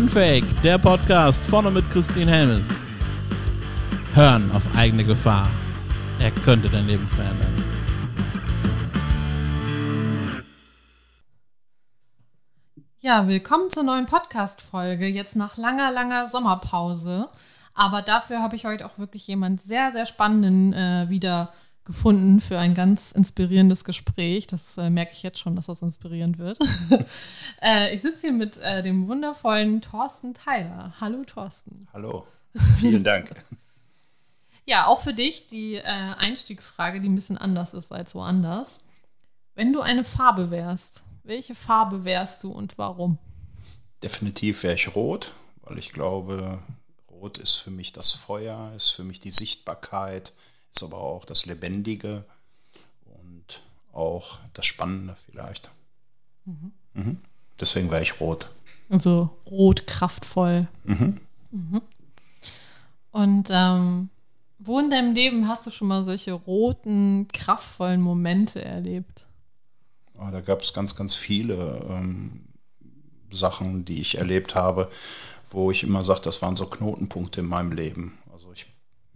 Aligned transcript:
Unfake, 0.00 0.46
der 0.62 0.78
Podcast 0.78 1.44
vorne 1.44 1.70
mit 1.70 1.84
Christine 1.90 2.30
Helmes. 2.30 2.70
Hören 4.14 4.50
auf 4.52 4.62
eigene 4.74 5.04
Gefahr. 5.04 5.46
Er 6.18 6.30
könnte 6.30 6.70
dein 6.70 6.86
Leben 6.86 7.06
verändern. 7.06 7.54
Ja, 13.00 13.28
willkommen 13.28 13.68
zur 13.68 13.82
neuen 13.82 14.06
Podcast-Folge. 14.06 15.06
Jetzt 15.06 15.36
nach 15.36 15.58
langer, 15.58 15.90
langer 15.90 16.28
Sommerpause. 16.28 17.28
Aber 17.74 18.00
dafür 18.00 18.40
habe 18.40 18.56
ich 18.56 18.64
heute 18.64 18.86
auch 18.86 18.96
wirklich 18.96 19.26
jemand 19.26 19.60
sehr, 19.60 19.92
sehr 19.92 20.06
spannenden 20.06 20.72
äh, 20.72 21.10
wieder 21.10 21.52
gefunden 21.90 22.40
für 22.40 22.56
ein 22.56 22.74
ganz 22.74 23.10
inspirierendes 23.10 23.82
Gespräch. 23.82 24.46
Das 24.46 24.78
äh, 24.78 24.90
merke 24.90 25.12
ich 25.12 25.24
jetzt 25.24 25.40
schon, 25.40 25.56
dass 25.56 25.66
das 25.66 25.82
inspirierend 25.82 26.38
wird. 26.38 26.56
äh, 27.62 27.92
ich 27.92 28.00
sitze 28.00 28.28
hier 28.28 28.32
mit 28.32 28.58
äh, 28.58 28.84
dem 28.84 29.08
wundervollen 29.08 29.80
Thorsten 29.80 30.32
Tyler. 30.32 30.94
Hallo 31.00 31.24
Thorsten. 31.24 31.88
Hallo, 31.92 32.28
vielen 32.78 33.02
Dank. 33.02 33.34
ja, 34.66 34.86
auch 34.86 35.00
für 35.00 35.12
dich 35.12 35.48
die 35.48 35.74
äh, 35.74 35.82
Einstiegsfrage, 35.82 37.00
die 37.00 37.08
ein 37.08 37.16
bisschen 37.16 37.38
anders 37.38 37.74
ist 37.74 37.90
als 37.90 38.14
woanders. 38.14 38.78
Wenn 39.56 39.72
du 39.72 39.80
eine 39.80 40.04
Farbe 40.04 40.52
wärst, 40.52 41.02
welche 41.24 41.56
Farbe 41.56 42.04
wärst 42.04 42.44
du 42.44 42.52
und 42.52 42.78
warum? 42.78 43.18
Definitiv 44.00 44.62
wäre 44.62 44.74
ich 44.74 44.94
rot, 44.94 45.34
weil 45.62 45.76
ich 45.76 45.92
glaube, 45.92 46.62
rot 47.10 47.36
ist 47.36 47.56
für 47.56 47.72
mich 47.72 47.92
das 47.92 48.12
Feuer, 48.12 48.72
ist 48.76 48.90
für 48.90 49.02
mich 49.02 49.18
die 49.18 49.32
Sichtbarkeit, 49.32 50.32
ist 50.72 50.82
aber 50.82 50.98
auch 50.98 51.24
das 51.24 51.46
Lebendige 51.46 52.24
und 53.04 53.62
auch 53.92 54.38
das 54.54 54.66
Spannende 54.66 55.16
vielleicht. 55.26 55.70
Mhm. 56.44 56.72
Mhm. 56.94 57.20
Deswegen 57.58 57.90
wäre 57.90 58.02
ich 58.02 58.20
rot. 58.20 58.50
Also 58.88 59.30
rot, 59.50 59.86
kraftvoll. 59.86 60.68
Mhm. 60.84 61.20
mhm. 61.50 61.82
Und 63.12 63.48
ähm, 63.50 64.08
wo 64.58 64.78
in 64.78 64.90
deinem 64.90 65.14
Leben 65.14 65.48
hast 65.48 65.66
du 65.66 65.70
schon 65.70 65.88
mal 65.88 66.04
solche 66.04 66.32
roten, 66.32 67.26
kraftvollen 67.32 68.00
Momente 68.00 68.64
erlebt? 68.64 69.26
Oh, 70.14 70.28
da 70.30 70.40
gab 70.40 70.60
es 70.60 70.74
ganz, 70.74 70.94
ganz 70.94 71.14
viele 71.14 71.80
ähm, 71.88 72.44
Sachen, 73.32 73.84
die 73.84 74.00
ich 74.00 74.18
erlebt 74.18 74.54
habe, 74.54 74.90
wo 75.50 75.70
ich 75.70 75.82
immer 75.82 76.04
sage, 76.04 76.20
das 76.22 76.42
waren 76.42 76.56
so 76.56 76.66
Knotenpunkte 76.66 77.40
in 77.40 77.46
meinem 77.46 77.72
Leben. 77.72 78.18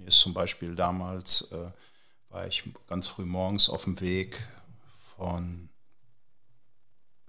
Mir 0.04 0.08
ist 0.08 0.20
zum 0.20 0.34
Beispiel 0.34 0.74
damals, 0.74 1.50
äh, 1.50 1.72
war 2.28 2.46
ich 2.46 2.62
ganz 2.88 3.06
früh 3.06 3.24
morgens 3.24 3.70
auf 3.70 3.84
dem 3.84 3.98
Weg 4.02 4.38
von, 5.16 5.70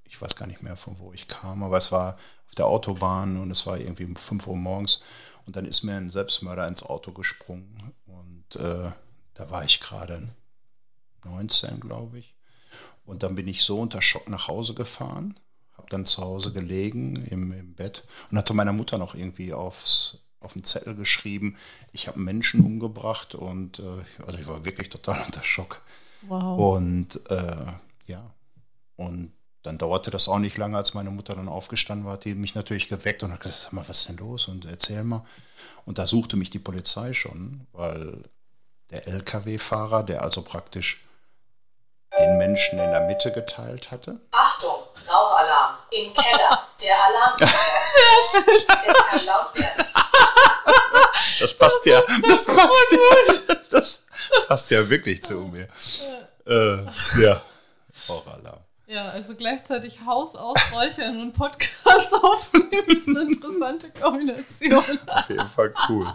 ich 0.03 0.21
weiß 0.21 0.35
gar 0.35 0.45
nicht 0.45 0.61
mehr 0.61 0.75
von 0.75 0.99
wo 0.99 1.13
ich 1.13 1.29
kam, 1.29 1.63
aber 1.63 1.77
es 1.77 1.93
war 1.93 2.17
auf 2.45 2.55
der 2.55 2.65
Autobahn 2.65 3.39
und 3.39 3.49
es 3.49 3.65
war 3.65 3.77
irgendwie 3.77 4.03
um 4.03 4.17
5 4.17 4.45
Uhr 4.47 4.57
morgens 4.57 5.05
und 5.45 5.55
dann 5.55 5.63
ist 5.63 5.83
mir 5.83 5.95
ein 5.95 6.09
Selbstmörder 6.09 6.67
ins 6.67 6.83
Auto 6.83 7.13
gesprungen 7.13 7.93
und 8.07 8.57
äh, 8.57 8.91
da 9.35 9.49
war 9.49 9.63
ich 9.63 9.79
gerade 9.79 10.27
19, 11.23 11.79
glaube 11.79 12.19
ich. 12.19 12.35
Und 13.05 13.23
dann 13.23 13.35
bin 13.35 13.47
ich 13.47 13.63
so 13.63 13.79
unter 13.79 14.01
Schock 14.01 14.27
nach 14.27 14.49
Hause 14.49 14.73
gefahren, 14.73 15.39
habe 15.77 15.87
dann 15.89 16.05
zu 16.05 16.21
Hause 16.21 16.51
gelegen 16.51 17.25
im, 17.27 17.53
im 17.53 17.73
Bett 17.73 18.03
und 18.31 18.37
hatte 18.37 18.53
meiner 18.53 18.73
Mutter 18.73 18.97
noch 18.97 19.15
irgendwie 19.15 19.53
aufs 19.53 20.24
auf 20.45 20.53
den 20.53 20.63
Zettel 20.63 20.95
geschrieben, 20.95 21.57
ich 21.91 22.07
habe 22.07 22.19
Menschen 22.19 22.65
umgebracht 22.65 23.35
und 23.35 23.79
äh, 23.79 24.23
also 24.25 24.39
ich 24.39 24.47
war 24.47 24.63
wirklich 24.65 24.89
total 24.89 25.21
unter 25.25 25.43
Schock. 25.43 25.81
Wow. 26.21 26.77
Und 26.77 27.19
äh, 27.29 27.65
ja, 28.07 28.33
und 28.95 29.33
dann 29.63 29.77
dauerte 29.77 30.11
das 30.11 30.27
auch 30.27 30.39
nicht 30.39 30.57
lange, 30.57 30.77
als 30.77 30.93
meine 30.93 31.09
Mutter 31.09 31.35
dann 31.35 31.49
aufgestanden 31.49 32.05
war, 32.05 32.13
hat 32.13 32.25
die 32.25 32.35
mich 32.35 32.55
natürlich 32.55 32.87
geweckt 32.87 33.23
und 33.23 33.31
hat 33.31 33.39
gesagt, 33.39 33.61
sag 33.63 33.73
mal, 33.73 33.87
was 33.87 33.99
ist 33.99 34.09
denn 34.09 34.17
los? 34.17 34.47
Und 34.47 34.65
erzähl 34.65 35.03
mal. 35.03 35.25
Und 35.85 35.97
da 35.97 36.05
suchte 36.05 36.37
mich 36.37 36.51
die 36.51 36.59
Polizei 36.59 37.13
schon, 37.13 37.67
weil 37.71 38.23
der 38.91 39.07
Lkw-Fahrer, 39.07 40.03
der 40.03 40.21
also 40.21 40.43
praktisch 40.43 41.03
den 42.17 42.37
Menschen 42.37 42.79
in 42.79 42.91
der 42.91 43.07
Mitte 43.07 43.31
geteilt 43.31 43.91
hatte. 43.91 44.19
Achtung, 44.31 44.83
Rauchalarm 45.07 45.77
im 45.91 46.13
Keller. 46.13 46.67
Der 46.81 47.03
Alarm 47.03 47.37
Sehr 47.39 48.43
schön. 48.43 48.63
Es 48.87 48.97
kann 49.09 49.25
passt 51.75 51.85
ja. 51.85 52.01
Das 52.27 52.45
passt 52.45 52.91
ja. 52.91 53.55
Das 53.71 54.05
passt 54.47 54.71
ja 54.71 54.89
wirklich 54.89 55.23
zu 55.23 55.33
mir. 55.41 55.67
Äh, 56.47 56.77
ja. 57.21 57.41
Rauchalarm. 58.07 58.59
Ja, 58.87 59.09
also 59.09 59.33
gleichzeitig 59.33 59.99
Haus 60.05 60.35
ausräuchern 60.35 61.19
und 61.19 61.33
Podcast 61.33 62.13
aufnehmen 62.23 62.87
ist 62.87 63.07
eine 63.09 63.21
interessante 63.21 63.89
Kombination. 63.89 64.83
Auf 65.07 65.29
jeden 65.29 65.47
Fall 65.47 65.73
cool. 65.89 66.13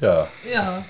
ja. 0.00 0.28
Ja. 0.52 0.84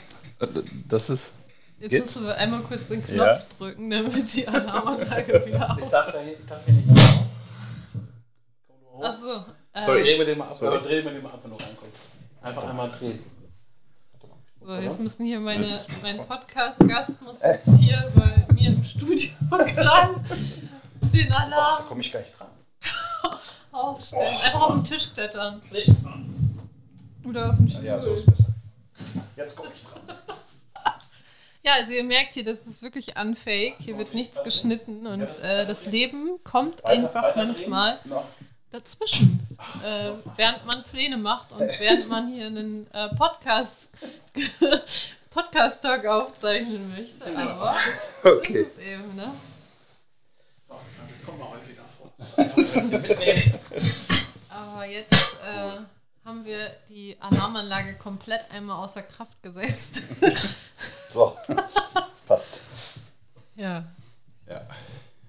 Das 0.88 1.10
ist. 1.10 1.34
Jetzt 1.80 1.90
geht's? 1.92 2.14
müssen 2.14 2.26
wir 2.26 2.36
einmal 2.36 2.60
kurz 2.60 2.88
den 2.88 3.02
Knopf 3.02 3.16
ja. 3.18 3.40
drücken, 3.58 3.88
damit 3.90 4.36
die 4.36 4.46
Alarmanlage 4.46 5.46
wieder 5.46 5.70
aus. 5.70 5.78
Ich 5.82 5.88
darf, 5.88 6.12
da, 6.12 6.22
ich 6.22 6.46
darf 6.46 6.64
hier 6.66 6.74
nicht 6.74 6.86
mehr. 6.86 7.26
Achso. 9.00 9.44
Äh, 9.72 9.84
Sorry, 9.86 10.02
drehen 10.02 10.18
wir 10.18 10.26
den 10.26 10.38
mal 10.38 10.44
ab, 10.44 10.52
Sorry. 10.52 10.78
drehen 10.78 11.04
wir 11.06 11.12
den 11.12 11.22
mal 11.22 11.30
ab, 11.30 11.40
wenn 11.42 11.50
du 11.52 11.56
reinkommst. 11.56 12.02
Einfach 12.42 12.68
einmal 12.68 12.90
drehen. 12.90 13.20
So, 14.62 14.74
jetzt 14.74 15.00
müssen 15.00 15.24
hier 15.24 15.40
meine, 15.40 15.66
mein 16.02 16.18
Podcast-Gast 16.18 17.22
muss 17.22 17.40
jetzt 17.42 17.70
hier 17.78 18.12
bei 18.14 18.52
mir 18.52 18.68
im 18.68 18.84
Studio 18.84 19.30
gerade 19.50 20.20
den 21.14 21.32
Alarm. 21.32 21.78
da 21.78 21.84
komme 21.84 22.02
ich 22.02 22.12
gar 22.12 22.20
nicht 22.20 22.38
dran. 22.38 22.48
Ausstellen. 23.72 24.36
Einfach 24.44 24.60
auf 24.60 24.74
den 24.74 24.84
Tisch 24.84 25.14
klettern. 25.14 25.62
Oder 27.24 27.50
auf 27.50 27.56
den 27.56 27.68
Stuhl. 27.70 27.86
Ja, 27.86 27.98
so 27.98 28.12
ist 28.12 28.26
besser. 28.26 28.52
Jetzt 29.34 29.56
komme 29.56 29.70
ich 29.74 29.82
dran. 29.82 30.02
Ja, 31.62 31.74
also 31.74 31.92
ihr 31.92 32.04
merkt 32.04 32.32
hier, 32.32 32.44
das 32.44 32.66
ist 32.66 32.82
wirklich 32.82 33.18
unfake. 33.18 33.74
Hier 33.78 33.98
wird 33.98 34.14
nichts 34.14 34.42
geschnitten 34.42 35.06
und 35.06 35.28
äh, 35.42 35.66
das 35.66 35.86
Leben 35.86 36.42
kommt 36.42 36.84
einfach 36.86 37.36
manchmal 37.36 37.98
dazwischen. 38.70 39.46
Äh, 39.84 40.12
während 40.36 40.64
man 40.64 40.82
Pläne 40.84 41.18
macht 41.18 41.52
und 41.52 41.68
während 41.78 42.08
man 42.08 42.32
hier 42.32 42.46
einen 42.46 42.86
äh, 42.92 43.08
Podcast 43.14 43.90
Podcast-Talk 45.30 46.06
aufzeichnen 46.06 46.90
möchte. 46.96 47.24
Genau. 47.24 47.40
Aber 47.40 47.76
okay. 48.24 48.52
das 48.52 48.72
ist 48.72 48.78
eben, 48.78 49.14
ne? 49.14 49.30
Das 51.12 51.24
kommt 51.24 51.38
mal 51.38 51.50
häufiger 51.50 51.84
vor. 51.98 52.12
Aber 54.48 54.86
jetzt 54.86 55.12
äh, 55.12 55.78
haben 56.30 56.44
wir 56.44 56.70
die 56.88 57.16
Alarmanlage 57.18 57.94
komplett 57.94 58.48
einmal 58.52 58.84
außer 58.84 59.02
Kraft 59.02 59.42
gesetzt. 59.42 60.04
so, 61.12 61.36
das 61.48 62.20
passt. 62.24 62.60
Ja. 63.56 63.84
Ja. 64.48 64.60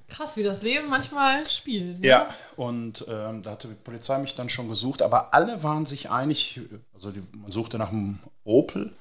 Krass, 0.07 0.37
wie 0.37 0.43
das 0.43 0.61
Leben 0.61 0.89
manchmal 0.89 1.49
spielt. 1.49 2.01
Ne? 2.01 2.07
Ja, 2.07 2.29
und 2.55 3.03
ähm, 3.07 3.41
da 3.41 3.51
hatte 3.51 3.69
die 3.69 3.73
Polizei 3.73 4.19
mich 4.19 4.35
dann 4.35 4.49
schon 4.49 4.69
gesucht, 4.69 5.01
aber 5.01 5.33
alle 5.33 5.63
waren 5.63 5.87
sich 5.87 6.11
einig, 6.11 6.61
also 6.93 7.09
die, 7.09 7.23
man 7.31 7.51
suchte 7.51 7.79
nach 7.79 7.89
einem 7.89 8.19
Opel, 8.43 8.93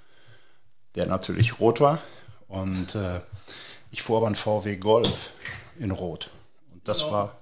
der 0.94 1.04
natürlich 1.04 1.60
rot 1.60 1.80
war. 1.80 1.98
Und 2.48 2.94
äh, 2.94 3.20
ich 3.90 4.00
fuhr 4.00 4.16
aber 4.16 4.26
einen 4.26 4.36
VW 4.36 4.76
Golf 4.76 5.32
in 5.78 5.90
Rot. 5.90 6.30
Und 6.72 6.88
das 6.88 7.00
genau. 7.00 7.12
war 7.12 7.39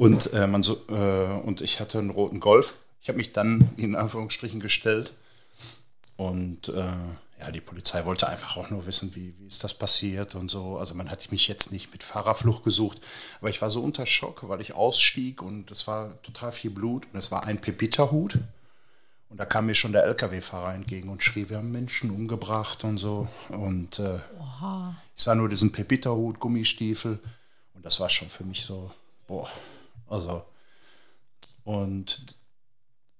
Und, 0.00 0.32
äh, 0.32 0.46
man 0.46 0.62
so, 0.62 0.80
äh, 0.88 1.42
und 1.44 1.60
ich 1.60 1.78
hatte 1.78 1.98
einen 1.98 2.08
roten 2.08 2.40
Golf. 2.40 2.76
Ich 3.02 3.08
habe 3.10 3.18
mich 3.18 3.34
dann 3.34 3.70
in 3.76 3.94
Anführungsstrichen 3.94 4.58
gestellt. 4.58 5.12
Und 6.16 6.70
äh, 6.70 6.86
ja, 7.38 7.50
die 7.52 7.60
Polizei 7.60 8.06
wollte 8.06 8.26
einfach 8.26 8.56
auch 8.56 8.70
nur 8.70 8.86
wissen, 8.86 9.14
wie, 9.14 9.34
wie 9.38 9.46
ist 9.46 9.62
das 9.62 9.74
passiert 9.74 10.34
und 10.34 10.50
so. 10.50 10.78
Also 10.78 10.94
man 10.94 11.10
hat 11.10 11.30
mich 11.30 11.48
jetzt 11.48 11.70
nicht 11.70 11.92
mit 11.92 12.02
Fahrerflucht 12.02 12.64
gesucht, 12.64 12.98
aber 13.40 13.50
ich 13.50 13.60
war 13.60 13.68
so 13.68 13.82
unter 13.82 14.06
Schock, 14.06 14.48
weil 14.48 14.62
ich 14.62 14.72
ausstieg 14.72 15.42
und 15.42 15.70
es 15.70 15.86
war 15.86 16.22
total 16.22 16.52
viel 16.52 16.70
Blut 16.70 17.06
und 17.12 17.18
es 17.18 17.30
war 17.30 17.44
ein 17.44 17.60
Pepita-Hut. 17.60 18.38
Und 19.28 19.36
da 19.36 19.44
kam 19.44 19.66
mir 19.66 19.74
schon 19.74 19.92
der 19.92 20.04
LKW-Fahrer 20.04 20.74
entgegen 20.74 21.10
und 21.10 21.22
schrie, 21.22 21.50
wir 21.50 21.58
haben 21.58 21.72
Menschen 21.72 22.10
umgebracht 22.10 22.84
und 22.84 22.96
so. 22.96 23.28
Und 23.50 23.98
äh, 23.98 24.16
ich 25.14 25.22
sah 25.22 25.34
nur 25.34 25.50
diesen 25.50 25.72
Pepita-Hut, 25.72 26.40
Gummistiefel. 26.40 27.18
Und 27.74 27.84
das 27.84 28.00
war 28.00 28.08
schon 28.08 28.30
für 28.30 28.44
mich 28.44 28.64
so, 28.64 28.90
boah, 29.26 29.46
also, 30.10 30.44
und 31.64 32.38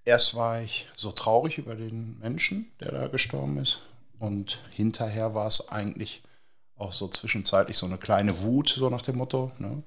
erst 0.04 0.34
war 0.34 0.60
ich 0.60 0.88
so 0.96 1.10
traurig 1.12 1.58
über 1.58 1.74
den 1.74 2.18
Menschen, 2.18 2.70
der 2.80 2.92
da 2.92 3.08
gestorben 3.08 3.58
ist. 3.58 3.80
Und 4.18 4.60
hinterher 4.70 5.34
war 5.34 5.46
es 5.46 5.68
eigentlich 5.68 6.22
auch 6.76 6.92
so 6.92 7.08
zwischenzeitlich 7.08 7.76
so 7.78 7.86
eine 7.86 7.98
kleine 7.98 8.42
Wut, 8.42 8.68
so 8.68 8.90
nach 8.90 9.02
dem 9.02 9.16
Motto, 9.16 9.52
ne? 9.58 9.82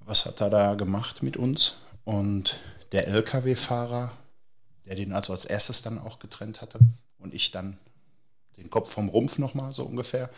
was 0.00 0.26
hat 0.26 0.40
er 0.40 0.50
da 0.50 0.74
gemacht 0.74 1.22
mit 1.22 1.36
uns? 1.36 1.74
Und 2.04 2.58
der 2.90 3.06
Lkw-Fahrer 3.06 4.12
der 4.90 4.96
den 4.96 5.12
also 5.12 5.32
als 5.32 5.44
erstes 5.44 5.82
dann 5.82 6.00
auch 6.00 6.18
getrennt 6.18 6.60
hatte 6.60 6.80
und 7.18 7.32
ich 7.32 7.52
dann 7.52 7.78
den 8.56 8.70
Kopf 8.70 8.92
vom 8.92 9.08
Rumpf 9.08 9.38
nochmal 9.38 9.72
so 9.72 9.84
ungefähr. 9.84 10.30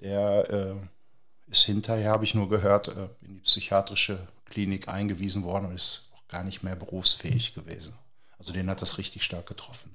Der 0.00 0.50
äh, 0.50 1.50
ist 1.50 1.64
hinterher, 1.64 2.10
habe 2.10 2.24
ich 2.24 2.34
nur 2.34 2.50
gehört, 2.50 2.88
äh, 2.88 3.08
in 3.22 3.36
die 3.36 3.40
psychiatrische 3.40 4.18
Klinik 4.50 4.88
eingewiesen 4.88 5.44
worden 5.44 5.66
und 5.66 5.74
ist 5.74 6.10
auch 6.14 6.28
gar 6.28 6.44
nicht 6.44 6.62
mehr 6.62 6.76
berufsfähig 6.76 7.54
gewesen. 7.54 7.94
Also 8.38 8.52
den 8.52 8.68
hat 8.68 8.82
das 8.82 8.98
richtig 8.98 9.22
stark 9.22 9.46
getroffen. 9.46 9.90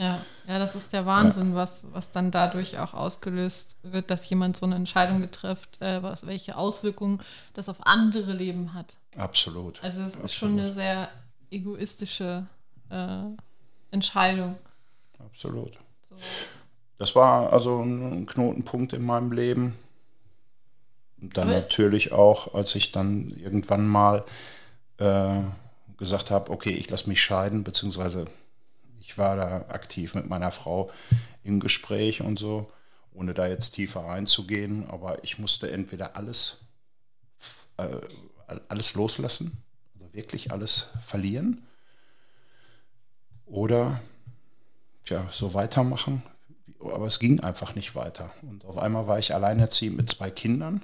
Ja, 0.00 0.24
ja, 0.48 0.58
das 0.58 0.76
ist 0.76 0.94
der 0.94 1.04
Wahnsinn, 1.04 1.50
ja. 1.50 1.56
was, 1.56 1.86
was 1.92 2.10
dann 2.10 2.30
dadurch 2.30 2.78
auch 2.78 2.94
ausgelöst 2.94 3.76
wird, 3.82 4.10
dass 4.10 4.26
jemand 4.30 4.56
so 4.56 4.64
eine 4.64 4.74
Entscheidung 4.74 5.30
trifft, 5.30 5.82
äh, 5.82 6.02
was, 6.02 6.26
welche 6.26 6.56
Auswirkungen 6.56 7.20
das 7.52 7.68
auf 7.68 7.86
andere 7.86 8.32
Leben 8.32 8.72
hat. 8.72 8.96
Absolut. 9.14 9.82
Also 9.84 10.00
es 10.00 10.12
Absolut. 10.12 10.24
ist 10.24 10.34
schon 10.34 10.58
eine 10.58 10.72
sehr 10.72 11.10
egoistische 11.50 12.46
äh, 12.88 13.24
Entscheidung. 13.90 14.56
Absolut. 15.18 15.72
So. 16.08 16.16
Das 16.96 17.14
war 17.14 17.52
also 17.52 17.82
ein 17.82 18.24
Knotenpunkt 18.24 18.94
in 18.94 19.04
meinem 19.04 19.32
Leben. 19.32 19.76
Und 21.20 21.36
dann 21.36 21.48
Aber 21.48 21.58
natürlich 21.58 22.12
auch, 22.12 22.54
als 22.54 22.74
ich 22.74 22.92
dann 22.92 23.30
irgendwann 23.36 23.86
mal 23.86 24.24
äh, 24.98 25.40
gesagt 25.98 26.30
habe, 26.30 26.50
okay, 26.50 26.70
ich 26.70 26.88
lasse 26.88 27.08
mich 27.08 27.22
scheiden, 27.22 27.62
beziehungsweise 27.62 28.24
ich 29.00 29.18
war 29.18 29.36
da 29.36 29.66
aktiv 29.68 30.14
mit 30.14 30.28
meiner 30.28 30.50
Frau 30.50 30.90
im 31.42 31.60
Gespräch 31.60 32.22
und 32.22 32.38
so, 32.38 32.70
ohne 33.12 33.34
da 33.34 33.46
jetzt 33.46 33.72
tiefer 33.72 34.08
einzugehen, 34.08 34.88
aber 34.88 35.22
ich 35.24 35.38
musste 35.38 35.70
entweder 35.70 36.16
alles, 36.16 36.58
äh, 37.76 37.88
alles 38.68 38.94
loslassen, 38.94 39.62
also 39.94 40.12
wirklich 40.14 40.52
alles 40.52 40.88
verlieren, 41.04 41.66
oder 43.46 44.00
ja, 45.06 45.26
so 45.30 45.54
weitermachen. 45.54 46.22
Aber 46.80 47.06
es 47.06 47.18
ging 47.18 47.40
einfach 47.40 47.74
nicht 47.74 47.94
weiter. 47.94 48.30
Und 48.42 48.64
auf 48.64 48.78
einmal 48.78 49.06
war 49.06 49.18
ich 49.18 49.34
alleinerziehend 49.34 49.96
mit 49.96 50.08
zwei 50.08 50.30
Kindern 50.30 50.82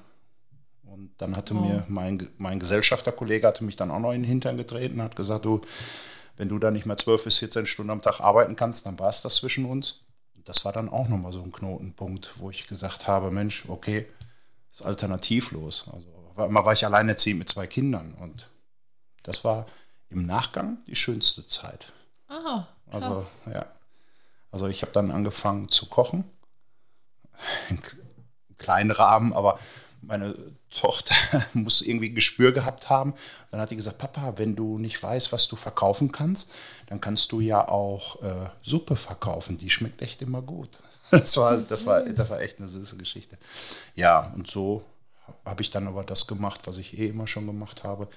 und 0.97 1.11
dann 1.19 1.37
hatte 1.37 1.55
oh. 1.55 1.61
mir 1.61 1.85
mein, 1.89 2.29
mein 2.39 2.59
Gesellschafterkollege 2.59 3.47
hatte 3.47 3.65
mich 3.65 3.77
dann 3.77 3.91
auch 3.91 4.01
noch 4.01 4.13
in 4.13 4.23
den 4.23 4.29
Hintern 4.29 4.57
getreten 4.57 4.95
und 4.95 5.03
hat 5.03 5.17
gesagt, 5.17 5.45
du, 5.45 5.61
wenn 6.37 6.49
du 6.49 6.59
da 6.59 6.71
nicht 6.71 6.87
mehr 6.87 6.97
12 6.97 7.25
bis 7.25 7.39
14 7.39 7.67
Stunden 7.67 7.91
am 7.91 8.03
Tag 8.03 8.21
arbeiten 8.21 8.57
kannst, 8.57 8.87
dann 8.87 8.99
war 8.99 9.11
es 9.11 9.23
das 9.23 9.37
zwischen 9.37 9.67
uns. 9.67 10.01
Und 10.35 10.49
das 10.49 10.65
war 10.65 10.73
dann 10.73 10.89
auch 10.89 11.09
nochmal 11.09 11.33
so 11.33 11.43
ein 11.43 11.53
Knotenpunkt, 11.53 12.41
wo 12.41 12.51
ich 12.51 12.67
gesagt 12.67 13.07
habe, 13.07 13.31
Mensch, 13.31 13.67
okay, 13.69 14.07
ist 14.71 14.83
alternativlos. 14.83 15.85
Also 15.93 16.47
immer 16.47 16.65
war 16.65 16.73
ich 16.73 16.85
alleinerziehend 16.85 17.41
mit 17.41 17.49
zwei 17.49 17.67
Kindern 17.67 18.15
und 18.15 18.49
das 19.23 19.45
war 19.45 19.67
im 20.09 20.25
Nachgang 20.25 20.79
die 20.87 20.97
schönste 20.97 21.47
Zeit. 21.47 21.93
Aha, 22.29 22.69
also 22.87 23.27
ja, 23.53 23.67
also 24.51 24.67
ich 24.67 24.83
habe 24.83 24.93
dann 24.93 25.11
angefangen 25.11 25.69
zu 25.69 25.87
kochen, 25.87 26.25
im 27.69 27.79
kleinen 28.57 28.91
Rahmen, 28.91 29.33
aber 29.33 29.59
meine 30.01 30.35
Tochter 30.77 31.15
muss 31.53 31.83
irgendwie 31.83 32.11
ein 32.11 32.15
Gespür 32.15 32.53
gehabt 32.53 32.91
haben. 32.91 33.15
Dann 33.51 33.61
hat 33.61 33.71
die 33.71 33.77
gesagt, 33.77 33.99
Papa, 33.99 34.35
wenn 34.37 34.57
du 34.57 34.79
nicht 34.79 35.03
weißt, 35.03 35.33
was 35.33 35.49
du 35.49 35.57
verkaufen 35.57 36.13
kannst, 36.13 36.53
dann 36.87 37.01
kannst 37.01 37.33
du 37.33 37.41
ja 37.41 37.69
auch 37.69 38.23
äh, 38.23 38.51
Suppe 38.63 38.97
verkaufen. 38.97 39.59
Die 39.59 39.71
schmeckt 39.71 40.03
echt 40.03 40.23
immer 40.23 40.43
gut. 40.43 40.71
Das 41.13 41.37
war, 41.37 41.57
das, 41.57 41.87
war, 41.87 42.03
das 42.03 42.31
war 42.31 42.41
echt 42.41 42.59
eine 42.59 42.69
süße 42.69 42.97
Geschichte. 42.97 43.39
Ja, 43.95 44.33
und 44.35 44.51
so 44.51 44.83
habe 45.45 45.63
ich 45.63 45.71
dann 45.71 45.87
aber 45.87 46.03
das 46.03 46.27
gemacht, 46.27 46.63
was 46.65 46.79
ich 46.79 46.99
eh 46.99 47.07
immer 47.07 47.29
schon 47.29 47.47
gemacht 47.47 47.85
habe, 47.85 48.09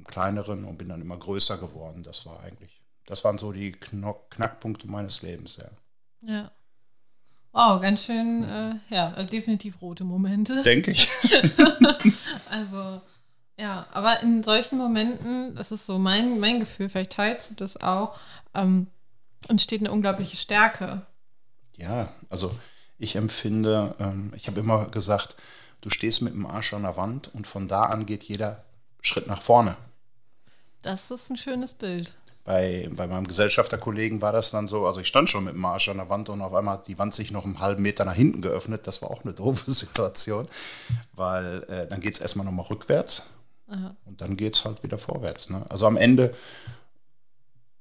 im 0.00 0.06
kleineren 0.08 0.64
und 0.64 0.76
bin 0.76 0.88
dann 0.88 1.00
immer 1.00 1.16
größer 1.16 1.58
geworden. 1.58 2.02
Das 2.02 2.26
war 2.26 2.40
eigentlich, 2.40 2.82
das 3.06 3.22
waren 3.22 3.38
so 3.38 3.52
die 3.52 3.70
Knackpunkte 3.70 4.88
meines 4.88 5.22
Lebens, 5.22 5.56
ja. 5.56 5.70
Ja. 6.22 6.50
Wow, 7.52 7.82
ganz 7.82 8.04
schön, 8.04 8.44
äh, 8.44 8.74
ja, 8.88 9.14
äh, 9.14 9.26
definitiv 9.26 9.82
rote 9.82 10.04
Momente. 10.04 10.62
Denke 10.62 10.92
ich. 10.92 11.08
also, 12.50 13.02
ja, 13.58 13.86
aber 13.92 14.20
in 14.20 14.42
solchen 14.42 14.78
Momenten, 14.78 15.54
das 15.54 15.70
ist 15.70 15.84
so 15.84 15.98
mein, 15.98 16.40
mein 16.40 16.60
Gefühl, 16.60 16.88
vielleicht 16.88 17.12
teilst 17.12 17.50
du 17.50 17.54
das 17.54 17.76
auch, 17.76 18.18
ähm, 18.54 18.86
entsteht 19.48 19.80
eine 19.80 19.92
unglaubliche 19.92 20.38
Stärke. 20.38 21.02
Ja, 21.76 22.08
also 22.30 22.58
ich 22.98 23.16
empfinde, 23.16 23.94
ähm, 23.98 24.32
ich 24.34 24.46
habe 24.46 24.60
immer 24.60 24.86
gesagt, 24.86 25.36
du 25.82 25.90
stehst 25.90 26.22
mit 26.22 26.32
dem 26.32 26.46
Arsch 26.46 26.72
an 26.72 26.84
der 26.84 26.96
Wand 26.96 27.34
und 27.34 27.46
von 27.46 27.68
da 27.68 27.84
an 27.84 28.06
geht 28.06 28.24
jeder 28.24 28.64
Schritt 29.02 29.26
nach 29.26 29.42
vorne. 29.42 29.76
Das 30.80 31.10
ist 31.10 31.28
ein 31.28 31.36
schönes 31.36 31.74
Bild 31.74 32.14
bei, 32.44 32.88
bei 32.94 33.06
meinem 33.06 33.28
Gesellschafterkollegen 33.28 34.20
war 34.20 34.32
das 34.32 34.50
dann 34.50 34.66
so, 34.66 34.86
also 34.86 35.00
ich 35.00 35.06
stand 35.06 35.30
schon 35.30 35.44
mit 35.44 35.54
dem 35.54 35.64
Arsch 35.64 35.88
an 35.88 35.98
der 35.98 36.08
Wand 36.08 36.28
und 36.28 36.40
auf 36.40 36.52
einmal 36.54 36.74
hat 36.74 36.88
die 36.88 36.98
Wand 36.98 37.14
sich 37.14 37.30
noch 37.30 37.44
einen 37.44 37.60
halben 37.60 37.82
Meter 37.82 38.04
nach 38.04 38.14
hinten 38.14 38.42
geöffnet. 38.42 38.86
Das 38.86 39.00
war 39.02 39.10
auch 39.10 39.24
eine 39.24 39.32
doofe 39.32 39.70
Situation, 39.72 40.48
weil 41.12 41.62
äh, 41.64 41.86
dann 41.86 42.00
geht 42.00 42.14
es 42.14 42.20
erstmal 42.20 42.44
nochmal 42.44 42.66
rückwärts 42.66 43.24
Aha. 43.68 43.96
und 44.06 44.20
dann 44.20 44.36
geht 44.36 44.56
es 44.56 44.64
halt 44.64 44.82
wieder 44.82 44.98
vorwärts. 44.98 45.50
Ne? 45.50 45.64
Also 45.68 45.86
am 45.86 45.96
Ende 45.96 46.34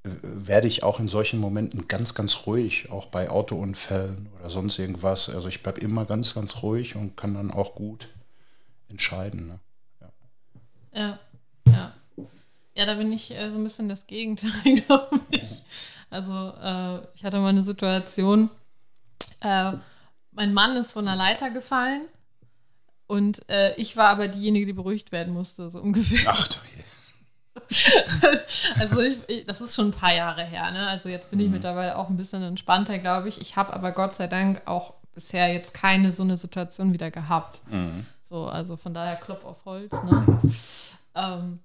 werde 0.04 0.68
ich 0.68 0.84
auch 0.84 1.00
in 1.00 1.08
solchen 1.08 1.40
Momenten 1.40 1.88
ganz, 1.88 2.14
ganz 2.16 2.46
ruhig, 2.46 2.92
auch 2.92 3.08
bei 3.08 3.30
Autounfällen 3.30 4.30
oder 4.40 4.50
sonst 4.50 4.80
irgendwas. 4.80 5.30
Also 5.30 5.48
ich 5.48 5.62
bleibe 5.62 5.80
immer 5.80 6.06
ganz, 6.06 6.34
ganz 6.34 6.64
ruhig 6.64 6.96
und 6.96 7.18
kann 7.18 7.36
dann 7.36 7.52
auch 7.52 7.76
gut 7.76 8.10
entscheiden. 8.90 9.48
Ne? 9.48 9.60
Ja. 10.00 10.12
ja. 10.94 11.02
ja. 11.08 11.20
Ja, 12.82 12.88
da 12.88 12.96
bin 12.96 13.14
ich 13.14 13.30
äh, 13.30 13.52
so 13.52 13.58
ein 13.58 13.64
bisschen 13.64 13.90
das 13.90 14.08
Gegenteil, 14.08 14.82
glaube 14.88 15.20
ich. 15.30 15.62
Also 16.10 16.34
äh, 16.34 16.98
ich 17.14 17.24
hatte 17.24 17.38
mal 17.38 17.50
eine 17.50 17.62
Situation, 17.62 18.50
äh, 19.42 19.74
mein 20.32 20.52
Mann 20.52 20.76
ist 20.78 20.94
von 20.94 21.06
der 21.06 21.16
Leiter 21.16 21.52
gefallen 21.52 22.08
und 23.06 23.48
äh, 23.52 23.76
ich 23.76 23.98
war 23.98 24.10
aber 24.10 24.28
diejenige, 24.30 24.66
die 24.66 24.74
beruhigt 24.74 25.12
werden 25.12 25.32
musste, 25.32 25.70
so 25.70 25.80
ungefähr. 25.80 26.22
Ach 26.26 26.48
du 26.48 26.56
je. 26.76 28.40
also 28.80 29.00
ich, 29.00 29.18
ich, 29.28 29.46
das 29.46 29.62
ist 29.62 29.76
schon 29.76 29.90
ein 29.90 29.94
paar 29.94 30.16
Jahre 30.16 30.44
her, 30.44 30.72
ne? 30.72 30.88
Also 30.88 31.08
jetzt 31.08 31.30
bin 31.30 31.40
ich 31.40 31.50
mhm. 31.50 31.54
mittlerweile 31.54 32.00
auch 32.00 32.10
ein 32.10 32.18
bisschen 32.18 32.42
entspannter, 32.42 32.98
glaube 32.98 33.30
ich. 33.30 33.40
Ich 33.40 33.58
habe 33.58 33.74
aber 33.74 33.92
Gott 33.92 34.16
sei 34.16 34.26
Dank 34.26 34.64
auch 34.66 34.96
bisher 35.14 35.54
jetzt 35.54 35.76
keine 35.76 36.12
so 36.12 36.24
eine 36.24 36.36
Situation 36.36 36.96
wieder 36.96 37.12
gehabt. 37.12 37.62
Mhm. 37.68 38.08
So, 38.24 38.48
also 38.48 38.76
von 38.76 38.96
daher 38.96 39.18
Klopf 39.18 39.46
auf 39.46 39.66
Holz, 39.66 39.94
ne? 40.02 40.42
Ähm, 41.14 41.60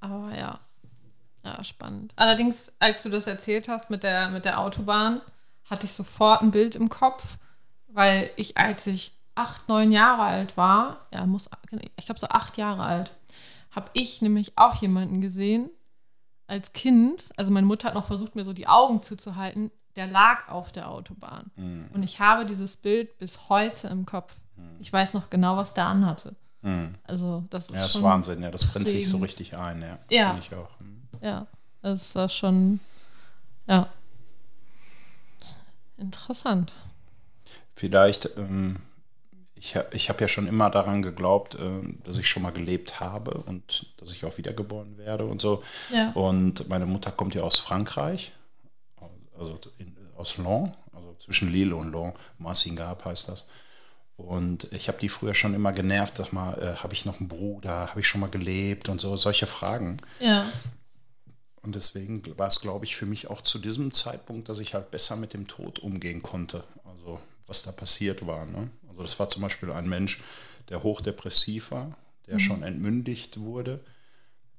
aber 0.00 0.36
ja. 0.36 0.60
Ja, 1.44 1.62
spannend. 1.64 2.12
Allerdings, 2.16 2.72
als 2.78 3.02
du 3.02 3.08
das 3.08 3.26
erzählt 3.26 3.68
hast 3.68 3.90
mit 3.90 4.02
der, 4.02 4.28
mit 4.30 4.44
der 4.44 4.60
Autobahn, 4.60 5.20
hatte 5.64 5.86
ich 5.86 5.92
sofort 5.92 6.42
ein 6.42 6.50
Bild 6.50 6.74
im 6.74 6.88
Kopf, 6.88 7.38
weil 7.88 8.30
ich, 8.36 8.56
als 8.56 8.86
ich 8.86 9.12
acht, 9.34 9.68
neun 9.68 9.92
Jahre 9.92 10.22
alt 10.22 10.56
war, 10.56 11.06
ja, 11.12 11.24
muss, 11.26 11.48
ich 11.96 12.04
glaube 12.04 12.18
so 12.18 12.28
acht 12.28 12.56
Jahre 12.56 12.82
alt, 12.82 13.12
habe 13.70 13.88
ich 13.92 14.20
nämlich 14.20 14.58
auch 14.58 14.74
jemanden 14.76 15.20
gesehen 15.20 15.70
als 16.46 16.72
Kind. 16.72 17.24
Also 17.36 17.50
meine 17.52 17.66
Mutter 17.66 17.88
hat 17.88 17.94
noch 17.94 18.06
versucht, 18.06 18.34
mir 18.34 18.44
so 18.44 18.52
die 18.52 18.66
Augen 18.66 19.02
zuzuhalten. 19.02 19.70
Der 19.96 20.06
lag 20.06 20.48
auf 20.48 20.72
der 20.72 20.90
Autobahn. 20.90 21.50
Mhm. 21.56 21.86
Und 21.92 22.02
ich 22.02 22.20
habe 22.20 22.46
dieses 22.46 22.76
Bild 22.76 23.18
bis 23.18 23.48
heute 23.48 23.88
im 23.88 24.06
Kopf. 24.06 24.34
Mhm. 24.56 24.76
Ich 24.80 24.92
weiß 24.92 25.14
noch 25.14 25.30
genau, 25.30 25.56
was 25.56 25.74
der 25.74 25.86
anhatte. 25.86 26.34
Mhm. 26.62 26.94
Also 27.04 27.44
das 27.50 27.64
ist 27.64 27.74
Ja, 27.74 27.82
das 27.82 27.94
ist 27.94 28.02
Wahnsinn, 28.02 28.42
ja. 28.42 28.50
Das 28.50 28.64
brennt 28.64 28.88
sich 28.88 29.08
so 29.08 29.18
richtig 29.18 29.56
ein, 29.56 29.82
ja. 29.82 29.98
Ja. 30.10 30.38
Ich 30.38 30.54
auch. 30.54 30.70
Mhm. 30.80 31.02
Ja, 31.22 31.46
das 31.82 32.14
war 32.14 32.28
schon, 32.28 32.80
ja. 33.66 33.88
Interessant. 35.96 36.72
Vielleicht, 37.72 38.30
ähm, 38.36 38.76
ich, 39.54 39.76
ich 39.92 40.08
habe 40.08 40.20
ja 40.20 40.28
schon 40.28 40.46
immer 40.46 40.70
daran 40.70 41.02
geglaubt, 41.02 41.56
äh, 41.56 41.94
dass 42.04 42.16
ich 42.16 42.28
schon 42.28 42.42
mal 42.42 42.52
gelebt 42.52 43.00
habe 43.00 43.32
und 43.32 43.86
dass 43.96 44.12
ich 44.12 44.24
auch 44.24 44.38
wiedergeboren 44.38 44.98
werde 44.98 45.24
und 45.26 45.40
so. 45.40 45.62
Ja. 45.92 46.10
Und 46.12 46.68
meine 46.68 46.86
Mutter 46.86 47.10
kommt 47.10 47.34
ja 47.34 47.42
aus 47.42 47.56
Frankreich, 47.56 48.32
also 49.38 49.58
in, 49.78 49.96
aus 50.16 50.38
Lens, 50.38 50.70
also 50.92 51.14
zwischen 51.20 51.50
Lille 51.52 51.76
und 51.76 51.92
Lens, 51.92 52.14
Massingab 52.38 53.04
heißt 53.04 53.28
das. 53.28 53.46
Und 54.18 54.70
ich 54.72 54.88
habe 54.88 54.98
die 54.98 55.08
früher 55.08 55.32
schon 55.32 55.54
immer 55.54 55.72
genervt, 55.72 56.16
sag 56.16 56.32
mal, 56.32 56.52
äh, 56.60 56.74
habe 56.82 56.92
ich 56.92 57.04
noch 57.04 57.20
einen 57.20 57.28
Bruder, 57.28 57.90
habe 57.90 58.00
ich 58.00 58.08
schon 58.08 58.20
mal 58.20 58.28
gelebt 58.28 58.88
und 58.88 59.00
so, 59.00 59.16
solche 59.16 59.46
Fragen. 59.46 59.98
Ja. 60.18 60.44
Und 61.62 61.76
deswegen 61.76 62.22
war 62.36 62.48
es, 62.48 62.60
glaube 62.60 62.84
ich, 62.84 62.96
für 62.96 63.06
mich 63.06 63.30
auch 63.30 63.42
zu 63.42 63.60
diesem 63.60 63.92
Zeitpunkt, 63.92 64.48
dass 64.48 64.58
ich 64.58 64.74
halt 64.74 64.90
besser 64.90 65.14
mit 65.14 65.34
dem 65.34 65.46
Tod 65.46 65.78
umgehen 65.78 66.20
konnte. 66.20 66.64
Also 66.84 67.20
was 67.46 67.62
da 67.62 67.70
passiert 67.70 68.26
war. 68.26 68.44
Ne? 68.44 68.70
Also 68.88 69.02
das 69.02 69.20
war 69.20 69.28
zum 69.28 69.42
Beispiel 69.42 69.70
ein 69.70 69.88
Mensch, 69.88 70.20
der 70.68 70.82
hochdepressiv 70.82 71.70
war, 71.70 71.96
der 72.26 72.34
mhm. 72.34 72.40
schon 72.40 72.62
entmündigt 72.64 73.38
wurde. 73.38 73.80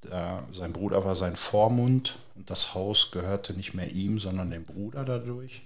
Der, 0.06 0.48
sein 0.52 0.72
Bruder 0.72 1.04
war 1.04 1.18
sein 1.18 1.36
Vormund 1.36 2.18
und 2.36 2.50
das 2.50 2.74
Haus 2.74 3.12
gehörte 3.12 3.54
nicht 3.54 3.74
mehr 3.74 3.92
ihm, 3.92 4.20
sondern 4.20 4.52
dem 4.52 4.64
Bruder 4.64 5.04
dadurch. 5.04 5.64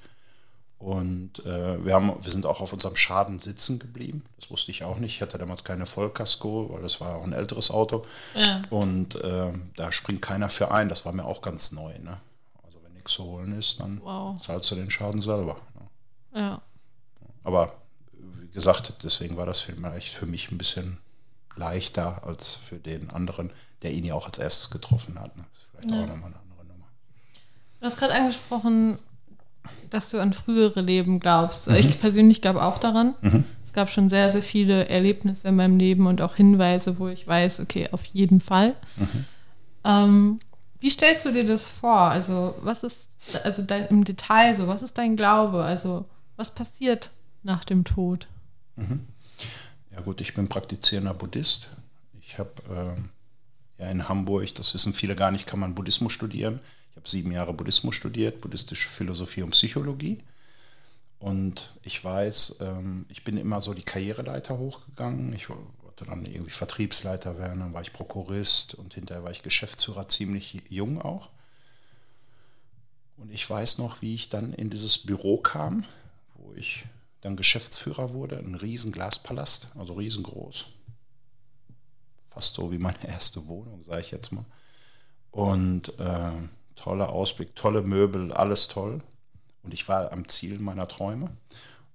Und 0.83 1.39
äh, 1.45 1.85
wir, 1.85 1.93
haben, 1.93 2.11
wir 2.21 2.31
sind 2.31 2.45
auch 2.45 2.59
auf 2.59 2.73
unserem 2.73 2.97
Schaden 2.97 3.39
sitzen 3.39 3.79
geblieben. 3.79 4.25
Das 4.37 4.49
wusste 4.51 4.71
ich 4.71 4.83
auch 4.83 4.97
nicht. 4.99 5.15
Ich 5.15 5.21
hatte 5.21 5.37
damals 5.37 5.63
keine 5.63 5.85
Vollkasko, 5.85 6.71
weil 6.73 6.81
das 6.81 6.99
war 6.99 7.15
auch 7.15 7.23
ein 7.23 7.31
älteres 7.31 7.71
Auto. 7.71 8.05
Ja. 8.35 8.61
Und 8.69 9.15
äh, 9.15 9.53
da 9.77 9.91
springt 9.93 10.21
keiner 10.21 10.49
für 10.49 10.71
ein. 10.71 10.89
Das 10.89 11.05
war 11.05 11.13
mir 11.13 11.23
auch 11.25 11.41
ganz 11.41 11.71
neu. 11.71 11.97
Ne? 11.99 12.19
nichts 12.93 13.13
zu 13.13 13.23
holen 13.25 13.57
ist, 13.57 13.79
dann 13.79 14.01
Wow. 14.03 14.41
zahlst 14.41 14.69
du 14.71 14.75
den 14.75 14.89
Schaden 14.91 15.21
selber. 15.21 15.57
Ne? 16.33 16.39
Ja. 16.41 16.61
Aber 17.43 17.73
wie 18.13 18.47
gesagt, 18.49 18.93
deswegen 19.03 19.35
war 19.37 19.45
das 19.45 19.59
vielleicht 19.61 20.09
für 20.13 20.25
mich 20.25 20.51
ein 20.51 20.57
bisschen 20.57 20.99
leichter 21.55 22.23
als 22.25 22.55
für 22.55 22.77
den 22.77 23.09
anderen, 23.09 23.51
der 23.81 23.91
ihn 23.93 24.05
ja 24.05 24.13
auch 24.15 24.25
als 24.25 24.37
erstes 24.37 24.69
getroffen 24.69 25.19
hat. 25.19 25.35
Ne? 25.37 25.45
Das 25.53 25.61
ist 25.63 25.69
vielleicht 25.71 25.89
Ja. 25.91 26.03
auch 26.03 26.07
nochmal 26.07 26.31
eine 26.31 26.39
andere 26.41 26.65
Nummer. 26.65 26.85
Du 27.79 27.85
hast 27.85 27.97
gerade 27.97 28.13
angesprochen, 28.13 28.99
dass 29.89 30.09
du 30.09 30.19
an 30.19 30.33
frühere 30.33 30.81
Leben 30.81 31.19
glaubst. 31.19 31.67
Mhm. 31.67 31.75
Ich 31.75 31.99
persönlich 31.99 32.41
glaube 32.41 32.63
auch 32.63 32.77
daran. 32.77 33.15
Es 33.63 33.73
gab 33.73 33.89
schon 33.89 34.09
sehr, 34.09 34.29
sehr 34.29 34.43
viele 34.43 34.87
Erlebnisse 34.89 35.47
in 35.47 35.55
meinem 35.55 35.77
Leben 35.77 36.07
und 36.07 36.21
auch 36.21 36.35
Hinweise, 36.35 36.99
wo 36.99 37.07
ich 37.07 37.27
weiß, 37.27 37.59
okay, 37.59 37.89
auf 37.91 38.05
jeden 38.05 38.41
Fall. 38.41 38.75
Mhm. 38.97 39.25
Ähm, 39.85 40.39
wie 40.79 40.89
stellst 40.89 41.25
du 41.25 41.31
dir 41.31 41.45
das 41.45 41.67
vor? 41.67 41.97
Also, 41.97 42.55
was 42.61 42.83
ist, 42.83 43.09
also 43.43 43.61
dein, 43.61 43.87
im 43.87 44.03
Detail 44.03 44.53
so, 44.53 44.67
was 44.67 44.83
ist 44.83 44.97
dein 44.97 45.15
Glaube? 45.15 45.63
Also, 45.63 46.05
was 46.35 46.53
passiert 46.53 47.11
nach 47.41 47.63
dem 47.63 47.83
Tod? 47.83 48.27
Ja 49.95 50.01
gut, 50.01 50.21
ich 50.21 50.33
bin 50.33 50.49
praktizierender 50.49 51.13
Buddhist. 51.13 51.69
Ich 52.21 52.37
habe 52.37 52.51
ähm, 52.69 53.09
ja 53.77 53.89
in 53.89 54.09
Hamburg, 54.09 54.55
das 54.55 54.73
wissen 54.73 54.93
viele 54.93 55.15
gar 55.15 55.31
nicht, 55.31 55.47
kann 55.47 55.59
man 55.59 55.75
Buddhismus 55.75 56.13
studieren. 56.13 56.59
Habe 57.03 57.09
sieben 57.09 57.33
Jahre 57.33 57.53
Buddhismus 57.53 57.95
studiert, 57.95 58.39
buddhistische 58.39 58.87
Philosophie 58.87 59.41
und 59.41 59.49
Psychologie. 59.49 60.23
Und 61.19 61.73
ich 61.81 62.01
weiß, 62.01 62.59
ähm, 62.61 63.05
ich 63.09 63.25
bin 63.25 63.35
immer 63.35 63.59
so 63.59 63.73
die 63.73 63.83
Karriereleiter 63.83 64.57
hochgegangen. 64.57 65.33
Ich 65.33 65.49
wollte 65.49 66.05
dann 66.05 66.25
irgendwie 66.25 66.51
Vertriebsleiter 66.51 67.37
werden, 67.37 67.59
dann 67.59 67.73
war 67.73 67.81
ich 67.81 67.91
Prokurist 67.91 68.75
und 68.75 68.93
hinterher 68.93 69.25
war 69.25 69.31
ich 69.31 69.43
Geschäftsführer, 69.43 70.07
ziemlich 70.07 70.61
jung 70.69 71.01
auch. 71.01 71.29
Und 73.17 73.33
ich 73.33 73.49
weiß 73.49 73.79
noch, 73.79 74.01
wie 74.01 74.15
ich 74.15 74.29
dann 74.29 74.53
in 74.53 74.69
dieses 74.69 74.97
Büro 74.97 75.39
kam, 75.39 75.85
wo 76.35 76.53
ich 76.53 76.85
dann 77.19 77.35
Geschäftsführer 77.35 78.13
wurde, 78.13 78.37
ein 78.37 78.55
riesen 78.55 78.93
Glaspalast, 78.93 79.67
also 79.77 79.95
riesengroß. 79.95 80.67
Fast 82.23 82.55
so 82.55 82.71
wie 82.71 82.77
meine 82.77 83.05
erste 83.05 83.45
Wohnung, 83.49 83.83
sage 83.83 84.03
ich 84.03 84.11
jetzt 84.11 84.31
mal. 84.31 84.45
Und 85.31 85.99
äh, 85.99 86.31
toller 86.75 87.09
Ausblick, 87.09 87.55
tolle 87.55 87.81
Möbel, 87.81 88.31
alles 88.31 88.67
toll. 88.67 89.01
Und 89.63 89.73
ich 89.73 89.87
war 89.87 90.11
am 90.11 90.27
Ziel 90.27 90.59
meiner 90.59 90.87
Träume. 90.87 91.31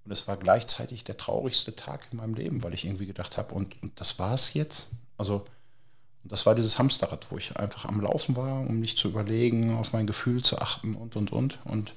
Und 0.04 0.12
es 0.12 0.26
war 0.26 0.37
gleichzeitig 0.37 1.04
der 1.04 1.18
traurigste 1.18 1.76
Tag 1.76 2.08
in 2.11 2.18
meinem 2.18 2.35
Leben, 2.35 2.62
weil 2.62 2.73
ich 2.73 2.87
irgendwie 2.87 3.06
gedacht 3.06 3.37
habe, 3.37 3.54
und, 3.54 3.80
und 3.82 4.00
das 4.00 4.18
war 4.18 4.35
es 4.35 4.54
jetzt. 4.54 4.88
Also, 5.18 5.44
das 6.25 6.47
war 6.47 6.54
dieses 6.54 6.78
Hamsterrad, 6.78 7.30
wo 7.30 7.38
ich 7.38 7.56
einfach 7.56 7.85
am 7.85 8.00
Laufen 8.00 8.37
war, 8.37 8.61
um 8.61 8.80
nicht 8.80 8.99
zu 8.99 9.08
überlegen, 9.08 9.76
auf 9.76 9.92
mein 9.92 10.06
Gefühl 10.06 10.42
zu 10.42 10.58
achten 10.58 10.94
und, 10.94 11.16
und, 11.16 11.32
und. 11.32 11.58
Und 11.64 11.94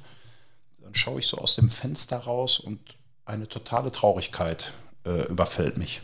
dann 0.81 0.93
schaue 0.93 1.19
ich 1.19 1.27
so 1.27 1.37
aus 1.37 1.55
dem 1.55 1.69
Fenster 1.69 2.17
raus 2.17 2.59
und 2.59 2.79
eine 3.25 3.47
totale 3.47 3.91
Traurigkeit 3.91 4.73
äh, 5.05 5.27
überfällt 5.27 5.77
mich. 5.77 6.01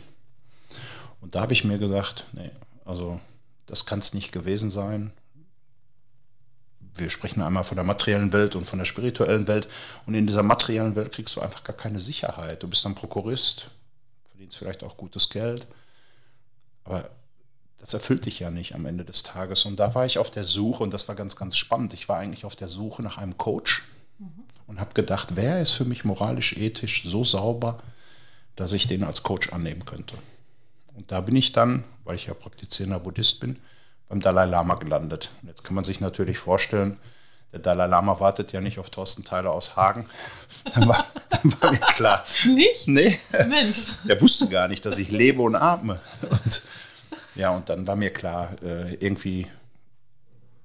Und 1.20 1.34
da 1.34 1.42
habe 1.42 1.52
ich 1.52 1.64
mir 1.64 1.78
gesagt, 1.78 2.26
nee, 2.32 2.50
also 2.84 3.20
das 3.66 3.86
kann 3.86 3.98
es 3.98 4.14
nicht 4.14 4.32
gewesen 4.32 4.70
sein. 4.70 5.12
Wir 6.98 7.10
sprechen 7.10 7.42
einmal 7.42 7.64
von 7.64 7.76
der 7.76 7.84
materiellen 7.84 8.32
Welt 8.32 8.56
und 8.56 8.64
von 8.64 8.78
der 8.78 8.86
spirituellen 8.86 9.46
Welt. 9.48 9.68
Und 10.06 10.14
in 10.14 10.26
dieser 10.26 10.42
materiellen 10.42 10.96
Welt 10.96 11.12
kriegst 11.12 11.36
du 11.36 11.40
einfach 11.40 11.64
gar 11.64 11.76
keine 11.76 12.00
Sicherheit. 12.00 12.62
Du 12.62 12.68
bist 12.68 12.84
dann 12.84 12.94
Prokurist, 12.94 13.70
verdienst 14.28 14.58
vielleicht 14.58 14.82
auch 14.82 14.96
gutes 14.96 15.30
Geld. 15.30 15.66
Aber 16.84 17.08
das 17.78 17.94
erfüllt 17.94 18.26
dich 18.26 18.40
ja 18.40 18.50
nicht 18.50 18.74
am 18.74 18.86
Ende 18.86 19.04
des 19.04 19.22
Tages. 19.22 19.64
Und 19.64 19.78
da 19.78 19.94
war 19.94 20.04
ich 20.04 20.18
auf 20.18 20.30
der 20.30 20.44
Suche, 20.44 20.82
und 20.82 20.92
das 20.92 21.08
war 21.08 21.14
ganz, 21.14 21.36
ganz 21.36 21.56
spannend. 21.56 21.94
Ich 21.94 22.08
war 22.08 22.18
eigentlich 22.18 22.44
auf 22.44 22.56
der 22.56 22.68
Suche 22.68 23.02
nach 23.02 23.18
einem 23.18 23.38
Coach 23.38 23.84
und 24.66 24.80
habe 24.80 24.94
gedacht, 24.94 25.36
wer 25.36 25.60
ist 25.60 25.72
für 25.72 25.84
mich 25.84 26.04
moralisch, 26.04 26.56
ethisch 26.56 27.04
so 27.04 27.24
sauber, 27.24 27.78
dass 28.56 28.72
ich 28.72 28.86
den 28.86 29.04
als 29.04 29.22
Coach 29.22 29.52
annehmen 29.52 29.84
könnte. 29.84 30.16
Und 30.94 31.12
da 31.12 31.20
bin 31.20 31.36
ich 31.36 31.52
dann, 31.52 31.84
weil 32.04 32.16
ich 32.16 32.26
ja 32.26 32.34
praktizierender 32.34 32.98
Buddhist 32.98 33.40
bin, 33.40 33.56
beim 34.08 34.20
Dalai 34.20 34.46
Lama 34.46 34.74
gelandet. 34.74 35.30
Und 35.42 35.48
jetzt 35.48 35.64
kann 35.64 35.74
man 35.74 35.84
sich 35.84 36.00
natürlich 36.00 36.38
vorstellen, 36.38 36.98
der 37.52 37.60
Dalai 37.60 37.86
Lama 37.86 38.20
wartet 38.20 38.52
ja 38.52 38.60
nicht 38.60 38.78
auf 38.78 38.90
Thorsten 38.90 39.24
Theiler 39.24 39.52
aus 39.52 39.76
Hagen. 39.76 40.06
Dann 40.74 40.86
war, 40.86 41.06
dann 41.30 41.62
war 41.62 41.70
mir 41.70 41.78
klar, 41.78 42.24
Nicht? 42.44 42.88
nee, 42.88 43.18
Mensch. 43.46 43.84
der 44.04 44.20
wusste 44.20 44.48
gar 44.48 44.68
nicht, 44.68 44.84
dass 44.84 44.98
ich 44.98 45.10
lebe 45.10 45.40
und 45.40 45.56
atme. 45.56 45.98
Und, 46.28 46.62
ja, 47.36 47.50
und 47.50 47.70
dann 47.70 47.86
war 47.86 47.96
mir 47.96 48.10
klar, 48.10 48.50
äh, 48.62 48.94
irgendwie, 48.96 49.46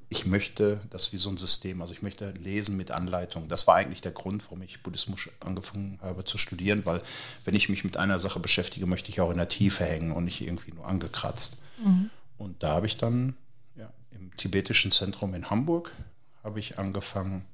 ich 0.10 0.26
möchte 0.26 0.82
das 0.90 1.14
wie 1.14 1.18
so 1.18 1.30
ein 1.30 1.38
System, 1.38 1.82
also 1.82 1.94
ich 1.94 2.02
möchte 2.02 2.32
lesen 2.32 2.76
mit 2.76 2.92
Anleitung. 2.92 3.48
Das 3.48 3.66
war 3.68 3.76
eigentlich 3.76 4.02
der 4.02 4.12
Grund, 4.12 4.44
warum 4.44 4.62
ich 4.62 4.84
Buddhismus 4.84 5.30
angefangen 5.40 6.00
habe 6.02 6.26
zu 6.26 6.38
studieren, 6.38 6.86
weil 6.86 7.02
wenn 7.46 7.56
ich 7.56 7.70
mich 7.70 7.86
mit 7.86 7.96
einer 7.96 8.20
Sache 8.20 8.40
beschäftige, 8.40 8.88
möchte 8.88 9.10
ich 9.10 9.22
auch 9.22 9.32
in 9.32 9.38
der 9.38 9.48
Tiefe 9.48 9.86
hängen 9.86 10.12
und 10.12 10.26
nicht 10.26 10.42
irgendwie 10.42 10.74
nur 10.74 10.86
angekratzt. 10.86 11.60
Und 12.44 12.62
da 12.62 12.74
habe 12.76 12.86
ich 12.86 12.98
dann 12.98 13.36
ja, 13.76 13.92
im 14.12 14.36
tibetischen 14.36 14.92
Zentrum 14.92 15.34
in 15.34 15.50
Hamburg 15.50 15.92
habe 16.44 16.60
ich 16.60 16.78
angefangen, 16.78 17.46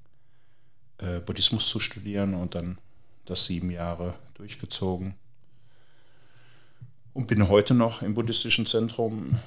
äh, 0.97 1.19
Buddhismus 1.19 1.69
zu 1.69 1.79
studieren 1.79 2.33
und 2.33 2.55
dann 2.55 2.79
das 3.25 3.45
sieben 3.45 3.69
Jahre 3.69 4.15
durchgezogen. 4.33 5.13
Und 7.13 7.27
bin 7.27 7.47
heute 7.49 7.73
noch 7.73 8.01
im 8.01 8.15
buddhistischen 8.15 8.65
Zentrum, 8.65 9.37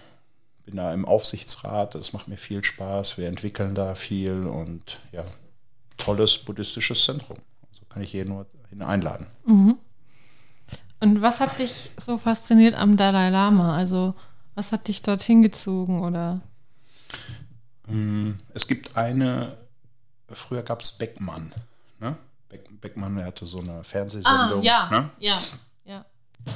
bin 0.64 0.76
da 0.76 0.94
im 0.94 1.04
Aufsichtsrat, 1.04 1.94
das 1.94 2.12
macht 2.12 2.28
mir 2.28 2.36
viel 2.36 2.62
Spaß, 2.62 3.18
wir 3.18 3.26
entwickeln 3.26 3.74
da 3.74 3.94
viel 3.94 4.46
und 4.46 5.00
ja, 5.10 5.24
tolles 5.96 6.38
buddhistisches 6.38 7.04
Zentrum. 7.04 7.38
Also 7.70 7.84
kann 7.88 8.02
ich 8.02 8.12
jeden 8.12 8.30
nur 8.30 8.46
einladen. 8.88 9.26
Und 11.00 11.20
was 11.20 11.40
hat 11.40 11.58
dich 11.58 11.90
so 11.96 12.16
fasziniert 12.16 12.74
am 12.74 12.96
Dalai 12.96 13.30
Lama? 13.30 13.76
Also, 13.76 14.14
was 14.54 14.72
hat 14.72 14.88
dich 14.88 15.02
dorthin 15.02 15.42
gezogen 15.42 16.02
oder? 16.02 16.40
Es 18.54 18.66
gibt 18.66 18.96
eine, 18.96 19.56
früher 20.28 20.62
gab 20.62 20.82
es 20.82 20.92
Beckmann. 20.92 21.52
Ne? 21.98 22.16
Beck, 22.48 22.80
Beckmann, 22.80 23.16
der 23.16 23.26
hatte 23.26 23.46
so 23.46 23.60
eine 23.60 23.84
Fernsehsendung. 23.84 24.62
Ne? 24.90 24.98
Ah, 24.98 25.10
ja, 25.18 25.40
ja. 25.84 26.04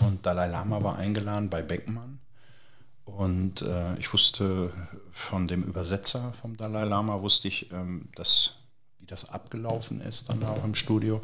Und 0.00 0.24
Dalai 0.24 0.46
Lama 0.48 0.82
war 0.82 0.96
eingeladen 0.96 1.50
bei 1.50 1.62
Beckmann. 1.62 2.18
Und 3.04 3.62
äh, 3.62 3.96
ich 3.98 4.12
wusste 4.12 4.72
von 5.12 5.46
dem 5.46 5.62
Übersetzer 5.62 6.32
vom 6.40 6.56
Dalai 6.56 6.84
Lama, 6.84 7.20
wusste 7.20 7.48
ich, 7.48 7.70
ähm, 7.72 8.08
dass, 8.16 8.56
wie 8.98 9.06
das 9.06 9.30
abgelaufen 9.30 10.00
ist 10.00 10.28
dann 10.28 10.42
auch 10.42 10.64
im 10.64 10.74
Studio. 10.74 11.20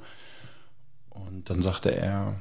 Und 1.11 1.51
dann 1.51 1.61
sagte 1.61 1.95
er, 1.95 2.41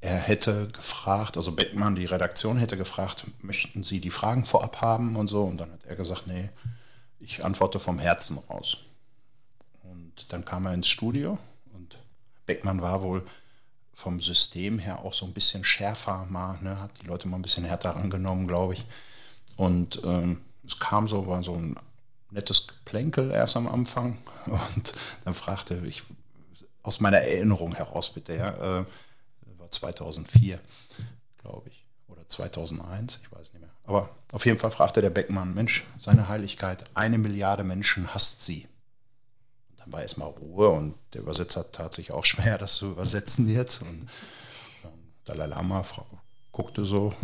er 0.00 0.16
hätte 0.16 0.68
gefragt, 0.68 1.36
also 1.36 1.52
Beckmann, 1.52 1.96
die 1.96 2.04
Redaktion 2.04 2.56
hätte 2.56 2.76
gefragt, 2.76 3.24
möchten 3.40 3.82
Sie 3.82 4.00
die 4.00 4.10
Fragen 4.10 4.44
vorab 4.44 4.80
haben 4.80 5.16
und 5.16 5.28
so. 5.28 5.42
Und 5.42 5.58
dann 5.58 5.72
hat 5.72 5.86
er 5.86 5.96
gesagt, 5.96 6.26
nee, 6.26 6.50
ich 7.18 7.44
antworte 7.44 7.80
vom 7.80 7.98
Herzen 7.98 8.38
raus. 8.50 8.78
Und 9.82 10.32
dann 10.32 10.44
kam 10.44 10.66
er 10.66 10.74
ins 10.74 10.88
Studio 10.88 11.38
und 11.74 11.98
Beckmann 12.46 12.80
war 12.80 13.02
wohl 13.02 13.26
vom 13.92 14.20
System 14.20 14.78
her 14.78 15.00
auch 15.04 15.12
so 15.12 15.26
ein 15.26 15.32
bisschen 15.32 15.64
schärfer 15.64 16.24
mal, 16.30 16.56
ne, 16.62 16.80
hat 16.80 16.92
die 17.02 17.06
Leute 17.06 17.26
mal 17.26 17.36
ein 17.36 17.42
bisschen 17.42 17.64
härter 17.64 17.96
angenommen, 17.96 18.46
glaube 18.46 18.74
ich. 18.74 18.86
Und 19.56 20.00
ähm, 20.04 20.42
es 20.64 20.78
kam 20.78 21.08
so, 21.08 21.26
war 21.26 21.42
so 21.42 21.54
ein 21.54 21.74
nettes 22.30 22.68
Geplänkel 22.68 23.32
erst 23.32 23.56
am 23.56 23.66
Anfang. 23.66 24.18
Und 24.46 24.94
dann 25.24 25.34
fragte 25.34 25.82
ich, 25.84 26.04
aus 26.84 27.00
meiner 27.00 27.18
Erinnerung 27.18 27.74
heraus 27.74 28.10
bitte, 28.10 28.36
ja, 28.36 28.80
äh, 28.80 28.84
war 29.82 29.94
2004, 29.94 30.60
glaube 31.42 31.68
ich, 31.68 31.84
oder 32.08 32.26
2001, 32.26 33.20
ich 33.22 33.32
weiß 33.32 33.52
nicht 33.52 33.60
mehr. 33.60 33.70
Aber 33.84 34.10
auf 34.32 34.44
jeden 34.44 34.58
Fall 34.58 34.70
fragte 34.70 35.00
der 35.00 35.10
Beckmann, 35.10 35.54
Mensch, 35.54 35.86
seine 35.98 36.28
Heiligkeit, 36.28 36.84
eine 36.94 37.18
Milliarde 37.18 37.64
Menschen 37.64 38.12
hasst 38.14 38.44
sie. 38.44 38.66
Und 39.70 39.80
dann 39.80 39.92
war 39.92 40.02
erstmal 40.02 40.28
Ruhe 40.28 40.68
und 40.68 40.94
der 41.14 41.22
Übersetzer 41.22 41.70
tat 41.72 41.94
sich 41.94 42.12
auch 42.12 42.24
schwer, 42.26 42.58
das 42.58 42.74
zu 42.74 42.90
übersetzen 42.92 43.48
jetzt. 43.48 43.82
Und 43.82 44.08
ähm, 44.84 44.90
Dalai 45.24 45.46
Lama 45.46 45.84
guckte 46.52 46.84
so 46.84 47.14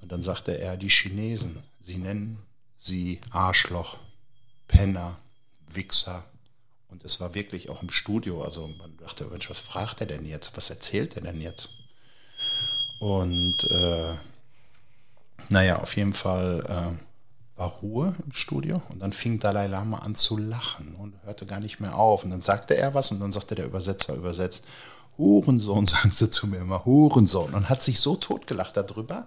und 0.00 0.12
dann 0.12 0.22
sagte 0.22 0.58
er, 0.58 0.76
die 0.76 0.90
Chinesen, 0.90 1.62
sie 1.80 1.96
nennen 1.96 2.38
sie 2.78 3.20
Arschloch, 3.30 3.98
Penner, 4.66 5.16
Wichser. 5.68 6.24
Und 6.92 7.02
es 7.04 7.20
war 7.20 7.34
wirklich 7.34 7.70
auch 7.70 7.82
im 7.82 7.90
Studio, 7.90 8.42
also 8.44 8.68
man 8.78 8.94
dachte, 8.98 9.24
Mensch, 9.24 9.48
was 9.48 9.60
fragt 9.60 10.02
er 10.02 10.06
denn 10.06 10.26
jetzt? 10.26 10.54
Was 10.58 10.68
erzählt 10.68 11.16
er 11.16 11.22
denn 11.22 11.40
jetzt? 11.40 11.70
Und 12.98 13.70
äh, 13.70 14.14
naja, 15.48 15.80
auf 15.80 15.96
jeden 15.96 16.12
Fall 16.12 16.64
äh, 16.68 17.58
war 17.58 17.68
Ruhe 17.82 18.14
im 18.24 18.32
Studio 18.32 18.82
und 18.90 19.00
dann 19.00 19.14
fing 19.14 19.38
Dalai 19.38 19.68
Lama 19.68 20.00
an 20.00 20.14
zu 20.14 20.36
lachen 20.36 20.94
und 20.96 21.14
hörte 21.24 21.46
gar 21.46 21.60
nicht 21.60 21.80
mehr 21.80 21.96
auf. 21.96 22.24
Und 22.24 22.30
dann 22.30 22.42
sagte 22.42 22.76
er 22.76 22.92
was 22.92 23.10
und 23.10 23.20
dann 23.20 23.32
sagte 23.32 23.54
der 23.54 23.66
Übersetzer 23.66 24.14
übersetzt, 24.14 24.64
Hurensohn, 25.16 25.86
sagen 25.88 26.12
sie 26.12 26.28
zu 26.28 26.46
mir 26.46 26.58
immer, 26.58 26.84
Hurensohn. 26.84 27.54
Und 27.54 27.70
hat 27.70 27.80
sich 27.80 28.00
so 28.00 28.16
totgelacht 28.16 28.76
darüber. 28.76 29.26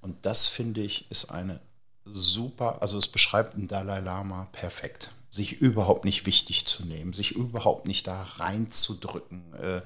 Und 0.00 0.24
das 0.24 0.46
finde 0.46 0.80
ich 0.80 1.10
ist 1.10 1.32
eine 1.32 1.58
super, 2.04 2.80
also 2.80 2.98
es 2.98 3.08
beschreibt 3.08 3.54
den 3.54 3.66
Dalai 3.66 3.98
Lama 3.98 4.46
perfekt. 4.52 5.10
Sich 5.30 5.60
überhaupt 5.60 6.04
nicht 6.04 6.26
wichtig 6.26 6.66
zu 6.66 6.84
nehmen, 6.86 7.12
sich 7.12 7.32
überhaupt 7.32 7.86
nicht 7.86 8.06
da 8.06 8.22
reinzudrücken, 8.22 9.54
äh, 9.54 9.82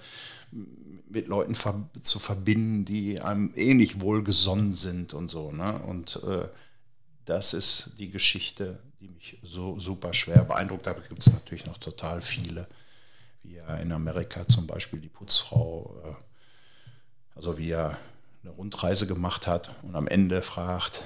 mit 1.08 1.28
Leuten 1.28 1.54
ver 1.54 1.88
zu 2.02 2.18
verbinden, 2.18 2.84
die 2.84 3.20
einem 3.20 3.52
eh 3.56 3.74
nicht 3.74 4.00
wohlgesonnen 4.00 4.74
sind 4.74 5.14
und 5.14 5.30
so. 5.30 5.52
Ne? 5.52 5.80
Und 5.82 6.20
äh, 6.24 6.48
das 7.24 7.54
ist 7.54 7.92
die 7.98 8.10
Geschichte, 8.10 8.78
die 9.00 9.08
mich 9.08 9.38
so 9.42 9.78
super 9.78 10.14
schwer 10.14 10.44
beeindruckt. 10.44 10.86
Da 10.86 10.92
gibt 10.92 11.20
es 11.20 11.32
natürlich 11.32 11.66
noch 11.66 11.78
total 11.78 12.22
viele, 12.22 12.66
wie 13.42 13.56
ja 13.56 13.76
in 13.76 13.92
Amerika 13.92 14.46
zum 14.46 14.66
Beispiel 14.66 15.00
die 15.00 15.08
Putzfrau, 15.08 15.94
äh, 16.04 16.14
also 17.34 17.58
wie 17.58 17.70
er 17.70 17.98
eine 18.42 18.52
Rundreise 18.52 19.06
gemacht 19.06 19.46
hat 19.46 19.74
und 19.82 19.94
am 19.94 20.08
Ende 20.08 20.42
fragt, 20.42 21.04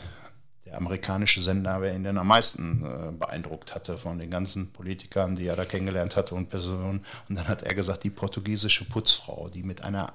der 0.67 0.77
amerikanische 0.77 1.41
Sender, 1.41 1.81
wer 1.81 1.95
ihn 1.95 2.05
denn 2.05 2.19
am 2.19 2.27
meisten 2.27 2.85
äh, 2.85 3.13
beeindruckt 3.13 3.75
hatte 3.75 3.97
von 3.97 4.19
den 4.19 4.31
ganzen 4.31 4.73
Politikern, 4.73 5.37
die 5.37 5.47
er 5.47 5.57
da 5.57 5.65
kennengelernt 5.65 6.17
hatte 6.17 6.35
und 6.35 6.51
Personen. 6.51 7.05
Und 7.29 7.37
dann 7.37 7.49
hat 7.49 7.63
er 7.63 7.75
gesagt, 7.75 8.03
die 8.03 8.11
portugiesische 8.11 8.85
Putzfrau, 8.85 9.49
die 9.49 9.63
mit 9.63 9.83
einer 9.83 10.13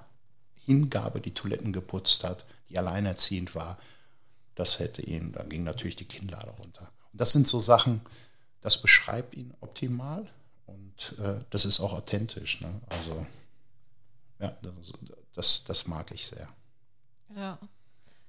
Hingabe 0.65 1.22
die 1.22 1.34
Toiletten 1.34 1.72
geputzt 1.72 2.25
hat, 2.25 2.46
die 2.70 2.77
alleinerziehend 2.77 3.55
war, 3.55 3.77
das 4.55 4.79
hätte 4.79 5.01
ihn, 5.01 5.31
da 5.31 5.43
ging 5.43 5.63
natürlich 5.63 5.96
die 5.96 6.08
Kinnlade 6.08 6.51
runter. 6.51 6.91
Und 7.12 7.22
das 7.22 7.31
sind 7.31 7.48
so 7.48 7.60
Sachen, 7.60 8.01
das 8.60 8.81
beschreibt 8.81 9.34
ihn 9.36 9.53
optimal 9.62 10.27
und 10.65 11.15
äh, 11.20 11.43
das 11.50 11.63
ist 11.63 11.79
auch 11.79 11.93
authentisch. 11.93 12.60
Ne? 12.60 12.81
Also, 12.89 13.25
ja, 14.39 14.55
das, 15.34 15.63
das 15.63 15.88
mag 15.88 16.12
ich 16.12 16.27
sehr. 16.27 16.50
Ja. 17.36 17.58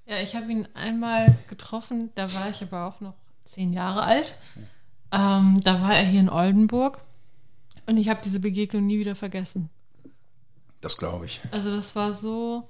Ja, 0.06 0.21
ich 0.21 0.35
habe 0.35 0.50
ihn 0.50 0.68
einmal 0.75 1.37
getroffen, 1.49 2.11
da 2.14 2.32
war 2.35 2.50
ich 2.50 2.62
aber 2.62 2.87
auch 2.87 3.00
noch 3.00 3.14
zehn 3.44 3.73
Jahre 3.73 4.02
alt. 4.02 4.37
Ähm, 5.12 5.61
da 5.62 5.80
war 5.80 5.94
er 5.94 6.04
hier 6.04 6.21
in 6.21 6.30
Oldenburg 6.30 7.02
und 7.87 7.97
ich 7.97 8.09
habe 8.09 8.21
diese 8.25 8.40
Begegnung 8.40 8.87
nie 8.87 8.99
wieder 8.99 9.14
vergessen. 9.14 9.68
Das 10.80 10.99
glaube 10.99 11.26
ich. 11.26 11.40
Also 11.50 11.71
das 11.71 11.94
war 11.94 12.12
so, 12.12 12.68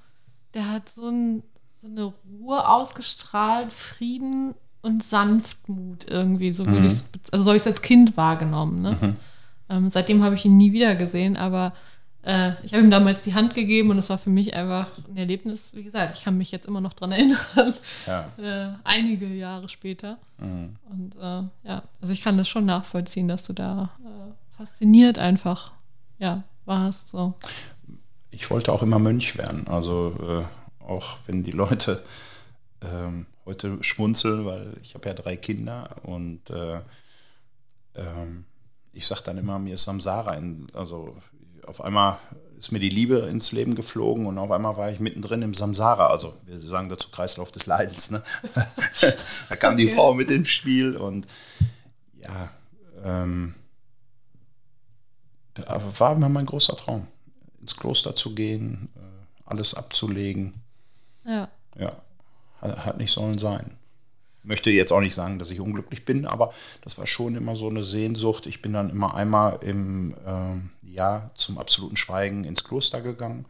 der 0.52 0.70
hat 0.70 0.88
so, 0.88 1.08
ein, 1.08 1.42
so 1.72 1.86
eine 1.86 2.12
Ruhe 2.28 2.68
ausgestrahlt, 2.68 3.72
Frieden 3.72 4.54
und 4.82 5.02
Sanftmut 5.02 6.04
irgendwie, 6.08 6.52
so 6.52 6.64
mhm. 6.64 6.86
ich 6.86 7.02
also 7.30 7.44
so 7.44 7.50
habe 7.50 7.56
ich 7.56 7.62
es 7.62 7.66
als 7.66 7.82
Kind 7.82 8.16
wahrgenommen. 8.16 8.82
Ne? 8.82 8.98
Mhm. 9.00 9.16
Ähm, 9.68 9.90
seitdem 9.90 10.22
habe 10.22 10.34
ich 10.34 10.44
ihn 10.44 10.56
nie 10.56 10.72
wieder 10.72 10.96
gesehen, 10.96 11.36
aber 11.36 11.72
äh, 12.24 12.52
ich 12.64 12.72
habe 12.72 12.84
ihm 12.84 12.90
damals 12.90 13.22
die 13.22 13.34
Hand 13.34 13.54
gegeben 13.54 13.90
und 13.90 13.98
es 13.98 14.08
war 14.08 14.18
für 14.18 14.30
mich 14.30 14.54
einfach 14.54 14.88
ein 15.08 15.16
Erlebnis. 15.16 15.74
Wie 15.74 15.82
gesagt, 15.82 16.16
ich 16.16 16.24
kann 16.24 16.38
mich 16.38 16.52
jetzt 16.52 16.66
immer 16.66 16.80
noch 16.80 16.92
daran 16.92 17.12
erinnern. 17.12 17.74
Ja. 18.06 18.28
Äh, 18.38 18.74
einige 18.84 19.26
Jahre 19.26 19.68
später. 19.68 20.18
Mhm. 20.38 20.76
Und 20.90 21.16
äh, 21.16 21.68
ja, 21.68 21.82
also 22.00 22.12
ich 22.12 22.22
kann 22.22 22.38
das 22.38 22.48
schon 22.48 22.64
nachvollziehen, 22.64 23.28
dass 23.28 23.44
du 23.44 23.52
da 23.52 23.90
äh, 24.04 24.56
fasziniert 24.56 25.18
einfach 25.18 25.72
ja, 26.18 26.44
warst. 26.64 27.08
So. 27.08 27.34
Ich 28.30 28.50
wollte 28.50 28.72
auch 28.72 28.82
immer 28.82 29.00
Mönch 29.00 29.36
werden. 29.36 29.66
Also 29.66 30.16
äh, 30.20 30.84
auch 30.84 31.18
wenn 31.26 31.42
die 31.42 31.50
Leute 31.50 32.02
ähm, 32.82 33.26
heute 33.44 33.82
schmunzeln, 33.82 34.46
weil 34.46 34.74
ich 34.82 34.94
habe 34.94 35.08
ja 35.08 35.14
drei 35.14 35.36
Kinder 35.36 35.96
und 36.04 36.48
äh, 36.50 36.80
ähm, 37.96 38.44
ich 38.92 39.06
sage 39.06 39.22
dann 39.24 39.38
immer, 39.38 39.58
mir 39.58 39.74
ist 39.74 39.84
Samsara, 39.84 40.34
in, 40.34 40.66
also 40.74 41.16
auf 41.66 41.80
einmal 41.80 42.18
ist 42.58 42.70
mir 42.70 42.78
die 42.78 42.88
Liebe 42.88 43.18
ins 43.18 43.52
Leben 43.52 43.74
geflogen 43.74 44.26
und 44.26 44.38
auf 44.38 44.50
einmal 44.50 44.76
war 44.76 44.90
ich 44.90 45.00
mittendrin 45.00 45.42
im 45.42 45.54
Samsara, 45.54 46.06
also 46.06 46.34
wir 46.44 46.60
sagen 46.60 46.88
dazu 46.88 47.10
Kreislauf 47.10 47.50
des 47.50 47.66
Leidens. 47.66 48.10
Ne? 48.10 48.22
da 49.48 49.56
kam 49.56 49.76
die 49.76 49.90
Frau 49.90 50.14
mit 50.14 50.30
ins 50.30 50.48
Spiel 50.48 50.96
und 50.96 51.26
ja, 52.20 52.50
ähm, 53.04 53.54
war 55.98 56.14
immer 56.14 56.28
mein 56.28 56.46
großer 56.46 56.76
Traum, 56.76 57.08
ins 57.60 57.76
Kloster 57.76 58.14
zu 58.14 58.34
gehen, 58.34 58.88
äh, 58.94 59.00
alles 59.44 59.74
abzulegen. 59.74 60.54
Ja. 61.24 61.48
Ja, 61.78 61.96
hat 62.60 62.98
nicht 62.98 63.12
sollen 63.12 63.38
sein 63.38 63.76
möchte 64.42 64.70
jetzt 64.70 64.92
auch 64.92 65.00
nicht 65.00 65.14
sagen, 65.14 65.38
dass 65.38 65.50
ich 65.50 65.60
unglücklich 65.60 66.04
bin, 66.04 66.26
aber 66.26 66.52
das 66.82 66.98
war 66.98 67.06
schon 67.06 67.36
immer 67.36 67.56
so 67.56 67.68
eine 67.68 67.82
Sehnsucht. 67.82 68.46
Ich 68.46 68.62
bin 68.62 68.72
dann 68.72 68.90
immer 68.90 69.14
einmal 69.14 69.58
im 69.62 70.14
äh, 70.26 70.88
Jahr 70.90 71.30
zum 71.34 71.58
absoluten 71.58 71.96
Schweigen 71.96 72.44
ins 72.44 72.64
Kloster 72.64 73.00
gegangen, 73.00 73.46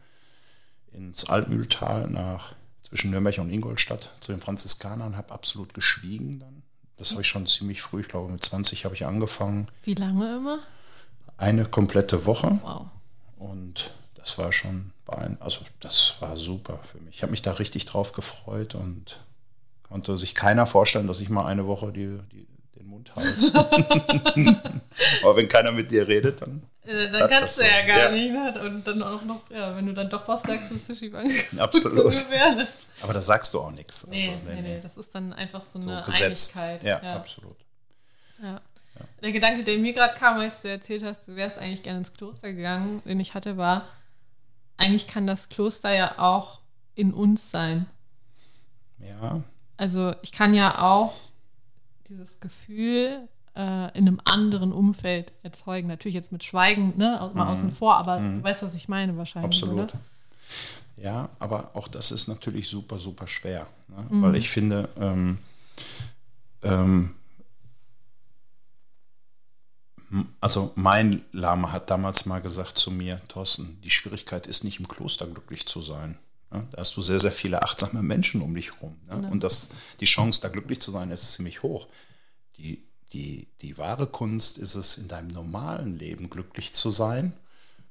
ins 0.91 1.29
Altmühltal 1.29 2.09
nach 2.09 2.53
zwischen 2.93 3.11
Nürnberg 3.11 3.39
und 3.39 3.49
Ingolstadt 3.49 4.11
zu 4.19 4.31
den 4.31 4.41
Franziskanern, 4.41 5.17
habe 5.17 5.33
absolut 5.33 5.73
geschwiegen 5.73 6.39
dann. 6.39 6.61
Das 6.97 7.11
habe 7.11 7.21
ich 7.21 7.27
schon 7.27 7.47
ziemlich 7.47 7.81
früh, 7.81 8.01
ich 8.01 8.07
glaube 8.07 8.31
mit 8.31 8.43
20 8.43 8.85
habe 8.85 8.93
ich 8.93 9.05
angefangen. 9.05 9.67
Wie 9.83 9.95
lange 9.95 10.37
immer? 10.37 10.59
Eine 11.37 11.65
komplette 11.65 12.25
Woche. 12.25 12.59
Wow. 12.61 12.85
Und 13.37 13.91
das 14.13 14.37
war 14.37 14.53
schon, 14.53 14.91
also 15.39 15.61
das 15.79 16.13
war 16.19 16.37
super 16.37 16.79
für 16.83 16.99
mich. 16.99 17.15
Ich 17.15 17.23
habe 17.23 17.31
mich 17.31 17.41
da 17.41 17.53
richtig 17.53 17.85
drauf 17.85 18.13
gefreut 18.13 18.75
und 18.75 19.19
Konnte 19.93 20.17
sich 20.17 20.33
keiner 20.33 20.65
vorstellen, 20.65 21.05
dass 21.05 21.19
ich 21.19 21.29
mal 21.29 21.45
eine 21.45 21.67
Woche 21.67 21.93
die, 21.93 22.17
die 22.31 22.47
den 22.75 22.87
Mund 22.87 23.15
halte. 23.15 23.53
Aber 25.21 25.35
wenn 25.35 25.47
keiner 25.47 25.71
mit 25.71 25.91
dir 25.91 26.07
redet, 26.07 26.41
dann. 26.41 26.63
Äh, 26.83 27.11
dann 27.11 27.29
kannst 27.29 27.59
du 27.59 27.63
ja 27.63 27.85
gar 27.85 27.99
ja. 27.99 28.11
nicht. 28.11 28.31
Ne? 28.31 28.59
Und 28.65 28.87
dann 28.87 29.03
auch 29.03 29.21
noch, 29.21 29.47
ja, 29.51 29.75
wenn 29.75 29.85
du 29.85 29.93
dann 29.93 30.09
doch 30.09 30.27
was 30.27 30.41
sagst, 30.41 30.71
bist 30.71 30.89
du 30.89 30.95
schief 30.95 31.13
angeguckt. 31.13 31.59
Absolut. 31.59 32.25
Aber 33.03 33.13
da 33.13 33.21
sagst 33.21 33.53
du 33.53 33.59
auch 33.59 33.69
nichts. 33.69 34.07
Nee, 34.07 34.29
also, 34.29 34.41
nee, 34.47 34.61
nee, 34.63 34.79
das 34.81 34.97
ist 34.97 35.13
dann 35.13 35.31
einfach 35.31 35.61
so, 35.61 35.79
so 35.79 35.91
eine 35.91 36.01
gesetzt. 36.01 36.57
Einigkeit. 36.57 36.83
Ja, 36.83 36.99
ja. 37.03 37.15
absolut. 37.15 37.57
Ja. 38.41 38.61
Der 39.21 39.31
Gedanke, 39.31 39.63
der 39.63 39.77
mir 39.77 39.93
gerade 39.93 40.15
kam, 40.15 40.39
als 40.39 40.63
du 40.63 40.69
erzählt 40.69 41.03
hast, 41.03 41.27
du 41.27 41.35
wärst 41.35 41.59
eigentlich 41.59 41.83
gerne 41.83 41.99
ins 41.99 42.13
Kloster 42.13 42.51
gegangen, 42.51 43.03
den 43.05 43.19
ich 43.19 43.35
hatte, 43.35 43.57
war, 43.57 43.87
eigentlich 44.75 45.05
kann 45.05 45.27
das 45.27 45.49
Kloster 45.49 45.93
ja 45.93 46.17
auch 46.17 46.61
in 46.95 47.13
uns 47.13 47.51
sein. 47.51 47.85
Ja. 48.97 49.43
Also 49.83 50.15
ich 50.21 50.31
kann 50.31 50.53
ja 50.53 50.81
auch 50.81 51.13
dieses 52.07 52.39
Gefühl 52.39 53.27
äh, 53.53 53.97
in 53.97 54.07
einem 54.07 54.21
anderen 54.23 54.71
Umfeld 54.71 55.33
erzeugen. 55.43 55.89
Natürlich 55.89 56.15
jetzt 56.15 56.31
mit 56.31 56.41
Schweigen, 56.41 56.93
ne, 56.95 57.29
mal 57.33 57.43
mhm. 57.43 57.51
außen 57.51 57.71
vor, 57.73 57.97
aber 57.97 58.17
mhm. 58.17 58.37
du 58.37 58.43
weißt, 58.45 58.63
was 58.63 58.75
ich 58.75 58.87
meine 58.87 59.17
wahrscheinlich. 59.17 59.61
Absolut. 59.61 59.89
Oder? 59.89 59.99
Ja, 60.95 61.27
aber 61.37 61.71
auch 61.73 61.89
das 61.89 62.13
ist 62.13 62.29
natürlich 62.29 62.69
super, 62.69 62.97
super 62.97 63.27
schwer. 63.27 63.67
Ne? 63.89 64.05
Mhm. 64.09 64.21
Weil 64.21 64.35
ich 64.37 64.49
finde, 64.49 64.87
ähm, 64.97 65.39
ähm, 66.61 67.15
also 70.39 70.71
mein 70.75 71.23
Lama 71.33 71.73
hat 71.73 71.89
damals 71.89 72.25
mal 72.25 72.39
gesagt 72.39 72.77
zu 72.77 72.89
mir, 72.89 73.19
Thorsten, 73.27 73.81
die 73.83 73.89
Schwierigkeit 73.89 74.47
ist 74.47 74.63
nicht 74.63 74.79
im 74.79 74.87
Kloster 74.87 75.27
glücklich 75.27 75.65
zu 75.65 75.81
sein. 75.81 76.17
Da 76.71 76.81
hast 76.81 76.95
du 76.95 77.01
sehr, 77.01 77.19
sehr 77.19 77.31
viele 77.31 77.61
achtsame 77.61 78.03
Menschen 78.03 78.41
um 78.41 78.53
dich 78.55 78.73
herum. 78.73 78.97
Ne? 79.07 79.27
Und 79.31 79.43
das, 79.43 79.69
die 79.99 80.05
Chance, 80.05 80.41
da 80.41 80.49
glücklich 80.49 80.79
zu 80.79 80.91
sein, 80.91 81.11
ist 81.11 81.33
ziemlich 81.33 81.63
hoch. 81.63 81.87
Die, 82.57 82.83
die, 83.11 83.47
die 83.61 83.77
wahre 83.77 84.07
Kunst 84.07 84.57
ist 84.57 84.75
es, 84.75 84.97
in 84.97 85.07
deinem 85.07 85.29
normalen 85.29 85.97
Leben 85.97 86.29
glücklich 86.29 86.73
zu 86.73 86.91
sein. 86.91 87.33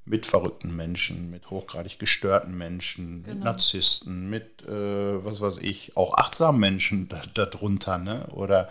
Mit 0.05 0.27
verrückten 0.27 0.75
Menschen, 0.75 1.31
mit 1.31 1.51
hochgradig 1.51 1.99
gestörten 2.01 2.59
Menschen, 2.59 3.23
genau. 3.23 3.35
mit 3.35 3.45
Narzissten, 3.45 4.29
mit, 4.31 4.63
äh, 4.63 5.25
was 5.25 5.41
weiß 5.41 5.59
ich, 5.59 5.97
auch 5.97 6.15
achtsamen 6.15 6.61
Menschen 6.61 7.09
darunter. 7.35 7.99
Ne? 7.99 8.27
Oder 8.29 8.69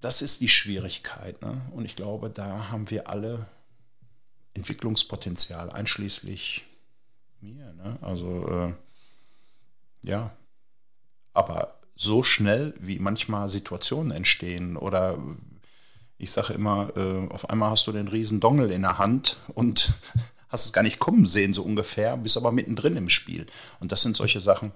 das 0.00 0.22
ist 0.22 0.42
die 0.42 0.48
Schwierigkeit. 0.48 1.42
Ne? 1.42 1.60
Und 1.72 1.86
ich 1.86 1.96
glaube, 1.96 2.30
da 2.30 2.70
haben 2.70 2.88
wir 2.90 3.08
alle 3.08 3.46
Entwicklungspotenzial, 4.54 5.70
einschließlich 5.70 6.64
mir. 7.44 7.72
Ne? 7.74 7.98
Also 8.00 8.48
äh, 8.48 8.72
ja, 10.08 10.32
aber 11.32 11.80
so 11.96 12.22
schnell, 12.22 12.74
wie 12.80 12.98
manchmal 12.98 13.48
Situationen 13.48 14.10
entstehen 14.10 14.76
oder 14.76 15.18
ich 16.16 16.30
sage 16.30 16.54
immer, 16.54 16.90
äh, 16.96 17.28
auf 17.28 17.50
einmal 17.50 17.70
hast 17.70 17.86
du 17.86 17.92
den 17.92 18.08
riesen 18.08 18.40
Dongel 18.40 18.70
in 18.70 18.82
der 18.82 18.98
Hand 18.98 19.36
und 19.54 19.94
hast 20.48 20.64
es 20.64 20.72
gar 20.72 20.82
nicht 20.82 20.98
kommen 20.98 21.26
sehen, 21.26 21.52
so 21.52 21.62
ungefähr, 21.62 22.16
bist 22.16 22.36
aber 22.36 22.52
mittendrin 22.52 22.96
im 22.96 23.10
Spiel. 23.10 23.46
Und 23.80 23.92
das 23.92 24.02
sind 24.02 24.16
solche 24.16 24.40
Sachen, 24.40 24.72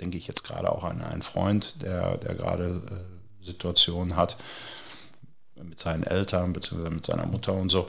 denke 0.00 0.18
ich 0.18 0.26
jetzt 0.26 0.44
gerade 0.44 0.70
auch 0.70 0.84
an 0.84 1.02
einen 1.02 1.22
Freund, 1.22 1.82
der, 1.82 2.18
der 2.18 2.34
gerade 2.34 2.82
äh, 2.90 3.44
Situationen 3.44 4.16
hat 4.16 4.36
mit 5.54 5.78
seinen 5.78 6.04
Eltern 6.04 6.52
bzw. 6.52 6.90
mit 6.90 7.06
seiner 7.06 7.26
Mutter 7.26 7.52
und 7.54 7.70
so. 7.70 7.88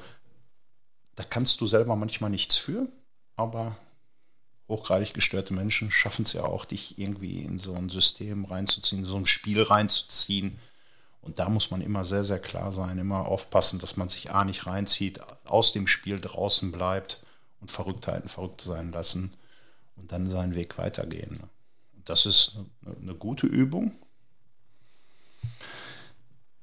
Da 1.15 1.23
kannst 1.23 1.59
du 1.61 1.67
selber 1.67 1.95
manchmal 1.95 2.29
nichts 2.29 2.57
für, 2.57 2.87
aber 3.35 3.77
hochgradig 4.71 5.13
gestörte 5.13 5.53
Menschen 5.53 5.91
schaffen 5.91 6.23
es 6.23 6.34
ja 6.34 6.43
auch, 6.43 6.65
dich 6.65 6.97
irgendwie 6.97 7.41
in 7.41 7.60
so 7.60 7.73
ein 7.75 7.89
System 7.89 8.45
reinzuziehen, 8.45 9.01
in 9.01 9.05
so 9.05 9.17
ein 9.17 9.25
Spiel 9.25 9.62
reinzuziehen. 9.62 10.57
Und 11.21 11.38
da 11.38 11.49
muss 11.49 11.69
man 11.69 11.81
immer 11.81 12.03
sehr, 12.05 12.23
sehr 12.23 12.39
klar 12.39 12.71
sein, 12.71 12.97
immer 12.97 13.27
aufpassen, 13.27 13.79
dass 13.79 13.97
man 13.97 14.10
sich 14.10 14.31
A 14.31 14.43
nicht 14.45 14.65
reinzieht, 14.65 15.19
aus 15.45 15.73
dem 15.73 15.88
Spiel 15.88 16.19
draußen 16.19 16.71
bleibt 16.71 17.21
und 17.60 17.69
Verrücktheiten 17.69 18.29
verrückt 18.29 18.62
sein 18.62 18.91
lassen 18.91 19.34
und 19.97 20.12
dann 20.12 20.29
seinen 20.29 20.55
Weg 20.55 20.77
weitergehen. 20.77 21.41
Und 21.95 22.10
das 22.10 22.25
ist 22.25 22.53
eine, 22.86 22.95
eine 22.97 23.13
gute 23.13 23.45
Übung. 23.45 23.91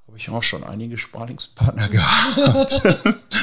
Habe 0.07 0.16
ich 0.16 0.31
auch 0.31 0.42
schon 0.42 0.64
einige 0.64 0.97
Sparlingspartner 0.97 1.88
gehabt. 1.90 2.83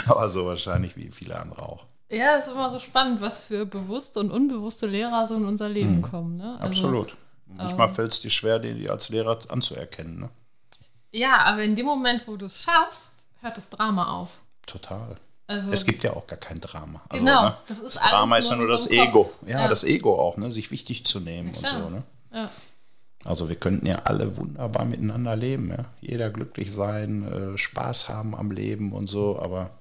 Aber 0.10 0.28
so 0.28 0.48
wahrscheinlich 0.48 0.98
wie 0.98 1.12
viele 1.12 1.40
andere 1.40 1.62
auch. 1.62 1.86
Ja, 2.16 2.36
das 2.36 2.48
ist 2.48 2.54
immer 2.54 2.70
so 2.70 2.80
spannend, 2.80 3.20
was 3.22 3.40
für 3.40 3.66
bewusste 3.66 4.20
und 4.20 4.32
unbewusste 4.32 4.88
Lehrer 4.88 5.28
so 5.28 5.36
in 5.36 5.46
unser 5.46 5.68
Leben 5.70 6.02
kommen. 6.02 6.38
Ne? 6.38 6.52
Also, 6.60 6.66
Absolut. 6.88 7.18
Manchmal 7.48 7.90
fällt 7.90 8.12
es 8.12 8.22
dir 8.22 8.30
schwer, 8.30 8.60
die 8.60 8.90
als 8.90 9.10
Lehrer 9.10 9.38
anzuerkennen. 9.50 10.20
Ne? 10.20 10.30
Ja, 11.12 11.44
aber 11.44 11.64
in 11.64 11.76
dem 11.76 11.86
Moment, 11.86 12.28
wo 12.28 12.36
du 12.38 12.46
es 12.46 12.64
schaffst, 12.64 13.12
hört 13.42 13.58
das 13.58 13.70
Drama 13.70 14.12
auf. 14.14 14.40
Total. 14.66 15.16
Also, 15.48 15.70
Es 15.72 15.86
gibt 15.86 16.04
ja 16.04 16.14
auch 16.14 16.26
gar 16.26 16.40
kein 16.40 16.60
Drama. 16.60 17.02
Also, 17.10 17.24
Genau, 17.24 17.44
ne, 17.44 17.58
das 17.68 17.78
ist 17.78 17.86
das 17.96 17.98
alles 18.00 18.12
Drama 18.14 18.38
ist 18.38 18.50
ja 18.50 18.56
nur 18.56 18.68
das 18.68 18.90
Ego. 18.90 19.32
Ja, 19.46 19.62
Ja. 19.62 19.68
das 19.68 19.84
Ego 19.84 20.20
auch, 20.20 20.38
ne? 20.38 20.50
sich 20.52 20.72
wichtig 20.72 21.06
zu 21.06 21.20
nehmen 21.20 21.50
und 21.50 21.58
klar. 21.60 21.84
so. 21.84 21.90
Ne? 21.90 22.04
ja. 22.34 22.50
Also 23.24 23.50
wir 23.50 23.56
könnten 23.56 23.88
ja 23.88 24.02
alle 24.04 24.38
wunderbar 24.38 24.86
miteinander 24.86 25.36
leben. 25.36 25.70
Ja? 25.70 25.86
Jeder 26.00 26.30
glücklich 26.30 26.72
sein, 26.72 27.54
äh, 27.56 27.58
Spaß 27.58 28.10
haben 28.10 28.36
am 28.36 28.52
Leben 28.52 28.92
und 28.94 29.08
so. 29.08 29.40
Aber 29.40 29.72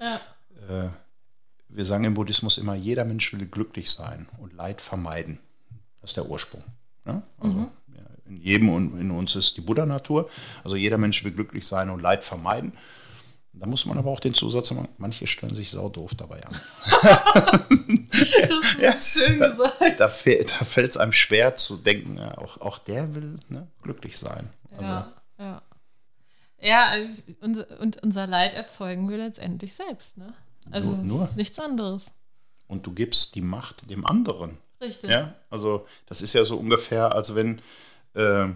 Ja. 0.00 0.16
äh, 0.68 0.88
wir 1.74 1.84
sagen 1.84 2.04
im 2.04 2.14
Buddhismus 2.14 2.58
immer, 2.58 2.74
jeder 2.74 3.04
Mensch 3.04 3.32
will 3.32 3.46
glücklich 3.46 3.90
sein 3.90 4.28
und 4.38 4.52
Leid 4.54 4.80
vermeiden. 4.80 5.38
Das 6.00 6.10
ist 6.10 6.16
der 6.16 6.28
Ursprung. 6.28 6.64
Ne? 7.04 7.22
Also 7.38 7.56
Mhm. 7.56 7.68
ja, 7.94 8.02
in 8.26 8.36
jedem 8.36 8.68
und 8.68 9.00
in 9.00 9.10
uns 9.10 9.34
ist 9.36 9.56
die 9.56 9.60
Buddha-Natur. 9.60 10.28
Also 10.64 10.76
jeder 10.76 10.98
Mensch 10.98 11.24
will 11.24 11.32
glücklich 11.32 11.66
sein 11.66 11.90
und 11.90 12.00
Leid 12.00 12.24
vermeiden. 12.24 12.72
Da 13.54 13.66
muss 13.66 13.84
man 13.84 13.98
aber 13.98 14.10
auch 14.10 14.20
den 14.20 14.32
Zusatz 14.32 14.70
machen, 14.70 14.88
manche 14.96 15.26
stellen 15.26 15.54
sich 15.54 15.70
saudoof 15.70 16.14
dabei 16.14 16.42
an. 16.44 16.60
Das 18.80 18.96
ist 19.06 19.18
schön 19.18 19.38
gesagt. 19.38 19.80
Da, 19.80 20.06
da 20.06 20.08
fällt 20.08 20.90
es 20.90 20.96
einem 20.96 21.12
schwer 21.12 21.56
zu 21.56 21.76
denken, 21.76 22.18
ja, 22.18 22.36
auch, 22.38 22.60
auch 22.60 22.78
der 22.78 23.14
will 23.14 23.38
ne, 23.48 23.66
glücklich 23.82 24.18
sein. 24.18 24.50
Also, 24.72 24.84
Ja, 24.90 25.12
ja. 25.38 25.62
Ja, 26.60 26.96
äh, 26.96 27.08
unser, 27.40 27.80
und 27.80 28.02
unser 28.02 28.26
Leid 28.26 28.54
erzeugen 28.54 29.08
wir 29.10 29.16
letztendlich 29.18 29.74
selbst, 29.74 30.16
ne? 30.18 30.34
Also 30.70 30.90
Nur- 30.90 31.04
nur. 31.04 31.28
nichts 31.36 31.58
anderes. 31.58 32.06
Und 32.68 32.86
du 32.86 32.92
gibst 32.92 33.34
die 33.34 33.40
Macht 33.42 33.90
dem 33.90 34.06
anderen. 34.06 34.58
Richtig. 34.80 35.10
Ja, 35.10 35.34
also 35.50 35.86
das 36.06 36.22
ist 36.22 36.32
ja 36.32 36.44
so 36.44 36.56
ungefähr, 36.56 37.12
als 37.14 37.34
wenn 37.34 37.60
äh, 38.14 38.46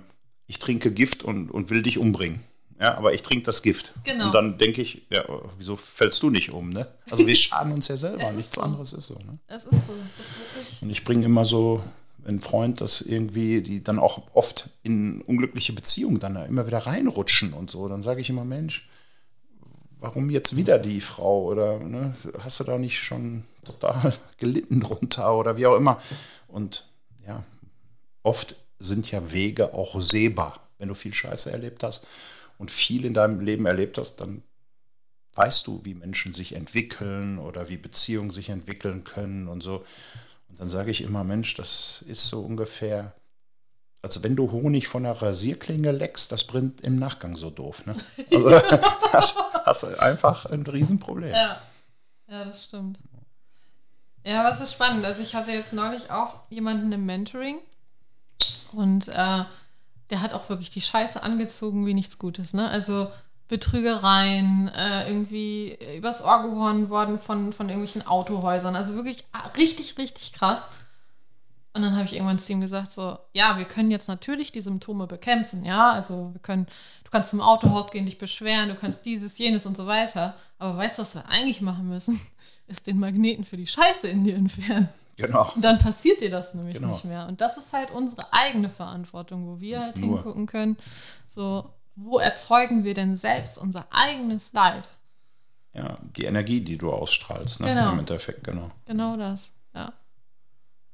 ich 0.47 0.59
trinke 0.59 0.91
Gift 0.93 1.23
und, 1.23 1.51
und 1.51 1.71
will 1.71 1.83
dich 1.83 1.99
umbringen. 1.99 2.41
Ja, 2.81 2.97
aber 2.99 3.15
ich 3.15 3.23
trinke 3.23 3.45
das 3.45 3.63
Gift. 3.63 3.93
Genau. 4.05 4.27
Und 4.27 4.33
dann 4.35 4.59
denke 4.59 4.83
ich, 4.83 5.03
ja, 5.11 5.25
wieso 5.57 5.77
fällst 5.77 6.23
du 6.23 6.29
nicht 6.31 6.51
um? 6.51 6.71
Ne? 6.71 6.87
Also 7.11 7.27
wir 7.27 7.35
schaden 7.37 7.73
uns 7.73 7.89
ja 7.89 7.97
selber, 7.97 8.31
nichts 8.33 8.55
so. 8.55 8.61
anderes 8.61 8.93
ist 8.93 9.07
so. 9.07 9.15
Ne? 9.15 9.39
Es 9.47 9.65
ist 9.65 9.71
so. 9.87 9.93
Es 9.93 10.27
ist 10.27 10.55
wirklich. 10.55 10.83
Und 10.83 10.91
ich 10.91 11.05
bringe 11.05 11.25
immer 11.25 11.45
so 11.47 11.83
einen 12.27 12.41
Freund, 12.41 12.81
dass 12.81 13.01
irgendwie, 13.01 13.63
die 13.63 13.83
dann 13.85 13.99
auch 13.99 14.23
oft 14.35 14.69
in 14.83 15.23
unglückliche 15.23 15.73
Beziehungen 15.73 16.19
dann 16.21 16.35
da 16.35 16.45
immer 16.45 16.67
wieder 16.67 16.79
reinrutschen 16.79 17.53
und 17.55 17.71
so. 17.71 17.87
Dann 17.89 18.03
sage 18.03 18.21
ich 18.21 18.29
immer, 18.29 18.45
Mensch, 18.45 18.89
warum 20.01 20.31
jetzt 20.31 20.57
wieder 20.57 20.79
die 20.79 21.01
Frau? 21.01 21.45
Oder 21.45 21.79
ne, 21.79 22.15
hast 22.41 22.61
du 22.61 22.65
da 22.65 22.79
nicht 22.79 22.99
schon 22.99 23.45
total 23.65 24.13
gelitten 24.39 24.81
drunter 24.81 25.37
oder 25.37 25.57
wie 25.57 25.67
auch 25.67 25.77
immer? 25.77 26.01
Und 26.49 26.87
ja, 27.27 27.45
oft 28.23 28.57
sind 28.79 29.11
ja 29.11 29.33
Wege 29.33 29.75
auch 29.75 30.01
sehbar. 30.01 30.61
Wenn 30.79 30.89
du 30.89 30.95
viel 30.95 31.15
Scheiße 31.15 31.51
erlebt 31.51 31.83
hast 31.83 32.07
und 32.59 32.71
viel 32.71 33.05
in 33.05 33.15
deinem 33.15 33.41
Leben 33.41 33.67
erlebt 33.67 33.99
hast, 33.99 34.17
dann 34.17 34.43
weißt 35.35 35.67
du, 35.67 35.81
wie 35.85 35.95
Menschen 35.95 36.35
sich 36.35 36.55
entwickeln 36.55 37.39
oder 37.39 37.69
wie 37.69 37.77
Beziehungen 37.77 38.31
sich 38.31 38.49
entwickeln 38.49 39.05
können 39.05 39.49
und 39.49 39.63
so. 39.63 39.85
Und 40.49 40.61
dann 40.61 40.69
sage 40.69 40.91
ich 40.91 41.03
immer, 41.03 41.25
Mensch, 41.25 41.55
das 41.55 42.05
ist 42.07 42.29
so 42.29 42.41
ungefähr, 42.41 43.15
als 44.03 44.23
wenn 44.23 44.37
du 44.37 44.53
Honig 44.53 44.89
von 44.89 45.05
einer 45.05 45.21
Rasierklinge 45.21 45.91
leckst, 45.91 46.31
das 46.33 46.45
brennt 46.45 46.81
im 46.83 46.99
Nachgang 46.99 47.37
so 47.37 47.51
doof. 47.51 47.87
Ne? 47.87 47.97
Also 48.33 48.51
das 49.13 49.37
hast 49.65 49.83
du 49.85 50.01
einfach 50.01 50.47
ein 50.47 50.63
Riesenproblem. 50.63 51.31
Ja. 51.31 51.61
Ja, 52.29 52.45
das 52.45 52.65
stimmt. 52.65 52.99
Ja, 54.25 54.41
aber 54.41 54.53
es 54.53 54.61
ist 54.61 54.73
spannend. 54.73 55.05
Also 55.05 55.23
ich 55.23 55.35
hatte 55.35 55.53
jetzt 55.53 55.73
neulich 55.73 56.11
auch 56.11 56.41
jemanden 56.51 56.91
im 56.93 57.07
Mentoring 57.07 57.59
und 58.73 59.09
äh, 59.09 59.45
der 60.11 60.23
hat 60.23 60.33
auch 60.33 60.49
wirklich 60.49 60.71
die 60.71 60.81
Scheiße 60.81 61.23
angezogen 61.23 61.87
wie 61.87 61.95
nichts 61.95 62.19
Gutes. 62.19 62.53
Ne? 62.53 62.69
Also 62.69 63.11
Betrügereien, 63.49 64.69
äh, 64.69 65.09
irgendwie 65.09 65.79
übers 65.97 66.25
Ohr 66.25 66.43
gehauen 66.43 66.91
worden 66.91 67.19
von, 67.21 67.53
von 67.53 67.69
irgendwelchen 67.69 68.07
Autohäusern. 68.07 68.75
Also 68.75 68.95
wirklich 68.97 69.25
ah, 69.33 69.49
richtig, 69.57 69.97
richtig 69.99 70.33
krass. 70.33 70.69
Und 71.77 71.83
dann 71.83 71.95
habe 71.95 72.05
ich 72.05 72.15
irgendwann 72.15 72.39
zu 72.39 72.51
ihm 72.53 72.61
gesagt, 72.63 72.91
so, 72.91 73.19
ja, 73.35 73.59
wir 73.59 73.67
können 73.67 73.91
jetzt 73.91 74.09
natürlich 74.09 74.51
die 74.51 74.63
Symptome 74.63 75.07
bekämpfen, 75.07 75.65
ja, 75.65 75.93
also 75.93 76.31
wir 76.33 76.41
können, 76.41 76.67
du 77.05 77.11
kannst 77.11 77.31
zum 77.31 77.41
Autohaus 77.43 77.91
gehen, 77.91 78.07
dich 78.07 78.17
beschweren, 78.19 78.71
du 78.71 78.75
kannst 78.75 79.05
dieses, 79.05 79.37
jenes 79.37 79.67
und 79.67 79.77
so 79.77 79.87
weiter. 79.87 80.35
Aber 80.59 80.77
weißt 80.79 80.97
du, 80.99 81.03
was 81.03 81.15
wir 81.15 81.29
eigentlich 81.29 81.61
machen 81.61 81.89
müssen? 81.89 82.19
Ist 82.67 82.87
den 82.87 82.99
Magneten 82.99 83.45
für 83.45 83.57
die 83.57 83.67
Scheiße 83.67 84.09
in 84.09 84.25
dir 84.25 84.35
entfernen. 84.35 84.89
Genau. 85.17 85.53
Und 85.55 85.63
dann 85.63 85.79
passiert 85.79 86.21
dir 86.21 86.31
das 86.31 86.53
nämlich 86.55 86.75
Genau. 86.75 86.89
nicht 86.89 87.05
mehr. 87.05 87.27
Und 87.29 87.41
das 87.41 87.57
ist 87.57 87.73
halt 87.73 87.91
unsere 87.91 88.33
eigene 88.33 88.69
Verantwortung, 88.69 89.47
wo 89.47 89.61
wir 89.61 89.81
halt 89.81 89.97
Nur. 89.99 90.17
hingucken 90.17 90.47
können, 90.47 90.77
so, 91.29 91.71
wo 91.95 92.19
erzeugen 92.19 92.85
wir 92.85 92.93
denn 92.95 93.17
selbst 93.17 93.57
unser 93.57 93.87
eigenes 93.91 94.53
Leid? 94.53 94.89
Ja, 95.75 95.99
die 96.17 96.25
Energie, 96.25 96.61
die 96.61 96.77
du 96.77 96.91
ausstrahlst, 96.93 97.61
ne? 97.61 97.69
Genau. 97.69 97.93
im 97.93 97.99
Endeffekt, 98.01 98.45
genau. 98.45 98.71
Genau 98.87 99.15
das, 99.15 99.53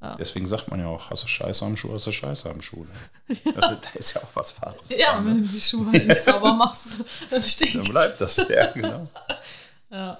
ja. 0.02 0.16
Deswegen 0.16 0.48
sagt 0.48 0.68
man 0.68 0.80
ja 0.80 0.86
auch, 0.88 1.10
hast 1.10 1.22
du 1.24 1.28
Scheiße 1.28 1.64
am 1.64 1.76
Schuh, 1.76 1.92
hast 1.94 2.06
du 2.08 2.12
Scheiße 2.12 2.50
am 2.50 2.60
Schuh. 2.60 2.84
Ne? 2.84 3.36
Das, 3.54 3.70
ist, 3.70 3.80
da 3.84 3.90
ist 3.94 4.14
ja 4.14 4.22
auch 4.22 4.34
was 4.34 4.60
Wahres. 4.60 4.90
Ja, 4.96 5.12
dran, 5.14 5.26
wenn 5.26 5.34
ne? 5.34 5.42
du 5.42 5.48
die 5.48 5.60
Schuhe 5.60 5.90
halt 5.92 6.06
nicht 6.06 6.20
sauber 6.20 6.52
machst, 6.54 7.00
dann 7.30 7.40
Dann 7.40 7.42
stinkt 7.42 7.88
bleibt 7.90 8.20
das, 8.20 8.36
ja, 8.36 8.66
genau. 8.72 9.08
Ja. 9.90 10.18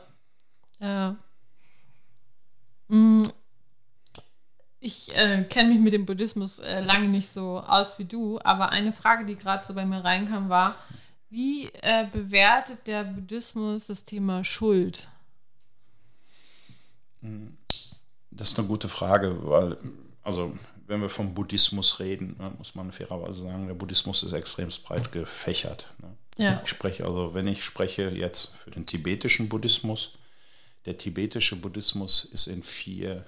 Ja. 0.81 1.17
Mm, 2.89 3.25
Ich 4.81 5.17
äh, 5.17 5.45
kenne 5.45 5.71
mich 5.71 5.81
mit 5.81 5.93
dem 5.95 6.05
Buddhismus 6.07 6.59
äh, 6.59 6.81
lange 6.81 7.09
nicht 7.09 7.29
so 7.29 7.61
aus 7.61 7.99
wie 7.99 8.05
du, 8.05 8.39
aber 8.45 8.71
eine 8.71 8.93
Frage, 8.93 9.25
die 9.25 9.37
gerade 9.37 9.65
so 9.67 9.75
bei 9.75 9.85
mir 9.87 10.05
reinkam, 10.05 10.49
war, 10.49 10.77
wie 11.31 11.69
äh, 11.83 12.07
bewertet 12.13 12.87
der 12.87 13.05
Buddhismus 13.05 13.87
das 13.87 14.05
Thema 14.05 14.45
Schuld? 14.45 15.09
Das 18.35 18.51
ist 18.51 18.59
eine 18.59 18.69
gute 18.69 18.89
Frage, 18.89 19.37
weil, 19.45 19.77
also, 20.23 20.53
wenn 20.87 21.01
wir 21.01 21.09
vom 21.09 21.35
Buddhismus 21.35 22.01
reden, 22.01 22.37
ne, 22.39 22.51
muss 22.59 22.75
man 22.75 22.91
fairerweise 22.93 23.43
sagen, 23.45 23.67
der 23.67 23.75
Buddhismus 23.75 24.23
ist 24.23 24.33
extremst 24.33 24.83
breit 24.85 25.13
gefächert. 25.13 25.87
Ne? 26.01 26.17
Ja. 26.39 26.61
Ich 26.65 26.71
spreche, 26.71 27.05
also, 27.05 27.35
wenn 27.35 27.47
ich 27.47 27.63
spreche 27.63 28.11
jetzt 28.11 28.55
für 28.57 28.71
den 28.71 28.87
tibetischen 28.87 29.49
Buddhismus, 29.49 30.13
der 30.87 30.99
tibetische 30.99 31.57
Buddhismus 31.61 32.25
ist 32.25 32.47
in 32.49 32.63
vier 32.63 33.25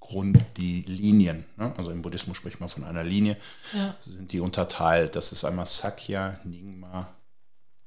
Grundlinien. 0.00 1.46
Ne? 1.56 1.72
Also 1.76 1.90
im 1.90 2.02
Buddhismus 2.02 2.36
spricht 2.36 2.60
man 2.60 2.68
von 2.68 2.84
einer 2.84 3.02
Linie, 3.04 3.36
Ja. 3.72 3.96
sind 4.04 4.30
die 4.32 4.40
unterteilt. 4.40 5.16
Das 5.16 5.32
ist 5.32 5.44
einmal 5.44 5.66
Sakya, 5.66 6.38
Nyingma, 6.44 7.12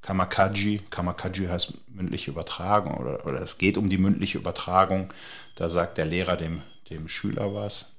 Kamakaji. 0.00 0.80
Kamakaji 0.90 1.46
heißt 1.46 1.74
mündliche 1.88 2.30
Übertragung 2.30 2.96
oder, 2.98 3.26
oder 3.26 3.40
es 3.40 3.58
geht 3.58 3.76
um 3.76 3.90
die 3.90 3.98
mündliche 3.98 4.38
Übertragung. 4.38 5.12
Da 5.56 5.68
sagt 5.68 5.98
der 5.98 6.06
Lehrer 6.06 6.36
dem, 6.36 6.62
dem 6.90 7.08
Schüler 7.08 7.54
was. 7.54 7.96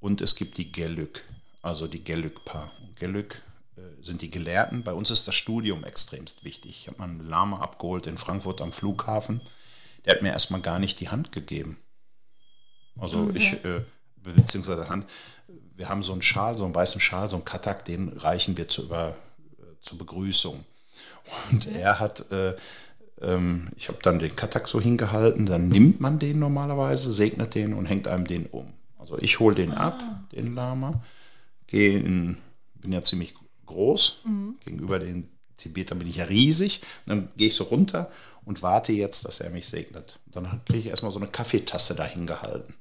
Und 0.00 0.20
es 0.20 0.34
gibt 0.34 0.58
die 0.58 0.72
Gelük, 0.72 1.24
also 1.60 1.86
die 1.86 2.02
Gelükpa. 2.02 2.70
Und 2.82 2.96
Gelük 2.96 3.42
äh, 3.76 3.80
sind 4.02 4.22
die 4.22 4.30
Gelehrten. 4.30 4.82
Bei 4.82 4.92
uns 4.92 5.10
ist 5.10 5.28
das 5.28 5.34
Studium 5.34 5.84
extremst 5.84 6.44
wichtig. 6.44 6.72
Ich 6.72 6.88
habe 6.88 6.98
mal 6.98 7.04
einen 7.04 7.28
Lama 7.28 7.60
abgeholt 7.60 8.06
in 8.06 8.18
Frankfurt 8.18 8.60
am 8.60 8.72
Flughafen. 8.72 9.40
Der 10.04 10.14
hat 10.14 10.22
mir 10.22 10.30
erstmal 10.30 10.60
gar 10.60 10.78
nicht 10.78 11.00
die 11.00 11.08
Hand 11.08 11.32
gegeben. 11.32 11.78
Also 12.98 13.30
ich, 13.34 13.52
äh, 13.64 13.84
beziehungsweise 14.16 14.88
Hand, 14.88 15.08
wir 15.76 15.88
haben 15.88 16.02
so 16.02 16.12
einen 16.12 16.22
Schal, 16.22 16.56
so 16.56 16.64
einen 16.64 16.74
weißen 16.74 17.00
Schal, 17.00 17.28
so 17.28 17.36
einen 17.36 17.44
Katak, 17.44 17.84
den 17.84 18.08
reichen 18.08 18.56
wir 18.56 18.68
zur, 18.68 18.84
über, 18.84 19.16
äh, 19.58 19.62
zur 19.80 19.98
Begrüßung. 19.98 20.64
Und 21.50 21.66
er 21.66 22.00
hat, 22.00 22.30
äh, 22.32 22.54
ähm, 23.20 23.68
ich 23.76 23.88
habe 23.88 23.98
dann 24.02 24.18
den 24.18 24.34
Katak 24.34 24.68
so 24.68 24.80
hingehalten, 24.80 25.46
dann 25.46 25.68
nimmt 25.68 26.00
man 26.00 26.18
den 26.18 26.38
normalerweise, 26.38 27.12
segnet 27.12 27.54
den 27.54 27.74
und 27.74 27.86
hängt 27.86 28.08
einem 28.08 28.26
den 28.26 28.46
um. 28.46 28.72
Also 28.98 29.18
ich 29.18 29.40
hole 29.40 29.54
den 29.54 29.72
ab, 29.72 30.02
den 30.32 30.54
Lama, 30.54 31.02
gehe 31.66 31.98
in, 31.98 32.38
bin 32.74 32.92
ja 32.92 33.02
ziemlich 33.02 33.34
groß, 33.66 34.22
gegenüber 34.64 34.98
den 34.98 35.28
Tibeter 35.56 35.94
bin 35.94 36.08
ich 36.08 36.16
ja 36.16 36.24
riesig, 36.24 36.80
und 37.06 37.10
dann 37.10 37.28
gehe 37.36 37.48
ich 37.48 37.54
so 37.54 37.64
runter 37.64 38.10
und 38.44 38.62
warte 38.62 38.92
jetzt, 38.92 39.24
dass 39.24 39.40
er 39.40 39.50
mich 39.50 39.66
segnet. 39.66 40.18
Dann 40.26 40.60
kriege 40.64 40.80
ich 40.80 40.86
erstmal 40.86 41.12
so 41.12 41.18
eine 41.18 41.28
Kaffeetasse 41.28 41.94
dahin 41.94 42.26
gehalten. 42.26 42.74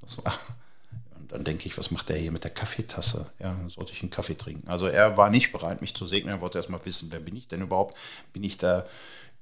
Das 0.00 0.24
war, 0.24 0.32
dann 1.36 1.44
denke 1.44 1.66
ich, 1.66 1.76
was 1.76 1.90
macht 1.90 2.08
der 2.08 2.16
hier 2.16 2.32
mit 2.32 2.44
der 2.44 2.50
Kaffeetasse? 2.50 3.30
Ja, 3.38 3.54
sollte 3.68 3.92
ich 3.92 4.00
einen 4.00 4.10
Kaffee 4.10 4.38
trinken. 4.38 4.68
Also 4.68 4.86
er 4.86 5.18
war 5.18 5.28
nicht 5.28 5.52
bereit, 5.52 5.82
mich 5.82 5.94
zu 5.94 6.06
segnen. 6.06 6.32
Er 6.32 6.40
wollte 6.40 6.56
erstmal 6.56 6.82
wissen, 6.86 7.12
wer 7.12 7.20
bin 7.20 7.36
ich 7.36 7.46
denn 7.46 7.60
überhaupt? 7.60 7.94
Bin 8.32 8.42
ich 8.42 8.56
da 8.56 8.86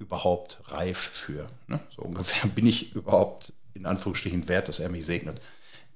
überhaupt 0.00 0.59
reif 0.66 0.98
für? 0.98 1.48
Ne? 1.68 1.78
So 1.94 2.02
ungefähr 2.02 2.50
bin 2.50 2.66
ich 2.66 2.96
überhaupt 2.96 3.52
in 3.74 3.87
Anführungsstrichen 3.87 4.48
wert, 4.48 4.66
dass 4.66 4.80
er 4.80 4.88
mich 4.88 5.07
segnet. 5.07 5.40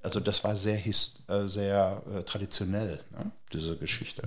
Also 0.00 0.20
das 0.20 0.44
war 0.44 0.56
sehr, 0.56 0.78
äh, 0.87 1.46
sehr 1.46 2.00
äh, 2.14 2.22
traditionell, 2.22 3.00
ne? 3.11 3.32
diese 3.52 3.76
Geschichte. 3.76 4.22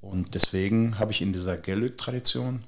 Und 0.00 0.36
deswegen 0.36 1.00
habe 1.00 1.10
ich 1.10 1.22
in 1.22 1.32
dieser 1.32 1.56
Gelück-Tradition, 1.56 2.62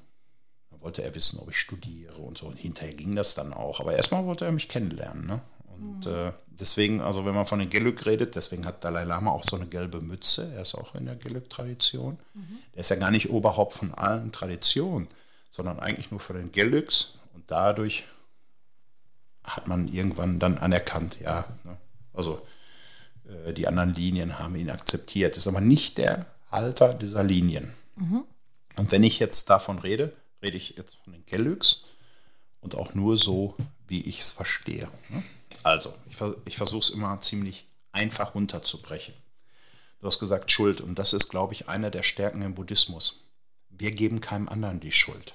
da 0.69 0.81
wollte 0.81 1.01
er 1.01 1.15
wissen, 1.15 1.39
ob 1.39 1.49
ich 1.49 1.57
studiere 1.57 2.15
und 2.15 2.37
so. 2.37 2.47
Und 2.47 2.57
hinterher 2.57 2.93
ging 2.93 3.15
das 3.15 3.35
dann 3.35 3.53
auch. 3.53 3.79
Aber 3.79 3.95
erstmal 3.95 4.25
wollte 4.25 4.43
er 4.43 4.51
mich 4.51 4.67
kennenlernen. 4.67 5.25
Ne? 5.25 5.41
Und 5.77 6.05
äh, 6.07 6.33
deswegen, 6.59 7.01
also 7.01 7.25
wenn 7.25 7.35
man 7.35 7.45
von 7.45 7.59
den 7.59 7.69
Gelück 7.69 8.05
redet, 8.05 8.35
deswegen 8.35 8.65
hat 8.65 8.83
Dalai 8.83 9.03
Lama 9.03 9.31
auch 9.31 9.43
so 9.43 9.55
eine 9.55 9.67
gelbe 9.67 10.01
Mütze. 10.01 10.51
Er 10.55 10.61
ist 10.61 10.75
auch 10.75 10.95
in 10.95 11.05
der 11.05 11.15
Gelück-Tradition. 11.15 12.17
Der 12.73 12.79
ist 12.79 12.89
ja 12.89 12.95
gar 12.95 13.11
nicht 13.11 13.29
Oberhaupt 13.29 13.73
von 13.73 13.93
allen 13.93 14.31
Traditionen, 14.31 15.07
sondern 15.49 15.79
eigentlich 15.79 16.11
nur 16.11 16.19
für 16.19 16.33
den 16.33 16.51
Gelüks. 16.51 17.19
Und 17.33 17.49
dadurch 17.49 18.05
hat 19.43 19.67
man 19.67 19.87
irgendwann 19.87 20.39
dann 20.39 20.57
anerkannt, 20.57 21.19
ja, 21.19 21.45
ne? 21.63 21.77
also 22.13 22.41
äh, 23.27 23.53
die 23.53 23.67
anderen 23.67 23.93
Linien 23.93 24.39
haben 24.39 24.55
ihn 24.55 24.69
akzeptiert. 24.69 25.37
Ist 25.37 25.47
aber 25.47 25.61
nicht 25.61 25.97
der 25.97 26.25
Halter 26.51 26.93
dieser 26.93 27.23
Linien. 27.23 27.73
Und 28.75 28.91
wenn 28.91 29.03
ich 29.03 29.19
jetzt 29.19 29.49
davon 29.49 29.79
rede, 29.79 30.13
rede 30.41 30.57
ich 30.57 30.75
jetzt 30.77 30.95
von 31.03 31.13
den 31.13 31.25
Gelüks 31.25 31.85
und 32.61 32.75
auch 32.75 32.93
nur 32.93 33.17
so, 33.17 33.55
wie 33.87 34.01
ich 34.01 34.21
es 34.21 34.31
verstehe. 34.31 34.87
ne? 35.09 35.23
Also, 35.63 35.93
ich, 36.09 36.17
ich 36.45 36.57
versuche 36.57 36.79
es 36.81 36.89
immer 36.89 37.19
ziemlich 37.21 37.65
einfach 37.91 38.35
runterzubrechen. 38.35 39.13
Du 39.99 40.07
hast 40.07 40.19
gesagt 40.19 40.51
Schuld 40.51 40.81
und 40.81 40.99
das 40.99 41.13
ist, 41.13 41.29
glaube 41.29 41.53
ich, 41.53 41.69
eine 41.69 41.89
der 41.89 42.03
Stärken 42.03 42.41
im 42.41 42.55
Buddhismus. 42.55 43.21
Wir 43.69 43.91
geben 43.91 44.19
keinem 44.19 44.49
anderen 44.49 44.79
die 44.79 44.91
Schuld. 44.91 45.33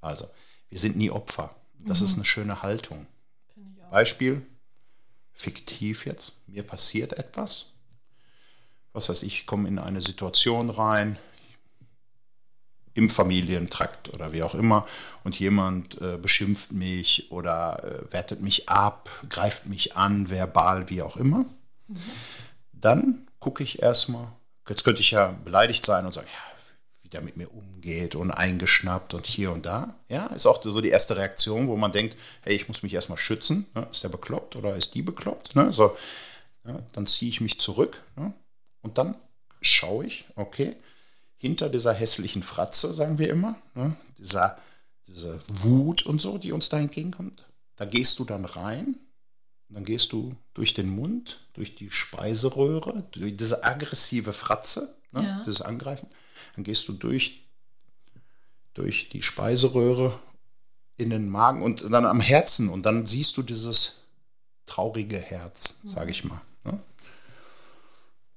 Also, 0.00 0.28
wir 0.68 0.78
sind 0.78 0.96
nie 0.96 1.10
Opfer. 1.10 1.54
Das 1.78 2.02
ist 2.02 2.16
eine 2.16 2.26
schöne 2.26 2.62
Haltung. 2.62 3.06
Beispiel, 3.90 4.42
fiktiv 5.32 6.06
jetzt, 6.06 6.32
mir 6.46 6.62
passiert 6.62 7.14
etwas. 7.14 7.66
Was 8.92 9.08
weiß 9.08 9.22
ich, 9.22 9.40
ich 9.40 9.46
komme 9.46 9.68
in 9.68 9.78
eine 9.78 10.00
Situation 10.00 10.68
rein, 10.70 11.18
im 13.00 13.08
Familientrakt 13.08 14.10
oder 14.10 14.32
wie 14.32 14.42
auch 14.42 14.54
immer, 14.54 14.86
und 15.24 15.38
jemand 15.38 16.00
äh, 16.02 16.18
beschimpft 16.18 16.72
mich 16.72 17.32
oder 17.32 17.82
äh, 17.82 18.12
wertet 18.12 18.42
mich 18.42 18.68
ab, 18.68 19.08
greift 19.28 19.66
mich 19.66 19.96
an, 19.96 20.28
verbal, 20.28 20.90
wie 20.90 21.00
auch 21.00 21.16
immer. 21.16 21.46
Dann 22.72 23.26
gucke 23.38 23.62
ich 23.62 23.82
erstmal, 23.82 24.28
jetzt 24.68 24.84
könnte 24.84 25.00
ich 25.00 25.12
ja 25.12 25.34
beleidigt 25.44 25.84
sein 25.84 26.04
und 26.04 26.12
sagen, 26.12 26.28
ja, 26.30 26.50
wie 27.02 27.08
der 27.08 27.22
mit 27.22 27.38
mir 27.38 27.50
umgeht 27.52 28.14
und 28.14 28.30
eingeschnappt 28.30 29.14
und 29.14 29.26
hier 29.26 29.50
und 29.50 29.64
da. 29.64 29.94
Ja, 30.08 30.26
ist 30.26 30.46
auch 30.46 30.62
so 30.62 30.80
die 30.82 30.90
erste 30.90 31.16
Reaktion, 31.16 31.68
wo 31.68 31.76
man 31.76 31.92
denkt, 31.92 32.16
hey, 32.42 32.54
ich 32.54 32.68
muss 32.68 32.82
mich 32.82 32.92
erstmal 32.92 33.18
schützen. 33.18 33.66
Ne? 33.74 33.86
Ist 33.90 34.04
der 34.04 34.10
bekloppt 34.10 34.56
oder 34.56 34.76
ist 34.76 34.94
die 34.94 35.02
bekloppt? 35.02 35.56
Ne? 35.56 35.72
So, 35.72 35.96
ja, 36.66 36.78
dann 36.92 37.06
ziehe 37.06 37.30
ich 37.30 37.40
mich 37.40 37.58
zurück 37.58 38.02
ne? 38.16 38.34
und 38.82 38.98
dann 38.98 39.16
schaue 39.62 40.04
ich, 40.04 40.26
okay, 40.36 40.76
hinter 41.40 41.70
dieser 41.70 41.94
hässlichen 41.94 42.42
Fratze, 42.42 42.92
sagen 42.92 43.18
wir 43.18 43.30
immer, 43.30 43.56
ne? 43.74 43.96
dieser, 44.18 44.58
diese 45.06 45.40
Wut 45.48 46.04
und 46.04 46.20
so, 46.20 46.36
die 46.36 46.52
uns 46.52 46.68
da 46.68 46.78
entgegenkommt, 46.78 47.46
da 47.76 47.86
gehst 47.86 48.18
du 48.18 48.26
dann 48.26 48.44
rein 48.44 48.98
und 49.68 49.74
dann 49.74 49.86
gehst 49.86 50.12
du 50.12 50.36
durch 50.52 50.74
den 50.74 50.90
Mund, 50.90 51.48
durch 51.54 51.76
die 51.76 51.90
Speiseröhre, 51.90 53.04
durch 53.12 53.34
diese 53.38 53.64
aggressive 53.64 54.34
Fratze, 54.34 54.94
ne? 55.12 55.22
Ja. 55.22 55.42
dieses 55.46 55.62
Angreifen, 55.62 56.08
dann 56.56 56.64
gehst 56.64 56.86
du 56.88 56.92
durch, 56.92 57.48
durch 58.74 59.08
die 59.08 59.22
Speiseröhre 59.22 60.18
in 60.98 61.08
den 61.08 61.30
Magen 61.30 61.62
und 61.62 61.90
dann 61.90 62.04
am 62.04 62.20
Herzen 62.20 62.68
und 62.68 62.82
dann 62.84 63.06
siehst 63.06 63.34
du 63.38 63.42
dieses 63.42 64.04
traurige 64.66 65.18
Herz, 65.18 65.80
sage 65.84 66.10
ich 66.10 66.22
mal. 66.22 66.42
Ne? 66.64 66.78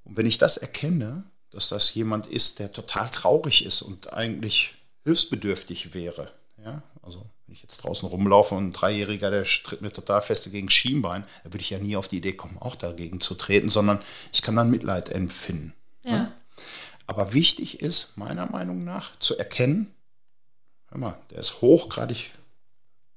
Und 0.04 0.16
wenn 0.16 0.24
ich 0.24 0.38
das 0.38 0.56
erkenne, 0.56 1.24
dass 1.54 1.68
das 1.68 1.94
jemand 1.94 2.26
ist, 2.26 2.58
der 2.58 2.72
total 2.72 3.08
traurig 3.10 3.64
ist 3.64 3.82
und 3.82 4.12
eigentlich 4.12 4.74
hilfsbedürftig 5.04 5.94
wäre, 5.94 6.32
ja, 6.64 6.82
also 7.02 7.24
wenn 7.46 7.54
ich 7.54 7.62
jetzt 7.62 7.78
draußen 7.78 8.08
rumlaufe 8.08 8.54
und 8.54 8.68
ein 8.68 8.72
Dreijähriger, 8.72 9.30
der 9.30 9.44
tritt 9.44 9.82
mir 9.82 9.92
total 9.92 10.22
fest 10.22 10.50
gegen 10.50 10.70
Schienbein, 10.70 11.24
da 11.44 11.52
würde 11.52 11.60
ich 11.60 11.70
ja 11.70 11.78
nie 11.78 11.96
auf 11.96 12.08
die 12.08 12.16
Idee 12.16 12.32
kommen, 12.32 12.58
auch 12.58 12.74
dagegen 12.74 13.20
zu 13.20 13.34
treten, 13.34 13.68
sondern 13.68 14.00
ich 14.32 14.42
kann 14.42 14.56
dann 14.56 14.70
Mitleid 14.70 15.10
empfinden. 15.10 15.74
Ja. 16.02 16.32
Aber 17.06 17.34
wichtig 17.34 17.80
ist, 17.80 18.16
meiner 18.16 18.46
Meinung 18.46 18.82
nach, 18.82 19.16
zu 19.18 19.38
erkennen, 19.38 19.94
hör 20.88 20.98
mal, 20.98 21.18
der 21.30 21.38
ist 21.38 21.60
hochgradig 21.60 22.32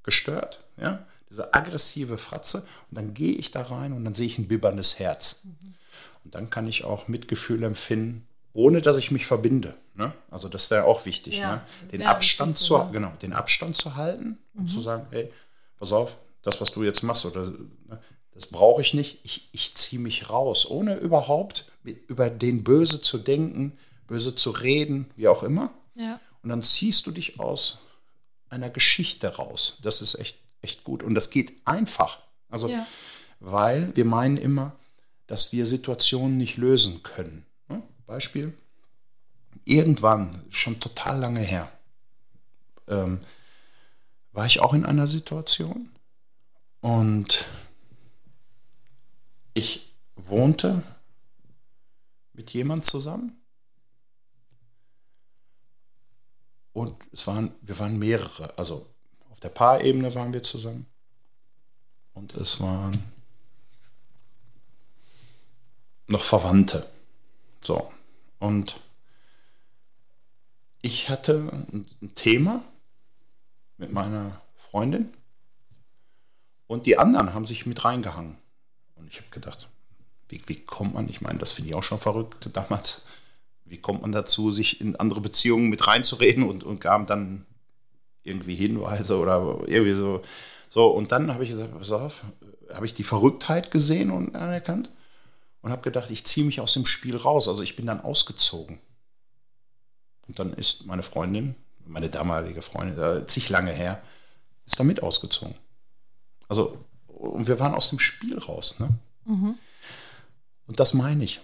gestört, 0.03 0.63
ja, 0.79 1.05
diese 1.29 1.53
aggressive 1.53 2.17
Fratze, 2.17 2.67
und 2.91 2.97
dann 2.97 3.13
gehe 3.13 3.35
ich 3.35 3.51
da 3.51 3.63
rein 3.63 3.93
und 3.93 4.03
dann 4.05 4.13
sehe 4.13 4.27
ich 4.27 4.37
ein 4.37 4.47
bibberndes 4.47 4.99
Herz. 4.99 5.43
Und 6.23 6.35
dann 6.35 6.49
kann 6.49 6.67
ich 6.67 6.83
auch 6.83 7.07
Mitgefühl 7.07 7.63
empfinden, 7.63 8.26
ohne 8.57 8.81
dass 8.81 8.97
ich 8.97 9.11
mich 9.11 9.27
verbinde. 9.27 9.75
Ne? 9.93 10.11
Also 10.31 10.49
das 10.49 10.63
ist 10.63 10.71
ja 10.71 10.83
auch 10.83 11.05
wichtig, 11.05 11.37
Ja, 11.37 11.57
ne? 11.57 11.61
den 11.91 12.01
Abstand 12.01 12.53
wichtig 12.53 12.67
zu, 12.67 12.89
genau, 12.91 13.11
den 13.21 13.33
Abstand 13.33 13.77
zu 13.77 13.95
halten 13.95 14.39
und 14.55 14.67
zu 14.67 14.81
sagen, 14.81 15.05
hey, 15.11 15.31
pass 15.77 15.93
auf, 15.93 16.17
das, 16.41 16.59
was 16.59 16.71
du 16.71 16.83
jetzt 16.83 17.03
machst, 17.03 17.23
oder 17.25 17.51
ne, 17.51 18.01
das 18.33 18.47
brauche 18.47 18.81
ich 18.81 18.95
nicht. 18.95 19.19
Ich, 19.23 19.49
ich 19.51 19.75
ziehe 19.75 20.01
mich 20.01 20.31
raus, 20.31 20.67
ohne 20.69 20.95
überhaupt 20.95 21.71
mit, 21.83 22.09
über 22.09 22.31
den 22.31 22.63
Böse 22.63 22.99
zu 22.99 23.19
denken, 23.19 23.77
böse 24.07 24.33
zu 24.33 24.49
reden, 24.49 25.07
wie 25.15 25.27
auch 25.27 25.43
immer. 25.43 25.71
Ja. 25.95 26.19
Und 26.41 26.49
dann 26.49 26.63
ziehst 26.63 27.05
du 27.05 27.11
dich 27.11 27.39
aus 27.39 27.79
einer 28.49 28.71
Geschichte 28.71 29.35
raus. 29.35 29.77
Das 29.83 30.01
ist 30.01 30.15
echt, 30.15 30.37
echt 30.63 30.83
gut. 30.83 31.03
Und 31.03 31.13
das 31.13 31.29
geht 31.29 31.53
einfach. 31.65 32.17
Also, 32.49 32.69
Ja. 32.69 32.87
weil 33.39 33.95
wir 33.95 34.05
meinen 34.05 34.37
immer, 34.37 34.75
dass 35.27 35.51
wir 35.53 35.65
Situationen 35.67 36.37
nicht 36.37 36.57
lösen 36.57 37.03
können. 37.03 37.45
Beispiel, 38.07 38.57
irgendwann, 39.65 40.43
schon 40.49 40.79
total 40.79 41.19
lange 41.19 41.41
her, 41.41 41.71
ähm, 42.87 43.19
war 44.31 44.45
ich 44.45 44.61
auch 44.61 44.73
in 44.73 44.85
einer 44.85 45.07
Situation 45.07 45.89
und 46.81 47.45
ich 49.53 49.93
wohnte 50.15 50.83
mit 52.33 52.51
jemand 52.51 52.85
zusammen 52.85 53.35
und 56.73 56.95
es 57.11 57.27
waren, 57.27 57.51
wir 57.61 57.77
waren 57.79 57.99
mehrere, 57.99 58.57
also 58.57 58.85
auf 59.31 59.39
der 59.41 59.49
Paarebene 59.49 60.15
waren 60.15 60.31
wir 60.31 60.43
zusammen 60.43 60.85
und 62.13 62.33
es 62.35 62.61
waren 62.61 63.03
noch 66.07 66.23
Verwandte. 66.23 66.87
So. 67.61 67.91
Und 68.39 68.79
ich 70.81 71.09
hatte 71.09 71.51
ein 71.73 72.13
Thema 72.15 72.63
mit 73.77 73.91
meiner 73.91 74.41
Freundin 74.55 75.13
und 76.67 76.85
die 76.85 76.97
anderen 76.97 77.33
haben 77.33 77.45
sich 77.45 77.65
mit 77.65 77.83
reingehangen. 77.83 78.37
Und 78.95 79.07
ich 79.07 79.17
habe 79.17 79.29
gedacht, 79.31 79.69
wie, 80.29 80.41
wie 80.47 80.59
kommt 80.59 80.93
man, 80.93 81.09
ich 81.09 81.21
meine, 81.21 81.39
das 81.39 81.53
finde 81.53 81.69
ich 81.69 81.75
auch 81.75 81.83
schon 81.83 81.99
verrückt 81.99 82.49
damals, 82.53 83.07
wie 83.65 83.77
kommt 83.77 84.01
man 84.01 84.11
dazu, 84.11 84.51
sich 84.51 84.81
in 84.81 84.95
andere 84.95 85.21
Beziehungen 85.21 85.69
mit 85.69 85.87
reinzureden 85.87 86.43
und, 86.43 86.63
und 86.63 86.79
gaben 86.79 87.05
dann 87.05 87.45
irgendwie 88.23 88.55
Hinweise 88.55 89.17
oder 89.17 89.61
irgendwie 89.65 89.93
so. 89.93 90.21
So, 90.69 90.87
und 90.87 91.11
dann 91.11 91.33
habe 91.33 91.43
ich 91.43 91.49
gesagt, 91.49 91.77
pass 91.77 91.91
auf, 91.91 92.23
habe 92.73 92.85
ich 92.85 92.93
die 92.93 93.03
Verrücktheit 93.03 93.71
gesehen 93.71 94.11
und 94.11 94.35
anerkannt 94.35 94.89
und 95.67 95.73
habe 95.73 95.81
gedacht, 95.81 96.09
ich 96.11 96.23
ziehe 96.23 96.45
mich 96.45 96.61
aus 96.61 96.71
dem 96.75 96.85
Spiel 96.85 97.17
raus. 97.17 97.49
Also 97.49 97.61
ich 97.61 97.75
bin 97.75 97.85
dann 97.85 97.99
ausgezogen. 97.99 98.79
Und 100.25 100.39
dann 100.39 100.53
ist 100.53 100.85
meine 100.85 101.03
Freundin, 101.03 101.55
meine 101.85 102.07
damalige 102.07 102.61
Freundin, 102.61 102.97
äh, 102.97 103.27
zig 103.27 103.49
lange 103.49 103.73
her, 103.73 104.01
ist 104.65 104.79
damit 104.79 105.03
ausgezogen. 105.03 105.55
Also, 106.47 106.85
und 107.07 107.47
wir 107.47 107.59
waren 107.59 107.75
aus 107.75 107.89
dem 107.89 107.99
Spiel 107.99 108.37
raus. 108.37 108.79
Ne? 108.79 108.97
Und 110.67 110.79
das 110.79 110.93
meine 110.93 111.25
ich. 111.25 111.41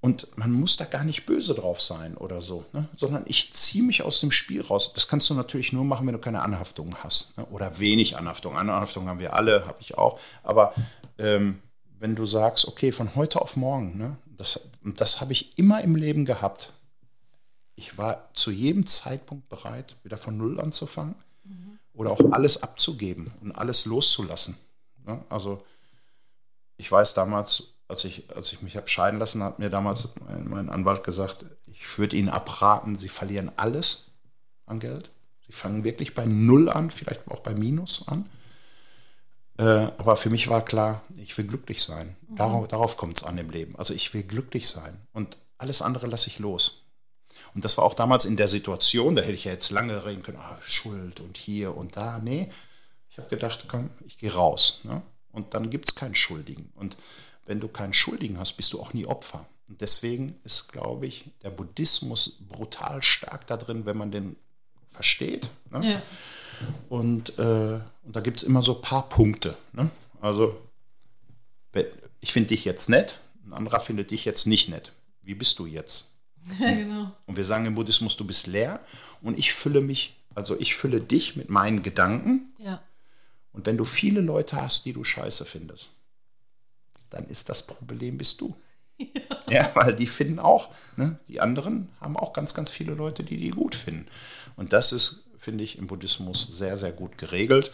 Und 0.00 0.26
man 0.36 0.50
muss 0.50 0.76
da 0.76 0.84
gar 0.84 1.04
nicht 1.04 1.24
böse 1.24 1.54
drauf 1.54 1.80
sein 1.80 2.16
oder 2.16 2.42
so, 2.42 2.64
ne? 2.72 2.88
sondern 2.96 3.22
ich 3.26 3.52
ziehe 3.52 3.84
mich 3.84 4.02
aus 4.02 4.18
dem 4.18 4.32
Spiel 4.32 4.62
raus. 4.62 4.92
Das 4.92 5.06
kannst 5.06 5.30
du 5.30 5.34
natürlich 5.34 5.72
nur 5.72 5.84
machen, 5.84 6.04
wenn 6.08 6.14
du 6.14 6.20
keine 6.20 6.42
Anhaftung 6.42 6.96
hast 6.96 7.38
ne? 7.38 7.46
oder 7.46 7.78
wenig 7.78 8.16
Anhaftung. 8.16 8.56
Anhaftung 8.56 9.06
haben 9.06 9.20
wir 9.20 9.34
alle, 9.34 9.68
habe 9.68 9.78
ich 9.80 9.96
auch. 9.96 10.18
Aber 10.42 10.74
ähm, 11.18 11.62
wenn 12.02 12.16
du 12.16 12.24
sagst, 12.24 12.66
okay, 12.66 12.90
von 12.90 13.14
heute 13.14 13.40
auf 13.40 13.54
morgen, 13.54 13.96
ne? 13.96 14.16
das, 14.26 14.60
das 14.82 15.20
habe 15.20 15.32
ich 15.32 15.56
immer 15.56 15.82
im 15.82 15.94
Leben 15.94 16.24
gehabt. 16.24 16.72
Ich 17.76 17.96
war 17.96 18.28
zu 18.34 18.50
jedem 18.50 18.88
Zeitpunkt 18.88 19.48
bereit, 19.48 19.96
wieder 20.02 20.16
von 20.16 20.36
Null 20.36 20.60
anzufangen 20.60 21.14
oder 21.94 22.10
auch 22.10 22.32
alles 22.32 22.64
abzugeben 22.64 23.30
und 23.40 23.52
alles 23.52 23.84
loszulassen. 23.84 24.56
Ne? 25.06 25.22
Also 25.28 25.62
ich 26.76 26.90
weiß 26.90 27.14
damals, 27.14 27.68
als 27.86 28.04
ich, 28.04 28.24
als 28.34 28.52
ich 28.52 28.62
mich 28.62 28.76
habe 28.76 28.88
scheiden 28.88 29.20
lassen, 29.20 29.40
hat 29.44 29.60
mir 29.60 29.70
damals 29.70 30.08
mein, 30.26 30.48
mein 30.48 30.70
Anwalt 30.70 31.04
gesagt, 31.04 31.44
ich 31.66 31.98
würde 31.98 32.16
Ihnen 32.16 32.30
abraten, 32.30 32.96
Sie 32.96 33.08
verlieren 33.08 33.52
alles 33.54 34.10
an 34.66 34.80
Geld. 34.80 35.10
Sie 35.46 35.52
fangen 35.52 35.84
wirklich 35.84 36.16
bei 36.16 36.26
Null 36.26 36.68
an, 36.68 36.90
vielleicht 36.90 37.28
auch 37.28 37.40
bei 37.40 37.54
Minus 37.54 38.08
an. 38.08 38.28
Äh, 39.62 39.92
aber 39.98 40.16
für 40.16 40.28
mich 40.28 40.48
war 40.48 40.64
klar, 40.64 41.02
ich 41.16 41.38
will 41.38 41.46
glücklich 41.46 41.82
sein. 41.82 42.16
Darauf, 42.36 42.66
darauf 42.66 42.96
kommt 42.96 43.18
es 43.18 43.22
an 43.22 43.38
im 43.38 43.50
Leben. 43.50 43.76
Also 43.76 43.94
ich 43.94 44.12
will 44.12 44.24
glücklich 44.24 44.68
sein. 44.68 45.00
Und 45.12 45.36
alles 45.56 45.82
andere 45.82 46.08
lasse 46.08 46.28
ich 46.28 46.40
los. 46.40 46.82
Und 47.54 47.64
das 47.64 47.78
war 47.78 47.84
auch 47.84 47.94
damals 47.94 48.24
in 48.24 48.36
der 48.36 48.48
Situation, 48.48 49.14
da 49.14 49.22
hätte 49.22 49.34
ich 49.34 49.44
ja 49.44 49.52
jetzt 49.52 49.70
lange 49.70 50.04
reden 50.04 50.22
können, 50.22 50.38
ah, 50.38 50.58
Schuld 50.62 51.20
und 51.20 51.36
hier 51.36 51.76
und 51.76 51.96
da. 51.96 52.18
Nee, 52.18 52.48
ich 53.10 53.18
habe 53.18 53.28
gedacht, 53.28 53.66
komm, 53.68 53.90
ich 54.04 54.18
gehe 54.18 54.32
raus. 54.32 54.80
Ne? 54.82 55.02
Und 55.30 55.54
dann 55.54 55.70
gibt 55.70 55.90
es 55.90 55.94
keinen 55.94 56.14
Schuldigen. 56.16 56.72
Und 56.74 56.96
wenn 57.46 57.60
du 57.60 57.68
keinen 57.68 57.92
Schuldigen 57.92 58.38
hast, 58.38 58.54
bist 58.54 58.72
du 58.72 58.80
auch 58.80 58.94
nie 58.94 59.06
Opfer. 59.06 59.46
Und 59.68 59.80
deswegen 59.80 60.40
ist, 60.44 60.72
glaube 60.72 61.06
ich, 61.06 61.26
der 61.42 61.50
Buddhismus 61.50 62.38
brutal 62.48 63.02
stark 63.02 63.46
da 63.46 63.56
drin, 63.56 63.86
wenn 63.86 63.96
man 63.96 64.10
den 64.10 64.36
versteht. 64.88 65.50
Ne? 65.70 65.92
Ja. 65.92 66.02
Und, 66.88 67.38
äh, 67.38 67.80
und 68.04 68.16
da 68.16 68.20
gibt 68.20 68.38
es 68.38 68.42
immer 68.42 68.62
so 68.62 68.76
ein 68.76 68.82
paar 68.82 69.08
Punkte. 69.08 69.56
Ne? 69.72 69.90
Also, 70.20 70.56
ich 72.20 72.32
finde 72.32 72.48
dich 72.48 72.64
jetzt 72.64 72.88
nett, 72.88 73.18
ein 73.44 73.52
anderer 73.52 73.80
findet 73.80 74.10
dich 74.10 74.24
jetzt 74.24 74.46
nicht 74.46 74.68
nett. 74.68 74.92
Wie 75.22 75.34
bist 75.34 75.58
du 75.58 75.66
jetzt? 75.66 76.08
Ja, 76.58 76.74
genau. 76.74 77.12
Und 77.26 77.36
wir 77.36 77.44
sagen 77.44 77.66
im 77.66 77.76
Buddhismus, 77.76 78.16
du 78.16 78.24
bist 78.24 78.48
leer 78.48 78.80
und 79.20 79.38
ich 79.38 79.52
fülle 79.52 79.80
mich, 79.80 80.16
also 80.34 80.58
ich 80.58 80.74
fülle 80.74 81.00
dich 81.00 81.36
mit 81.36 81.50
meinen 81.50 81.84
Gedanken. 81.84 82.52
Ja. 82.58 82.82
Und 83.52 83.64
wenn 83.66 83.76
du 83.76 83.84
viele 83.84 84.20
Leute 84.20 84.60
hast, 84.60 84.84
die 84.84 84.92
du 84.92 85.04
scheiße 85.04 85.44
findest, 85.44 85.90
dann 87.10 87.26
ist 87.26 87.48
das 87.48 87.64
Problem, 87.64 88.18
bist 88.18 88.40
du. 88.40 88.56
Ja, 88.98 89.06
ja 89.48 89.70
weil 89.74 89.94
die 89.94 90.08
finden 90.08 90.40
auch, 90.40 90.70
ne, 90.96 91.18
die 91.28 91.40
anderen 91.40 91.88
haben 92.00 92.16
auch 92.16 92.32
ganz, 92.32 92.54
ganz 92.54 92.70
viele 92.70 92.94
Leute, 92.94 93.22
die 93.22 93.36
die 93.36 93.50
gut 93.50 93.76
finden. 93.76 94.08
Und 94.56 94.72
das 94.72 94.92
ist, 94.92 95.30
finde 95.42 95.64
ich, 95.64 95.76
im 95.76 95.88
Buddhismus 95.88 96.46
sehr, 96.50 96.78
sehr 96.78 96.92
gut 96.92 97.18
geregelt. 97.18 97.72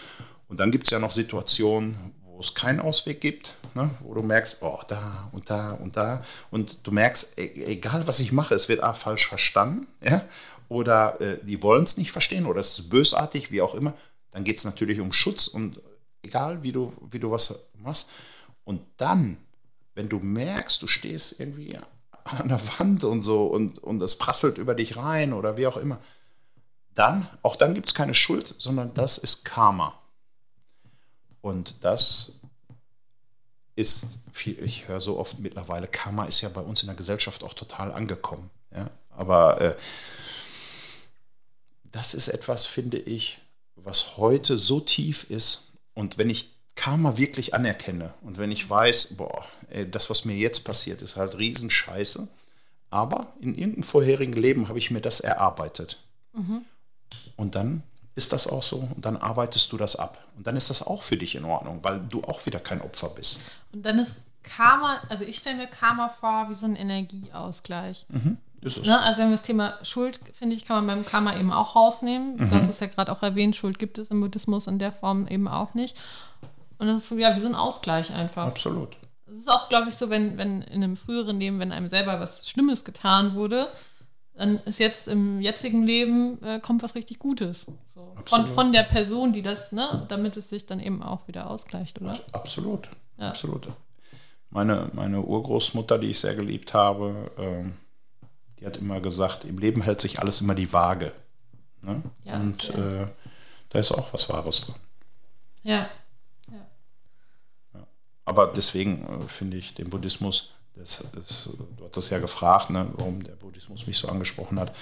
Und 0.48 0.58
dann 0.58 0.70
gibt 0.70 0.86
es 0.86 0.90
ja 0.90 0.98
noch 0.98 1.12
Situationen, 1.12 2.14
wo 2.24 2.40
es 2.40 2.54
keinen 2.54 2.80
Ausweg 2.80 3.20
gibt, 3.20 3.54
ne, 3.74 3.90
wo 4.00 4.14
du 4.14 4.22
merkst, 4.22 4.62
oh, 4.62 4.80
da 4.88 5.28
und 5.32 5.50
da 5.50 5.72
und 5.72 5.96
da. 5.96 6.24
Und 6.50 6.86
du 6.86 6.90
merkst, 6.90 7.38
e 7.38 7.64
egal 7.66 8.06
was 8.06 8.20
ich 8.20 8.32
mache, 8.32 8.54
es 8.54 8.68
wird 8.68 8.82
A, 8.82 8.94
falsch 8.94 9.28
verstanden, 9.28 9.86
ja, 10.02 10.24
oder 10.68 11.20
äh, 11.20 11.38
die 11.42 11.62
wollen 11.62 11.84
es 11.84 11.98
nicht 11.98 12.10
verstehen, 12.10 12.46
oder 12.46 12.60
es 12.60 12.78
ist 12.78 12.88
bösartig, 12.88 13.52
wie 13.52 13.60
auch 13.60 13.74
immer. 13.74 13.92
Dann 14.30 14.44
geht 14.44 14.56
es 14.56 14.64
natürlich 14.64 15.00
um 15.00 15.12
Schutz 15.12 15.46
und 15.46 15.80
egal 16.22 16.62
wie 16.62 16.72
du, 16.72 16.94
wie 17.10 17.18
du 17.18 17.30
was 17.30 17.70
machst. 17.74 18.10
Und 18.64 18.80
dann, 18.96 19.36
wenn 19.94 20.08
du 20.08 20.20
merkst, 20.20 20.80
du 20.80 20.86
stehst 20.86 21.38
irgendwie 21.38 21.76
an 22.24 22.48
der 22.48 22.60
Wand 22.78 23.04
und 23.04 23.20
so 23.20 23.46
und, 23.46 23.78
und 23.78 24.02
es 24.02 24.16
prasselt 24.16 24.56
über 24.58 24.74
dich 24.74 24.96
rein 24.96 25.32
oder 25.34 25.56
wie 25.56 25.66
auch 25.66 25.76
immer, 25.76 25.98
dann, 26.98 27.28
auch 27.42 27.56
dann 27.56 27.74
gibt 27.74 27.86
es 27.86 27.94
keine 27.94 28.14
Schuld, 28.14 28.54
sondern 28.58 28.92
das 28.94 29.18
ist 29.18 29.44
Karma. 29.44 29.96
Und 31.40 31.76
das 31.82 32.40
ist, 33.76 34.18
viel, 34.32 34.60
ich 34.62 34.88
höre 34.88 35.00
so 35.00 35.18
oft 35.18 35.38
mittlerweile, 35.38 35.86
Karma 35.86 36.24
ist 36.24 36.40
ja 36.40 36.48
bei 36.48 36.60
uns 36.60 36.82
in 36.82 36.88
der 36.88 36.96
Gesellschaft 36.96 37.44
auch 37.44 37.54
total 37.54 37.92
angekommen. 37.92 38.50
Ja? 38.74 38.90
Aber 39.10 39.60
äh, 39.60 39.76
das 41.92 42.14
ist 42.14 42.28
etwas, 42.28 42.66
finde 42.66 42.98
ich, 42.98 43.38
was 43.76 44.16
heute 44.16 44.58
so 44.58 44.80
tief 44.80 45.30
ist. 45.30 45.68
Und 45.94 46.18
wenn 46.18 46.30
ich 46.30 46.50
Karma 46.74 47.16
wirklich 47.16 47.54
anerkenne 47.54 48.12
und 48.22 48.38
wenn 48.38 48.50
ich 48.50 48.68
weiß, 48.68 49.16
boah, 49.16 49.46
das, 49.90 50.10
was 50.10 50.24
mir 50.24 50.36
jetzt 50.36 50.64
passiert, 50.64 51.00
ist 51.02 51.16
halt 51.16 51.38
Riesenscheiße, 51.38 52.26
aber 52.90 53.32
in 53.40 53.56
irgendeinem 53.56 53.84
vorherigen 53.84 54.32
Leben 54.32 54.68
habe 54.68 54.78
ich 54.78 54.90
mir 54.90 55.00
das 55.00 55.20
erarbeitet. 55.20 55.98
Mhm. 56.32 56.64
Und 57.38 57.54
dann 57.54 57.82
ist 58.16 58.32
das 58.32 58.48
auch 58.48 58.64
so 58.64 58.88
und 58.94 59.06
dann 59.06 59.16
arbeitest 59.16 59.72
du 59.72 59.76
das 59.76 59.96
ab. 59.96 60.18
Und 60.36 60.46
dann 60.46 60.56
ist 60.56 60.70
das 60.70 60.82
auch 60.82 61.02
für 61.02 61.16
dich 61.16 61.36
in 61.36 61.44
Ordnung, 61.44 61.78
weil 61.82 62.00
du 62.00 62.22
auch 62.24 62.44
wieder 62.44 62.58
kein 62.58 62.82
Opfer 62.82 63.08
bist. 63.10 63.40
Und 63.72 63.86
dann 63.86 63.98
ist 64.00 64.16
Karma, 64.42 65.00
also 65.08 65.24
ich 65.24 65.38
stelle 65.38 65.56
mir 65.56 65.68
Karma 65.68 66.08
vor 66.08 66.50
wie 66.50 66.54
so 66.54 66.66
ein 66.66 66.74
Energieausgleich. 66.74 68.06
Mhm. 68.08 68.38
Ne? 68.60 69.00
Also 69.00 69.20
wenn 69.20 69.28
wir 69.28 69.36
das 69.36 69.42
Thema 69.42 69.78
Schuld, 69.82 70.18
finde 70.36 70.56
ich, 70.56 70.64
kann 70.64 70.84
man 70.84 70.96
beim 70.96 71.06
Karma 71.06 71.36
eben 71.36 71.52
auch 71.52 71.76
rausnehmen. 71.76 72.36
Mhm. 72.36 72.50
Das 72.50 72.68
ist 72.68 72.80
ja 72.80 72.88
gerade 72.88 73.12
auch 73.12 73.22
erwähnt, 73.22 73.54
Schuld 73.54 73.78
gibt 73.78 73.98
es 73.98 74.10
im 74.10 74.20
Buddhismus 74.20 74.66
in 74.66 74.80
der 74.80 74.92
Form 74.92 75.28
eben 75.28 75.46
auch 75.46 75.74
nicht. 75.74 75.96
Und 76.78 76.88
das 76.88 76.98
ist 76.98 77.08
so, 77.08 77.16
ja, 77.16 77.36
wie 77.36 77.40
so 77.40 77.46
ein 77.46 77.54
Ausgleich 77.54 78.12
einfach. 78.12 78.46
Absolut. 78.46 78.96
Es 79.26 79.34
ist 79.34 79.50
auch, 79.50 79.68
glaube 79.68 79.90
ich, 79.90 79.94
so, 79.94 80.10
wenn, 80.10 80.38
wenn 80.38 80.62
in 80.62 80.82
einem 80.82 80.96
früheren 80.96 81.38
Leben, 81.38 81.60
wenn 81.60 81.70
einem 81.70 81.88
selber 81.88 82.18
was 82.18 82.48
Schlimmes 82.48 82.84
getan 82.84 83.34
wurde, 83.34 83.68
dann 84.38 84.58
ist 84.64 84.78
jetzt 84.78 85.08
im 85.08 85.40
jetzigen 85.40 85.82
Leben, 85.82 86.42
äh, 86.42 86.60
kommt 86.60 86.82
was 86.82 86.94
richtig 86.94 87.18
Gutes. 87.18 87.66
So. 87.94 88.14
Von, 88.24 88.46
von 88.46 88.72
der 88.72 88.84
Person, 88.84 89.32
die 89.32 89.42
das, 89.42 89.72
ne, 89.72 90.06
damit 90.08 90.36
es 90.36 90.48
sich 90.48 90.64
dann 90.64 90.78
eben 90.78 91.02
auch 91.02 91.26
wieder 91.26 91.50
ausgleicht, 91.50 92.00
oder? 92.00 92.18
Absolut. 92.32 92.88
Ja. 93.18 93.30
Absolut. 93.30 93.68
Meine, 94.50 94.90
meine 94.94 95.20
Urgroßmutter, 95.20 95.98
die 95.98 96.10
ich 96.10 96.20
sehr 96.20 96.36
geliebt 96.36 96.72
habe, 96.72 97.30
ähm, 97.36 97.76
die 98.60 98.66
hat 98.66 98.76
immer 98.76 99.00
gesagt, 99.00 99.44
im 99.44 99.58
Leben 99.58 99.82
hält 99.82 100.00
sich 100.00 100.20
alles 100.20 100.40
immer 100.40 100.54
die 100.54 100.72
Waage. 100.72 101.12
Ne? 101.82 102.02
Ja, 102.24 102.34
Und 102.34 102.70
äh, 102.70 103.08
da 103.70 103.78
ist 103.78 103.92
auch 103.92 104.12
was 104.12 104.28
Wahres 104.30 104.66
dran. 104.66 104.76
Ja. 105.64 105.88
Aber 108.24 108.52
deswegen 108.54 109.04
äh, 109.06 109.28
finde 109.28 109.56
ich 109.56 109.74
den 109.74 109.90
Buddhismus, 109.90 110.52
das, 110.78 111.04
das, 111.12 111.50
du 111.76 111.84
hattest 111.84 112.10
ja 112.10 112.18
gefragt, 112.18 112.70
ne, 112.70 112.88
warum 112.96 113.22
der 113.22 113.32
Buddhismus 113.32 113.86
mich 113.86 113.98
so 113.98 114.08
angesprochen 114.08 114.58
hat. 114.58 114.74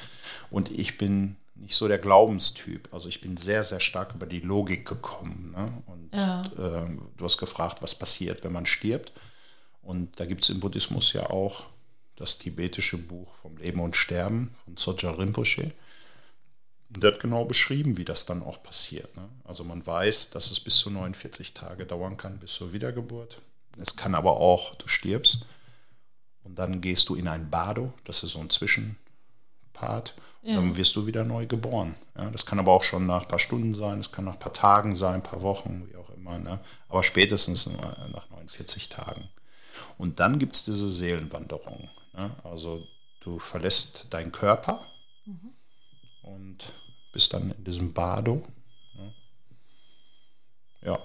Und 0.51 0.71
ich 0.71 0.99
bin 0.99 1.37
nicht 1.57 1.75
so 1.75 1.89
der 1.89 1.99
Glaubenstyp. 1.99 2.89
Also 2.93 3.09
ich 3.09 3.21
bin 3.21 3.37
sehr, 3.37 3.65
sehr 3.65 3.81
stark 3.81 4.15
über 4.15 4.27
die 4.27 4.41
Logik 4.41 4.87
gekommen. 4.87 5.55
Ne? 5.57 5.83
Und 5.87 6.15
ja. 6.15 6.43
äh, 6.45 6.97
du 7.17 7.25
hast 7.25 7.39
gefragt, 7.39 7.83
was 7.83 7.95
passiert, 7.95 8.45
wenn 8.45 8.53
man 8.53 8.67
stirbt. 8.67 9.13
Und 9.83 10.21
da 10.21 10.27
gibt 10.27 10.45
es 10.45 10.51
im 10.51 10.61
Buddhismus 10.61 11.13
ja 11.13 11.31
auch 11.31 11.65
das 12.17 12.39
tibetische 12.39 12.99
Buch 12.99 13.35
vom 13.35 13.57
Leben 13.57 13.81
und 13.81 13.97
Sterben 13.97 14.55
von 14.65 14.77
Soja 14.77 15.11
Rinpoche. 15.11 15.73
Der 16.89 17.13
hat 17.13 17.21
genau 17.21 17.45
beschrieben, 17.45 17.97
wie 17.97 18.05
das 18.05 18.27
dann 18.27 18.43
auch 18.43 18.63
passiert. 18.63 19.15
Ne? 19.17 19.29
Also 19.45 19.65
man 19.65 19.87
weiß, 19.87 20.31
dass 20.31 20.51
es 20.51 20.61
bis 20.61 20.77
zu 20.77 20.91
49 20.91 21.53
Tage 21.55 21.85
dauern 21.85 22.17
kann 22.17 22.39
bis 22.39 22.55
zur 22.55 22.73
Wiedergeburt. 22.73 23.41
Es 23.79 23.97
kann 23.97 24.15
aber 24.15 24.39
auch, 24.39 24.75
du 24.77 24.89
stirbst 24.89 25.47
und 26.47 26.59
dann 26.59 26.81
gehst 26.81 27.09
du 27.09 27.15
in 27.15 27.29
ein 27.29 27.51
Bado, 27.51 27.93
das 28.05 28.23
ist 28.23 28.33
so 28.33 28.41
ein 28.41 28.51
Zwischenpart, 28.51 30.15
ja. 30.43 30.55
dann 30.55 30.77
wirst 30.77 30.97
du 30.97 31.07
wieder 31.07 31.25
neu 31.25 31.47
geboren. 31.47 31.95
Ja? 32.17 32.31
Das 32.31 32.47
kann 32.47 32.59
aber 32.59 32.73
auch 32.73 32.85
schon 32.85 33.07
nach 33.07 33.23
ein 33.23 33.29
paar 33.29 33.39
Stunden 33.39 33.75
sein, 33.75 33.99
das 33.99 34.13
kann 34.13 34.25
nach 34.25 34.35
ein 34.35 34.41
paar 34.41 34.53
Tagen 34.53 34.97
sein, 34.97 35.17
ein 35.17 35.23
paar 35.23 35.43
Wochen, 35.43 35.89
wie 35.91 35.97
auch 35.97 36.11
immer. 36.11 36.39
Ne? 36.39 36.59
Aber 36.89 37.03
spätestens 37.03 37.67
nach 37.67 38.31
49 38.31 38.89
Tagen. 38.89 39.29
Und 39.99 40.21
dann 40.21 40.39
gibt 40.39 40.57
es 40.57 40.65
diese 40.65 40.91
Seelenwanderung. 40.91 41.91
Ne? 42.15 42.31
Also 42.45 42.87
du 43.21 43.39
verlässt 43.39 44.07
deinen 44.11 44.33
Körper. 44.33 44.81
Mhm 45.27 45.53
und 46.27 46.73
bist 47.13 47.33
dann 47.33 47.53
in 47.53 47.65
diesem 47.65 47.93
Bado. 47.93 48.43
Ja, 50.83 51.01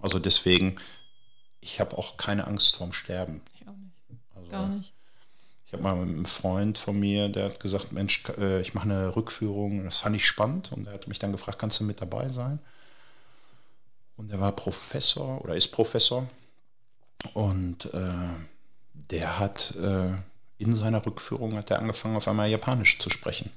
also 0.00 0.18
deswegen, 0.18 0.76
ich 1.60 1.80
habe 1.80 1.96
auch 1.96 2.16
keine 2.16 2.46
Angst 2.46 2.76
vorm 2.76 2.92
Sterben. 2.92 3.40
Ich 3.54 3.66
auch 3.66 3.76
nicht. 3.76 3.94
Also, 4.34 4.37
Gar 4.50 4.68
nicht. 4.68 4.92
Ich 5.66 5.72
habe 5.72 5.82
mal 5.82 5.96
mit 5.96 6.08
einem 6.08 6.24
Freund 6.24 6.78
von 6.78 6.98
mir, 6.98 7.28
der 7.28 7.46
hat 7.46 7.60
gesagt, 7.60 7.92
Mensch, 7.92 8.24
äh, 8.38 8.60
ich 8.60 8.74
mache 8.74 8.86
eine 8.86 9.14
Rückführung. 9.14 9.84
Das 9.84 9.98
fand 9.98 10.16
ich 10.16 10.26
spannend 10.26 10.72
und 10.72 10.86
er 10.86 10.94
hat 10.94 11.08
mich 11.08 11.18
dann 11.18 11.32
gefragt, 11.32 11.58
kannst 11.58 11.80
du 11.80 11.84
mit 11.84 12.00
dabei 12.00 12.28
sein? 12.28 12.58
Und 14.16 14.30
er 14.32 14.40
war 14.40 14.52
Professor 14.52 15.42
oder 15.44 15.54
ist 15.54 15.68
Professor 15.68 16.26
und 17.34 17.92
äh, 17.94 18.10
der 18.92 19.38
hat 19.38 19.74
äh, 19.76 20.12
in 20.58 20.74
seiner 20.74 21.04
Rückführung 21.04 21.54
hat 21.56 21.70
er 21.70 21.78
angefangen, 21.78 22.16
auf 22.16 22.26
einmal 22.26 22.48
Japanisch 22.48 22.98
zu 22.98 23.10
sprechen 23.10 23.50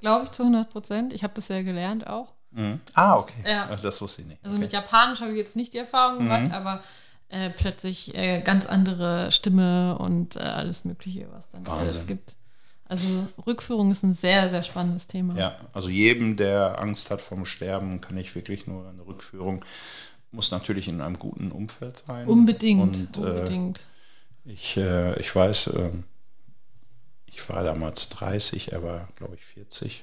glaube 0.00 0.24
ich, 0.24 0.32
zu 0.32 0.42
100 0.42 0.70
Prozent. 0.70 1.12
Ich 1.12 1.22
habe 1.22 1.34
das 1.34 1.48
ja 1.48 1.62
gelernt 1.62 2.06
auch. 2.06 2.28
Mhm. 2.50 2.80
Ah, 2.94 3.16
okay. 3.16 3.44
Ja. 3.46 3.74
Das 3.76 4.00
wusste 4.00 4.22
ich 4.22 4.28
nicht. 4.28 4.42
Also 4.42 4.56
okay. 4.56 4.64
mit 4.64 4.72
Japanisch 4.72 5.20
habe 5.20 5.30
ich 5.32 5.38
jetzt 5.38 5.56
nicht 5.56 5.72
die 5.72 5.78
Erfahrung 5.78 6.18
gemacht, 6.18 6.44
mhm. 6.44 6.52
aber 6.52 6.82
äh, 7.30 7.50
plötzlich 7.50 8.14
äh, 8.14 8.40
ganz 8.42 8.66
andere 8.66 9.30
Stimme 9.32 9.96
und 9.98 10.36
äh, 10.36 10.40
alles 10.40 10.84
Mögliche, 10.84 11.28
was 11.32 11.48
dann 11.48 11.66
alles 11.66 12.06
gibt. 12.06 12.36
Also 12.90 13.28
Rückführung 13.46 13.92
ist 13.92 14.02
ein 14.02 14.14
sehr, 14.14 14.50
sehr 14.50 14.64
spannendes 14.64 15.06
Thema. 15.06 15.38
Ja, 15.38 15.56
also 15.72 15.88
jedem, 15.88 16.36
der 16.36 16.80
Angst 16.80 17.12
hat 17.12 17.20
vom 17.20 17.46
Sterben, 17.46 18.00
kann 18.00 18.18
ich 18.18 18.34
wirklich 18.34 18.66
nur 18.66 18.88
eine 18.88 19.06
Rückführung. 19.06 19.64
Muss 20.32 20.50
natürlich 20.50 20.88
in 20.88 21.00
einem 21.00 21.18
guten 21.18 21.52
Umfeld 21.52 22.02
sein. 22.04 22.26
Unbedingt. 22.26 22.82
Und, 22.82 23.16
äh, 23.16 23.20
unbedingt. 23.20 23.80
ich, 24.44 24.76
äh, 24.76 25.16
ich 25.20 25.34
weiß, 25.34 25.72
ähm, 25.76 26.02
ich 27.26 27.48
war 27.48 27.62
damals 27.62 28.08
30, 28.08 28.72
er 28.72 28.82
war, 28.82 29.08
glaube 29.14 29.36
ich, 29.36 29.44
40. 29.44 30.02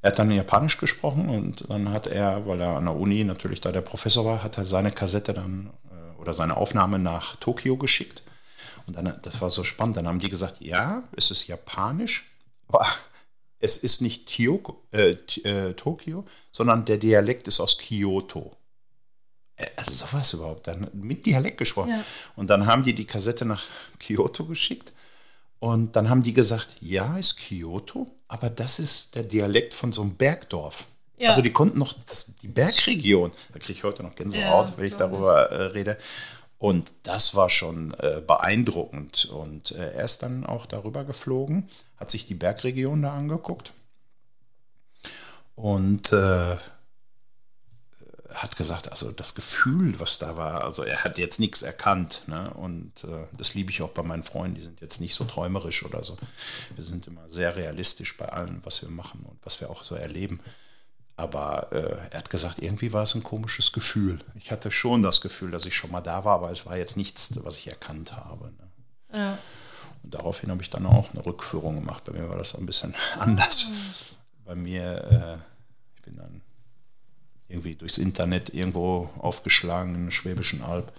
Er 0.00 0.12
hat 0.12 0.18
dann 0.18 0.30
Japanisch 0.30 0.78
gesprochen 0.78 1.28
und 1.28 1.68
dann 1.68 1.90
hat 1.90 2.06
er, 2.06 2.46
weil 2.46 2.60
er 2.60 2.78
an 2.78 2.86
der 2.86 2.96
Uni 2.96 3.24
natürlich 3.24 3.60
da 3.60 3.72
der 3.72 3.82
Professor 3.82 4.24
war, 4.24 4.42
hat 4.42 4.56
er 4.56 4.64
seine 4.64 4.90
Kassette 4.90 5.34
dann 5.34 5.68
oder 6.20 6.34
seine 6.34 6.56
Aufnahme 6.56 6.98
nach 6.98 7.36
Tokio 7.36 7.76
geschickt. 7.76 8.22
Und 8.86 8.96
dann, 8.96 9.18
das 9.22 9.40
war 9.40 9.50
so 9.50 9.64
spannend, 9.64 9.96
dann 9.96 10.06
haben 10.06 10.18
die 10.18 10.28
gesagt, 10.28 10.60
ja, 10.60 11.04
es 11.16 11.30
ist 11.30 11.46
Japanisch, 11.46 12.26
aber 12.68 12.86
es 13.58 13.76
ist 13.76 14.00
nicht 14.00 14.26
Tio, 14.26 14.82
äh, 14.90 15.10
äh, 15.44 15.74
Tokio, 15.74 16.24
sondern 16.50 16.84
der 16.84 16.96
Dialekt 16.96 17.46
ist 17.46 17.60
aus 17.60 17.78
Kyoto. 17.78 18.56
Äh, 19.56 19.66
also 19.76 19.92
sowas 19.92 20.32
überhaupt, 20.32 20.66
dann 20.66 20.88
mit 20.92 21.26
Dialekt 21.26 21.58
gesprochen. 21.58 21.90
Ja. 21.90 22.04
Und 22.36 22.48
dann 22.48 22.66
haben 22.66 22.82
die 22.82 22.94
die 22.94 23.04
Kassette 23.06 23.44
nach 23.44 23.64
Kyoto 23.98 24.44
geschickt 24.46 24.92
Und 25.58 25.94
dann 25.94 26.08
haben 26.08 26.22
die 26.22 26.32
gesagt, 26.32 26.76
ja, 26.80 27.18
ist 27.18 27.36
Kyoto, 27.36 28.06
aber 28.28 28.48
das 28.48 28.80
ist 28.80 29.14
der 29.14 29.24
Dialekt 29.24 29.74
von 29.74 29.92
so 29.92 30.00
einem 30.02 30.16
Bergdorf. 30.16 30.86
Ja. 31.20 31.30
Also 31.30 31.42
die 31.42 31.52
konnten 31.52 31.78
noch 31.78 31.92
das, 31.92 32.34
die 32.40 32.48
Bergregion, 32.48 33.30
da 33.52 33.58
kriege 33.58 33.74
ich 33.74 33.84
heute 33.84 34.02
noch 34.02 34.12
Ja, 34.12 34.16
Gänsehaut, 34.16 34.68
das 34.70 34.78
wenn 34.78 34.86
ich. 34.86 34.96
darüber 34.96 35.50
äh, 35.50 35.62
rede. 35.64 35.98
Und 36.56 36.94
das 37.02 37.34
war 37.34 37.50
schon 37.50 37.92
äh, 37.94 38.22
beeindruckend. 38.26 39.26
Und 39.26 39.72
äh, 39.72 39.92
er 39.92 40.04
ist 40.04 40.22
dann 40.22 40.46
auch 40.46 40.64
darüber 40.64 41.04
geflogen, 41.04 41.68
hat 41.98 42.10
sich 42.10 42.26
die 42.26 42.34
Bergregion 42.34 43.02
da 43.02 43.12
angeguckt 43.12 43.74
und 45.56 46.10
äh, 46.14 46.56
hat 48.32 48.56
gesagt, 48.56 48.90
also 48.90 49.10
das 49.12 49.34
Gefühl, 49.34 50.00
was 50.00 50.18
da 50.18 50.38
war, 50.38 50.64
also 50.64 50.84
er 50.84 51.04
hat 51.04 51.18
jetzt 51.18 51.38
nichts 51.38 51.60
erkannt. 51.60 52.22
Ne? 52.28 52.50
Und 52.54 53.04
äh, 53.04 53.26
das 53.36 53.54
liebe 53.54 53.70
ich 53.70 53.82
auch 53.82 53.90
bei 53.90 54.02
meinen 54.02 54.22
Freunden, 54.22 54.54
die 54.54 54.62
sind 54.62 54.80
jetzt 54.80 55.02
nicht 55.02 55.14
so 55.14 55.24
träumerisch 55.24 55.84
oder 55.84 56.02
so. 56.02 56.16
Wir 56.74 56.84
sind 56.84 57.06
immer 57.08 57.28
sehr 57.28 57.56
realistisch 57.56 58.16
bei 58.16 58.26
allem, 58.26 58.60
was 58.64 58.80
wir 58.80 58.88
machen 58.88 59.26
und 59.28 59.38
was 59.44 59.60
wir 59.60 59.68
auch 59.68 59.82
so 59.82 59.94
erleben. 59.94 60.40
Aber 61.20 61.68
äh, 61.70 61.98
er 62.12 62.18
hat 62.20 62.30
gesagt, 62.30 62.60
irgendwie 62.60 62.94
war 62.94 63.02
es 63.02 63.14
ein 63.14 63.22
komisches 63.22 63.72
Gefühl. 63.72 64.20
Ich 64.36 64.50
hatte 64.50 64.70
schon 64.70 65.02
das 65.02 65.20
Gefühl, 65.20 65.50
dass 65.50 65.66
ich 65.66 65.76
schon 65.76 65.90
mal 65.90 66.00
da 66.00 66.24
war, 66.24 66.36
aber 66.36 66.50
es 66.50 66.64
war 66.64 66.78
jetzt 66.78 66.96
nichts, 66.96 67.32
was 67.44 67.58
ich 67.58 67.68
erkannt 67.68 68.16
habe. 68.16 68.46
Ne? 68.46 69.18
Ja. 69.18 69.38
Und 70.02 70.14
daraufhin 70.14 70.50
habe 70.50 70.62
ich 70.62 70.70
dann 70.70 70.86
auch 70.86 71.12
eine 71.12 71.26
Rückführung 71.26 71.74
gemacht. 71.74 72.04
Bei 72.04 72.12
mir 72.12 72.26
war 72.30 72.38
das 72.38 72.54
ein 72.54 72.64
bisschen 72.64 72.94
anders. 73.18 73.66
Bei 74.46 74.54
mir, 74.54 75.04
äh, 75.10 75.36
ich 75.96 76.02
bin 76.02 76.16
dann 76.16 76.40
irgendwie 77.48 77.74
durchs 77.74 77.98
Internet 77.98 78.54
irgendwo 78.54 79.10
aufgeschlagen 79.18 79.94
in 79.94 80.06
der 80.06 80.12
Schwäbischen 80.12 80.62
Alb. 80.62 80.90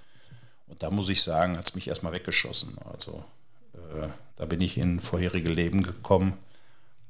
Und 0.68 0.84
da 0.84 0.92
muss 0.92 1.10
ich 1.10 1.24
sagen, 1.24 1.58
hat 1.58 1.70
es 1.70 1.74
mich 1.74 1.88
erstmal 1.88 2.14
weggeschossen. 2.14 2.78
Also 2.94 3.26
äh, 3.74 4.08
da 4.36 4.46
bin 4.46 4.62
ich 4.62 4.78
in 4.78 5.00
vorherige 5.00 5.50
Leben 5.50 5.82
gekommen. 5.82 6.38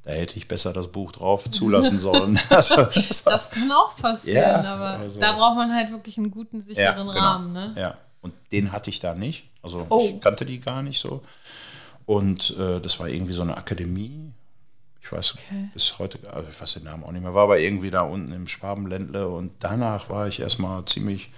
Da 0.04 0.12
hätte 0.12 0.38
ich 0.38 0.47
besser 0.47 0.74
das 0.74 0.88
Buch 0.91 1.12
drauf 1.12 1.49
zulassen 1.52 1.99
sollen. 2.08 2.39
also, 2.49 2.76
das 2.76 3.24
Das 3.24 3.52
kann 3.52 3.72
auch 3.72 3.95
passieren, 3.95 4.64
Ja, 4.64 4.74
aber 4.74 4.89
also- 4.99 5.20
da 5.20 5.34
braucht 5.34 5.58
man 5.58 5.74
halt 5.76 5.91
wirklich 5.91 6.18
einen 6.18 6.32
guten, 6.32 6.62
sicheren 6.62 7.08
genau. 7.08 7.12
Rahmen. 7.20 7.54
Ne? 7.54 7.74
Ja, 7.78 7.97
und 8.22 8.34
den 8.52 8.72
hatte 8.72 8.89
ich 8.89 8.99
da 8.99 9.14
nicht. 9.14 9.49
Also 9.62 9.86
Oh. 9.89 10.10
ich 10.16 10.22
kannte 10.22 10.45
die 10.45 10.60
gar 10.60 10.82
nicht 10.82 10.99
so. 10.99 11.22
Und 12.08 12.56
äh, 12.58 12.80
das 12.82 12.99
war 12.99 13.08
irgendwie 13.10 13.34
so 13.34 13.43
eine 13.43 13.56
Akademie. 13.58 14.32
Ich 15.04 15.12
weiß 15.12 15.36
bis 15.74 15.97
heute, 15.99 16.20
also 16.32 16.47
ich 16.49 16.60
weiß 16.60 16.74
den 16.76 16.84
Namen 16.84 17.04
auch 17.04 17.12
nicht 17.12 17.22
mehr, 17.24 17.34
war 17.34 17.43
aber 17.43 17.60
irgendwie 17.60 17.91
da 17.91 18.02
unten 18.02 18.32
im 18.34 18.47
Schwabenländle 18.47 19.28
und 19.28 19.52
danach 19.60 20.10
war 20.10 20.28
ich 20.28 20.39
erstmal 20.39 20.86
ziemlich, 20.86 21.32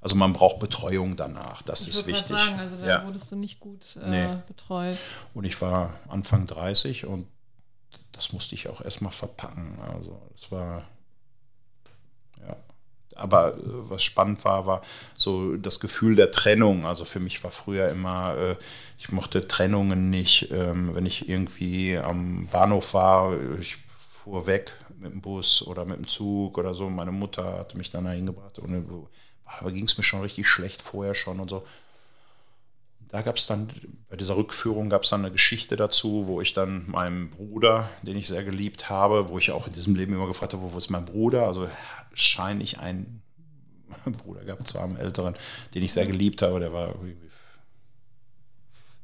also 0.00 0.16
man 0.16 0.32
braucht 0.32 0.58
Betreuung 0.58 1.14
danach, 1.14 1.60
das 1.62 1.82
Ich 1.82 1.88
ist 1.88 2.06
wichtig. 2.06 2.28
sagen, 2.36 2.58
also 2.58 2.76
da 2.76 2.86
ja. 2.86 3.06
wurdest 3.06 3.30
du 3.30 3.36
nicht 3.36 3.60
gut 3.60 3.96
äh, 4.02 4.08
Nee. 4.08 4.28
betreut. 4.48 4.96
Und 5.34 5.44
ich 5.44 5.60
war 5.60 5.94
Anfang 6.08 6.46
30 6.46 7.04
und 7.06 7.26
das 8.14 8.32
musste 8.32 8.54
ich 8.54 8.68
auch 8.68 8.80
erstmal 8.80 9.12
verpacken. 9.12 9.78
Also 9.94 10.20
das 10.32 10.50
war, 10.50 10.84
ja. 12.40 12.56
Aber 13.16 13.54
äh, 13.54 13.60
was 13.64 14.02
spannend 14.02 14.44
war, 14.44 14.66
war 14.66 14.82
so 15.16 15.56
das 15.56 15.80
Gefühl 15.80 16.16
der 16.16 16.30
Trennung. 16.30 16.86
Also 16.86 17.04
für 17.04 17.20
mich 17.20 17.42
war 17.44 17.50
früher 17.50 17.88
immer, 17.88 18.36
äh, 18.36 18.56
ich 18.98 19.12
mochte 19.12 19.46
Trennungen 19.46 20.10
nicht. 20.10 20.50
Ähm, 20.50 20.94
wenn 20.94 21.06
ich 21.06 21.28
irgendwie 21.28 21.96
am 21.96 22.48
Bahnhof 22.50 22.94
war, 22.94 23.36
ich 23.58 23.76
fuhr 23.98 24.46
weg 24.46 24.72
mit 24.98 25.12
dem 25.12 25.20
Bus 25.20 25.66
oder 25.66 25.84
mit 25.84 25.98
dem 25.98 26.06
Zug 26.06 26.58
oder 26.58 26.74
so. 26.74 26.88
Meine 26.88 27.12
Mutter 27.12 27.58
hatte 27.58 27.76
mich 27.76 27.90
dann 27.90 28.04
dahin 28.04 28.26
gebracht 28.26 28.58
und 28.58 28.88
da 29.60 29.70
ging 29.70 29.84
es 29.84 29.98
mir 29.98 30.04
schon 30.04 30.22
richtig 30.22 30.48
schlecht 30.48 30.80
vorher 30.80 31.14
schon 31.14 31.40
und 31.40 31.50
so 31.50 31.64
da 33.14 33.22
gab 33.22 33.36
es 33.36 33.46
dann, 33.46 33.68
bei 34.08 34.16
dieser 34.16 34.36
Rückführung 34.36 34.88
gab 34.88 35.04
es 35.04 35.10
dann 35.10 35.20
eine 35.20 35.30
Geschichte 35.30 35.76
dazu, 35.76 36.26
wo 36.26 36.40
ich 36.40 36.52
dann 36.52 36.90
meinem 36.90 37.30
Bruder, 37.30 37.88
den 38.02 38.16
ich 38.16 38.26
sehr 38.26 38.42
geliebt 38.42 38.90
habe, 38.90 39.28
wo 39.28 39.38
ich 39.38 39.52
auch 39.52 39.68
in 39.68 39.72
diesem 39.72 39.94
Leben 39.94 40.14
immer 40.14 40.26
gefragt 40.26 40.52
habe, 40.52 40.72
wo 40.72 40.76
ist 40.76 40.90
mein 40.90 41.04
Bruder? 41.04 41.46
Also 41.46 41.68
scheine 42.12 42.64
ich 42.64 42.80
einen 42.80 43.22
Bruder 44.18 44.44
gehabt 44.44 44.66
zu 44.66 44.80
haben, 44.80 44.96
älteren, 44.96 45.36
den 45.76 45.84
ich 45.84 45.92
sehr 45.92 46.06
geliebt 46.06 46.42
habe, 46.42 46.58
der 46.58 46.72
war 46.72 46.92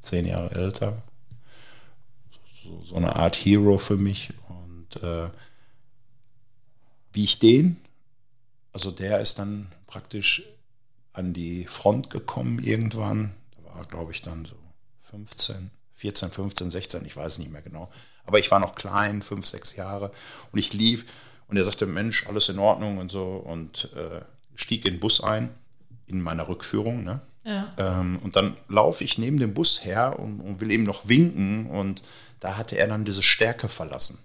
zehn 0.00 0.26
Jahre 0.26 0.56
älter. 0.56 1.00
So, 2.64 2.80
so 2.82 2.96
eine 2.96 3.14
Art 3.14 3.36
Hero 3.36 3.78
für 3.78 3.96
mich. 3.96 4.32
Und 4.48 5.04
äh, 5.04 5.30
wie 7.12 7.22
ich 7.22 7.38
den, 7.38 7.76
also 8.72 8.90
der 8.90 9.20
ist 9.20 9.38
dann 9.38 9.70
praktisch 9.86 10.42
an 11.12 11.32
die 11.32 11.64
Front 11.66 12.10
gekommen 12.10 12.58
irgendwann. 12.58 13.36
War, 13.80 13.86
glaube 13.86 14.12
ich, 14.12 14.20
dann 14.20 14.44
so 14.44 14.56
15, 15.10 15.70
14, 15.94 16.30
15, 16.30 16.70
16, 16.70 17.06
ich 17.06 17.16
weiß 17.16 17.38
nicht 17.38 17.50
mehr 17.50 17.62
genau. 17.62 17.90
Aber 18.26 18.38
ich 18.38 18.50
war 18.50 18.60
noch 18.60 18.74
klein, 18.74 19.22
fünf, 19.22 19.46
sechs 19.46 19.74
Jahre. 19.74 20.12
Und 20.52 20.58
ich 20.58 20.74
lief 20.74 21.06
und 21.48 21.56
er 21.56 21.64
sagte, 21.64 21.86
Mensch, 21.86 22.26
alles 22.26 22.50
in 22.50 22.58
Ordnung 22.58 22.98
und 22.98 23.10
so. 23.10 23.36
Und 23.36 23.88
äh, 23.96 24.20
stieg 24.54 24.84
in 24.84 24.94
den 24.94 25.00
Bus 25.00 25.22
ein, 25.22 25.48
in 26.06 26.20
meiner 26.20 26.46
Rückführung. 26.46 27.04
Ne? 27.04 27.22
Ja. 27.44 27.72
Ähm, 27.78 28.18
und 28.22 28.36
dann 28.36 28.54
laufe 28.68 29.02
ich 29.02 29.16
neben 29.16 29.38
dem 29.38 29.54
Bus 29.54 29.82
her 29.82 30.18
und, 30.18 30.40
und 30.40 30.60
will 30.60 30.70
ihm 30.70 30.84
noch 30.84 31.08
winken. 31.08 31.70
Und 31.70 32.02
da 32.38 32.58
hatte 32.58 32.76
er 32.76 32.86
dann 32.86 33.06
diese 33.06 33.22
Stärke 33.22 33.70
verlassen 33.70 34.18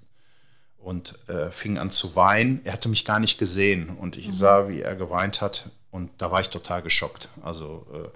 und 0.80 1.18
äh, 1.30 1.50
fing 1.50 1.78
an 1.78 1.92
zu 1.92 2.18
weinen. 2.18 2.60
Er 2.66 2.74
hatte 2.74 2.90
mich 2.90 3.06
gar 3.06 3.22
nicht 3.22 3.38
gesehen 3.38 3.88
und 3.88 4.18
ich 4.18 4.34
sah, 4.34 4.68
wie 4.68 4.82
er 4.82 4.98
geweint 4.98 5.40
hat 5.40 5.70
und 5.92 6.12
da 6.18 6.30
war 6.30 6.42
ich 6.42 6.50
total 6.50 6.82
geschockt. 6.82 7.30
Also 7.42 7.88
äh, 7.94 8.10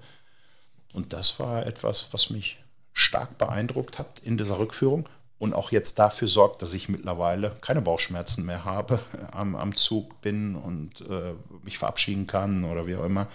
und 0.93 1.13
das 1.13 1.39
war 1.39 1.65
etwas, 1.65 2.13
was 2.13 2.29
mich 2.29 2.59
stark 2.93 3.37
beeindruckt 3.37 3.99
hat 3.99 4.19
in 4.23 4.37
dieser 4.37 4.59
Rückführung 4.59 5.07
und 5.39 5.53
auch 5.53 5.71
jetzt 5.71 5.97
dafür 5.97 6.27
sorgt, 6.27 6.61
dass 6.61 6.73
ich 6.73 6.89
mittlerweile 6.89 7.55
keine 7.61 7.81
Bauchschmerzen 7.81 8.45
mehr 8.45 8.65
habe, 8.65 8.99
am, 9.31 9.55
am 9.55 9.75
Zug 9.75 10.21
bin 10.21 10.55
und 10.55 11.01
äh, 11.01 11.33
mich 11.63 11.77
verabschieden 11.77 12.27
kann 12.27 12.65
oder 12.65 12.85
wie 12.85 12.95
auch 12.95 13.05
immer. 13.05 13.27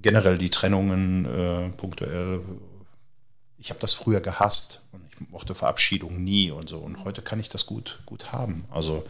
Generell 0.00 0.38
die 0.38 0.50
Trennungen 0.50 1.24
äh, 1.24 1.68
punktuell. 1.70 2.40
Ich 3.58 3.70
habe 3.70 3.80
das 3.80 3.94
früher 3.94 4.20
gehasst 4.20 4.82
und 4.92 5.02
ich 5.10 5.28
mochte 5.30 5.56
Verabschiedung 5.56 6.22
nie 6.22 6.52
und 6.52 6.68
so. 6.68 6.78
Und 6.78 7.04
heute 7.04 7.20
kann 7.20 7.40
ich 7.40 7.48
das 7.48 7.66
gut, 7.66 7.98
gut 8.06 8.30
haben. 8.30 8.64
Also 8.70 9.04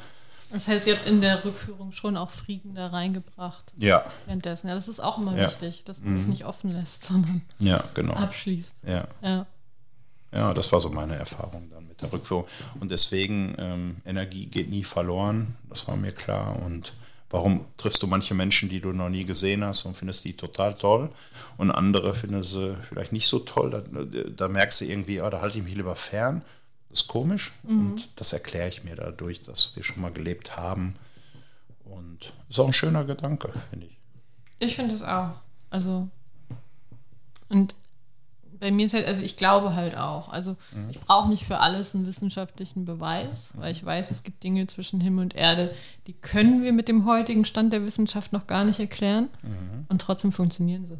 Das 0.50 0.66
heißt, 0.66 0.86
ihr 0.86 0.96
habt 0.96 1.06
in 1.06 1.20
der 1.20 1.44
Rückführung 1.44 1.92
schon 1.92 2.16
auch 2.16 2.30
Frieden 2.30 2.74
da 2.74 2.86
reingebracht 2.88 3.72
ja, 3.76 4.04
währenddessen. 4.24 4.68
Ja, 4.68 4.74
das 4.74 4.88
ist 4.88 5.00
auch 5.00 5.18
immer 5.18 5.36
Ja. 5.36 5.48
wichtig, 5.48 5.84
dass 5.84 6.00
man 6.00 6.16
es 6.16 6.26
nicht 6.26 6.46
offen 6.46 6.72
lässt, 6.72 7.04
sondern 7.04 7.42
ja, 7.58 7.84
genau. 7.94 8.14
abschließt. 8.14 8.76
Ja. 8.86 9.04
Ja. 9.22 9.46
Ja, 10.32 10.52
das 10.52 10.70
war 10.72 10.80
so 10.80 10.90
meine 10.90 11.16
Erfahrung 11.16 11.70
dann 11.70 11.88
mit 11.88 12.02
der 12.02 12.12
Rückführung. 12.12 12.44
Und 12.80 12.90
deswegen, 12.90 13.54
ähm, 13.58 13.96
Energie 14.04 14.46
geht 14.46 14.68
nie 14.68 14.84
verloren, 14.84 15.56
das 15.68 15.88
war 15.88 15.96
mir 15.96 16.12
klar. 16.12 16.56
Und 16.62 16.92
warum 17.30 17.64
triffst 17.78 18.02
du 18.02 18.06
manche 18.06 18.34
Menschen, 18.34 18.68
die 18.68 18.80
du 18.80 18.92
noch 18.92 19.08
nie 19.08 19.24
gesehen 19.24 19.64
hast 19.64 19.84
und 19.86 19.96
findest 19.96 20.24
die 20.26 20.34
total 20.36 20.74
toll 20.74 21.10
und 21.56 21.70
andere 21.70 22.14
findest 22.14 22.52
sie 22.52 22.76
vielleicht 22.88 23.12
nicht 23.12 23.26
so 23.26 23.38
toll? 23.38 23.70
Da, 23.70 23.82
da 24.36 24.48
merkst 24.48 24.82
du 24.82 24.84
irgendwie, 24.84 25.20
ah, 25.22 25.30
da 25.30 25.40
halte 25.40 25.58
ich 25.58 25.64
mich 25.64 25.74
lieber 25.76 25.96
fern. 25.96 26.42
Das 26.90 27.02
ist 27.02 27.08
komisch 27.08 27.52
und 27.64 28.08
das 28.16 28.32
erkläre 28.32 28.68
ich 28.68 28.82
mir 28.82 28.96
dadurch, 28.96 29.42
dass 29.42 29.76
wir 29.76 29.82
schon 29.82 30.00
mal 30.00 30.12
gelebt 30.12 30.56
haben. 30.56 30.94
Und 31.84 32.32
ist 32.48 32.58
auch 32.58 32.66
ein 32.66 32.72
schöner 32.72 33.04
Gedanke, 33.04 33.52
finde 33.70 33.86
ich. 33.86 33.98
Ich 34.58 34.76
finde 34.76 34.94
es 34.94 35.02
auch. 35.02 35.32
Also, 35.70 36.08
und 37.48 37.74
bei 38.58 38.70
mir 38.70 38.86
ist 38.86 38.94
halt, 38.94 39.06
also 39.06 39.22
ich 39.22 39.36
glaube 39.36 39.74
halt 39.74 39.96
auch. 39.96 40.30
Also, 40.30 40.56
ich 40.90 40.98
brauche 41.00 41.28
nicht 41.28 41.44
für 41.44 41.58
alles 41.58 41.94
einen 41.94 42.06
wissenschaftlichen 42.06 42.84
Beweis, 42.84 43.50
weil 43.54 43.70
ich 43.72 43.84
weiß, 43.84 44.10
es 44.10 44.22
gibt 44.22 44.42
Dinge 44.42 44.66
zwischen 44.66 45.00
Himmel 45.00 45.24
und 45.24 45.36
Erde, 45.36 45.74
die 46.06 46.12
können 46.12 46.62
wir 46.62 46.72
mit 46.72 46.88
dem 46.88 47.06
heutigen 47.06 47.44
Stand 47.44 47.72
der 47.72 47.84
Wissenschaft 47.84 48.32
noch 48.32 48.46
gar 48.46 48.64
nicht 48.64 48.80
erklären. 48.80 49.28
Und 49.88 50.00
trotzdem 50.00 50.32
funktionieren 50.32 50.86
sie. 50.86 50.98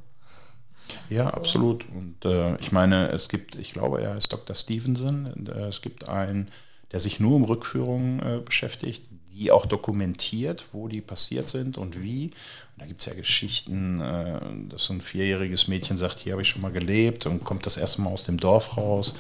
Ja, 1.08 1.30
absolut. 1.30 1.84
Und 1.94 2.24
äh, 2.24 2.56
ich 2.56 2.72
meine, 2.72 3.08
es 3.10 3.28
gibt, 3.28 3.56
ich 3.56 3.72
glaube, 3.72 4.02
er 4.02 4.14
heißt 4.14 4.32
Dr. 4.32 4.54
Stevenson. 4.54 5.48
Äh, 5.48 5.68
es 5.68 5.82
gibt 5.82 6.08
einen, 6.08 6.48
der 6.92 7.00
sich 7.00 7.20
nur 7.20 7.36
um 7.36 7.44
Rückführungen 7.44 8.20
äh, 8.20 8.40
beschäftigt, 8.44 9.08
die 9.32 9.52
auch 9.52 9.66
dokumentiert, 9.66 10.64
wo 10.72 10.88
die 10.88 11.00
passiert 11.00 11.48
sind 11.48 11.78
und 11.78 12.00
wie. 12.00 12.26
Und 12.26 12.82
da 12.82 12.86
gibt 12.86 13.00
es 13.00 13.06
ja 13.06 13.14
Geschichten, 13.14 14.00
äh, 14.00 14.40
dass 14.68 14.84
so 14.84 14.94
ein 14.94 15.00
vierjähriges 15.00 15.68
Mädchen 15.68 15.96
sagt, 15.96 16.18
hier 16.18 16.32
habe 16.32 16.42
ich 16.42 16.48
schon 16.48 16.62
mal 16.62 16.72
gelebt 16.72 17.26
und 17.26 17.44
kommt 17.44 17.64
das 17.66 17.76
erste 17.76 18.02
Mal 18.02 18.10
aus 18.10 18.24
dem 18.24 18.38
Dorf 18.38 18.76
raus, 18.76 19.14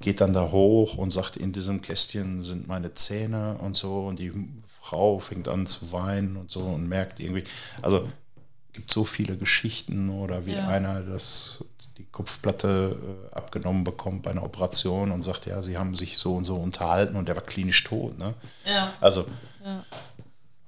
geht 0.00 0.20
dann 0.20 0.32
da 0.32 0.50
hoch 0.50 0.96
und 0.96 1.10
sagt, 1.10 1.36
in 1.36 1.52
diesem 1.52 1.82
Kästchen 1.82 2.42
sind 2.42 2.68
meine 2.68 2.94
Zähne 2.94 3.58
und 3.58 3.76
so. 3.76 4.06
Und 4.06 4.18
die 4.18 4.32
Frau 4.80 5.18
fängt 5.18 5.46
an 5.46 5.66
zu 5.66 5.92
weinen 5.92 6.36
und 6.36 6.50
so 6.50 6.60
und 6.60 6.88
merkt 6.88 7.20
irgendwie, 7.20 7.44
also 7.82 8.08
gibt 8.72 8.90
so 8.92 9.04
viele 9.04 9.36
Geschichten 9.36 10.10
oder 10.10 10.46
wie 10.46 10.52
Ja. 10.54 10.68
einer 10.68 11.02
das 11.02 11.64
die 11.98 12.04
Kopfplatte 12.06 12.96
äh, 13.30 13.34
abgenommen 13.34 13.84
bekommt 13.84 14.22
bei 14.22 14.30
einer 14.30 14.42
Operation 14.42 15.10
und 15.10 15.22
sagt, 15.22 15.44
ja, 15.46 15.60
sie 15.62 15.76
haben 15.76 15.94
sich 15.94 16.16
so 16.16 16.34
und 16.36 16.44
so 16.44 16.56
unterhalten 16.56 17.14
und 17.16 17.28
der 17.28 17.36
war 17.36 17.42
klinisch 17.42 17.84
tot. 17.84 18.18
Ne? 18.18 18.34
Ja. 18.64 18.94
Also, 19.02 19.26
Ja. 19.64 19.84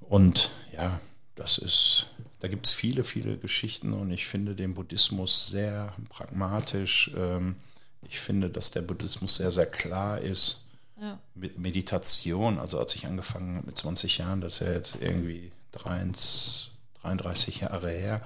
und 0.00 0.50
ja, 0.74 1.00
das 1.36 1.57
ist, 1.59 2.07
da 2.40 2.48
gibt 2.48 2.66
es 2.66 2.72
viele, 2.74 3.03
viele 3.05 3.38
Geschichten 3.38 3.92
und 3.94 4.11
ich 4.11 4.26
finde 4.26 4.55
den 4.55 4.74
Buddhismus 4.74 5.48
sehr 5.48 5.92
pragmatisch. 6.09 7.11
Ähm, 7.16 7.57
Ich 8.05 8.18
finde, 8.18 8.50
dass 8.50 8.72
der 8.72 8.82
Buddhismus 8.82 9.36
sehr, 9.36 9.53
sehr 9.53 9.64
klar 9.66 10.18
ist 10.20 10.64
Ja. 11.00 11.18
mit 11.36 11.57
Meditation. 11.59 12.59
Also 12.59 12.78
als 12.80 12.94
ich 12.96 13.07
angefangen 13.07 13.57
habe 13.57 13.66
mit 13.68 13.78
20 13.78 14.18
Jahren, 14.18 14.40
das 14.40 14.55
ist 14.55 14.66
ja 14.66 14.72
jetzt 14.72 14.96
irgendwie 15.00 15.50
33, 15.70 16.72
33 17.03 17.61
Jahre 17.61 17.90
her, 17.90 18.20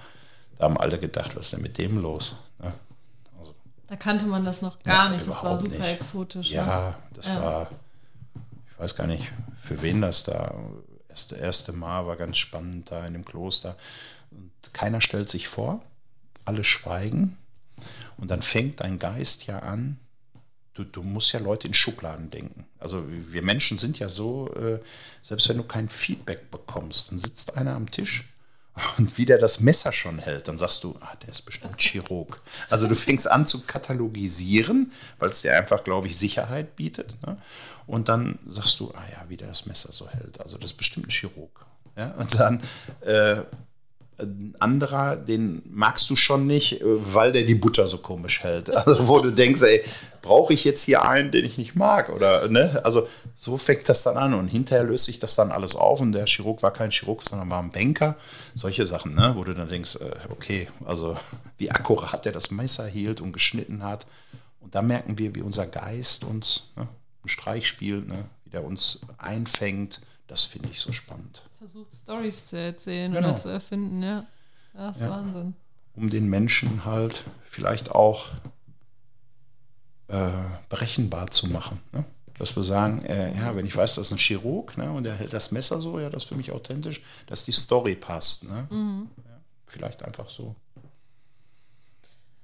da 0.59 0.65
haben 0.65 0.79
alle 0.79 0.99
gedacht, 0.99 1.37
was 1.37 1.47
ist 1.47 1.53
denn 1.55 1.63
mit 1.63 1.79
dem 1.79 1.99
los? 1.99 2.37
Ne? 2.59 2.73
Also, 3.39 3.55
Da 3.87 3.97
kannte 3.97 4.25
man 4.27 4.45
das 4.45 4.63
noch 4.63 4.83
gar 4.83 5.07
Ja, 5.07 5.11
nicht. 5.13 5.27
Das 5.27 5.43
war 5.43 5.59
super 5.59 5.79
nicht. 5.79 5.87
exotisch. 6.01 6.51
ne? 6.51 6.57
ja, 6.57 6.99
das 7.15 7.27
Ja. 7.27 7.43
war, 7.43 7.71
ich 8.73 8.79
weiß 8.79 8.95
gar 8.97 9.07
nicht, 9.07 9.31
für 9.63 9.81
wen 9.83 10.01
das 10.03 10.25
da. 10.25 10.55
Das 11.09 11.33
erste 11.33 11.73
Mal 11.73 12.07
war 12.07 12.17
ganz 12.17 12.37
spannend 12.37 12.91
da 12.91 13.07
in 13.07 13.15
dem 13.15 13.25
Kloster. 13.25 13.77
Und 14.31 14.51
keiner 14.75 15.01
stellt 15.01 15.31
sich 15.31 15.49
vor, 15.49 15.81
alle 16.45 16.63
schweigen. 16.63 17.39
Und 18.19 18.31
dann 18.31 18.43
fängt 18.43 18.81
dein 18.81 18.99
Geist 18.99 19.47
ja 19.47 19.61
an, 19.61 19.99
du, 20.75 20.85
du 20.85 21.03
musst 21.03 21.33
ja 21.33 21.41
Leute 21.41 21.69
in 21.69 21.75
Schubladen 21.75 22.29
denken. 22.31 22.67
Also 22.79 23.05
wir 23.09 23.43
Menschen 23.43 23.79
sind 23.79 23.99
ja 23.99 24.09
so, 24.11 24.53
äh, 24.55 24.79
selbst 25.23 25.49
wenn 25.49 25.57
du 25.57 25.65
kein 25.65 25.89
Feedback 25.89 26.51
bekommst, 26.51 27.11
dann 27.11 27.19
sitzt 27.19 27.57
einer 27.57 27.75
am 27.75 27.91
Tisch 27.91 28.25
und 28.99 29.17
wie 29.17 29.25
der 29.25 29.39
das 29.39 29.61
Messer 29.61 29.93
schon 29.93 30.19
hält, 30.19 30.49
dann 30.49 30.59
sagst 30.59 30.85
du, 30.85 30.97
ah, 31.01 31.15
der 31.23 31.31
ist 31.31 31.43
bestimmt 31.43 31.81
Chirurg. 31.81 32.41
Also 32.69 32.87
du 32.87 32.95
fängst 32.95 33.31
an 33.31 33.47
zu 33.47 33.63
katalogisieren, 33.63 34.93
weil 35.19 35.31
es 35.31 35.43
dir 35.43 35.57
einfach, 35.57 35.83
glaube 35.85 36.09
ich, 36.09 36.17
Sicherheit 36.17 36.77
bietet. 36.77 37.17
Ne? 37.27 37.37
Und 37.87 38.09
dann 38.09 38.39
sagst 38.47 38.81
du, 38.81 38.93
ah 38.95 39.05
ja, 39.13 39.25
wie 39.29 39.37
der 39.37 39.49
das 39.49 39.67
Messer 39.67 39.93
so 39.93 40.09
hält. 40.09 40.41
Also 40.41 40.59
das 40.59 40.71
ist 40.71 40.77
bestimmt 40.77 41.07
ein 41.07 41.11
Chirurg. 41.11 41.65
Ja? 41.97 42.13
Und 42.19 42.39
dann 42.39 42.63
äh, 43.01 43.43
ein 44.19 44.57
anderer, 44.61 45.17
den 45.17 45.63
magst 45.67 46.09
du 46.09 46.17
schon 46.17 46.47
nicht, 46.47 46.81
äh, 46.81 46.85
weil 46.85 47.33
der 47.33 47.43
die 47.43 47.55
Butter 47.55 47.87
so 47.87 47.99
komisch 47.99 48.43
hält. 48.43 48.71
Also 48.87 49.09
wo 49.09 49.21
du 49.21 49.31
denkst, 49.31 49.63
ey, 49.63 49.85
brauche 50.23 50.55
ich 50.55 50.65
jetzt 50.65 50.83
hier 50.83 51.03
einen, 51.03 51.31
den 51.31 51.45
ich 51.45 51.59
nicht 51.59 51.75
mag? 51.75 52.09
Oder, 52.09 52.49
ne? 52.49 52.81
Also 52.85 53.09
so 53.35 53.57
fängt 53.57 53.89
das 53.89 54.03
dann 54.03 54.17
an 54.17 54.35
und 54.35 54.49
hinterher 54.49 54.85
löst 54.85 55.07
sich 55.07 55.19
das 55.19 55.35
dann 55.35 55.53
alles 55.53 55.77
auf 55.77 56.01
und 56.01 56.13
der 56.13 56.27
Chirurg 56.27 56.63
war 56.63 56.73
kein 56.73 56.91
Chirurg, 56.91 57.23
sondern 57.23 57.51
war 57.51 57.63
ein 57.63 57.71
Banker. 57.71 58.17
Solche 58.55 58.87
Sachen, 58.87 59.15
ne? 59.15 59.33
Wo 59.37 59.45
du 59.45 59.55
dann 59.55 59.69
denkst, 59.69 59.97
äh, 59.97 60.31
okay, 60.31 60.69
also 60.85 61.17
wie 61.59 61.71
akkurat 61.71 62.25
der 62.25 62.33
das 62.33 62.51
Messer 62.51 62.87
hielt 62.87 63.21
und 63.21 63.33
geschnitten 63.33 63.83
hat. 63.83 64.07
Und 64.61 64.75
da 64.75 64.83
merken 64.83 65.19
wir, 65.19 65.35
wie 65.35 65.43
unser 65.43 65.67
Geist 65.67 66.25
uns 66.25 66.73
ne, 66.77 66.83
einen 66.83 67.29
Streich 67.29 67.67
spielt, 67.67 68.09
ne? 68.09 68.25
wie 68.45 68.51
der 68.51 68.65
uns 68.65 69.01
einfängt. 69.19 70.01
Das 70.27 70.45
finde 70.45 70.69
ich 70.73 70.81
so 70.81 70.93
spannend. 70.93 71.43
Versucht 71.67 71.93
Stories 71.93 72.47
zu 72.47 72.57
erzählen 72.61 73.13
Genau. 73.13 73.29
oder 73.31 73.37
zu 73.37 73.49
erfinden, 73.49 74.01
ja. 74.01 74.25
Das 74.73 74.97
ist 74.99 75.03
Ja. 75.03 75.11
Wahnsinn. 75.11 75.55
um 75.97 76.11
den 76.11 76.29
Menschen 76.29 76.85
halt 76.85 77.25
vielleicht 77.49 77.91
auch 77.91 78.29
äh, 80.09 80.29
berechenbar 80.69 81.29
zu 81.33 81.49
machen. 81.49 81.81
Ne? 81.93 82.05
Dass 82.39 82.55
wir 82.55 82.63
sagen, 82.63 83.05
äh, 83.07 83.35
ja, 83.37 83.57
wenn 83.57 83.67
ich 83.67 83.75
weiß, 83.75 83.97
das 83.97 84.07
ist 84.09 84.13
ein 84.13 84.19
Chirurg 84.19 84.77
ne, 84.79 84.93
und 84.93 85.03
der 85.05 85.15
hält 85.17 85.33
das 85.33 85.51
Messer 85.51 85.81
so, 85.81 85.99
ja, 85.99 86.09
das 86.11 86.23
ist 86.25 86.29
für 86.29 86.37
mich 86.37 86.53
authentisch, 86.53 87.01
dass 87.27 87.45
die 87.45 87.53
Story 87.53 87.97
passt. 87.97 88.49
Ne? 88.49 88.69
Ja, 88.71 89.41
vielleicht 89.67 90.05
einfach 90.05 90.29
so. 90.29 90.55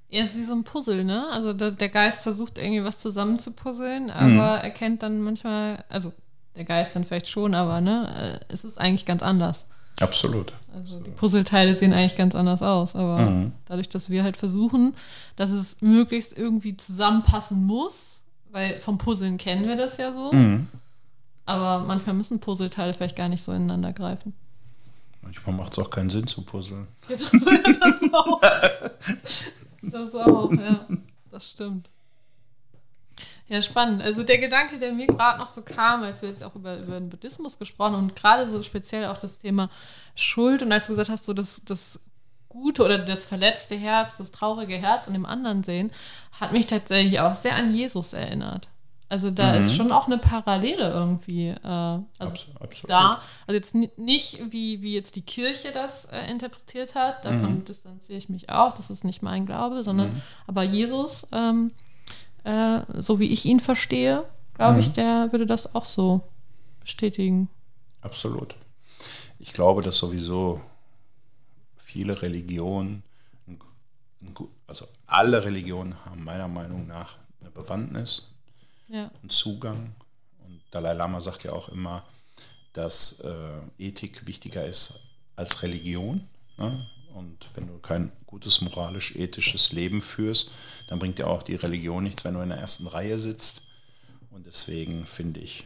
Ja, 0.08 0.24
ist 0.24 0.36
wie 0.36 0.44
so 0.44 0.54
ein 0.54 0.64
Puzzle, 0.64 1.04
ne? 1.04 1.28
Also 1.30 1.52
der, 1.52 1.70
der 1.70 1.88
Geist 1.90 2.22
versucht 2.22 2.58
irgendwie 2.58 2.82
was 2.82 2.98
zusammenzupuzzeln, 2.98 4.04
Mhm. 4.06 4.10
aber 4.40 4.62
erkennt 4.64 5.02
dann 5.04 5.20
manchmal, 5.20 5.84
also 5.88 6.12
der 6.56 6.64
Geist 6.64 6.94
dann 6.96 7.04
vielleicht 7.04 7.28
schon, 7.28 7.54
aber 7.54 7.80
ne, 7.80 8.40
äh, 8.48 8.52
es 8.52 8.64
ist 8.64 8.78
eigentlich 8.78 9.04
ganz 9.06 9.22
anders. 9.22 9.66
Absolut. 10.00 10.52
Also 10.74 10.98
die 11.00 11.10
Puzzleteile 11.10 11.76
sehen 11.76 11.92
eigentlich 11.92 12.16
ganz 12.16 12.34
anders 12.34 12.62
aus, 12.62 12.96
aber 12.96 13.18
Mhm. 13.30 13.52
dadurch, 13.66 13.88
dass 13.88 14.10
wir 14.10 14.22
halt 14.24 14.36
versuchen, 14.36 14.94
dass 15.36 15.50
es 15.50 15.80
möglichst 15.80 16.36
irgendwie 16.36 16.76
zusammenpassen 16.76 17.64
muss, 17.64 18.22
weil 18.50 18.80
vom 18.80 18.98
Puzzeln 18.98 19.38
kennen 19.38 19.66
wir 19.68 19.76
das 19.76 19.98
ja 19.98 20.12
so, 20.12 20.32
Mhm. 20.32 20.68
aber 21.46 21.84
manchmal 21.86 22.14
müssen 22.14 22.40
Puzzleteile 22.40 22.92
vielleicht 22.94 23.16
gar 23.16 23.28
nicht 23.28 23.42
so 23.42 23.52
ineinander 23.52 23.92
greifen. 23.92 24.34
Manchmal 25.20 25.54
macht 25.54 25.72
es 25.72 25.78
auch 25.78 25.88
keinen 25.90 26.10
Sinn 26.10 26.26
zu 26.26 26.42
puzzeln. 26.42 26.88
das 27.08 28.02
auch. 28.12 28.40
Das 29.82 30.14
auch, 30.14 30.52
ja. 30.52 30.86
Das 31.30 31.50
stimmt. 31.50 31.88
Ja, 33.52 33.60
spannend. 33.60 34.02
Also 34.02 34.22
der 34.22 34.38
Gedanke, 34.38 34.78
der 34.78 34.92
mir 34.92 35.06
gerade 35.06 35.38
noch 35.38 35.48
so 35.48 35.60
kam, 35.60 36.02
als 36.02 36.22
wir 36.22 36.30
jetzt 36.30 36.42
auch 36.42 36.54
über, 36.54 36.78
über 36.78 36.98
den 36.98 37.10
Buddhismus 37.10 37.58
gesprochen 37.58 37.96
und 37.96 38.16
gerade 38.16 38.50
so 38.50 38.62
speziell 38.62 39.04
auch 39.04 39.18
das 39.18 39.38
Thema 39.40 39.68
Schuld 40.14 40.62
und 40.62 40.72
als 40.72 40.86
du 40.86 40.92
gesagt 40.94 41.10
hast, 41.10 41.26
so 41.26 41.34
das, 41.34 41.62
das 41.66 42.00
gute 42.48 42.82
oder 42.82 42.96
das 42.96 43.26
verletzte 43.26 43.74
Herz, 43.76 44.16
das 44.16 44.30
traurige 44.32 44.76
Herz 44.76 45.06
in 45.06 45.12
dem 45.12 45.26
anderen 45.26 45.62
sehen, 45.62 45.90
hat 46.40 46.52
mich 46.52 46.66
tatsächlich 46.66 47.20
auch 47.20 47.34
sehr 47.34 47.54
an 47.54 47.74
Jesus 47.74 48.14
erinnert. 48.14 48.68
Also 49.10 49.30
da 49.30 49.56
ist 49.56 49.74
schon 49.76 49.92
auch 49.92 50.06
eine 50.06 50.16
Parallele 50.16 50.88
irgendwie. 50.90 51.48
Äh, 51.48 51.58
also 51.62 52.06
Abs 52.18 52.46
absolut. 52.58 52.88
da. 52.90 53.20
Also 53.46 53.56
jetzt 53.56 53.74
ni- 53.74 53.90
nicht, 53.98 54.50
wie, 54.50 54.80
wie 54.80 54.94
jetzt 54.94 55.14
die 55.16 55.20
Kirche 55.20 55.72
das 55.72 56.06
äh, 56.06 56.30
interpretiert 56.30 56.94
hat, 56.94 57.26
davon 57.26 57.66
distanziere 57.66 58.16
ich 58.16 58.30
mich 58.30 58.48
auch, 58.48 58.72
das 58.72 58.88
ist 58.88 59.04
nicht 59.04 59.20
mein 59.22 59.44
Glaube, 59.44 59.82
sondern 59.82 60.22
aber 60.46 60.62
Jesus, 60.62 61.26
ähm, 61.32 61.72
äh, 62.44 62.80
so 63.00 63.18
wie 63.20 63.30
ich 63.32 63.44
ihn 63.44 63.60
verstehe, 63.60 64.24
glaube 64.54 64.80
ich, 64.80 64.92
der 64.92 65.28
würde 65.32 65.46
das 65.46 65.74
auch 65.74 65.84
so 65.84 66.22
bestätigen. 66.80 67.48
Absolut. 68.00 68.54
Ich 69.38 69.52
glaube, 69.52 69.82
dass 69.82 69.96
sowieso 69.96 70.60
viele 71.76 72.20
Religionen, 72.22 73.02
also 74.66 74.86
alle 75.06 75.44
Religionen 75.44 75.94
haben 76.04 76.24
meiner 76.24 76.48
Meinung 76.48 76.86
nach 76.86 77.16
eine 77.40 77.50
Bewandtnis, 77.50 78.32
Ja. 78.88 79.10
einen 79.20 79.30
Zugang. 79.30 79.94
Und 80.44 80.60
Dalai 80.70 80.92
Lama 80.94 81.20
sagt 81.20 81.44
ja 81.44 81.52
auch 81.52 81.68
immer, 81.68 82.04
dass 82.72 83.20
äh, 83.20 83.58
Ethik 83.78 84.26
wichtiger 84.26 84.64
ist 84.66 85.00
als 85.36 85.62
Religion. 85.62 86.26
Ne? 86.56 86.86
Und 87.14 87.48
wenn 87.54 87.66
du 87.66 87.78
kein 87.78 88.12
gutes 88.26 88.60
moralisch-ethisches 88.60 89.72
Leben 89.72 90.00
führst, 90.00 90.50
dann 90.86 90.98
bringt 90.98 91.18
dir 91.18 91.28
auch 91.28 91.42
die 91.42 91.54
Religion 91.54 92.02
nichts, 92.02 92.24
wenn 92.24 92.34
du 92.34 92.40
in 92.40 92.48
der 92.48 92.58
ersten 92.58 92.86
Reihe 92.86 93.18
sitzt. 93.18 93.62
Und 94.30 94.46
deswegen 94.46 95.06
finde 95.06 95.40
ich, 95.40 95.64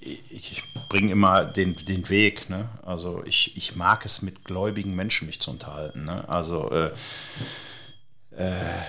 ich, 0.00 0.62
bringe 0.88 1.12
immer 1.12 1.44
den, 1.44 1.76
den 1.76 2.08
Weg. 2.08 2.50
Ne? 2.50 2.68
Also 2.82 3.22
ich, 3.24 3.56
ich 3.56 3.76
mag 3.76 4.04
es, 4.04 4.22
mit 4.22 4.44
gläubigen 4.44 4.94
Menschen 4.96 5.26
mich 5.26 5.40
zu 5.40 5.50
unterhalten. 5.50 6.04
Ne? 6.04 6.28
Also 6.28 6.70
äh, 6.70 6.90
äh, 8.36 8.82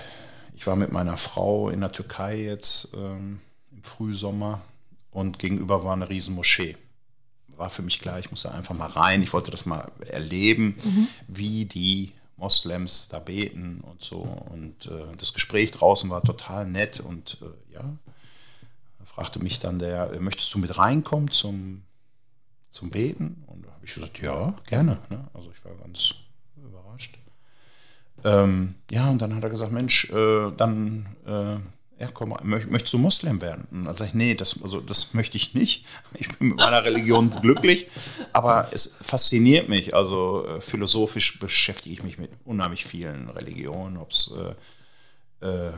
ich 0.55 0.65
war 0.67 0.75
mit 0.75 0.91
meiner 0.91 1.17
Frau 1.17 1.69
in 1.69 1.81
der 1.81 1.91
Türkei 1.91 2.41
jetzt 2.43 2.93
ähm, 2.95 3.41
im 3.71 3.83
Frühsommer 3.83 4.61
und 5.11 5.39
gegenüber 5.39 5.83
war 5.83 5.93
eine 5.93 6.09
riesen 6.09 6.35
Moschee. 6.35 6.77
War 7.61 7.69
für 7.69 7.83
mich 7.83 7.99
klar, 7.99 8.17
ich 8.17 8.31
musste 8.31 8.51
einfach 8.51 8.75
mal 8.75 8.87
rein. 8.87 9.21
Ich 9.21 9.33
wollte 9.33 9.51
das 9.51 9.67
mal 9.67 9.91
erleben, 10.07 10.75
wie 11.27 11.65
die 11.65 12.11
Moslems 12.37 13.07
da 13.07 13.19
beten 13.19 13.81
und 13.81 14.01
so. 14.01 14.17
Und 14.49 14.87
äh, 14.87 15.15
das 15.17 15.31
Gespräch 15.31 15.69
draußen 15.69 16.09
war 16.09 16.23
total 16.23 16.67
nett 16.67 16.99
und 16.99 17.37
äh, 17.39 17.73
ja, 17.75 17.97
fragte 19.05 19.37
mich 19.37 19.59
dann 19.59 19.77
der, 19.77 20.19
möchtest 20.19 20.51
du 20.55 20.57
mit 20.57 20.75
reinkommen 20.75 21.29
zum, 21.29 21.83
zum 22.71 22.89
Beten? 22.89 23.43
Und 23.45 23.63
da 23.63 23.71
habe 23.71 23.85
ich 23.85 23.93
gesagt, 23.93 24.19
ja, 24.23 24.55
gerne. 24.65 24.97
Ne? 25.09 25.29
Also 25.35 25.51
ich 25.51 25.63
war 25.63 25.75
ganz 25.75 26.15
überrascht. 26.57 27.19
Ähm, 28.23 28.73
ja, 28.89 29.07
und 29.07 29.21
dann 29.21 29.35
hat 29.35 29.43
er 29.43 29.51
gesagt, 29.51 29.71
Mensch, 29.71 30.09
äh, 30.09 30.51
dann 30.57 31.15
äh, 31.27 31.57
ja, 32.01 32.07
komm, 32.11 32.35
möcht, 32.43 32.71
möchtest 32.71 32.93
du 32.95 32.97
Moslem 32.97 33.41
werden? 33.41 33.67
Und 33.69 33.85
dann 33.85 33.93
sage 33.93 34.09
ich, 34.09 34.13
nee, 34.15 34.33
das, 34.33 34.57
also, 34.63 34.81
das 34.81 35.13
möchte 35.13 35.37
ich 35.37 35.53
nicht. 35.53 35.85
Ich 36.15 36.27
bin 36.37 36.49
mit 36.49 36.57
meiner 36.57 36.83
Religion 36.83 37.29
glücklich, 37.41 37.87
aber 38.33 38.69
es 38.71 38.97
fasziniert 39.01 39.69
mich. 39.69 39.93
Also 39.95 40.45
äh, 40.45 40.61
philosophisch 40.61 41.39
beschäftige 41.39 41.93
ich 41.93 42.03
mich 42.03 42.17
mit 42.17 42.31
unheimlich 42.43 42.85
vielen 42.85 43.29
Religionen, 43.29 43.97
ob 43.97 44.11
es 44.11 44.31
äh, 45.41 45.47
äh, 45.47 45.71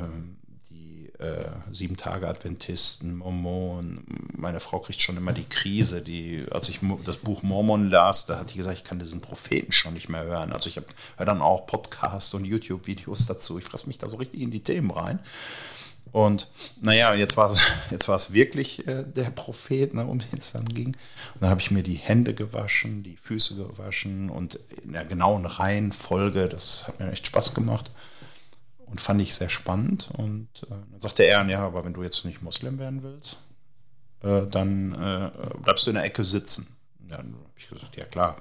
die 0.70 1.10
äh, 1.20 1.50
Sieben-Tage-Adventisten, 1.72 3.18
Mormonen. 3.18 4.06
Meine 4.36 4.60
Frau 4.60 4.80
kriegt 4.80 5.02
schon 5.02 5.18
immer 5.18 5.34
die 5.34 5.46
Krise, 5.46 6.02
die, 6.02 6.46
als 6.52 6.70
ich 6.70 6.80
das 7.06 7.18
Buch 7.18 7.44
Mormon 7.44 7.90
las, 7.90 8.26
da 8.26 8.40
hat 8.40 8.54
die 8.54 8.58
gesagt, 8.58 8.78
ich 8.78 8.84
kann 8.84 9.00
diesen 9.00 9.22
Propheten 9.22 9.72
schon 9.72 9.94
nicht 9.94 10.10
mehr 10.10 10.24
hören. 10.24 10.54
Also 10.54 10.70
ich 10.70 10.78
höre 10.78 11.26
dann 11.26 11.42
auch 11.42 11.68
Podcasts 11.68 12.34
und 12.34 12.46
YouTube-Videos 12.46 13.28
dazu. 13.28 13.58
Ich 13.60 13.66
fresse 13.66 13.88
mich 13.88 13.98
da 13.98 14.08
so 14.08 14.18
richtig 14.18 14.42
in 14.42 14.52
die 14.52 14.64
Themen 14.64 14.92
rein. 14.92 15.20
Und 16.14 16.48
naja, 16.80 17.16
jetzt 17.16 17.36
war 17.38 17.52
es 17.52 17.60
jetzt 17.92 18.34
wirklich 18.34 18.88
äh, 18.88 19.04
der 19.04 19.32
Prophet, 19.32 19.96
ne, 19.96 20.06
um 20.06 20.20
den 20.20 20.38
es 20.38 20.54
dann 20.54 20.66
ging. 20.66 20.90
Und 21.34 21.42
dann 21.42 21.50
habe 21.50 21.60
ich 21.60 21.72
mir 21.72 21.82
die 21.82 21.96
Hände 21.96 22.36
gewaschen, 22.36 23.02
die 23.02 23.18
Füße 23.18 23.56
gewaschen 23.56 24.30
und 24.30 24.60
in 24.84 24.94
der 24.94 25.06
genauen 25.06 25.46
Reihenfolge, 25.46 26.48
das 26.48 26.88
hat 26.88 27.00
mir 27.00 27.12
echt 27.12 27.26
Spaß 27.26 27.56
gemacht 27.56 27.92
und 28.86 29.02
fand 29.02 29.22
ich 29.22 29.34
sehr 29.34 29.50
spannend. 29.50 30.10
Und 30.16 30.50
äh, 30.68 30.70
dann 30.70 31.00
sagte 31.00 31.24
er, 31.24 31.44
ja, 31.50 31.66
aber 31.66 31.84
wenn 31.84 31.94
du 31.94 32.04
jetzt 32.04 32.24
nicht 32.26 32.44
Moslem 32.44 32.78
werden 32.78 33.02
willst, 33.02 33.38
äh, 34.22 34.46
dann 34.46 34.94
äh, 34.94 35.32
bleibst 35.64 35.88
du 35.88 35.90
in 35.90 35.96
der 35.96 36.06
Ecke 36.06 36.24
sitzen. 36.24 36.78
Ja, 37.10 37.18
dann 37.18 37.34
habe 37.34 37.58
ich 37.58 37.68
gesagt, 37.68 37.98
ja 37.98 38.06
klar, 38.06 38.36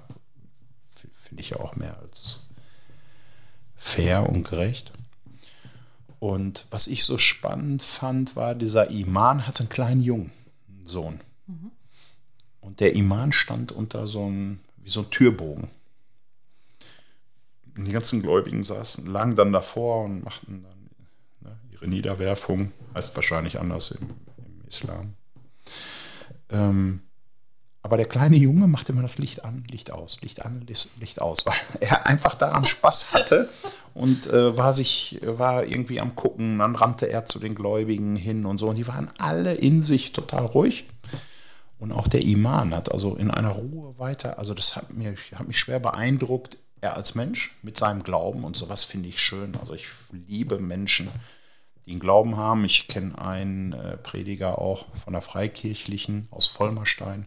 finde 1.10 1.42
ich 1.42 1.50
ja 1.50 1.60
auch 1.60 1.74
mehr 1.76 1.98
als 2.00 2.48
fair 3.76 4.28
und 4.28 4.46
gerecht. 4.46 4.92
Und 6.22 6.66
was 6.70 6.86
ich 6.86 7.02
so 7.02 7.18
spannend 7.18 7.82
fand, 7.82 8.36
war, 8.36 8.54
dieser 8.54 8.90
Iman 8.90 9.44
hatte 9.44 9.64
einen 9.64 9.70
kleinen 9.70 10.00
Jungen, 10.00 10.30
einen 10.68 10.86
Sohn. 10.86 11.20
Und 12.60 12.78
der 12.78 12.94
Iman 12.94 13.32
stand 13.32 13.72
unter 13.72 14.06
so 14.06 14.26
einem, 14.26 14.60
wie 14.76 14.88
so 14.88 15.00
ein 15.00 15.10
Türbogen. 15.10 15.68
Und 17.76 17.86
die 17.86 17.90
ganzen 17.90 18.22
Gläubigen 18.22 18.62
saßen, 18.62 19.04
lagen 19.04 19.34
dann 19.34 19.52
davor 19.52 20.04
und 20.04 20.22
machten 20.22 20.62
dann 20.62 20.90
ne, 21.40 21.58
ihre 21.72 21.88
Niederwerfung. 21.88 22.70
Heißt 22.94 23.16
wahrscheinlich 23.16 23.58
anders 23.58 23.90
im, 23.90 24.10
im 24.36 24.68
Islam. 24.68 25.14
Ähm, 26.50 27.00
aber 27.82 27.96
der 27.96 28.06
kleine 28.06 28.36
Junge 28.36 28.68
machte 28.68 28.92
immer 28.92 29.02
das 29.02 29.18
Licht 29.18 29.44
an, 29.44 29.64
Licht 29.68 29.90
aus, 29.90 30.20
Licht 30.22 30.44
an, 30.44 30.64
Licht, 30.66 31.20
aus, 31.20 31.46
weil 31.46 31.54
er 31.80 32.06
einfach 32.06 32.34
daran 32.34 32.66
Spaß 32.66 33.12
hatte 33.12 33.48
und 33.94 34.26
äh, 34.28 34.56
war 34.56 34.72
sich, 34.72 35.20
war 35.22 35.64
irgendwie 35.64 36.00
am 36.00 36.14
Gucken. 36.14 36.60
Dann 36.60 36.76
rannte 36.76 37.10
er 37.10 37.26
zu 37.26 37.38
den 37.38 37.54
Gläubigen 37.54 38.16
hin 38.16 38.46
und 38.46 38.58
so. 38.58 38.68
Und 38.68 38.76
die 38.76 38.86
waren 38.86 39.10
alle 39.18 39.54
in 39.54 39.82
sich 39.82 40.12
total 40.12 40.46
ruhig. 40.46 40.86
Und 41.78 41.90
auch 41.90 42.06
der 42.06 42.22
Iman 42.22 42.72
hat 42.74 42.92
also 42.92 43.16
in 43.16 43.32
einer 43.32 43.50
Ruhe 43.50 43.98
weiter, 43.98 44.38
also 44.38 44.54
das 44.54 44.76
hat, 44.76 44.92
mir, 44.92 45.16
hat 45.34 45.48
mich 45.48 45.58
schwer 45.58 45.80
beeindruckt, 45.80 46.56
er 46.80 46.96
als 46.96 47.16
Mensch 47.16 47.56
mit 47.62 47.76
seinem 47.76 48.04
Glauben 48.04 48.44
und 48.44 48.56
sowas 48.56 48.84
finde 48.84 49.08
ich 49.08 49.20
schön. 49.20 49.56
Also 49.56 49.74
ich 49.74 49.86
liebe 50.28 50.60
Menschen, 50.60 51.10
die 51.86 51.92
einen 51.92 52.00
Glauben 52.00 52.36
haben. 52.36 52.64
Ich 52.64 52.86
kenne 52.86 53.18
einen 53.18 53.72
äh, 53.72 53.96
Prediger 53.96 54.60
auch 54.60 54.86
von 54.96 55.12
der 55.12 55.22
Freikirchlichen 55.22 56.28
aus 56.30 56.46
Vollmerstein, 56.46 57.26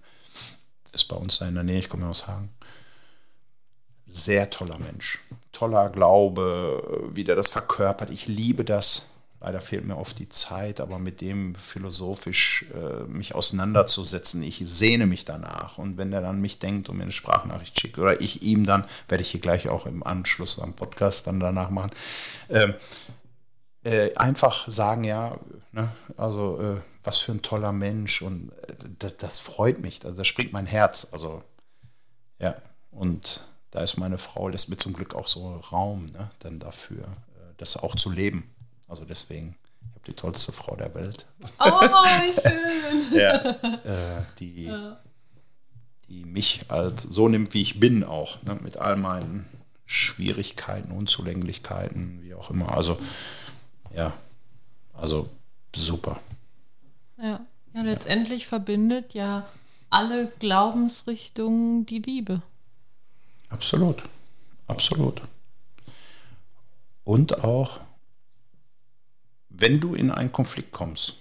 ist 0.95 1.05
bei 1.05 1.15
uns 1.15 1.37
da 1.39 1.47
in 1.47 1.55
der 1.55 1.63
Nähe, 1.63 1.79
ich 1.79 1.89
komme 1.89 2.07
aus 2.07 2.27
Hagen. 2.27 2.49
Sehr 4.07 4.49
toller 4.49 4.79
Mensch, 4.79 5.19
toller 5.51 5.89
Glaube, 5.89 7.09
wie 7.13 7.23
der 7.23 7.35
das 7.35 7.49
verkörpert. 7.49 8.09
Ich 8.09 8.27
liebe 8.27 8.63
das. 8.63 9.09
Leider 9.41 9.61
fehlt 9.61 9.85
mir 9.85 9.97
oft 9.97 10.17
die 10.17 10.29
Zeit, 10.29 10.79
aber 10.79 10.97
mit 10.97 11.21
dem 11.21 11.53
philosophisch 11.53 12.65
äh, 12.73 13.03
mich 13.03 13.35
auseinanderzusetzen, 13.35 14.41
ich 14.41 14.63
sehne 14.65 15.05
mich 15.05 15.25
danach. 15.25 15.77
Und 15.77 15.97
wenn 15.97 16.13
er 16.13 16.21
dann 16.21 16.41
mich 16.41 16.57
denkt 16.57 16.89
und 16.89 16.97
mir 16.97 17.03
eine 17.03 17.11
Sprachnachricht 17.11 17.79
schickt 17.79 17.99
oder 17.99 18.19
ich 18.21 18.41
ihm 18.41 18.65
dann, 18.65 18.85
werde 19.07 19.21
ich 19.21 19.29
hier 19.29 19.41
gleich 19.41 19.69
auch 19.69 19.85
im 19.85 20.01
Anschluss 20.01 20.59
am 20.59 20.73
Podcast 20.73 21.27
dann 21.27 21.39
danach 21.39 21.69
machen, 21.69 21.91
äh, 22.47 22.73
äh, 23.83 24.15
einfach 24.15 24.67
sagen, 24.67 25.03
ja, 25.03 25.37
ne, 25.73 25.91
also 26.17 26.59
äh, 26.59 26.94
was 27.05 27.19
für 27.19 27.31
ein 27.31 27.41
toller 27.41 27.71
Mensch 27.71 28.21
und 28.21 28.51
äh, 28.67 28.75
das, 28.99 29.17
das, 29.17 29.39
freut 29.39 29.79
mich, 29.79 30.03
also 30.03 30.17
das 30.17 30.27
springt 30.27 30.53
mein 30.53 30.65
Herz. 30.65 31.07
Also 31.11 31.43
ja, 32.39 32.55
und 32.91 33.41
da 33.71 33.81
ist 33.81 33.97
meine 33.97 34.17
Frau, 34.17 34.47
lässt 34.47 34.69
mir 34.69 34.77
zum 34.77 34.93
Glück 34.93 35.15
auch 35.15 35.27
so 35.27 35.57
Raum, 35.71 36.07
ne, 36.07 36.29
dann 36.39 36.59
dafür, 36.59 37.03
äh, 37.03 37.53
das 37.57 37.77
auch 37.77 37.95
zu 37.95 38.11
leben. 38.11 38.49
Also 38.87 39.05
deswegen, 39.05 39.55
ich 39.81 39.95
habe 39.95 40.05
die 40.07 40.13
tollste 40.13 40.51
Frau 40.51 40.75
der 40.75 40.93
Welt. 40.95 41.25
Oh, 41.59 41.65
wie 41.65 42.33
schön. 43.11 43.19
ja, 43.19 43.35
äh, 44.19 44.23
die, 44.39 44.65
ja. 44.65 44.99
die 46.07 46.25
mich 46.25 46.65
als 46.69 47.03
so 47.03 47.27
nimmt, 47.27 47.53
wie 47.53 47.61
ich 47.61 47.79
bin 47.79 48.03
auch, 48.03 48.41
ne, 48.43 48.55
mit 48.61 48.77
all 48.77 48.95
meinen 48.95 49.47
Schwierigkeiten, 49.85 50.91
Unzulänglichkeiten, 50.91 52.21
wie 52.23 52.33
auch 52.33 52.49
immer. 52.49 52.75
Also 52.75 52.97
ja, 53.95 54.13
also 54.93 55.29
super. 55.75 56.19
Ja, 57.17 57.45
ja 57.73 57.81
letztendlich 57.81 58.47
verbindet 58.47 59.13
ja 59.13 59.47
alle 59.89 60.31
Glaubensrichtungen 60.39 61.85
die 61.85 61.99
Liebe. 61.99 62.41
Absolut, 63.49 64.03
absolut. 64.67 65.21
Und 67.03 67.43
auch 67.43 67.79
wenn 69.49 69.79
du 69.79 69.95
in 69.95 70.11
einen 70.11 70.31
Konflikt 70.31 70.71
kommst, 70.71 71.13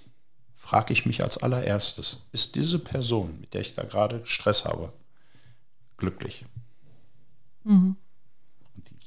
frage 0.56 0.92
ich 0.92 1.06
mich 1.06 1.22
als 1.22 1.38
allererstes, 1.38 2.26
ist 2.32 2.56
diese 2.56 2.78
Person, 2.78 3.40
mit 3.40 3.54
der 3.54 3.60
ich 3.60 3.74
da 3.74 3.84
gerade 3.84 4.22
Stress 4.24 4.64
habe, 4.64 4.92
glücklich? 5.96 6.44
Mhm. 7.64 7.96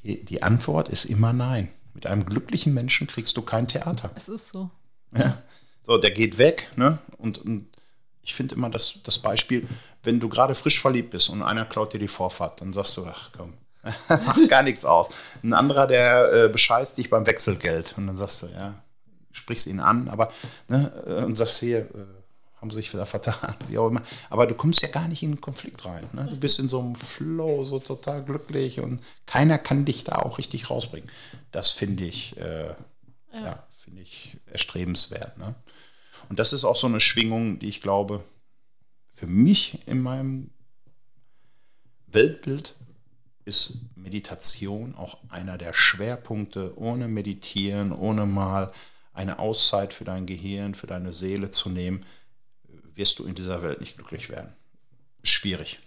Die, 0.03 0.23
die, 0.23 0.43
Antwort 0.43 0.87
ist 0.87 1.05
immer 1.05 1.33
nein. 1.33 1.69
Mit 1.93 2.05
einem 2.05 2.25
glücklichen 2.25 2.73
Menschen 2.73 3.07
kriegst 3.07 3.35
du 3.35 3.41
kein 3.41 3.67
Theater. 3.67 4.11
Es 4.15 4.29
ist 4.29 4.49
so. 4.49 4.69
Ja. 5.15 5.41
So, 5.87 5.97
der 5.97 6.11
geht 6.11 6.37
weg, 6.37 6.69
ne? 6.75 6.99
Und, 7.17 7.39
und 7.39 7.69
ich 8.21 8.35
finde 8.35 8.55
immer 8.55 8.69
das, 8.69 8.99
das 9.03 9.19
Beispiel, 9.19 9.65
wenn 10.03 10.19
du 10.19 10.27
gerade 10.27 10.53
frisch 10.53 10.81
verliebt 10.81 11.11
bist 11.11 11.29
und 11.29 11.41
einer 11.41 11.63
klaut 11.63 11.93
dir 11.93 11.99
die 11.99 12.09
Vorfahrt, 12.09 12.59
dann 12.59 12.73
sagst 12.73 12.97
du, 12.97 13.05
ach 13.05 13.29
komm, 13.35 13.53
macht 14.09 14.49
gar 14.49 14.63
nichts 14.63 14.83
aus. 14.83 15.07
Ein 15.43 15.53
anderer, 15.53 15.87
der 15.87 16.33
äh, 16.33 16.49
bescheißt 16.49 16.97
dich 16.97 17.09
beim 17.09 17.25
Wechselgeld 17.25 17.95
und 17.97 18.07
dann 18.07 18.17
sagst 18.17 18.43
du, 18.43 18.47
ja, 18.47 18.75
sprichst 19.31 19.67
ihn 19.67 19.79
an, 19.79 20.09
aber 20.09 20.31
ne, 20.67 20.91
äh, 21.07 21.23
und 21.23 21.37
sagst 21.37 21.59
hier, 21.61 21.79
äh, 21.79 22.05
haben 22.59 22.71
sich 22.71 22.91
wieder 22.91 23.05
vertan, 23.05 23.55
wie 23.67 23.77
auch 23.77 23.87
immer. 23.87 24.01
Aber 24.29 24.45
du 24.45 24.55
kommst 24.55 24.81
ja 24.81 24.89
gar 24.89 25.07
nicht 25.07 25.23
in 25.23 25.29
einen 25.29 25.41
Konflikt 25.41 25.85
rein. 25.85 26.09
Ne? 26.11 26.27
Du 26.29 26.37
bist 26.37 26.59
in 26.59 26.67
so 26.67 26.81
einem 26.81 26.95
Flow, 26.95 27.63
so 27.63 27.79
total 27.79 28.23
glücklich 28.23 28.81
und 28.81 29.01
keiner 29.25 29.57
kann 29.57 29.85
dich 29.85 30.03
da 30.03 30.17
auch 30.17 30.37
richtig 30.37 30.69
rausbringen. 30.69 31.09
Das 31.51 31.71
finde 31.71 32.03
ich, 32.03 32.35
äh, 32.37 32.75
ja. 33.31 33.43
ja 33.45 33.63
finde 33.71 34.01
ich 34.01 34.37
erstrebenswert. 34.47 35.37
Ne? 35.37 35.55
Und 36.29 36.39
das 36.39 36.53
ist 36.53 36.63
auch 36.63 36.75
so 36.75 36.87
eine 36.87 36.99
Schwingung, 36.99 37.59
die 37.59 37.69
ich 37.69 37.81
glaube, 37.81 38.23
für 39.07 39.27
mich 39.27 39.87
in 39.87 40.01
meinem 40.01 40.51
Weltbild 42.07 42.75
ist 43.45 43.85
Meditation 43.95 44.93
auch 44.95 45.17
einer 45.29 45.57
der 45.57 45.73
Schwerpunkte. 45.73 46.77
Ohne 46.77 47.07
Meditieren, 47.07 47.91
ohne 47.91 48.25
mal 48.25 48.71
eine 49.13 49.39
Auszeit 49.39 49.93
für 49.93 50.03
dein 50.03 50.25
Gehirn, 50.25 50.75
für 50.75 50.87
deine 50.87 51.13
Seele 51.13 51.49
zu 51.49 51.69
nehmen, 51.69 52.05
wirst 52.93 53.19
du 53.19 53.25
in 53.25 53.35
dieser 53.35 53.63
Welt 53.63 53.79
nicht 53.79 53.95
glücklich 53.95 54.29
werden. 54.29 54.53
Schwierig. 55.23 55.79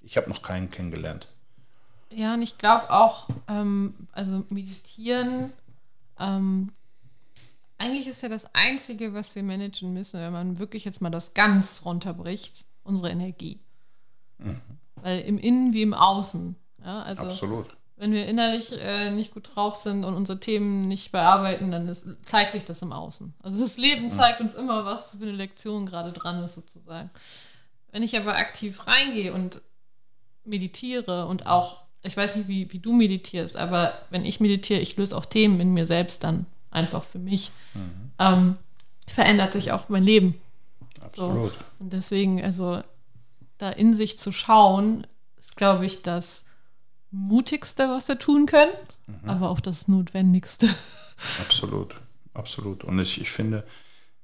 Ich 0.00 0.16
habe 0.16 0.28
noch 0.28 0.42
keinen 0.42 0.70
kennengelernt. 0.70 1.28
Ja, 2.10 2.34
und 2.34 2.42
ich 2.42 2.58
glaube 2.58 2.90
auch, 2.90 3.28
ähm, 3.48 3.94
also 4.12 4.44
meditieren, 4.50 5.52
ähm, 6.18 6.72
eigentlich 7.82 8.06
ist 8.06 8.22
ja 8.22 8.28
das 8.28 8.54
Einzige, 8.54 9.12
was 9.14 9.34
wir 9.34 9.42
managen 9.42 9.92
müssen, 9.92 10.20
wenn 10.20 10.32
man 10.32 10.58
wirklich 10.58 10.84
jetzt 10.84 11.02
mal 11.02 11.10
das 11.10 11.34
ganz 11.34 11.82
runterbricht, 11.84 12.64
unsere 12.84 13.10
Energie. 13.10 13.58
Mhm. 14.38 14.60
Weil 14.96 15.20
im 15.20 15.38
Innen 15.38 15.72
wie 15.72 15.82
im 15.82 15.94
Außen. 15.94 16.56
Ja, 16.84 17.02
also 17.02 17.24
Absolut 17.24 17.66
wenn 18.02 18.12
wir 18.12 18.26
innerlich 18.26 18.72
äh, 18.72 19.12
nicht 19.12 19.32
gut 19.32 19.50
drauf 19.54 19.76
sind 19.76 20.04
und 20.04 20.14
unsere 20.14 20.40
Themen 20.40 20.88
nicht 20.88 21.12
bearbeiten, 21.12 21.70
dann 21.70 21.86
ist, 21.86 22.04
zeigt 22.24 22.50
sich 22.50 22.64
das 22.64 22.82
im 22.82 22.92
Außen. 22.92 23.32
Also 23.44 23.60
das 23.60 23.76
Leben 23.76 24.10
zeigt 24.10 24.40
uns 24.40 24.54
immer, 24.54 24.84
was 24.84 25.12
für 25.12 25.22
eine 25.22 25.30
Lektion 25.30 25.86
gerade 25.86 26.10
dran 26.10 26.42
ist, 26.42 26.56
sozusagen. 26.56 27.10
Wenn 27.92 28.02
ich 28.02 28.16
aber 28.16 28.36
aktiv 28.36 28.88
reingehe 28.88 29.32
und 29.32 29.60
meditiere 30.44 31.26
und 31.26 31.46
auch, 31.46 31.84
ich 32.02 32.16
weiß 32.16 32.34
nicht, 32.34 32.48
wie, 32.48 32.72
wie 32.72 32.80
du 32.80 32.92
meditierst, 32.92 33.56
aber 33.56 33.92
wenn 34.10 34.24
ich 34.24 34.40
meditiere, 34.40 34.80
ich 34.80 34.96
löse 34.96 35.16
auch 35.16 35.24
Themen 35.24 35.60
in 35.60 35.72
mir 35.72 35.86
selbst 35.86 36.24
dann 36.24 36.46
einfach 36.72 37.04
für 37.04 37.18
mich, 37.18 37.52
mhm. 37.74 38.10
ähm, 38.18 38.56
verändert 39.06 39.52
sich 39.52 39.72
auch 39.72 39.88
mein 39.88 40.02
Leben. 40.02 40.40
Absolut. 41.00 41.52
So. 41.52 41.58
Und 41.78 41.92
deswegen, 41.92 42.42
also 42.42 42.82
da 43.58 43.70
in 43.70 43.94
sich 43.94 44.18
zu 44.18 44.32
schauen, 44.32 45.06
ist, 45.38 45.56
glaube 45.56 45.86
ich, 45.86 46.02
das 46.02 46.44
Mutigste, 47.10 47.88
was 47.88 48.08
wir 48.08 48.18
tun 48.18 48.46
können, 48.46 48.72
mhm. 49.06 49.28
aber 49.28 49.50
auch 49.50 49.60
das 49.60 49.88
Notwendigste. 49.88 50.68
Absolut, 51.40 51.94
absolut. 52.34 52.82
Und 52.82 52.98
ich, 52.98 53.20
ich 53.20 53.30
finde, 53.30 53.64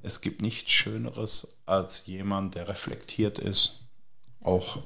es 0.02 0.20
gibt 0.20 0.42
nichts 0.42 0.72
Schöneres 0.72 1.60
als 1.64 2.06
jemand, 2.06 2.56
der 2.56 2.66
reflektiert 2.66 3.38
ist, 3.38 3.84
auch 4.42 4.82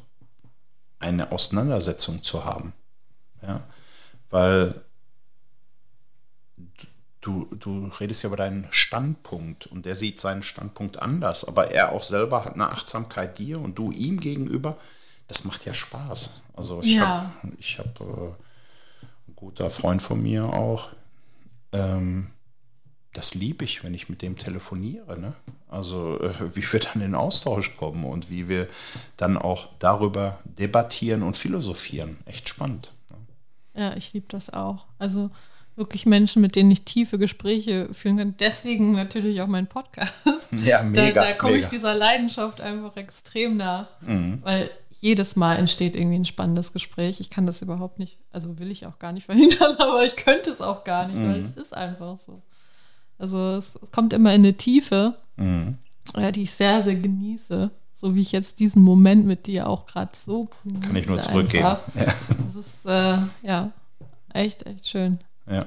eine 0.99 1.33
Auseinandersetzung 1.33 2.23
zu 2.23 2.45
haben. 2.45 2.75
Ja? 3.41 3.63
Weil 4.29 4.83
du, 7.23 7.49
du 7.59 7.91
redest 7.99 8.23
ja 8.23 8.29
über 8.29 8.37
deinen 8.37 8.69
Standpunkt 8.71 9.67
und 9.67 9.87
der 9.87 9.97
sieht 9.97 10.21
seinen 10.21 10.43
Standpunkt 10.43 11.01
anders, 11.01 11.47
aber 11.47 11.71
er 11.71 11.93
auch 11.93 12.03
selber 12.03 12.45
hat 12.45 12.55
eine 12.55 12.69
Achtsamkeit 12.69 13.39
dir 13.39 13.61
und 13.61 13.79
du 13.79 13.91
ihm 13.91 14.21
gegenüber 14.21 14.77
das 15.33 15.45
macht 15.45 15.65
ja 15.65 15.73
Spaß. 15.73 16.43
Also 16.55 16.83
ich 16.83 16.97
ja. 16.97 17.33
habe 17.43 17.57
ich 17.59 17.79
hab, 17.79 18.01
äh, 18.01 18.05
ein 19.29 19.35
guter 19.35 19.71
Freund 19.71 20.03
von 20.03 20.23
mir 20.23 20.45
auch. 20.45 20.91
Ähm, 21.73 22.31
das 23.15 23.35
liebe 23.35 23.65
ich, 23.65 23.83
wenn 23.83 23.95
ich 23.95 24.11
mit 24.11 24.21
dem 24.21 24.37
telefoniere. 24.37 25.19
Ne? 25.19 25.33
Also 25.69 26.21
äh, 26.21 26.55
wie 26.55 26.71
wir 26.71 26.81
dann 26.81 27.01
in 27.01 27.15
Austausch 27.15 27.77
kommen 27.79 28.05
und 28.05 28.29
wie 28.29 28.49
wir 28.49 28.69
dann 29.17 29.39
auch 29.39 29.69
darüber 29.79 30.39
debattieren 30.45 31.23
und 31.23 31.39
philosophieren. 31.39 32.19
Echt 32.27 32.51
spannend. 32.51 32.93
Ne? 33.09 33.17
Ja, 33.83 33.97
ich 33.97 34.13
liebe 34.13 34.27
das 34.29 34.51
auch. 34.51 34.85
Also 34.99 35.31
wirklich 35.77 36.05
Menschen, 36.07 36.43
mit 36.43 36.55
denen 36.57 36.71
ich 36.71 36.85
tiefe 36.85 37.19
Gespräche 37.19 37.89
führen 37.93 38.19
kann. 38.19 38.35
Deswegen 38.39 38.93
natürlich 38.93 39.41
auch 39.41 39.47
mein 39.47 39.67
Podcast. 39.67 40.13
Ja, 40.65 40.83
mega. 40.83 41.13
Da, 41.13 41.25
da 41.29 41.33
komme 41.33 41.57
ich 41.57 41.67
dieser 41.67 41.95
Leidenschaft 41.95 42.61
einfach 42.61 42.95
extrem 42.97 43.57
nach. 43.57 43.87
Mhm. 44.03 44.41
Weil 44.43 44.71
jedes 45.01 45.35
Mal 45.35 45.57
entsteht 45.57 45.97
irgendwie 45.97 46.17
ein 46.19 46.25
spannendes 46.27 46.73
Gespräch. 46.75 47.21
Ich 47.21 47.31
kann 47.31 47.47
das 47.47 47.63
überhaupt 47.63 47.99
nicht, 47.99 48.19
also 48.31 48.59
will 48.59 48.71
ich 48.71 48.87
auch 48.87 48.99
gar 48.99 49.13
nicht 49.13 49.25
verhindern, 49.27 49.77
aber 49.79 50.05
ich 50.05 50.17
könnte 50.17 50.51
es 50.51 50.61
auch 50.61 50.85
gar 50.85 51.09
nicht, 51.09 51.17
mhm. 51.17 51.29
weil 51.33 51.41
es 51.41 51.53
ist 51.53 51.75
einfach 51.75 52.17
so. 52.19 52.43
Also 53.19 53.55
es, 53.55 53.79
es 53.83 53.91
kommt 53.93 54.13
immer 54.13 54.35
in 54.35 54.43
eine 54.43 54.55
Tiefe, 54.55 55.15
Mhm. 55.37 55.79
ja, 56.17 56.31
die 56.31 56.43
ich 56.43 56.51
sehr, 56.53 56.83
sehr 56.83 56.97
genieße. 56.97 57.71
So 57.95 58.15
wie 58.15 58.21
ich 58.21 58.33
jetzt 58.33 58.59
diesen 58.61 58.83
Moment 58.83 59.25
mit 59.27 59.47
dir 59.47 59.69
auch 59.69 59.87
gerade 59.87 60.11
so 60.15 60.49
genieße. 60.65 60.87
Kann 60.87 60.97
ich 60.97 61.07
nur 61.07 61.21
zurückgeben. 61.21 61.65
einfach. 61.65 61.81
Das 62.45 62.57
ist, 62.57 62.85
äh, 62.87 63.17
ja, 63.43 63.71
echt, 64.35 64.67
echt 64.67 64.89
schön. 64.89 65.19
Ja. 65.51 65.67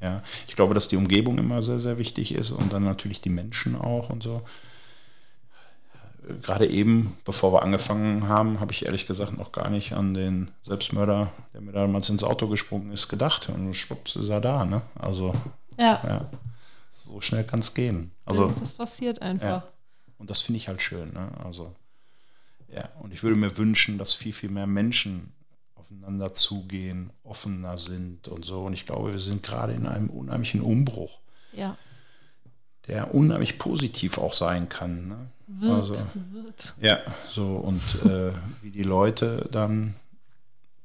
Ja, 0.00 0.22
ich 0.48 0.56
glaube, 0.56 0.72
dass 0.72 0.88
die 0.88 0.96
Umgebung 0.96 1.36
immer 1.36 1.60
sehr, 1.60 1.78
sehr 1.78 1.98
wichtig 1.98 2.32
ist 2.34 2.52
und 2.52 2.72
dann 2.72 2.84
natürlich 2.84 3.20
die 3.20 3.28
Menschen 3.28 3.76
auch 3.76 4.08
und 4.08 4.22
so. 4.22 4.42
Gerade 6.42 6.68
eben, 6.68 7.16
bevor 7.24 7.52
wir 7.52 7.62
angefangen 7.62 8.28
haben, 8.28 8.60
habe 8.60 8.72
ich 8.72 8.86
ehrlich 8.86 9.06
gesagt 9.06 9.36
noch 9.36 9.52
gar 9.52 9.68
nicht 9.68 9.92
an 9.94 10.14
den 10.14 10.50
Selbstmörder, 10.62 11.32
der 11.52 11.60
mir 11.60 11.72
damals 11.72 12.08
ins 12.08 12.24
Auto 12.24 12.46
gesprungen 12.46 12.92
ist, 12.92 13.08
gedacht. 13.08 13.48
Und 13.48 13.74
schwupps 13.74 14.16
ist 14.16 14.28
er 14.28 14.40
da, 14.40 14.64
ne? 14.64 14.82
Also, 14.94 15.34
Ja, 15.78 16.00
ja, 16.04 16.30
so 16.90 17.20
schnell 17.20 17.44
kann 17.44 17.60
es 17.60 17.74
gehen. 17.74 18.12
Also, 18.24 18.54
das 18.60 18.72
passiert 18.72 19.20
einfach. 19.22 19.46
ja. 19.46 19.68
Und 20.18 20.28
das 20.30 20.42
finde 20.42 20.58
ich 20.58 20.68
halt 20.68 20.82
schön. 20.82 21.12
Ne? 21.14 21.30
Also, 21.42 21.74
ja, 22.68 22.88
und 23.00 23.12
ich 23.12 23.22
würde 23.22 23.36
mir 23.36 23.56
wünschen, 23.56 23.96
dass 23.98 24.12
viel, 24.12 24.34
viel 24.34 24.50
mehr 24.50 24.66
Menschen 24.66 25.32
aufeinander 25.90 26.32
zugehen, 26.34 27.10
offener 27.24 27.76
sind 27.76 28.28
und 28.28 28.44
so. 28.44 28.62
Und 28.64 28.72
ich 28.74 28.86
glaube, 28.86 29.12
wir 29.12 29.18
sind 29.18 29.42
gerade 29.42 29.72
in 29.72 29.86
einem 29.86 30.08
unheimlichen 30.08 30.60
Umbruch, 30.60 31.18
Ja, 31.52 31.76
der 32.86 33.14
unheimlich 33.14 33.58
positiv 33.58 34.18
auch 34.18 34.32
sein 34.32 34.68
kann. 34.68 35.08
Ne? 35.08 35.30
wird, 35.48 35.72
Also, 35.72 35.94
wird. 36.32 36.74
ja, 36.80 36.98
so 37.30 37.56
und 37.56 37.82
äh, 38.04 38.32
wie 38.62 38.70
die 38.70 38.82
Leute 38.84 39.48
dann 39.50 39.96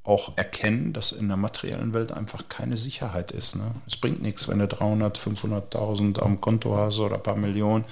auch 0.03 0.38
erkennen, 0.38 0.93
dass 0.93 1.12
in 1.12 1.28
der 1.28 1.38
materiellen 1.38 1.93
Welt 1.93 2.12
einfach 2.12 2.47
keine 2.47 2.78
Sicherheit 2.78 3.32
ist. 3.32 3.56
Ne? 3.56 3.74
Es 3.88 3.97
bringt 3.97 4.22
nichts, 4.22 4.47
wenn 4.47 4.60
du 4.60 4.68
300, 4.68 5.18
500.000 5.18 6.20
am 6.20 6.41
Konto 6.41 6.76
hast 6.78 6.99
oder 6.99 7.16
ein 7.16 7.24
paar 7.24 7.36
Millionen 7.38 7.86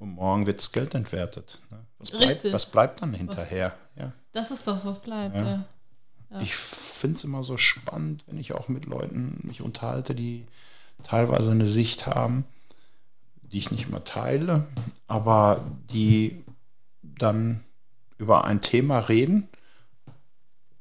und 0.00 0.10
morgen 0.14 0.46
wird 0.46 0.58
das 0.58 0.72
Geld 0.72 0.94
entwertet. 0.94 1.60
Ne? 1.70 1.78
Was, 1.98 2.10
bleibt, 2.10 2.52
was 2.52 2.66
bleibt 2.66 3.02
dann 3.02 3.14
hinterher? 3.14 3.74
Ja. 3.94 4.12
Das 4.32 4.50
ist 4.50 4.66
das, 4.66 4.84
was 4.84 4.98
bleibt. 5.00 5.36
Ja. 5.36 5.44
Ja. 5.44 5.64
Ja. 6.32 6.40
Ich 6.40 6.54
finde 6.54 7.16
es 7.16 7.24
immer 7.24 7.42
so 7.44 7.56
spannend, 7.56 8.24
wenn 8.26 8.38
ich 8.38 8.52
auch 8.52 8.68
mit 8.68 8.86
Leuten 8.86 9.38
mich 9.42 9.60
unterhalte, 9.60 10.14
die 10.14 10.46
teilweise 11.02 11.50
eine 11.50 11.66
Sicht 11.66 12.06
haben, 12.06 12.44
die 13.42 13.58
ich 13.58 13.70
nicht 13.70 13.90
mehr 13.90 14.04
teile, 14.04 14.66
aber 15.08 15.64
die 15.92 16.42
dann 17.02 17.62
über 18.16 18.44
ein 18.44 18.60
Thema 18.60 18.98
reden, 18.98 19.48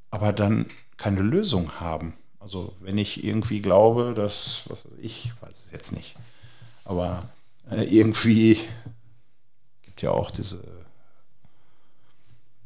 aber 0.10 0.32
dann 0.32 0.68
keine 0.98 1.22
Lösung 1.22 1.80
haben. 1.80 2.14
Also 2.40 2.76
wenn 2.80 2.98
ich 2.98 3.24
irgendwie 3.24 3.62
glaube, 3.62 4.14
dass, 4.16 4.64
was 4.68 4.86
weiß 4.86 4.94
ich, 5.02 5.32
weiß 5.42 5.66
es 5.66 5.72
jetzt 5.72 5.92
nicht, 5.92 6.16
aber 6.86 7.30
äh, 7.70 7.84
irgendwie 7.84 8.58
gibt 9.82 10.02
ja 10.02 10.12
auch 10.12 10.32
diese 10.32 10.64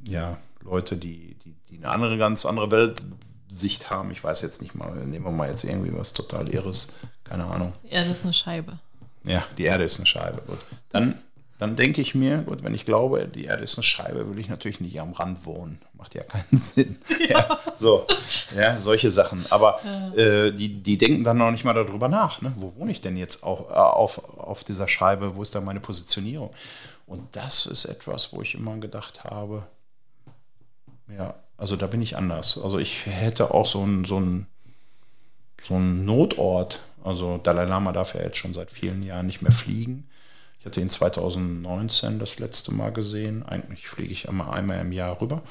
ja, 0.07 0.38
Leute, 0.61 0.97
die, 0.97 1.34
die, 1.76 1.80
die 1.80 1.86
eine 1.86 1.93
andere, 1.93 2.17
ganz 2.17 2.45
andere 2.45 2.71
Weltsicht 2.71 3.89
haben. 3.89 4.11
Ich 4.11 4.23
weiß 4.23 4.41
jetzt 4.41 4.61
nicht 4.61 4.76
mal, 4.76 4.93
nehmen 5.05 5.26
wir 5.26 5.32
mal 5.32 5.49
jetzt 5.49 5.63
irgendwie 5.63 5.95
was 5.95 6.13
total 6.13 6.49
Irres, 6.49 6.93
keine 7.23 7.45
Ahnung. 7.45 7.73
ja, 7.89 8.03
das 8.03 8.19
ist 8.19 8.23
eine 8.23 8.34
Scheibe. 8.34 8.80
Ja, 9.26 9.43
die 9.57 9.63
Erde 9.63 9.84
ist 9.84 9.97
eine 9.97 10.05
Scheibe. 10.05 10.41
Gut. 10.45 10.59
Dann, 10.89 11.19
dann 11.57 11.76
denke 11.76 12.01
ich 12.01 12.13
mir, 12.13 12.43
gut, 12.43 12.63
wenn 12.63 12.76
ich 12.76 12.86
glaube, 12.86 13.28
die 13.28 13.45
Erde 13.45 13.63
ist 13.63 13.78
eine 13.78 13.84
Scheibe, 13.84 14.30
will 14.30 14.39
ich 14.39 14.49
natürlich 14.49 14.82
nicht 14.82 14.99
am 14.99 15.13
Rand 15.13 15.45
wohnen. 15.45 15.82
Macht 15.93 16.13
ja 16.13 16.23
keinen 16.23 16.45
Sinn. 16.51 16.99
Ja, 17.28 17.59
so, 17.73 18.05
ja, 18.55 18.78
solche 18.78 19.09
Sachen. 19.09 19.45
Aber 19.49 19.84
äh, 20.15 20.51
die, 20.51 20.84
die 20.84 20.97
denken 20.97 21.23
dann 21.23 21.38
noch 21.38 21.51
nicht 21.51 21.63
mal 21.63 21.73
darüber 21.73 22.07
nach. 22.07 22.41
Ne? 22.41 22.53
Wo 22.57 22.76
wohne 22.76 22.91
ich 22.91 23.01
denn 23.01 23.17
jetzt 23.17 23.43
auch, 23.43 23.71
äh, 23.71 23.73
auf, 23.73 24.38
auf 24.38 24.63
dieser 24.63 24.88
Scheibe? 24.88 25.36
Wo 25.36 25.41
ist 25.41 25.55
da 25.55 25.61
meine 25.61 25.80
Positionierung? 25.80 26.51
Und 27.07 27.36
das 27.36 27.65
ist 27.65 27.86
etwas, 27.86 28.34
wo 28.34 28.41
ich 28.41 28.55
immer 28.55 28.78
gedacht 28.78 29.23
habe, 29.23 29.63
ja, 31.07 31.36
also 31.58 31.76
da 31.76 31.88
bin 31.88 32.01
ich 32.01 32.18
anders. 32.18 32.58
Also 32.62 32.80
ich 32.80 33.06
hätte 33.06 33.53
auch 33.53 33.66
so 33.66 33.82
einen 33.82 34.06
so 34.06 34.22
so 35.62 35.76
einen 35.76 36.06
Notort. 36.06 36.82
Also 37.03 37.38
Dalai 37.38 37.66
Lama 37.66 37.91
darf 37.91 38.14
ja 38.14 38.22
jetzt 38.22 38.38
schon 38.38 38.53
seit 38.53 38.72
vielen 38.72 39.03
Jahren 39.03 39.28
nicht 39.28 39.41
mehr 39.41 39.51
fliegen. 39.51 40.10
Ich 40.60 40.66
hatte 40.66 40.82
ihn 40.82 40.89
2019 40.89 42.20
das 42.20 42.39
letzte 42.39 42.74
Mal 42.74 42.91
gesehen. 42.91 43.43
Eigentlich 43.43 43.88
fliege 43.88 44.12
ich 44.12 44.26
immer 44.26 44.51
einmal 44.51 44.80
im 44.80 44.91
Jahr 44.91 45.22
rüber. 45.22 45.43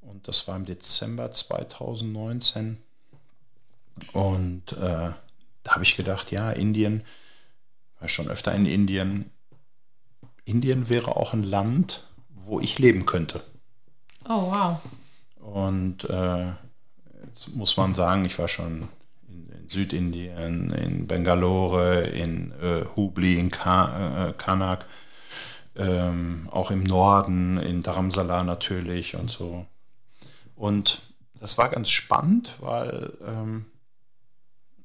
Und 0.00 0.26
das 0.26 0.48
war 0.48 0.56
im 0.56 0.64
Dezember 0.64 1.30
2019. 1.30 2.78
Und 4.12 4.72
äh, 4.72 5.10
da 5.64 5.72
habe 5.72 5.84
ich 5.84 5.96
gedacht, 5.96 6.32
ja, 6.32 6.50
Indien, 6.50 7.04
war 8.00 8.08
schon 8.08 8.28
öfter 8.28 8.54
in 8.54 8.66
Indien. 8.66 9.30
Indien 10.44 10.88
wäre 10.88 11.16
auch 11.16 11.32
ein 11.32 11.42
Land, 11.42 12.06
wo 12.28 12.60
ich 12.60 12.78
leben 12.78 13.06
könnte. 13.06 13.42
Oh, 14.26 14.50
wow. 14.50 14.78
Und 15.44 16.04
äh, 16.08 16.46
jetzt 17.26 17.54
muss 17.54 17.76
man 17.76 17.92
sagen, 17.92 18.24
ich 18.24 18.38
war 18.38 18.48
schon 18.48 18.88
in, 19.28 19.50
in 19.50 19.68
Südindien, 19.68 20.72
in 20.72 21.06
Bangalore, 21.06 22.02
in 22.02 22.52
äh, 22.62 22.86
Hubli, 22.96 23.38
in 23.38 23.50
Ka 23.50 24.28
äh, 24.28 24.32
Kanak, 24.32 24.86
ähm, 25.76 26.48
auch 26.50 26.70
im 26.70 26.82
Norden, 26.82 27.58
in 27.58 27.82
Dharamsala 27.82 28.42
natürlich 28.42 29.16
und 29.16 29.30
so. 29.30 29.66
Und 30.56 31.02
das 31.38 31.58
war 31.58 31.68
ganz 31.68 31.90
spannend, 31.90 32.54
weil 32.60 33.12
ähm, 33.26 33.66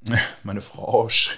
meine 0.43 0.61
Frau, 0.61 1.07
ich 1.07 1.37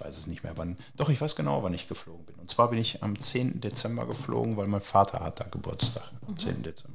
weiß 0.00 0.18
es 0.18 0.26
nicht 0.26 0.42
mehr 0.42 0.56
wann, 0.56 0.78
doch 0.96 1.10
ich 1.10 1.20
weiß 1.20 1.36
genau, 1.36 1.62
wann 1.62 1.74
ich 1.74 1.86
geflogen 1.86 2.26
bin. 2.26 2.34
Und 2.36 2.50
zwar 2.50 2.70
bin 2.70 2.80
ich 2.80 3.04
am 3.04 3.20
10. 3.20 3.60
Dezember 3.60 4.04
geflogen, 4.04 4.56
weil 4.56 4.66
mein 4.66 4.80
Vater 4.80 5.20
hat 5.20 5.38
da 5.38 5.44
Geburtstag, 5.44 6.10
am 6.26 6.36
10. 6.36 6.64
Dezember. 6.64 6.91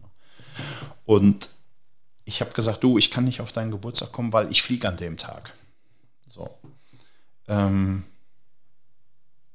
Und 1.06 1.50
ich 2.26 2.42
habe 2.42 2.52
gesagt, 2.52 2.84
du, 2.84 2.98
ich 2.98 3.12
kann 3.12 3.24
nicht 3.24 3.42
auf 3.42 3.52
deinen 3.52 3.72
Geburtstag 3.72 4.12
kommen, 4.12 4.34
weil 4.34 4.52
ich 4.52 4.62
fliege 4.62 4.88
an 4.88 4.98
dem 4.98 5.18
Tag. 5.18 5.54
So. 6.28 6.50
Ähm, 7.48 8.04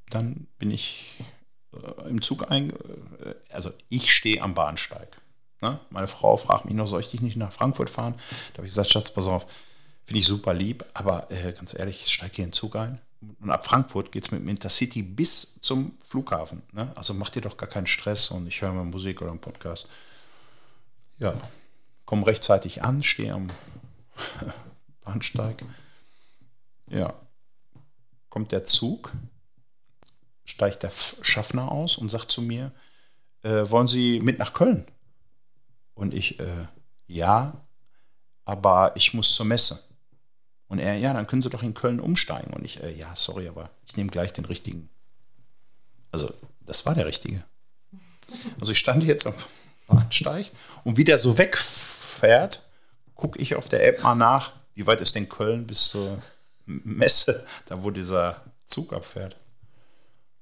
dann 0.09 0.47
bin 0.59 0.71
ich 0.71 1.19
äh, 1.73 2.09
im 2.09 2.23
Zug 2.23 2.51
ein, 2.51 2.71
äh, 2.71 3.35
also 3.51 3.73
ich 3.89 4.13
stehe 4.13 4.41
am 4.41 4.55
Bahnsteig. 4.55 5.21
Ne? 5.61 5.79
Meine 5.91 6.09
Frau 6.09 6.37
fragt 6.37 6.65
mich 6.65 6.75
noch, 6.75 6.87
soll 6.87 7.01
ich 7.01 7.11
dich 7.11 7.21
nicht 7.21 7.37
nach 7.37 7.53
Frankfurt 7.53 7.91
fahren? 7.91 8.15
Da 8.53 8.59
habe 8.59 8.67
ich 8.67 8.73
gesagt, 8.73 8.91
Schatz, 8.91 9.13
pass 9.13 9.27
auf, 9.27 9.47
finde 10.05 10.21
ich 10.21 10.27
super 10.27 10.55
lieb, 10.55 10.85
aber 10.95 11.31
äh, 11.31 11.53
ganz 11.53 11.75
ehrlich, 11.75 12.03
ich 12.03 12.13
steige 12.13 12.37
hier 12.37 12.45
in 12.45 12.51
den 12.51 12.55
Zug 12.55 12.77
ein. 12.77 13.01
Und 13.41 13.51
ab 13.51 13.65
Frankfurt 13.65 14.11
geht 14.11 14.25
es 14.25 14.31
mit 14.33 14.41
dem 14.41 14.49
Intercity 14.49 15.03
bis 15.03 15.61
zum 15.61 15.97
Flughafen. 16.01 16.63
Ne? 16.73 16.91
Also 16.97 17.15
mach 17.15 17.31
dir 17.31 17.41
doch 17.41 17.57
gar 17.57 17.69
keinen 17.69 17.87
Stress 17.87 18.31
und 18.31 18.49
ich 18.49 18.61
höre 18.61 18.73
mal 18.73 18.85
Musik 18.85 19.23
oder 19.23 19.31
einen 19.31 19.41
Podcast. 19.41 19.87
Ja, 21.23 21.35
komme 22.05 22.27
rechtzeitig 22.27 22.83
an, 22.83 23.01
stehe 23.05 23.33
am 23.33 23.49
Bahnsteig. 25.05 25.65
Ja, 26.91 27.15
kommt 28.29 28.51
der 28.51 28.65
Zug, 28.65 29.13
steigt 30.45 30.83
der 30.83 30.91
Schaffner 31.21 31.71
aus 31.71 31.97
und 31.97 32.09
sagt 32.09 32.33
zu 32.33 32.43
mir, 32.43 32.73
äh, 33.45 33.71
wollen 33.71 33.87
Sie 33.87 34.19
mit 34.19 34.41
nach 34.41 34.53
Köln? 34.53 34.85
Und 35.95 36.13
ich, 36.13 36.41
äh, 36.41 36.67
ja, 37.07 37.53
aber 38.45 38.91
ich 38.97 39.15
muss 39.15 39.37
zur 39.37 39.47
Messe. 39.47 39.81
Und 40.67 40.81
er, 40.81 40.99
ja, 40.99 41.13
dann 41.13 41.29
können 41.29 41.43
Sie 41.43 41.51
doch 41.51 41.63
in 41.63 41.75
Köln 41.75 42.01
umsteigen. 42.01 42.53
Und 42.53 42.65
ich, 42.65 42.83
äh, 42.83 42.93
ja, 42.93 43.15
sorry, 43.15 43.47
aber 43.47 43.71
ich 43.87 43.97
nehme 43.97 44.11
gleich 44.11 44.33
den 44.33 44.47
richtigen. 44.47 44.89
Also, 46.11 46.35
das 46.63 46.85
war 46.85 46.97
der 46.97 47.07
richtige. 47.07 47.45
Also 48.59 48.73
ich 48.73 48.79
stand 48.79 49.05
jetzt 49.05 49.27
am 49.27 49.35
Bahnsteig 49.95 50.51
und 50.85 50.97
wie 50.97 51.05
der 51.05 51.19
so 51.19 51.39
wegfährt, 51.39 52.63
gucke 53.15 53.39
ich 53.39 53.55
auf 53.55 53.69
der 53.69 53.87
App 53.87 54.03
mal 54.03 54.15
nach, 54.15 54.53
wie 54.75 54.87
weit 54.87 55.01
ist 55.01 55.15
denn 55.15 55.29
Köln 55.29 55.67
bis 55.67 55.89
zur 55.89 56.23
Messe, 56.67 57.47
da 57.67 57.83
wo 57.83 57.91
dieser 57.91 58.43
Zug 58.67 58.93
abfährt. 58.93 59.37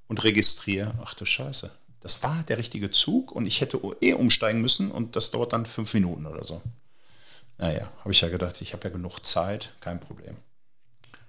Und 0.07 0.23
registriere, 0.23 0.93
ach 1.03 1.13
du 1.13 1.25
Scheiße, 1.25 1.71
das 2.01 2.23
war 2.23 2.43
der 2.47 2.57
richtige 2.57 2.91
Zug 2.91 3.31
und 3.31 3.45
ich 3.45 3.61
hätte 3.61 3.79
eh 4.01 4.13
umsteigen 4.13 4.61
müssen 4.61 4.91
und 4.91 5.15
das 5.15 5.31
dauert 5.31 5.53
dann 5.53 5.65
fünf 5.65 5.93
Minuten 5.93 6.25
oder 6.25 6.43
so. 6.43 6.61
Naja, 7.57 7.89
habe 7.99 8.11
ich 8.11 8.21
ja 8.21 8.29
gedacht, 8.29 8.61
ich 8.61 8.73
habe 8.73 8.83
ja 8.85 8.89
genug 8.89 9.25
Zeit, 9.25 9.71
kein 9.79 9.99
Problem. 9.99 10.35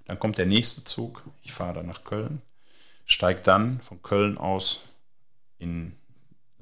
Dann 0.07 0.19
kommt 0.19 0.39
der 0.39 0.47
nächste 0.47 0.83
Zug, 0.83 1.23
ich 1.43 1.53
fahre 1.53 1.75
dann 1.75 1.87
nach 1.87 2.05
Köln, 2.05 2.41
steige 3.05 3.43
dann 3.43 3.81
von 3.83 4.03
Köln 4.03 4.39
aus 4.39 4.81
in, 5.59 5.95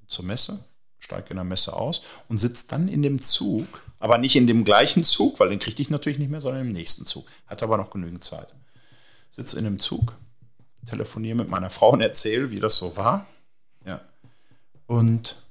zur 0.08 0.24
Messe, 0.24 0.64
steige 1.00 1.30
in 1.30 1.36
der 1.36 1.44
Messe 1.44 1.74
aus 1.74 2.02
und 2.28 2.38
sitze 2.38 2.68
dann 2.68 2.88
in 2.88 3.02
dem 3.02 3.20
Zug, 3.20 3.66
aber 3.98 4.18
nicht 4.18 4.36
in 4.36 4.46
dem 4.46 4.64
gleichen 4.64 5.02
Zug, 5.02 5.40
weil 5.40 5.48
den 5.48 5.58
kriegte 5.58 5.82
ich 5.82 5.90
natürlich 5.90 6.18
nicht 6.18 6.30
mehr, 6.30 6.40
sondern 6.40 6.62
im 6.68 6.72
nächsten 6.72 7.06
Zug. 7.06 7.26
Hatte 7.46 7.64
aber 7.64 7.76
noch 7.76 7.90
genügend 7.90 8.22
Zeit. 8.22 8.54
Sitze 9.30 9.58
in 9.58 9.64
dem 9.64 9.78
Zug, 9.78 10.14
telefoniere 10.86 11.36
mit 11.36 11.48
meiner 11.48 11.70
Frau 11.70 11.90
und 11.90 12.00
erzähle, 12.00 12.50
wie 12.50 12.60
das 12.60 12.76
so 12.76 12.96
war. 12.96 13.26
Ja. 13.84 14.00
Und 14.86 15.42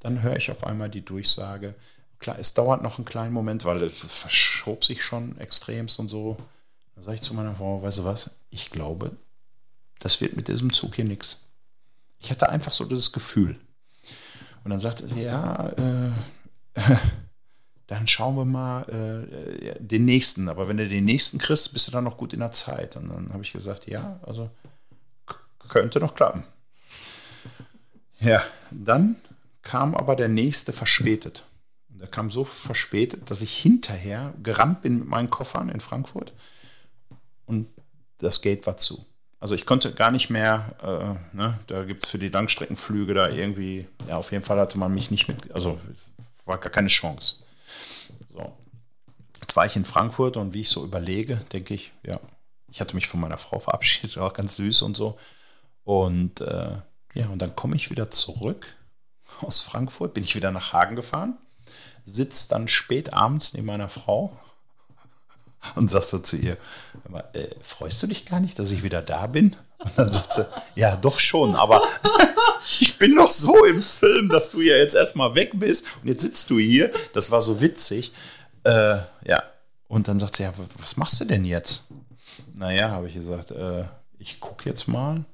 dann 0.00 0.22
höre 0.22 0.36
ich 0.36 0.50
auf 0.50 0.64
einmal 0.64 0.90
die 0.90 1.04
Durchsage, 1.04 1.74
klar, 2.18 2.38
es 2.38 2.54
dauert 2.54 2.82
noch 2.82 2.98
einen 2.98 3.04
kleinen 3.04 3.32
Moment, 3.32 3.64
weil 3.64 3.82
es 3.82 3.98
verschob 3.98 4.84
sich 4.84 5.02
schon 5.02 5.38
extremst 5.38 5.98
und 5.98 6.08
so. 6.08 6.36
Da 6.96 7.02
sage 7.02 7.16
ich 7.16 7.22
zu 7.22 7.34
meiner 7.34 7.54
Frau, 7.54 7.82
weißt 7.82 7.98
du 7.98 8.04
was, 8.04 8.30
ich 8.50 8.70
glaube, 8.70 9.12
das 9.98 10.20
wird 10.20 10.36
mit 10.36 10.48
diesem 10.48 10.72
Zug 10.72 10.96
hier 10.96 11.04
nichts. 11.04 11.42
Ich 12.18 12.30
hatte 12.30 12.48
einfach 12.48 12.72
so 12.72 12.84
dieses 12.84 13.12
Gefühl. 13.12 13.58
Und 14.64 14.70
dann 14.70 14.80
sagte 14.80 15.06
sie, 15.08 15.22
ja, 15.22 15.68
äh, 15.70 16.10
dann 17.86 18.06
schauen 18.06 18.36
wir 18.36 18.44
mal 18.44 18.82
äh, 18.88 19.74
den 19.80 20.04
nächsten. 20.04 20.48
Aber 20.48 20.68
wenn 20.68 20.76
du 20.76 20.88
den 20.88 21.04
nächsten 21.04 21.38
kriegst, 21.38 21.72
bist 21.72 21.88
du 21.88 21.92
dann 21.92 22.04
noch 22.04 22.16
gut 22.16 22.32
in 22.32 22.40
der 22.40 22.52
Zeit. 22.52 22.96
Und 22.96 23.08
dann 23.08 23.32
habe 23.32 23.42
ich 23.42 23.52
gesagt, 23.52 23.86
ja, 23.86 24.18
also 24.22 24.50
könnte 25.68 26.00
noch 26.00 26.14
klappen. 26.14 26.44
Ja, 28.20 28.42
dann 28.70 29.16
kam 29.62 29.94
aber 29.94 30.16
der 30.16 30.28
nächste 30.28 30.72
verspätet. 30.72 31.44
Und 31.90 32.00
der 32.00 32.08
kam 32.08 32.30
so 32.30 32.44
verspätet, 32.44 33.30
dass 33.30 33.42
ich 33.42 33.56
hinterher 33.56 34.34
gerannt 34.42 34.82
bin 34.82 35.00
mit 35.00 35.08
meinen 35.08 35.30
Koffern 35.30 35.68
in 35.68 35.80
Frankfurt 35.80 36.32
und 37.46 37.68
das 38.18 38.40
Gate 38.40 38.66
war 38.66 38.76
zu. 38.76 39.04
Also 39.42 39.56
ich 39.56 39.66
konnte 39.66 39.92
gar 39.92 40.12
nicht 40.12 40.30
mehr, 40.30 40.76
äh, 40.84 41.36
ne, 41.36 41.58
da 41.66 41.82
gibt 41.82 42.04
es 42.04 42.10
für 42.10 42.18
die 42.18 42.28
Langstreckenflüge 42.28 43.12
da 43.12 43.28
irgendwie, 43.28 43.88
ja, 44.06 44.16
auf 44.16 44.30
jeden 44.30 44.44
Fall 44.44 44.60
hatte 44.60 44.78
man 44.78 44.94
mich 44.94 45.10
nicht 45.10 45.26
mit, 45.26 45.50
also 45.50 45.80
war 46.44 46.58
gar 46.58 46.70
keine 46.70 46.86
Chance. 46.86 47.42
So. 48.32 48.56
Jetzt 49.40 49.56
war 49.56 49.66
ich 49.66 49.74
in 49.74 49.84
Frankfurt 49.84 50.36
und 50.36 50.54
wie 50.54 50.60
ich 50.60 50.68
so 50.68 50.84
überlege, 50.84 51.40
denke 51.52 51.74
ich, 51.74 51.90
ja, 52.06 52.20
ich 52.68 52.80
hatte 52.80 52.94
mich 52.94 53.08
von 53.08 53.18
meiner 53.18 53.36
Frau 53.36 53.58
verabschiedet, 53.58 54.16
auch 54.18 54.32
ganz 54.32 54.54
süß 54.58 54.82
und 54.82 54.96
so. 54.96 55.18
Und 55.82 56.40
äh, 56.40 56.76
ja, 57.14 57.26
und 57.26 57.42
dann 57.42 57.56
komme 57.56 57.74
ich 57.74 57.90
wieder 57.90 58.12
zurück 58.12 58.76
aus 59.40 59.60
Frankfurt, 59.60 60.14
bin 60.14 60.22
ich 60.22 60.36
wieder 60.36 60.52
nach 60.52 60.72
Hagen 60.72 60.94
gefahren, 60.94 61.36
sitze 62.04 62.48
dann 62.48 62.68
spät 62.68 63.12
abends 63.12 63.54
neben 63.54 63.66
meiner 63.66 63.88
Frau 63.88 64.38
und 65.74 65.90
sag 65.90 66.02
so 66.04 66.18
zu 66.18 66.36
ihr, 66.36 66.56
äh, 67.32 67.48
freust 67.62 68.02
du 68.02 68.06
dich 68.06 68.26
gar 68.26 68.40
nicht, 68.40 68.58
dass 68.58 68.70
ich 68.70 68.82
wieder 68.82 69.02
da 69.02 69.26
bin? 69.26 69.56
Und 69.82 69.98
dann 69.98 70.12
sagt 70.12 70.32
sie, 70.34 70.46
ja, 70.76 70.94
doch 70.94 71.18
schon, 71.18 71.56
aber 71.56 71.82
ich 72.78 72.98
bin 72.98 73.16
noch 73.16 73.26
so 73.26 73.64
im 73.64 73.82
Film, 73.82 74.28
dass 74.28 74.52
du 74.52 74.60
ja 74.60 74.76
jetzt 74.76 74.94
erstmal 74.94 75.34
weg 75.34 75.50
bist 75.54 75.86
und 76.00 76.08
jetzt 76.08 76.22
sitzt 76.22 76.48
du 76.50 76.60
hier. 76.60 76.92
Das 77.14 77.32
war 77.32 77.42
so 77.42 77.60
witzig. 77.60 78.12
Äh, 78.62 78.98
ja, 79.26 79.42
und 79.88 80.06
dann 80.06 80.20
sagt 80.20 80.36
sie, 80.36 80.44
ja, 80.44 80.52
was 80.78 80.96
machst 80.98 81.20
du 81.20 81.24
denn 81.24 81.44
jetzt? 81.44 81.82
Naja, 82.54 82.90
habe 82.90 83.08
ich 83.08 83.14
gesagt, 83.14 83.50
äh, 83.50 83.82
ich 84.20 84.38
gucke 84.38 84.68
jetzt 84.68 84.86
mal 84.86 85.24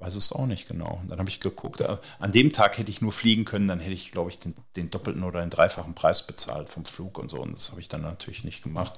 weiß 0.00 0.14
es 0.14 0.32
auch 0.32 0.46
nicht 0.46 0.68
genau. 0.68 1.00
Dann 1.08 1.18
habe 1.18 1.28
ich 1.28 1.40
geguckt. 1.40 1.80
Äh, 1.80 1.96
an 2.18 2.32
dem 2.32 2.52
Tag 2.52 2.78
hätte 2.78 2.90
ich 2.90 3.00
nur 3.00 3.12
fliegen 3.12 3.44
können, 3.44 3.68
dann 3.68 3.80
hätte 3.80 3.94
ich, 3.94 4.12
glaube 4.12 4.30
ich, 4.30 4.38
den, 4.38 4.54
den, 4.76 4.90
doppelten 4.90 5.24
oder 5.24 5.40
den 5.40 5.50
dreifachen 5.50 5.94
Preis 5.94 6.26
bezahlt 6.26 6.68
vom 6.68 6.84
Flug 6.84 7.18
und 7.18 7.28
so. 7.28 7.40
Und 7.40 7.54
das 7.54 7.70
habe 7.70 7.80
ich 7.80 7.88
dann 7.88 8.02
natürlich 8.02 8.44
nicht 8.44 8.62
gemacht. 8.62 8.94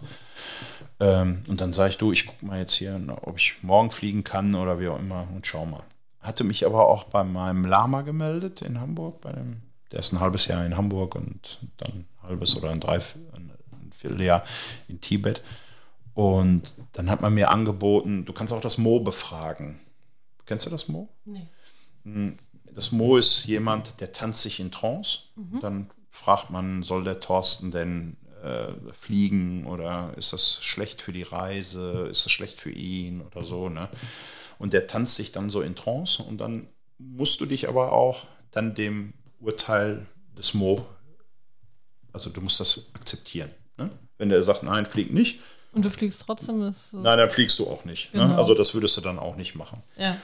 Ähm, 0.99 1.43
und 1.49 1.61
dann 1.61 1.73
sage 1.73 1.91
ich, 1.91 1.99
du, 1.99 2.13
ich 2.13 2.27
gucke 2.27 2.45
mal 2.45 2.59
jetzt 2.59 2.75
hier, 2.75 3.01
ob 3.23 3.39
ich 3.39 3.63
morgen 3.63 3.91
fliegen 3.91 4.25
kann 4.25 4.55
oder 4.55 4.79
wie 4.81 4.89
auch 4.89 4.99
immer 4.99 5.27
und 5.35 5.47
schau 5.47 5.67
mal. 5.67 5.83
Hatte 6.21 6.45
mich 6.45 6.67
aber 6.67 6.89
auch 6.89 7.05
bei 7.05 7.25
meinem 7.25 7.65
Lama 7.65 8.03
gemeldet 8.03 8.61
in 8.63 8.81
Hamburg. 8.81 9.23
Bei 9.23 9.33
dem, 9.33 9.63
der 9.93 10.01
ist 10.01 10.13
ein 10.13 10.21
halbes 10.21 10.47
Jahr 10.47 10.65
in 10.67 10.77
Hamburg 10.77 11.15
und 11.15 11.61
dann 11.79 11.91
ein 11.91 12.07
halbes 12.23 12.57
oder 12.57 12.71
ein, 12.71 12.81
Dreif 12.81 13.15
ein 13.33 13.51
Vierteljahr 13.93 14.45
in 14.89 15.01
Tibet. 15.01 15.43
Und 16.15 16.75
dann 16.93 17.09
hat 17.09 17.23
man 17.23 17.33
mir 17.33 17.51
angeboten, 17.51 18.25
du 18.27 18.33
kannst 18.33 18.53
auch 18.53 18.61
das 18.61 18.77
Mo 18.77 19.01
befragen. 19.01 19.81
Kennst 20.51 20.67
du 20.67 20.71
das 20.71 20.89
Mo? 20.89 21.09
Nee. 21.25 21.47
Hm, 22.03 22.37
das 22.75 22.91
Mo 22.91 23.17
ist 23.17 23.45
jemand, 23.45 24.01
der 24.01 24.11
tanzt 24.11 24.43
sich 24.43 24.59
in 24.59 24.73
Trance. 24.73 25.21
Mhm. 25.37 25.61
Dann 25.61 25.91
fragt 26.11 26.51
man, 26.51 26.83
soll 26.83 27.05
der 27.05 27.21
Thorsten 27.21 27.71
denn 27.71 28.17
äh, 28.43 28.73
fliegen 28.93 29.65
oder 29.69 30.13
ist 30.17 30.33
das 30.33 30.61
schlecht 30.61 31.03
für 31.03 31.13
die 31.13 31.23
Reise, 31.23 32.09
ist 32.11 32.25
das 32.25 32.33
schlecht 32.33 32.61
für 32.61 32.73
ihn 32.73 33.21
oder 33.21 33.45
so. 33.45 33.69
Ne? 33.69 33.89
Und 34.59 34.73
der 34.73 34.89
tanzt 34.89 35.15
sich 35.15 35.31
dann 35.31 35.51
so 35.51 35.63
in 35.63 35.77
Trance 35.77 36.21
und 36.21 36.39
dann 36.39 36.67
musst 36.99 37.41
du 37.41 37.47
dich 37.47 37.69
aber 37.69 37.93
auch 37.93 38.27
dann 38.51 38.75
dem 38.75 39.13
Urteil 39.39 40.05
des 40.37 40.53
Mo, 40.55 40.85
also 42.13 42.29
du 42.29 42.41
musst 42.41 42.59
das 42.59 42.91
akzeptieren. 42.95 43.53
Ne? 43.79 43.89
Wenn 44.19 44.31
der 44.31 44.43
sagt, 44.43 44.65
nein, 44.65 44.85
flieg 44.85 45.13
nicht, 45.13 45.39
und 45.73 45.85
du 45.85 45.91
fliegst 45.91 46.23
trotzdem? 46.27 46.63
Ist 46.69 46.93
Nein, 46.93 47.19
dann 47.19 47.31
fliegst 47.31 47.59
du 47.59 47.69
auch 47.69 47.85
nicht. 47.85 48.15
Ne? 48.15 48.21
Genau. 48.23 48.35
Ne? 48.35 48.39
Also 48.39 48.55
das 48.55 48.75
würdest 48.75 48.97
du 48.97 49.01
dann 49.01 49.19
auch 49.19 49.37
nicht 49.37 49.55
machen. 49.55 49.83
Ja. 49.97 50.17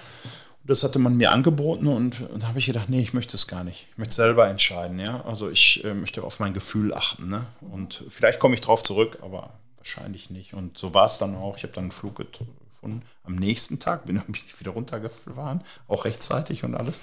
Das 0.64 0.82
hatte 0.82 0.98
man 0.98 1.16
mir 1.16 1.30
angeboten 1.30 1.86
und, 1.86 2.20
und 2.28 2.42
da 2.42 2.48
habe 2.48 2.58
ich 2.58 2.66
gedacht, 2.66 2.88
nee, 2.88 3.00
ich 3.00 3.14
möchte 3.14 3.36
es 3.36 3.46
gar 3.46 3.62
nicht. 3.62 3.86
Ich 3.92 3.98
möchte 3.98 4.14
selber 4.14 4.48
entscheiden, 4.48 4.98
ja. 4.98 5.24
Also 5.24 5.48
ich 5.48 5.84
äh, 5.84 5.94
möchte 5.94 6.24
auf 6.24 6.40
mein 6.40 6.54
Gefühl 6.54 6.92
achten, 6.92 7.28
ne? 7.28 7.46
Und 7.60 8.02
vielleicht 8.08 8.40
komme 8.40 8.56
ich 8.56 8.60
drauf 8.60 8.82
zurück, 8.82 9.18
aber 9.22 9.50
wahrscheinlich 9.76 10.30
nicht. 10.30 10.54
Und 10.54 10.76
so 10.76 10.92
war 10.92 11.06
es 11.06 11.18
dann 11.18 11.36
auch. 11.36 11.56
Ich 11.56 11.62
habe 11.62 11.72
dann 11.72 11.84
einen 11.84 11.92
Flug 11.92 12.16
gefunden. 12.16 13.02
Am 13.22 13.36
nächsten 13.36 13.78
Tag 13.78 14.04
bin 14.06 14.20
ich 14.32 14.58
wieder 14.58 14.72
runtergefahren, 14.72 15.62
auch 15.86 16.04
rechtzeitig 16.04 16.64
und 16.64 16.74
alles. 16.74 16.98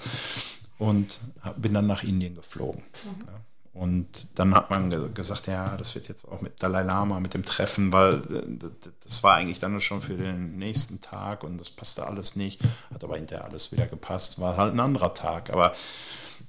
Und 0.77 1.21
bin 1.55 1.73
dann 1.73 1.87
nach 1.87 2.03
Indien 2.03 2.35
geflogen. 2.35 2.83
Mhm. 3.05 3.25
Ja. 3.27 3.39
Und 3.73 4.27
dann 4.35 4.53
hat 4.53 4.69
man 4.69 5.13
gesagt, 5.15 5.47
ja, 5.47 5.75
das 5.77 5.95
wird 5.95 6.07
jetzt 6.07 6.27
auch 6.27 6.41
mit 6.41 6.61
Dalai 6.61 6.83
Lama, 6.83 7.19
mit 7.19 7.33
dem 7.33 7.43
Treffen, 7.43 7.91
weil 7.91 8.15
äh, 8.31 8.69
das 9.03 9.23
war 9.23 9.35
eigentlich 9.35 9.59
dann 9.59 9.81
schon 9.81 9.99
für 9.99 10.15
den 10.15 10.59
nächsten 10.59 11.01
Tag 11.01 11.43
und 11.43 11.57
das 11.57 11.71
passte 11.71 12.05
alles 12.05 12.35
nicht. 12.35 12.61
Hat 12.93 13.03
aber 13.03 13.17
hinterher 13.17 13.45
alles 13.45 13.71
wieder 13.71 13.87
gepasst. 13.87 14.39
War 14.39 14.57
halt 14.57 14.73
ein 14.73 14.79
anderer 14.79 15.15
Tag. 15.15 15.49
Aber 15.49 15.73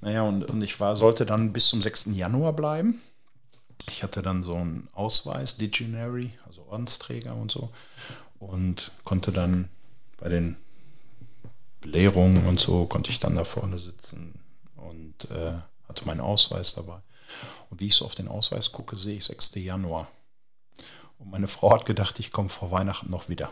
naja, 0.01 0.21
und, 0.21 0.43
und 0.43 0.61
ich 0.61 0.79
war, 0.79 0.95
sollte 0.95 1.25
dann 1.25 1.51
bis 1.51 1.67
zum 1.67 1.81
6. 1.81 2.09
Januar 2.13 2.53
bleiben. 2.53 3.01
Ich 3.89 4.03
hatte 4.03 4.21
dann 4.21 4.43
so 4.43 4.55
einen 4.55 4.87
Ausweis, 4.93 5.57
Diginary, 5.57 6.31
also 6.45 6.63
Ordensträger 6.69 7.35
und 7.35 7.51
so. 7.51 7.69
Und 8.39 8.91
konnte 9.03 9.31
dann 9.31 9.69
bei 10.19 10.29
den 10.29 10.57
Belehrungen 11.81 12.45
und 12.45 12.59
so, 12.59 12.85
konnte 12.85 13.09
ich 13.09 13.19
dann 13.19 13.35
da 13.35 13.43
vorne 13.43 13.79
sitzen 13.79 14.39
und 14.75 15.25
äh, 15.31 15.53
hatte 15.87 16.05
meinen 16.05 16.21
Ausweis 16.21 16.75
dabei. 16.75 16.99
Und 17.69 17.79
wie 17.79 17.87
ich 17.87 17.95
so 17.95 18.05
auf 18.05 18.15
den 18.15 18.27
Ausweis 18.27 18.71
gucke, 18.71 18.95
sehe 18.95 19.17
ich 19.17 19.25
6. 19.25 19.55
Januar. 19.55 20.07
Und 21.17 21.31
meine 21.31 21.47
Frau 21.47 21.71
hat 21.71 21.85
gedacht, 21.85 22.19
ich 22.19 22.31
komme 22.31 22.49
vor 22.49 22.71
Weihnachten 22.71 23.09
noch 23.09 23.29
wieder. 23.29 23.51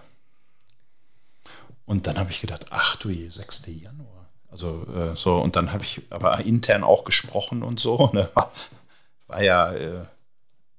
Und 1.85 2.07
dann 2.07 2.17
habe 2.17 2.31
ich 2.31 2.41
gedacht, 2.41 2.67
ach 2.69 2.95
du 2.97 3.09
je, 3.09 3.29
6. 3.29 3.65
Januar. 3.67 4.29
Also 4.49 4.85
äh, 4.93 5.15
so, 5.15 5.37
und 5.39 5.55
dann 5.55 5.73
habe 5.73 5.83
ich 5.83 6.01
aber 6.09 6.39
intern 6.45 6.83
auch 6.83 7.03
gesprochen 7.03 7.63
und 7.63 7.79
so. 7.79 8.11
Ne? 8.13 8.29
War 9.27 9.41
ja, 9.41 9.71
äh, 9.71 10.05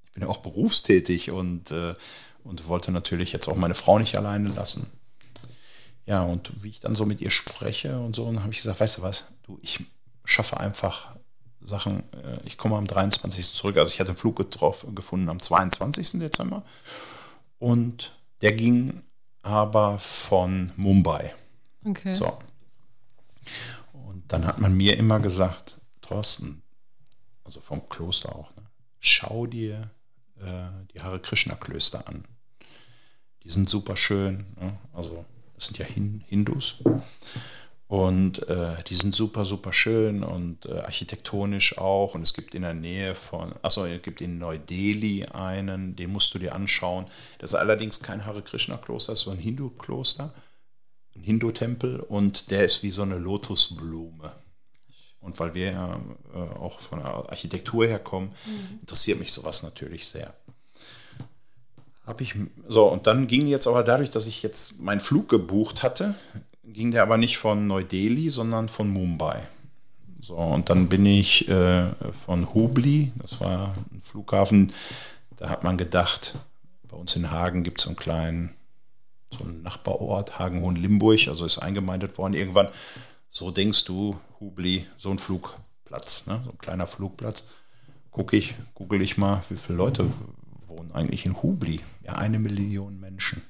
ich 0.05 0.13
bin 0.13 0.23
ja 0.23 0.29
auch 0.29 0.39
berufstätig 0.39 1.31
und, 1.31 1.73
äh, 1.73 1.95
und 2.45 2.69
wollte 2.69 2.93
natürlich 2.93 3.33
jetzt 3.33 3.49
auch 3.49 3.57
meine 3.57 3.75
Frau 3.75 3.99
nicht 3.99 4.17
alleine 4.17 4.51
lassen. 4.51 4.93
Ja, 6.07 6.23
und 6.23 6.53
wie 6.63 6.69
ich 6.69 6.81
dann 6.81 6.95
so 6.95 7.07
mit 7.07 7.21
ihr 7.21 7.31
spreche 7.31 7.99
und 7.99 8.15
so, 8.15 8.27
dann 8.27 8.43
habe 8.43 8.53
ich 8.53 8.59
gesagt, 8.59 8.79
weißt 8.79 8.99
du 8.99 9.03
was, 9.03 9.25
du, 9.43 9.59
ich 9.63 9.81
schaffe 10.25 10.61
einfach 10.61 11.17
Sachen. 11.65 12.01
Äh, 12.13 12.39
ich 12.45 12.59
komme 12.59 12.77
am 12.77 12.87
23. 12.87 13.53
zurück. 13.53 13.77
Also 13.77 13.93
ich 13.93 14.01
hatte 14.01 14.11
einen 14.11 14.19
Flug 14.19 14.37
getroffen, 14.37 14.95
gefunden 14.95 15.29
am 15.29 15.41
22. 15.41 16.21
Dezember. 16.21 16.63
Und 17.59 18.13
der 18.43 18.53
ging 18.53 19.03
aber 19.43 19.99
von 19.99 20.73
Mumbai. 20.77 21.35
Okay. 21.85 22.13
So. 22.13 22.39
Und 23.93 24.25
dann 24.29 24.47
hat 24.47 24.59
man 24.59 24.77
mir 24.77 24.97
immer 24.97 25.21
gesagt, 25.21 25.79
Thorsten, 26.01 26.63
also 27.45 27.61
vom 27.61 27.89
Kloster 27.89 28.35
auch, 28.35 28.55
ne, 28.57 28.63
schau 29.01 29.47
dir 29.47 29.91
äh, 30.41 30.69
die 30.95 31.01
Hare 31.01 31.21
Krishna 31.21 31.55
Klöster 31.55 32.07
an. 32.09 32.25
Die 33.43 33.51
sind 33.51 33.69
super 33.69 33.97
schön. 33.97 34.47
Ne? 34.59 34.79
Also 34.93 35.25
das 35.55 35.67
sind 35.67 35.79
ja 35.79 35.87
Hindus. 35.87 36.83
Und 37.95 38.49
äh, 38.49 38.75
die 38.89 38.95
sind 38.97 39.15
super, 39.15 39.45
super 39.45 39.73
schön 39.73 40.25
und 40.25 40.67
äh, 40.67 40.81
architektonisch 40.81 41.79
auch. 41.79 42.17
Und 42.17 42.23
es 42.23 42.35
gibt 42.35 42.57
in 42.57 42.63
der 42.63 42.75
Nähe 42.75 43.15
von, 43.15 43.55
achso, 43.63 43.87
es 43.87 44.03
gibt 44.03 44.21
in 44.21 44.37
Neu-Delhi 44.37 45.27
einen, 45.27 45.95
den 45.95 46.11
musst 46.11 46.35
du 46.35 46.41
dir 46.41 46.57
anschauen. 46.57 47.07
Das 47.39 47.51
ist 47.51 47.55
allerdings 47.55 48.03
kein 48.03 48.27
Hare 48.27 48.43
Krishna-Kloster, 48.43 49.15
sondern 49.15 49.39
ein 49.39 49.45
Hindu-Kloster, 49.45 50.35
ein 51.15 51.23
Hindu-Tempel 51.23 52.01
und 52.01 52.51
der 52.51 52.65
ist 52.65 52.83
wie 52.83 52.91
so 52.91 53.03
eine 53.03 53.19
Lotusblume. 53.19 54.33
Und 55.21 55.39
weil 55.39 55.55
wir 55.55 55.71
ja 55.71 56.01
äh, 56.35 56.59
auch 56.59 56.81
von 56.81 56.99
der 56.99 57.15
Architektur 57.15 57.87
her 57.87 58.01
kommen, 58.01 58.33
mhm. 58.45 58.81
interessiert 58.81 59.21
mich 59.21 59.33
sowas 59.33 59.63
natürlich 59.63 60.09
sehr. 60.09 60.35
Hab 62.05 62.21
ich, 62.21 62.35
so, 62.67 62.87
und 62.87 63.07
dann 63.07 63.29
ging 63.29 63.47
jetzt 63.47 63.69
aber 63.69 63.85
dadurch, 63.85 64.11
dass 64.11 64.27
ich 64.27 64.43
jetzt 64.43 64.81
meinen 64.81 64.99
Flug 64.99 65.29
gebucht 65.29 65.85
hatte, 65.85 66.17
ging 66.67 66.91
der 66.91 67.03
aber 67.03 67.17
nicht 67.17 67.39
von 67.39 67.67
Neu-Delhi, 67.67 68.31
sondern 68.31 68.69
von 68.69 68.91
Mumbai. 68.91 69.47
So, 70.21 70.37
und 70.37 70.71
dann 70.71 70.89
bin 70.89 71.05
ich 71.05 71.49
äh, 71.49 71.91
von 72.13 72.55
Hubli, 72.55 73.13
das 73.17 73.41
war 73.41 73.75
ein 73.93 74.01
Flughafen, 74.01 74.73
da 75.37 75.51
hat 75.51 75.65
man 75.65 75.77
gedacht, 75.77 76.35
bei 76.89 76.97
uns 76.97 77.15
in 77.17 77.31
Hagen 77.31 77.63
gibt 77.63 77.79
es 77.79 77.85
so 77.85 77.91
einen 77.91 77.97
kleinen, 77.97 78.55
so 79.31 79.45
einen 79.45 79.63
Nachbarort, 79.63 80.39
Hagen-Hohen-Limburg, 80.39 81.29
also 81.29 81.45
ist 81.45 81.59
eingemeindet 81.59 82.17
worden 82.17 82.35
irgendwann. 82.35 82.69
So 83.29 83.51
denkst 83.51 83.85
du, 83.85 84.17
Hubli, 84.41 84.87
so 84.97 85.11
ein 85.11 85.19
Flugplatz, 85.19 86.27
ne? 86.27 86.41
so 86.45 86.53
ein 86.53 86.59
kleiner 86.59 86.87
Flugplatz. 86.87 87.45
Gucke 88.11 88.37
ich, 88.37 88.55
google 88.75 89.03
ich 89.03 89.19
mal, 89.19 89.43
wie 89.49 89.57
viele 89.57 89.77
Leute 89.77 90.11
wohnen 90.69 90.93
eigentlich 90.93 91.27
in 91.27 91.43
Hubli? 91.43 91.81
Ja, 92.03 92.13
eine 92.13 92.39
Million 92.39 92.99
Menschen. 92.99 93.43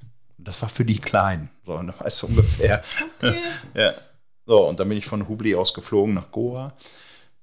Das 0.45 0.63
war 0.63 0.69
für 0.69 0.85
die 0.85 0.99
Kleinen. 0.99 1.51
So, 1.63 1.75
und 1.75 1.87
dann 1.89 2.01
weißt 2.01 2.23
du 2.23 2.27
ungefähr. 2.29 2.83
Okay. 3.19 3.41
ja. 3.75 3.95
So, 4.47 4.69
und 4.69 4.79
dann 4.79 4.89
bin 4.89 4.99
ich 4.99 5.07
von 5.07 5.29
Hubli 5.29 5.55
aus 5.55 5.75
geflogen 5.75 6.15
nach 6.15 6.31
Goa. 6.31 6.75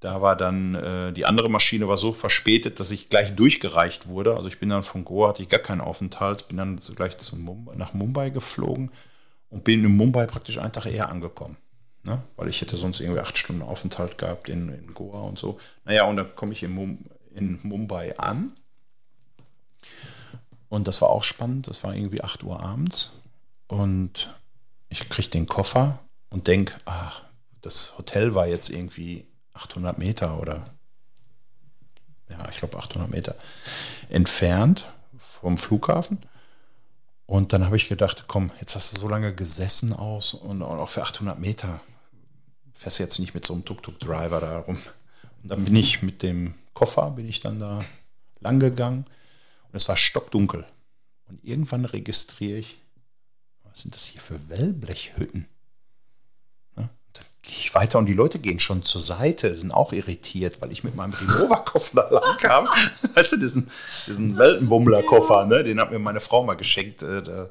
Da 0.02 0.22
war 0.22 0.36
dann, 0.36 0.76
äh, 0.76 1.14
die 1.14 1.26
andere 1.26 1.50
Maschine 1.50 1.88
war 1.88 1.98
so 1.98 2.12
verspätet, 2.12 2.80
dass 2.80 2.90
ich 2.90 3.10
gleich 3.10 3.36
durchgereicht 3.36 4.08
wurde. 4.08 4.36
Also 4.36 4.48
ich 4.48 4.60
bin 4.60 4.70
dann 4.70 4.84
von 4.84 5.06
Goa, 5.06 5.30
hatte 5.30 5.44
ich 5.44 5.50
gar 5.50 5.60
keinen 5.60 5.82
Aufenthalt, 5.82 6.48
bin 6.48 6.58
dann 6.58 6.78
so 6.80 6.94
gleich 6.94 7.18
zu 7.18 7.36
Mumbai, 7.36 7.76
nach 7.76 7.94
Mumbai 7.94 8.32
geflogen 8.32 8.92
und 9.50 9.64
bin 9.64 9.84
in 9.84 9.96
Mumbai 9.96 10.26
praktisch 10.26 10.58
einen 10.58 10.72
Tag 10.72 10.88
eher 10.88 11.10
angekommen. 11.10 11.58
Ne? 12.04 12.20
Weil 12.36 12.48
ich 12.48 12.62
hätte 12.62 12.78
sonst 12.78 13.00
irgendwie 13.00 13.20
acht 13.20 13.38
Stunden 13.38 13.62
Aufenthalt 13.62 14.18
gehabt 14.18 14.50
in, 14.50 14.70
in 14.70 14.94
Goa 14.96 15.22
und 15.22 15.38
so. 15.38 15.60
Naja, 15.86 16.06
und 16.06 16.18
dann 16.18 16.36
komme 16.36 16.54
ich 16.54 16.64
in, 16.64 16.74
Mum 16.74 16.98
in 17.36 17.60
Mumbai 17.62 18.18
an. 18.18 18.54
Und 20.72 20.88
das 20.88 21.02
war 21.02 21.10
auch 21.10 21.26
spannend. 21.26 21.68
Das 21.68 21.84
war 21.84 21.94
irgendwie 21.94 22.24
8 22.24 22.44
Uhr 22.44 22.62
abends. 22.62 23.12
Und 23.68 24.34
ich 24.88 25.10
kriege 25.10 25.28
den 25.28 25.46
Koffer 25.46 26.00
und 26.30 26.48
denke, 26.48 26.74
ach, 26.86 27.24
das 27.60 27.98
Hotel 27.98 28.36
war 28.36 28.48
jetzt 28.48 28.70
irgendwie 28.70 29.28
800 29.54 29.98
Meter 29.98 30.40
oder, 30.40 30.66
ja, 32.30 32.48
ich 32.50 32.60
glaube 32.60 32.78
800 32.78 33.10
Meter 33.10 33.36
entfernt 34.08 34.88
vom 35.18 35.58
Flughafen. 35.58 36.20
Und 37.26 37.52
dann 37.52 37.66
habe 37.66 37.76
ich 37.76 37.90
gedacht, 37.90 38.26
komm, 38.30 38.50
jetzt 38.62 38.74
hast 38.78 38.94
du 38.94 38.98
so 38.98 39.10
lange 39.10 39.36
gesessen 39.36 39.92
aus 39.92 40.34
und 40.34 40.62
auch 40.62 40.88
für 40.88 41.04
800 41.04 41.38
Meter 41.38 41.82
fährst 42.76 43.00
du 43.00 43.04
jetzt 43.04 43.20
nicht 43.20 43.34
mit 43.34 43.46
so 43.46 43.54
einem 43.54 43.66
Tuk-Tuk-Driver 43.66 44.40
da 44.40 44.60
rum. 44.60 44.80
Und 45.44 45.50
dann 45.50 45.66
bin 45.66 45.76
ich 45.76 46.02
mit 46.02 46.24
dem 46.24 46.54
Koffer, 46.74 47.12
bin 47.12 47.28
ich 47.28 47.42
dann 47.42 47.60
da 47.60 47.84
lang 48.40 48.62
gegangen 48.62 49.00
und 49.00 49.12
es 49.74 49.88
war 49.90 49.98
stockdunkel. 49.98 50.66
Und 51.30 51.44
irgendwann 51.44 51.86
registriere 51.86 52.60
ich, 52.60 52.78
was 53.64 53.82
sind 53.82 53.96
das 53.96 54.06
hier 54.06 54.22
für 54.22 54.50
Wellblechhütten? 54.50 55.48
Ne? 56.76 56.90
Dann 57.14 57.26
gehe 57.42 57.56
ich 57.58 57.74
weiter 57.74 58.00
und 58.00 58.06
die 58.06 58.14
Leute 58.14 58.40
gehen 58.40 58.60
schon 58.60 58.84
zur 58.84 59.02
Seite, 59.02 59.56
sind 59.56 59.72
auch 59.72 59.94
irritiert, 59.94 60.62
weil 60.62 60.72
ich 60.72 60.84
mit 60.84 60.96
meinem 60.96 61.14
Rimowa-Koffer 61.14 61.96
da 61.96 62.10
lang 62.10 62.38
kam. 62.38 62.68
Weißt 63.16 63.32
du, 63.32 63.38
diesen, 63.38 63.70
diesen 64.08 64.38
Weltenbummler-Koffer, 64.38 65.46
ne? 65.46 65.64
den 65.64 65.80
hat 65.80 65.92
mir 65.92 66.00
meine 66.00 66.20
Frau 66.20 66.44
mal 66.44 66.56
geschenkt. 66.56 67.02
Äh, 67.02 67.24
da, 67.24 67.50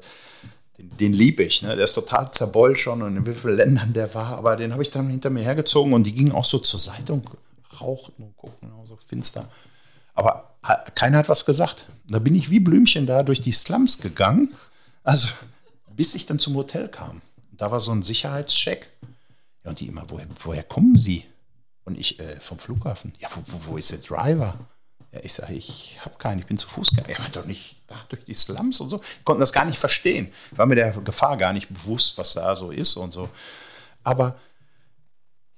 den, 0.77 0.97
den 0.97 1.13
liebe 1.13 1.43
ich. 1.43 1.63
Ne? 1.63 1.75
Der 1.75 1.85
ist 1.85 1.93
total 1.93 2.31
zerbeult 2.31 2.79
schon 2.79 3.01
und 3.01 3.17
in 3.17 3.25
wie 3.25 3.33
vielen 3.33 3.57
Ländern 3.57 3.93
der 3.93 4.13
war, 4.13 4.37
aber 4.37 4.55
den 4.55 4.73
habe 4.73 4.83
ich 4.83 4.91
dann 4.91 5.09
hinter 5.09 5.31
mir 5.31 5.43
hergezogen 5.43 5.93
und 5.93 6.03
die 6.03 6.13
gingen 6.13 6.31
auch 6.31 6.45
so 6.45 6.59
zur 6.59 6.79
Seite 6.79 7.13
und 7.13 7.25
rauchten 7.79 8.23
und 8.23 8.37
guckten, 8.37 8.71
so 8.85 8.95
finster. 8.95 9.49
Aber 10.13 10.55
keiner 10.95 11.17
hat 11.17 11.29
was 11.29 11.45
gesagt. 11.45 11.85
Da 12.11 12.19
bin 12.19 12.35
ich 12.35 12.49
wie 12.49 12.59
Blümchen 12.59 13.05
da 13.05 13.23
durch 13.23 13.41
die 13.41 13.51
Slums 13.51 13.99
gegangen, 13.99 14.53
also 15.03 15.29
bis 15.95 16.13
ich 16.15 16.25
dann 16.25 16.39
zum 16.39 16.55
Hotel 16.55 16.89
kam. 16.89 17.21
Da 17.51 17.71
war 17.71 17.79
so 17.79 17.91
ein 17.91 18.03
Sicherheitscheck. 18.03 18.89
Ja, 19.63 19.69
und 19.69 19.79
die 19.79 19.87
immer, 19.87 20.03
woher, 20.07 20.27
woher 20.39 20.63
kommen 20.63 20.97
Sie? 20.97 21.25
Und 21.85 21.97
ich, 21.97 22.19
äh, 22.19 22.39
vom 22.39 22.59
Flughafen. 22.59 23.13
Ja, 23.19 23.29
wo, 23.33 23.41
wo, 23.47 23.71
wo 23.71 23.77
ist 23.77 23.91
der 23.91 23.99
Driver? 23.99 24.57
Ja, 25.11 25.19
ich 25.23 25.33
sage, 25.33 25.53
ich 25.53 25.99
habe 26.03 26.17
keinen, 26.17 26.39
ich 26.39 26.45
bin 26.45 26.57
zu 26.57 26.67
Fuß 26.67 26.91
gegangen. 26.91 27.15
Ja, 27.17 27.29
doch 27.29 27.45
nicht 27.45 27.75
da 27.87 28.03
durch 28.09 28.23
die 28.23 28.33
Slums 28.33 28.79
und 28.79 28.89
so. 28.89 29.01
Ich 29.19 29.25
konnte 29.25 29.41
das 29.41 29.53
gar 29.53 29.65
nicht 29.65 29.77
verstehen. 29.77 30.31
Ich 30.51 30.57
war 30.57 30.65
mir 30.65 30.75
der 30.75 30.91
Gefahr 30.91 31.37
gar 31.37 31.53
nicht 31.53 31.69
bewusst, 31.69 32.17
was 32.17 32.33
da 32.33 32.55
so 32.55 32.71
ist 32.71 32.95
und 32.97 33.11
so. 33.11 33.29
Aber 34.03 34.39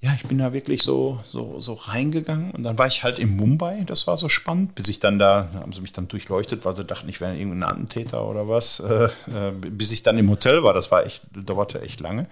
ja, 0.04 0.14
ich 0.14 0.24
bin 0.24 0.38
da 0.38 0.52
wirklich 0.52 0.84
so, 0.84 1.22
so, 1.24 1.62
so 1.62 1.76
reingegangen 1.76 2.52
und 2.52 2.64
dann 2.64 2.78
war 2.78 2.88
ich 2.88 3.04
halt 3.04 3.20
in 3.20 3.38
Mumbai, 3.38 3.86
das 3.86 4.06
war 4.06 4.18
so 4.18 4.28
spannend, 4.28 4.76
bis 4.76 4.90
ich 4.90 5.00
dann 5.00 5.18
da, 5.18 5.50
haben 5.54 5.72
sie 5.72 5.80
mich 5.80 5.94
dann 5.94 6.10
durchleuchtet, 6.10 6.66
weil 6.66 6.76
sie 6.76 6.84
dachten, 6.84 7.08
ich 7.08 7.22
wäre 7.22 7.38
irgendein 7.38 7.64
Attentäter 7.64 8.28
oder 8.28 8.50
was, 8.50 8.82
äh, 8.82 9.06
äh, 9.06 9.52
bis 9.52 9.94
ich 9.94 10.04
dann 10.04 10.18
im 10.18 10.30
Hotel 10.30 10.62
war, 10.62 10.74
das 10.74 10.92
war 10.92 11.06
echt, 11.06 11.22
dauerte 11.34 11.82
echt 11.82 12.02
lange. 12.02 12.28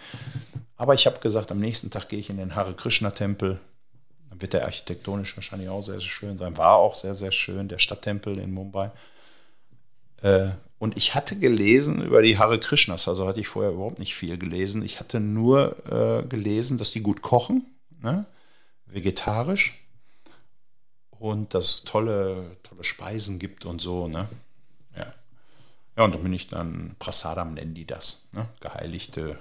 Aber 0.76 0.96
ich 0.96 1.06
habe 1.06 1.20
gesagt, 1.20 1.50
am 1.50 1.60
nächsten 1.60 1.90
Tag 1.90 2.10
gehe 2.10 2.20
ich 2.20 2.30
in 2.30 2.36
den 2.36 2.56
Hare 2.56 2.74
Krishna 2.74 3.12
Tempel, 3.12 3.58
dann 4.30 4.42
wird 4.42 4.52
der 4.52 4.66
architektonisch 4.66 5.38
wahrscheinlich 5.38 5.70
auch 5.70 5.82
sehr, 5.82 6.02
sehr 6.02 6.10
schön 6.10 6.38
sein, 6.38 6.58
war 6.58 6.76
auch 6.76 6.96
sehr, 6.96 7.16
sehr 7.16 7.32
schön, 7.32 7.70
der 7.70 7.80
Stadttempel 7.80 8.38
in 8.38 8.52
Mumbai. 8.52 8.92
Äh, 10.24 10.50
und 10.82 10.98
ich 10.98 11.14
hatte 11.14 11.38
gelesen 11.38 12.04
über 12.04 12.24
die 12.24 12.40
Hare 12.40 12.60
Krishnas, 12.60 13.08
also 13.08 13.28
hatte 13.28 13.40
ich 13.40 13.48
vorher 13.48 13.74
überhaupt 13.74 14.00
nicht 14.00 14.16
viel 14.16 14.40
gelesen. 14.40 14.82
Ich 14.82 15.00
hatte 15.00 15.20
nur 15.20 15.76
äh, 15.86 16.28
gelesen, 16.28 16.80
dass 16.80 16.90
die 16.90 17.02
gut 17.02 17.22
kochen, 17.22 17.68
ne? 18.02 18.26
vegetarisch 18.88 19.86
und 21.12 21.54
dass 21.54 21.66
es 21.66 21.84
tolle, 21.84 22.58
tolle 22.64 22.84
Speisen 22.84 23.38
gibt 23.38 23.66
und 23.66 23.80
so. 23.80 24.08
Ne? 24.08 24.28
Ja. 24.98 25.14
ja, 25.98 26.04
und 26.04 26.16
dann 26.16 26.24
bin 26.24 26.34
ich 26.34 26.48
dann, 26.48 26.96
Prasadam 26.98 27.54
nennen 27.54 27.76
die 27.76 27.86
das, 27.86 28.28
ne? 28.32 28.48
geheiligte 28.60 29.38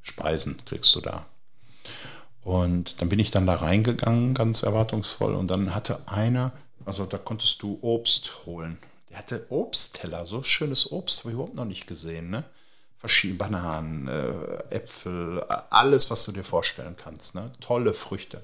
Speisen 0.00 0.64
kriegst 0.64 0.94
du 0.94 1.00
da. 1.00 1.26
Und 2.44 3.00
dann 3.00 3.08
bin 3.08 3.18
ich 3.18 3.32
dann 3.32 3.48
da 3.48 3.56
reingegangen, 3.56 4.32
ganz 4.32 4.62
erwartungsvoll. 4.62 5.34
Und 5.34 5.48
dann 5.50 5.74
hatte 5.74 6.06
einer, 6.06 6.52
also 6.84 7.04
da 7.04 7.18
konntest 7.18 7.62
du 7.62 7.80
Obst 7.82 8.46
holen 8.46 8.78
der 9.10 9.18
hatte 9.18 9.46
Obstteller, 9.50 10.26
so 10.26 10.42
schönes 10.42 10.92
Obst 10.92 11.20
habe 11.20 11.30
ich 11.30 11.34
überhaupt 11.34 11.54
noch 11.54 11.64
nicht 11.64 11.86
gesehen. 11.86 12.30
Ne? 12.30 12.44
Verschiedene 12.98 13.38
Bananen, 13.38 14.08
äh, 14.08 14.74
Äpfel, 14.74 15.42
alles, 15.70 16.10
was 16.10 16.24
du 16.24 16.32
dir 16.32 16.44
vorstellen 16.44 16.96
kannst. 16.96 17.34
Ne? 17.34 17.50
Tolle 17.60 17.94
Früchte. 17.94 18.42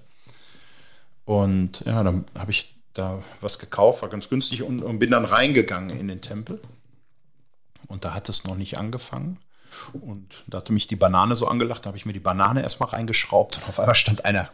Und 1.24 1.80
ja, 1.86 2.02
dann 2.02 2.26
habe 2.38 2.50
ich 2.50 2.74
da 2.92 3.22
was 3.40 3.58
gekauft, 3.58 4.02
war 4.02 4.08
ganz 4.08 4.28
günstig 4.28 4.62
und, 4.62 4.82
und 4.82 4.98
bin 4.98 5.10
dann 5.10 5.24
reingegangen 5.24 5.98
in 5.98 6.08
den 6.08 6.20
Tempel. 6.20 6.60
Und 7.88 8.04
da 8.04 8.14
hat 8.14 8.28
es 8.28 8.44
noch 8.44 8.56
nicht 8.56 8.78
angefangen. 8.78 9.38
Und 9.92 10.44
da 10.46 10.58
hatte 10.58 10.72
mich 10.72 10.86
die 10.86 10.96
Banane 10.96 11.34
so 11.34 11.48
angelacht, 11.48 11.84
da 11.84 11.88
habe 11.88 11.98
ich 11.98 12.06
mir 12.06 12.12
die 12.12 12.20
Banane 12.20 12.62
erstmal 12.62 12.90
reingeschraubt 12.90 13.56
und 13.56 13.68
auf 13.68 13.80
einmal 13.80 13.96
stand 13.96 14.24
einer 14.24 14.50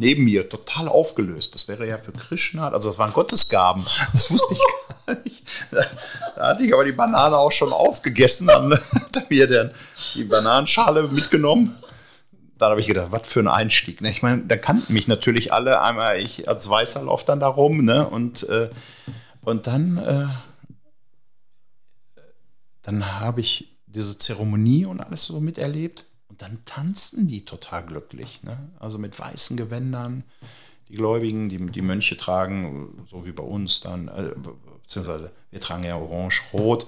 neben 0.00 0.24
mir 0.24 0.48
total 0.48 0.88
aufgelöst. 0.88 1.54
Das 1.54 1.68
wäre 1.68 1.86
ja 1.86 1.98
für 1.98 2.12
Krishna, 2.12 2.70
also 2.70 2.88
das 2.88 2.98
waren 2.98 3.12
Gottesgaben. 3.12 3.84
Das 4.12 4.30
wusste 4.30 4.54
ich 4.54 4.60
gar 5.06 5.22
nicht. 5.22 5.42
Da, 5.70 5.84
hatte 6.48 6.64
ich 6.64 6.72
aber 6.72 6.84
die 6.84 6.92
Banane 6.92 7.36
auch 7.36 7.52
schon 7.52 7.72
aufgegessen. 7.72 8.46
Dann 8.46 8.72
hat 8.72 9.16
er 9.16 9.22
mir 9.28 9.46
dann 9.46 9.70
die 10.14 10.24
Bananenschale 10.24 11.02
mitgenommen. 11.04 11.78
Dann 12.56 12.70
habe 12.70 12.80
ich 12.80 12.86
gedacht, 12.86 13.08
was 13.10 13.28
für 13.28 13.40
ein 13.40 13.48
Einstieg. 13.48 14.00
Ne? 14.00 14.10
Ich 14.10 14.22
meine, 14.22 14.42
da 14.46 14.56
kannten 14.56 14.92
mich 14.92 15.06
natürlich 15.06 15.52
alle. 15.52 15.82
Einmal 15.82 16.18
ich 16.18 16.48
als 16.48 16.68
Weißer 16.68 17.02
laufe 17.02 17.26
dann 17.26 17.40
da 17.40 17.48
rum. 17.48 17.84
Ne? 17.84 18.08
Und, 18.08 18.48
äh, 18.48 18.70
und 19.42 19.66
dann, 19.66 19.98
äh, 19.98 20.26
dann 22.82 23.20
habe 23.20 23.40
ich 23.42 23.76
diese 23.86 24.16
Zeremonie 24.16 24.86
und 24.86 25.00
alles 25.00 25.26
so 25.26 25.40
miterlebt 25.40 26.06
dann 26.40 26.64
tanzten 26.64 27.28
die 27.28 27.44
total 27.44 27.84
glücklich. 27.84 28.42
Ne? 28.42 28.70
Also 28.78 28.98
mit 28.98 29.18
weißen 29.18 29.56
Gewändern. 29.56 30.24
Die 30.88 30.94
Gläubigen, 30.94 31.48
die, 31.48 31.58
die 31.58 31.82
Mönche 31.82 32.16
tragen, 32.16 33.04
so 33.08 33.24
wie 33.26 33.32
bei 33.32 33.42
uns 33.42 33.80
dann, 33.80 34.08
äh, 34.08 34.34
beziehungsweise 34.82 35.30
wir 35.50 35.60
tragen 35.60 35.84
ja 35.84 35.96
orange-rot 35.96 36.86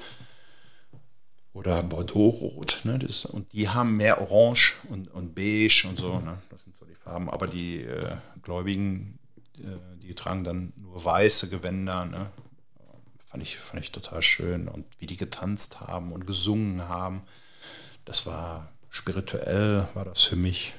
oder 1.52 1.82
Bordeaux-rot. 1.82 2.80
Ne? 2.84 2.98
und 3.30 3.52
die 3.52 3.68
haben 3.68 3.96
mehr 3.96 4.20
orange 4.20 4.74
und, 4.88 5.12
und 5.12 5.34
beige 5.34 5.86
und 5.88 5.98
so. 5.98 6.18
Ne? 6.18 6.38
Das 6.50 6.62
sind 6.62 6.74
so 6.74 6.84
die 6.84 6.94
Farben. 6.94 7.28
Aber 7.28 7.46
die 7.46 7.82
äh, 7.82 8.16
Gläubigen, 8.42 9.18
äh, 9.58 10.00
die 10.02 10.14
tragen 10.14 10.44
dann 10.44 10.72
nur 10.76 11.04
weiße 11.04 11.50
Gewänder. 11.50 12.06
Ne? 12.06 12.30
Fand, 13.26 13.42
ich, 13.42 13.58
fand 13.58 13.82
ich 13.82 13.92
total 13.92 14.22
schön. 14.22 14.66
Und 14.66 14.86
wie 14.98 15.06
die 15.06 15.16
getanzt 15.16 15.80
haben 15.80 16.12
und 16.12 16.26
gesungen 16.26 16.88
haben, 16.88 17.22
das 18.04 18.26
war 18.26 18.72
spirituell 18.92 19.88
war 19.94 20.04
das 20.04 20.22
für 20.22 20.36
mich 20.36 20.74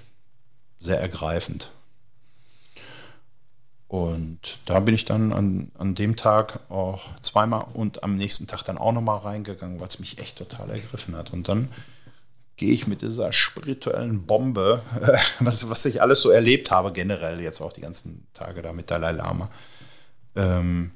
sehr 0.80 1.02
ergreifend. 1.02 1.72
Und 3.88 4.60
da 4.66 4.80
bin 4.80 4.96
ich 4.96 5.06
dann 5.06 5.34
an, 5.34 5.72
an 5.78 5.96
dem 5.96 6.16
Tag 6.16 6.60
auch 6.70 7.02
zweimal 7.22 7.66
und 7.74 8.04
am 8.04 8.16
nächsten 8.16 8.48
Tag 8.48 8.64
dann 8.64 8.78
auch 8.78 8.92
nochmal 8.92 9.20
reingegangen, 9.20 9.82
es 9.82 10.00
mich 10.00 10.20
echt 10.20 10.38
total 10.38 10.70
ergriffen 10.70 11.16
hat. 11.16 11.34
Und 11.34 11.50
dann 11.50 11.70
gehe 12.56 12.72
ich 12.72 12.88
mit 12.88 13.02
dieser 13.02 13.34
spirituellen 13.34 14.26
Bombe, 14.26 14.84
was, 15.40 15.70
was 15.70 15.86
ich 15.86 16.02
alles 16.02 16.22
so 16.22 16.30
erlebt 16.30 16.72
habe, 16.72 16.92
generell 16.92 17.42
jetzt 17.42 17.62
auch 17.62 17.74
die 17.74 17.82
ganzen 17.82 18.28
Tage 18.34 18.62
da 18.62 18.74
mit 18.74 18.92
Dalai 18.92 19.12
Lama, 19.12 19.50
ähm, 20.36 20.92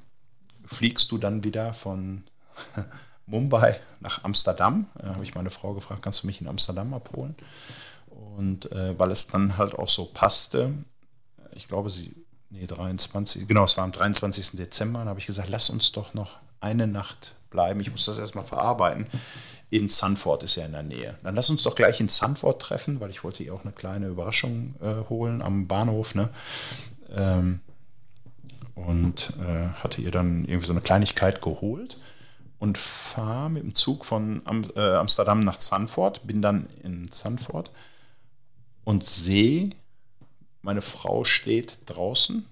fliegst 0.66 1.12
du 1.12 1.18
dann 1.18 1.44
wieder 1.44 1.74
von 1.74 2.24
Mumbai 3.28 3.80
nach 4.00 4.24
Amsterdam. 4.24 4.88
Da 4.96 5.14
habe 5.14 5.24
ich 5.24 5.36
meine 5.36 5.50
Frau 5.50 5.74
gefragt, 5.74 6.02
kannst 6.02 6.24
du 6.24 6.28
mich 6.28 6.42
in 6.42 6.48
Amsterdam 6.48 6.94
abholen? 6.94 7.36
Und 8.38 8.72
äh, 8.72 8.98
weil 8.98 9.12
es 9.12 9.28
dann 9.28 9.58
halt 9.58 9.76
auch 9.76 9.90
so 9.90 10.06
passte, 10.06 10.74
ich 11.54 11.68
glaube, 11.68 11.90
sie, 11.90 12.14
nee, 12.50 12.66
23, 12.66 13.48
genau, 13.48 13.66
es 13.66 13.78
war 13.78 13.84
am 13.84 13.92
23. 13.92 14.52
Dezember, 14.52 15.04
da 15.04 15.10
habe 15.10 15.20
ich 15.20 15.26
gesagt, 15.26 15.50
lass 15.50 15.70
uns 15.70 15.92
doch 15.92 16.14
noch 16.14 16.38
eine 16.60 16.88
Nacht 16.88 17.36
bleiben. 17.50 17.80
Ich 17.80 17.92
muss 17.92 18.06
das 18.06 18.18
erstmal 18.18 18.46
verarbeiten. 18.46 19.08
In 19.70 19.90
Sanford 19.90 20.44
ist 20.44 20.56
ja 20.56 20.66
in 20.66 20.72
der 20.72 20.84
Nähe. 20.84 21.18
Dann 21.24 21.36
lass 21.36 21.50
uns 21.50 21.64
doch 21.64 21.76
gleich 21.76 22.00
in 22.00 22.08
Sanford 22.08 22.62
treffen, 22.62 23.00
weil 23.02 23.10
ich 23.10 23.24
wollte 23.24 23.44
ihr 23.44 23.54
auch 23.54 23.64
eine 23.64 23.74
kleine 23.74 24.08
Überraschung 24.08 24.76
äh, 24.82 25.10
holen 25.10 25.42
am 25.42 25.68
Bahnhof. 25.68 26.16
Ne? 26.16 26.30
Ähm, 27.14 27.60
und 28.76 29.34
äh, 29.42 29.68
hatte 29.84 30.02
ihr 30.02 30.12
dann 30.12 30.46
irgendwie 30.46 30.68
so 30.68 30.74
eine 30.74 30.82
Kleinigkeit 30.82 31.42
geholt 31.42 31.98
und 32.60 32.78
fahre 32.78 33.50
mit 33.50 33.64
dem 33.64 33.76
Zug 33.76 34.06
von 34.06 34.42
Am 34.46 34.66
äh, 34.76 34.96
Amsterdam 34.96 35.44
nach 35.44 35.58
Zandvoort, 35.58 36.26
bin 36.26 36.42
dann 36.42 36.68
in 36.84 37.12
Zandvoort 37.12 37.72
und 38.84 39.06
sehe, 39.06 39.72
meine 40.62 40.82
Frau 40.82 41.24
steht 41.24 41.80
draußen, 41.86 42.46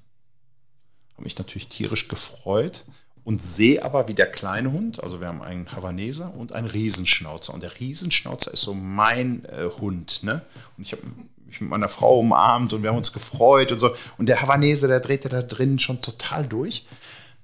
habe 1.14 1.24
mich 1.24 1.38
natürlich 1.38 1.70
tierisch 1.70 2.08
gefreut 2.08 2.84
und 3.24 3.42
sehe 3.42 3.84
aber, 3.84 4.08
wie 4.08 4.14
der 4.14 4.30
kleine 4.30 4.72
Hund, 4.72 5.04
also 5.04 5.20
wir 5.20 5.28
haben 5.28 5.42
einen 5.42 5.72
Havaneser 5.72 6.34
und 6.36 6.52
einen 6.52 6.68
Riesenschnauzer. 6.68 7.56
Und 7.56 7.64
der 7.64 7.80
Riesenschnauzer 7.80 8.54
ist 8.54 8.62
so 8.62 8.76
mein 8.76 9.46
äh, 9.46 9.68
Hund. 9.80 10.22
Ne? 10.22 10.42
Und 10.78 10.84
ich 10.86 10.92
habe 10.92 11.02
mich 11.48 11.60
mit 11.60 11.72
meiner 11.72 11.90
Frau 11.90 12.20
umarmt 12.20 12.74
und 12.74 12.84
wir 12.84 12.92
haben 12.92 12.98
uns 12.98 13.14
gefreut 13.14 13.72
und 13.72 13.80
so. 13.80 13.96
Und 14.20 14.28
der 14.28 14.44
Havaneser, 14.44 14.88
der 14.88 15.00
drehte 15.00 15.30
da 15.30 15.42
drin 15.42 15.80
schon 15.80 16.04
total 16.04 16.46
durch. 16.46 16.86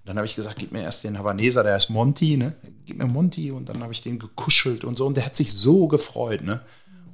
Dann 0.05 0.17
habe 0.17 0.25
ich 0.25 0.35
gesagt, 0.35 0.57
gib 0.57 0.71
mir 0.71 0.81
erst 0.81 1.03
den 1.03 1.17
Havaneser, 1.17 1.63
der 1.63 1.75
heißt 1.75 1.89
Monty, 1.91 2.37
ne? 2.37 2.53
Gib 2.85 2.97
mir 2.97 3.05
Monty 3.05 3.51
und 3.51 3.69
dann 3.69 3.81
habe 3.83 3.93
ich 3.93 4.01
den 4.01 4.17
gekuschelt 4.19 4.83
und 4.83 4.97
so. 4.97 5.05
Und 5.05 5.15
der 5.15 5.25
hat 5.25 5.35
sich 5.35 5.53
so 5.53 5.87
gefreut, 5.87 6.41
ne? 6.41 6.61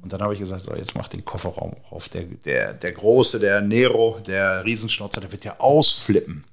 Und 0.02 0.12
dann 0.12 0.22
habe 0.22 0.32
ich 0.32 0.40
gesagt, 0.40 0.62
so, 0.62 0.74
jetzt 0.74 0.96
mach 0.96 1.08
den 1.08 1.24
Kofferraum 1.24 1.74
auf. 1.90 2.08
Der, 2.08 2.22
der, 2.24 2.72
der 2.72 2.92
Große, 2.92 3.40
der 3.40 3.60
Nero, 3.60 4.18
der 4.26 4.64
Riesenschnauzer, 4.64 5.20
der 5.20 5.32
wird 5.32 5.44
ja 5.44 5.58
ausflippen. 5.58 6.44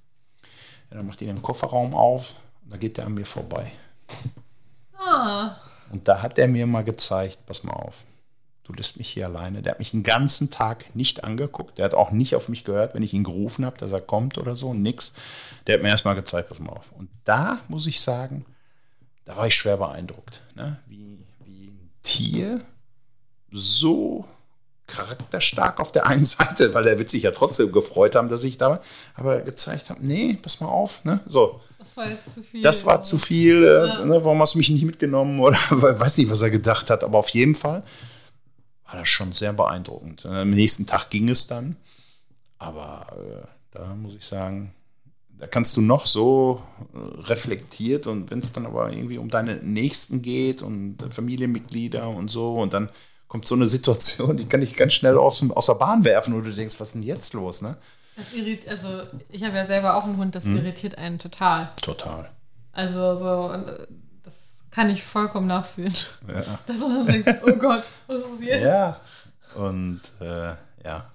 Ja, 0.89 0.97
dann 0.97 1.07
macht 1.07 1.21
ihn 1.21 1.27
den 1.27 1.41
Kofferraum 1.41 1.93
auf 1.93 2.35
und 2.63 2.73
da 2.73 2.77
geht 2.77 2.97
der 2.97 3.05
an 3.05 3.13
mir 3.13 3.25
vorbei. 3.25 3.71
Ah, 4.97 5.55
Und 5.91 6.07
da 6.07 6.21
hat 6.21 6.37
er 6.37 6.47
mir 6.47 6.65
mal 6.67 6.83
gezeigt, 6.83 7.39
pass 7.45 7.63
mal 7.63 7.73
auf, 7.73 7.95
du 8.63 8.73
lässt 8.73 8.97
mich 8.97 9.09
hier 9.09 9.27
alleine. 9.27 9.61
Der 9.61 9.71
hat 9.73 9.79
mich 9.79 9.91
den 9.91 10.03
ganzen 10.03 10.49
Tag 10.49 10.95
nicht 10.95 11.23
angeguckt. 11.23 11.77
Der 11.77 11.85
hat 11.85 11.93
auch 11.93 12.11
nicht 12.11 12.35
auf 12.35 12.49
mich 12.49 12.63
gehört, 12.63 12.95
wenn 12.95 13.03
ich 13.03 13.13
ihn 13.13 13.23
gerufen 13.23 13.65
habe, 13.65 13.77
dass 13.77 13.91
er 13.91 14.01
kommt 14.01 14.37
oder 14.37 14.55
so, 14.55 14.73
nix. 14.73 15.13
Der 15.67 15.75
hat 15.75 15.81
mir 15.83 15.89
erstmal 15.89 16.15
gezeigt, 16.15 16.49
pass 16.49 16.59
mal 16.59 16.71
auf. 16.73 16.91
Und 16.91 17.09
da 17.23 17.59
muss 17.67 17.87
ich 17.87 17.99
sagen, 17.99 18.45
da 19.25 19.35
war 19.35 19.47
ich 19.47 19.55
schwer 19.55 19.77
beeindruckt, 19.77 20.41
ne? 20.55 20.77
wie, 20.87 21.17
wie 21.45 21.67
ein 21.69 21.89
Tier 22.03 22.61
so 23.51 24.25
charakterstark 24.87 25.79
auf 25.79 25.91
der 25.91 26.05
einen 26.07 26.25
Seite, 26.25 26.73
weil 26.73 26.85
er 26.87 26.99
wird 26.99 27.09
sich 27.09 27.23
ja 27.23 27.31
trotzdem 27.31 27.71
gefreut 27.71 28.15
haben, 28.15 28.29
dass 28.29 28.43
ich 28.43 28.57
da 28.57 28.69
war, 28.69 28.81
aber 29.15 29.41
gezeigt 29.41 29.89
habe, 29.89 30.05
nee, 30.05 30.37
pass 30.41 30.59
mal 30.61 30.67
auf, 30.67 31.03
ne? 31.05 31.21
So, 31.25 31.61
das 31.79 31.97
war 31.97 32.09
jetzt 32.09 32.33
zu 32.35 32.43
viel. 32.43 32.61
das 32.61 32.85
war 32.85 33.01
zu 33.01 33.17
viel, 33.17 33.63
äh, 33.63 33.87
Ja. 33.87 34.05
ne, 34.05 34.23
warum 34.23 34.39
hast 34.41 34.53
du 34.53 34.59
mich 34.59 34.69
nicht 34.69 34.83
mitgenommen 34.85 35.39
oder 35.39 35.57
weiß 35.69 36.17
nicht, 36.17 36.29
was 36.29 36.41
er 36.43 36.51
gedacht 36.51 36.89
hat, 36.91 37.03
aber 37.03 37.17
auf 37.17 37.29
jeden 37.29 37.55
Fall 37.55 37.81
war 38.85 38.99
das 38.99 39.07
schon 39.09 39.31
sehr 39.33 39.53
beeindruckend. 39.53 40.25
Am 40.27 40.51
nächsten 40.51 40.85
Tag 40.85 41.09
ging 41.09 41.29
es 41.29 41.47
dann, 41.47 41.75
aber 42.59 43.07
äh, 43.17 43.47
da 43.71 43.95
muss 43.95 44.13
ich 44.13 44.25
sagen, 44.25 44.75
da 45.39 45.47
kannst 45.47 45.75
du 45.77 45.81
noch 45.81 46.05
so 46.05 46.61
äh, 46.93 47.21
reflektiert 47.23 48.07
und 48.07 48.31
wenn 48.31 48.39
es 48.39 48.53
dann 48.53 48.65
aber 48.65 48.91
irgendwie 48.91 49.17
um 49.17 49.29
deine 49.29 49.55
Nächsten 49.57 50.21
geht 50.21 50.61
und 50.61 50.97
Familienmitglieder 51.09 52.07
und 52.07 52.29
so 52.29 52.53
und 52.55 52.73
dann 52.73 52.89
kommt 53.27 53.47
so 53.47 53.55
eine 53.55 53.65
Situation, 53.65 54.37
die 54.37 54.45
kann 54.47 54.61
ich 54.61 54.75
ganz 54.75 54.93
schnell 54.93 55.17
aus, 55.17 55.43
aus 55.51 55.65
der 55.65 55.73
Bahn 55.75 56.03
werfen 56.03 56.33
und 56.33 56.43
du 56.45 56.53
denkst, 56.53 56.79
was 56.79 56.89
ist 56.89 56.93
denn 56.95 57.03
jetzt 57.03 57.33
los, 57.33 57.61
ne? 57.61 57.75
Das 58.15 58.31
irritiert, 58.33 58.69
also 58.69 59.03
ich 59.29 59.43
habe 59.43 59.57
ja 59.57 59.65
selber 59.65 59.95
auch 59.97 60.05
einen 60.05 60.17
Hund, 60.17 60.35
das 60.35 60.45
Hm. 60.45 60.57
irritiert 60.57 60.97
einen 60.97 61.19
total. 61.19 61.71
Total. 61.81 62.29
Also 62.71 63.15
so, 63.15 63.51
äh, 63.51 63.87
das 64.23 64.33
kann 64.71 64.89
ich 64.89 65.03
vollkommen 65.03 65.47
nachfühlen. 65.47 65.93
Ja. 66.27 66.59
Dass 66.65 66.79
man 66.79 67.05
dann 67.07 67.23
sagt, 67.23 67.43
oh 67.45 67.55
Gott, 67.57 67.83
was 68.07 68.19
ist 68.19 68.41
jetzt? 68.41 68.63
Ja. 68.63 68.99
Und 69.55 70.01
äh, 70.21 70.53
ja, 70.85 71.11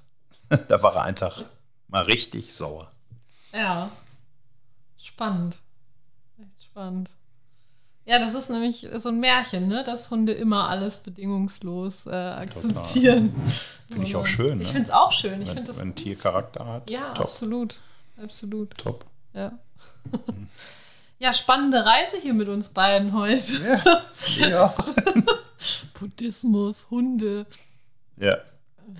da 0.68 0.82
war 0.82 0.96
er 0.96 1.04
einfach 1.04 1.42
mal 1.88 2.02
richtig 2.02 2.52
sauer. 2.54 2.90
Ja. 3.54 3.90
Spannend. 5.20 5.56
Echt 6.40 6.64
spannend. 6.64 7.10
Ja, 8.06 8.18
das 8.18 8.32
ist 8.32 8.48
nämlich 8.48 8.88
so 8.96 9.10
ein 9.10 9.20
Märchen, 9.20 9.68
ne? 9.68 9.84
dass 9.84 10.08
Hunde 10.08 10.32
immer 10.32 10.70
alles 10.70 10.96
bedingungslos 10.96 12.06
äh, 12.06 12.10
akzeptieren. 12.10 13.34
Finde 13.90 14.06
ich 14.06 14.16
auch 14.16 14.24
schön. 14.24 14.62
Ich 14.62 14.68
ne? 14.68 14.72
finde 14.72 14.88
es 14.88 14.94
auch 14.94 15.12
schön. 15.12 15.42
Ich 15.42 15.48
wenn, 15.48 15.56
finde 15.56 15.68
das 15.72 15.78
wenn 15.78 15.88
ein. 15.88 15.94
Tier 15.94 16.16
Charakter 16.16 16.64
hat. 16.64 16.88
Ja, 16.88 17.12
top. 17.12 17.26
absolut. 17.26 17.80
Absolut. 18.16 18.74
Top. 18.78 19.04
Ja. 19.34 19.52
ja, 21.18 21.34
spannende 21.34 21.84
Reise 21.84 22.16
hier 22.16 22.32
mit 22.32 22.48
uns 22.48 22.70
beiden 22.70 23.12
heute. 23.12 23.62
Ja. 24.38 24.48
ja. 24.48 24.74
Buddhismus, 26.00 26.86
Hunde, 26.90 27.44
ja. 28.16 28.38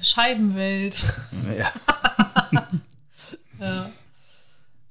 Scheibenwelt. 0.03 1.03
ja. 1.57 1.73
Ja. 3.59 3.91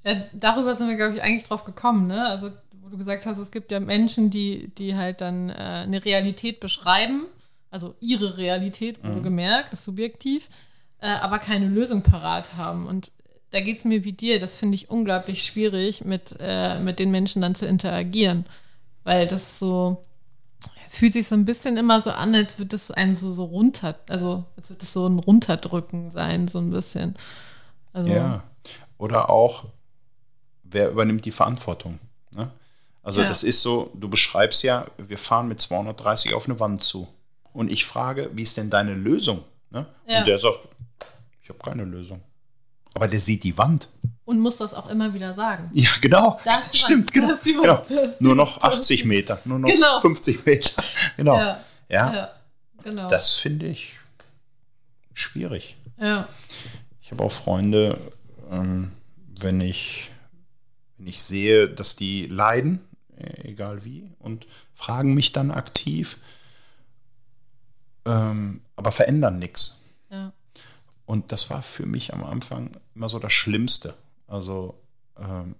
Ja, 0.04 0.14
darüber 0.32 0.74
sind 0.74 0.88
wir, 0.88 0.96
glaube 0.96 1.14
ich, 1.14 1.22
eigentlich 1.22 1.44
drauf 1.44 1.64
gekommen, 1.64 2.06
ne? 2.06 2.26
Also, 2.26 2.50
wo 2.80 2.88
du 2.88 2.96
gesagt 2.96 3.26
hast, 3.26 3.38
es 3.38 3.50
gibt 3.50 3.70
ja 3.70 3.80
Menschen, 3.80 4.30
die, 4.30 4.68
die 4.76 4.96
halt 4.96 5.20
dann 5.20 5.50
äh, 5.50 5.52
eine 5.52 6.04
Realität 6.04 6.60
beschreiben, 6.60 7.26
also 7.70 7.94
ihre 8.00 8.36
Realität, 8.36 8.98
wohlgemerkt, 9.04 9.72
das 9.72 9.80
ist 9.80 9.84
subjektiv, 9.84 10.48
äh, 11.00 11.08
aber 11.08 11.38
keine 11.38 11.68
Lösung 11.68 12.02
parat 12.02 12.54
haben. 12.56 12.86
Und 12.86 13.12
da 13.50 13.60
geht 13.60 13.78
es 13.78 13.84
mir 13.84 14.04
wie 14.04 14.12
dir, 14.12 14.40
das 14.40 14.56
finde 14.56 14.74
ich 14.76 14.90
unglaublich 14.90 15.44
schwierig, 15.44 16.04
mit, 16.04 16.36
äh, 16.40 16.78
mit 16.80 16.98
den 16.98 17.10
Menschen 17.10 17.42
dann 17.42 17.54
zu 17.54 17.66
interagieren. 17.66 18.46
Weil 19.04 19.26
das 19.26 19.58
so, 19.58 20.02
es 20.86 20.96
fühlt 20.96 21.12
sich 21.12 21.26
so 21.28 21.34
ein 21.34 21.44
bisschen 21.44 21.76
immer 21.76 22.00
so 22.00 22.10
an, 22.10 22.34
als 22.34 22.58
würde 22.58 22.70
das 22.70 22.90
einen 22.90 23.14
so, 23.14 23.32
so 23.32 23.44
runter, 23.44 23.96
also 24.08 24.44
als 24.56 24.70
würde 24.70 24.80
das 24.80 24.92
so 24.92 25.06
ein 25.06 25.18
Runterdrücken 25.18 26.10
sein, 26.10 26.48
so 26.48 26.58
ein 26.58 26.70
bisschen. 26.70 27.14
Also, 27.92 28.10
Ja. 28.10 28.44
Oder 28.98 29.30
auch, 29.30 29.64
wer 30.70 30.90
übernimmt 30.90 31.24
die 31.24 31.30
Verantwortung? 31.32 31.98
Ne? 32.32 32.50
Also 33.02 33.22
Ja. 33.22 33.28
das 33.28 33.44
ist 33.44 33.62
so, 33.62 33.90
du 33.94 34.08
beschreibst 34.08 34.62
ja, 34.62 34.86
wir 34.98 35.18
fahren 35.18 35.48
mit 35.48 35.60
230 35.60 36.34
auf 36.34 36.46
eine 36.46 36.58
Wand 36.60 36.82
zu. 36.82 37.08
Und 37.52 37.70
ich 37.70 37.84
frage, 37.84 38.30
wie 38.34 38.42
ist 38.42 38.56
denn 38.56 38.70
deine 38.70 38.94
Lösung? 38.94 39.42
Ne? 39.70 39.86
Ja. 40.06 40.18
Und 40.18 40.26
der 40.26 40.38
sagt, 40.38 40.58
ich 41.42 41.48
habe 41.48 41.58
keine 41.58 41.84
Lösung. 41.84 42.20
Aber 42.94 43.08
der 43.08 43.20
sieht 43.20 43.44
die 43.44 43.56
Wand. 43.56 43.88
Und 44.24 44.38
muss 44.40 44.56
das 44.58 44.74
auch 44.74 44.88
immer 44.90 45.12
wieder 45.14 45.32
sagen. 45.34 45.70
Ja, 45.72 45.90
genau. 46.00 46.38
Das 46.44 46.76
Stimmt, 46.76 47.12
genau. 47.12 47.34
genau. 47.42 47.82
Nur 48.20 48.34
noch 48.36 48.62
80 48.62 49.04
Meter, 49.04 49.40
nur 49.44 49.58
noch 49.58 49.68
Genau. 49.68 49.98
50 50.00 50.44
Meter. 50.46 50.82
Genau. 51.16 51.36
Ja, 51.38 51.60
Ja, 51.88 52.12
ja, 52.14 52.30
genau. 52.84 53.08
das 53.08 53.34
finde 53.36 53.66
ich 53.66 53.98
schwierig. 55.14 55.76
ja, 55.98 56.28
Ich 57.02 57.10
habe 57.10 57.24
auch 57.24 57.32
Freunde, 57.32 57.98
ähm, 58.50 58.92
wenn 59.40 59.60
ich 59.60 60.10
wenn 61.00 61.06
ich 61.06 61.22
sehe, 61.22 61.66
dass 61.66 61.96
die 61.96 62.26
leiden, 62.26 62.80
äh, 63.16 63.48
egal 63.48 63.84
wie, 63.84 64.10
und 64.18 64.46
fragen 64.74 65.14
mich 65.14 65.32
dann 65.32 65.50
aktiv, 65.50 66.18
ähm, 68.04 68.60
aber 68.76 68.92
verändern 68.92 69.38
nichts. 69.38 69.88
ja, 70.10 70.34
Und 71.06 71.32
das 71.32 71.48
war 71.48 71.62
für 71.62 71.86
mich 71.86 72.12
am 72.12 72.22
Anfang 72.22 72.76
immer 72.94 73.08
so 73.08 73.18
das 73.18 73.32
Schlimmste. 73.32 73.94
Also 74.26 74.78
ähm, 75.18 75.54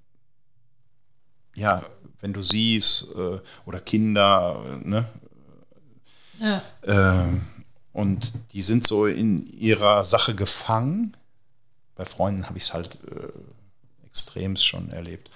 ja, 1.54 1.86
wenn 2.20 2.34
du 2.34 2.42
siehst 2.42 3.06
äh, 3.16 3.40
oder 3.64 3.80
Kinder, 3.80 4.62
äh, 4.66 4.88
ne, 4.88 5.08
ja, 6.38 6.62
ähm, 6.82 7.40
und 7.92 8.34
die 8.52 8.62
sind 8.62 8.86
so 8.86 9.06
in 9.06 9.46
ihrer 9.46 10.04
Sache 10.04 10.34
gefangen. 10.34 11.16
Bei 11.94 12.04
Freunden 12.04 12.46
habe 12.46 12.58
ich 12.58 12.64
es 12.64 12.74
halt 12.74 12.98
äh, 13.06 13.28
extremst 14.11 14.66
schon 14.66 14.91
erlebt. 14.91 15.31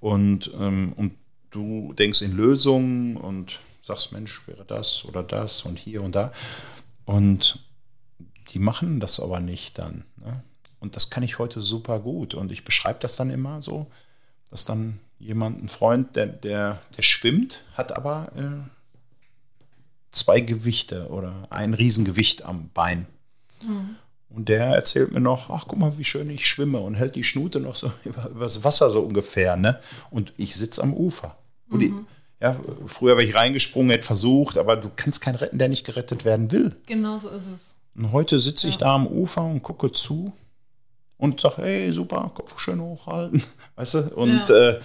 Und, 0.00 0.50
ähm, 0.58 0.92
und 0.96 1.14
du 1.50 1.92
denkst 1.94 2.22
in 2.22 2.36
Lösungen 2.36 3.16
und 3.16 3.60
sagst, 3.82 4.12
Mensch, 4.12 4.46
wäre 4.46 4.64
das 4.64 5.04
oder 5.04 5.22
das 5.22 5.62
und 5.62 5.78
hier 5.78 6.02
und 6.02 6.14
da. 6.14 6.32
Und 7.04 7.60
die 8.48 8.58
machen 8.58 9.00
das 9.00 9.20
aber 9.20 9.40
nicht 9.40 9.78
dann. 9.78 10.04
Ne? 10.16 10.42
Und 10.80 10.94
das 10.94 11.10
kann 11.10 11.22
ich 11.22 11.38
heute 11.38 11.60
super 11.60 12.00
gut. 12.00 12.34
Und 12.34 12.52
ich 12.52 12.64
beschreibe 12.64 13.00
das 13.00 13.16
dann 13.16 13.30
immer 13.30 13.62
so, 13.62 13.90
dass 14.50 14.64
dann 14.64 15.00
jemand, 15.18 15.62
ein 15.62 15.68
Freund, 15.68 16.16
der, 16.16 16.26
der, 16.26 16.80
der 16.96 17.02
schwimmt, 17.02 17.62
hat 17.74 17.92
aber 17.92 18.30
äh, 18.36 18.68
zwei 20.12 20.40
Gewichte 20.40 21.08
oder 21.08 21.46
ein 21.50 21.74
Riesengewicht 21.74 22.44
am 22.44 22.70
Bein. 22.70 23.06
Und 24.30 24.48
der 24.48 24.66
erzählt 24.66 25.12
mir 25.12 25.20
noch, 25.20 25.48
ach 25.50 25.64
guck 25.66 25.78
mal, 25.78 25.96
wie 25.98 26.04
schön 26.04 26.28
ich 26.30 26.46
schwimme 26.46 26.78
und 26.80 26.94
hält 26.94 27.14
die 27.16 27.24
Schnute 27.24 27.60
noch 27.60 27.74
so 27.74 27.90
über, 28.04 28.28
übers 28.28 28.62
Wasser 28.64 28.90
so 28.90 29.00
ungefähr. 29.00 29.56
Ne? 29.56 29.78
Und 30.10 30.32
ich 30.36 30.54
sitze 30.54 30.82
am 30.82 30.92
Ufer. 30.94 31.36
Und 31.70 31.80
ich, 31.82 31.92
ja, 32.40 32.56
früher 32.86 33.16
wäre 33.16 33.26
ich 33.28 33.34
reingesprungen, 33.34 33.90
hätte 33.90 34.06
versucht, 34.06 34.58
aber 34.58 34.76
du 34.76 34.90
kannst 34.94 35.20
keinen 35.20 35.34
retten, 35.36 35.58
der 35.58 35.68
nicht 35.68 35.84
gerettet 35.84 36.24
werden 36.24 36.50
will. 36.50 36.76
genau 36.86 37.18
so 37.18 37.28
ist 37.30 37.46
es. 37.52 37.74
Und 37.96 38.12
heute 38.12 38.38
sitze 38.38 38.68
ich 38.68 38.76
da 38.78 38.94
am 38.94 39.06
Ufer 39.06 39.44
und 39.44 39.62
gucke 39.62 39.90
zu 39.92 40.32
und 41.16 41.40
sage, 41.40 41.62
hey, 41.62 41.92
super, 41.92 42.30
Kopf 42.32 42.58
schön 42.60 42.80
hochhalten. 42.80 43.42
Weißt 43.76 43.94
du? 43.94 43.98
Und 44.14 44.48
Ja. 44.48 44.68
äh, 44.68 44.80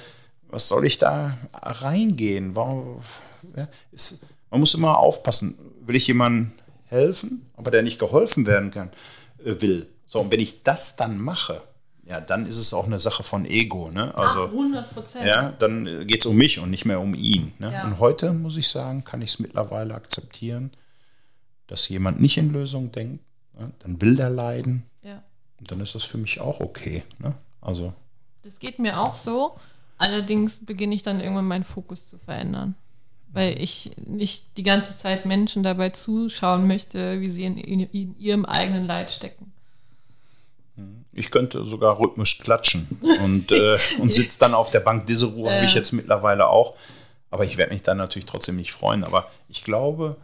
was 0.49 0.68
soll 0.68 0.86
ich 0.86 0.98
da 0.98 1.38
reingehen? 1.61 2.56
Warum, 2.56 3.02
ja, 3.56 3.68
ist, 3.91 4.26
man 4.49 4.60
muss 4.60 4.74
immer 4.74 4.98
aufpassen. 4.98 5.56
Will 5.86 5.95
ich 5.95 6.07
jemandem 6.07 6.52
helfen, 6.86 7.49
aber 7.56 7.72
der 7.72 7.82
nicht 7.84 7.99
geholfen 7.99 8.45
werden 8.45 8.72
kann, 8.72 8.90
will. 9.44 9.88
So, 10.06 10.20
und 10.20 10.32
wenn 10.32 10.40
ich 10.40 10.64
das 10.64 10.95
dann 10.95 11.20
mache, 11.20 11.61
ja, 12.06 12.20
dann 12.20 12.45
ist 12.45 12.57
es 12.57 12.74
auch 12.74 12.86
eine 12.86 12.99
Sache 12.99 13.24
von 13.24 13.45
Ego. 13.45 13.90
Ne? 13.90 14.14
Also, 14.15 14.45
100 14.45 14.94
Prozent. 14.94 15.26
ja, 15.26 15.52
dann 15.52 16.06
geht 16.06 16.22
es 16.22 16.26
um 16.26 16.36
mich 16.36 16.60
und 16.60 16.70
nicht 16.70 16.86
mehr 16.86 16.99
um 16.99 17.15
ihn. 17.15 17.53
Ne? 17.60 17.72
Ja. 17.72 17.86
Und 17.86 17.99
heute, 17.99 18.34
muss 18.34 18.57
ich 18.57 18.68
sagen, 18.68 19.03
kann 19.03 19.22
ich 19.22 19.32
es 19.32 19.40
mittlerweile 19.40 19.95
akzeptieren, 19.95 20.72
dass 21.68 21.88
jemand 21.88 22.20
nicht 22.20 22.38
in 22.38 22.52
Lösung 22.52 22.91
denkt. 22.91 23.24
Ne? 23.57 23.72
Dann 23.80 24.02
will 24.02 24.15
der 24.15 24.30
leiden. 24.30 24.84
Ja. 25.03 25.24
Und 25.60 25.72
dann 25.72 25.80
ist 25.80 25.95
das 25.95 26.03
für 26.03 26.18
mich 26.18 26.41
auch 26.41 26.60
okay. 26.60 27.03
Ne? 27.20 27.36
Also, 27.61 27.94
Das 28.44 28.60
geht 28.60 28.80
mir 28.80 28.99
auch 28.99 29.15
so. 29.15 29.56
Allerdings 29.98 30.60
beginne 30.60 30.95
ich 30.95 31.03
dann 31.03 31.22
irgendwann 31.22 31.48
meinen 31.48 31.64
Fokus 31.64 32.10
zu 32.10 32.18
verändern. 32.18 32.76
Weil 33.34 33.60
ich 33.60 33.92
nicht 33.98 34.46
die 34.58 34.64
ganze 34.64 34.96
Zeit 34.96 35.26
Menschen 35.26 35.64
dabei 35.64 35.90
zuschauen 35.90 36.68
möchte, 36.68 37.20
wie 37.20 37.30
sie 37.30 37.44
in, 37.44 37.58
in, 37.58 38.16
ihrem 38.20 38.46
eigenen 38.46 38.86
Leid 38.86 39.10
stecken. 39.10 39.52
ich 41.12 41.32
könnte 41.32 41.66
sogar 41.66 42.00
rhythmisch 42.00 42.40
klatschen 42.40 43.00
und, 43.24 43.52
äh, 43.52 43.78
und 44.00 44.14
sitze 44.14 44.40
dann 44.40 44.54
auf 44.54 44.70
der 44.70 44.82
Bank. 44.82 45.08
Diese 45.08 45.26
Ruhe 45.28 45.52
habe 45.52 45.66
ich 45.66 45.74
jetzt 45.74 45.94
mittlerweile 45.94 46.48
auch. 46.48 46.76
Aber 47.32 47.46
ich 47.46 47.58
werde 47.58 47.74
mich 47.74 47.82
dann 47.82 47.98
natürlich 47.98 48.28
trotzdem 48.28 48.58
nicht 48.58 48.72
freuen. 48.72 49.04
Aber 49.04 49.28
ich 49.50 49.64
glaube, 49.64 50.18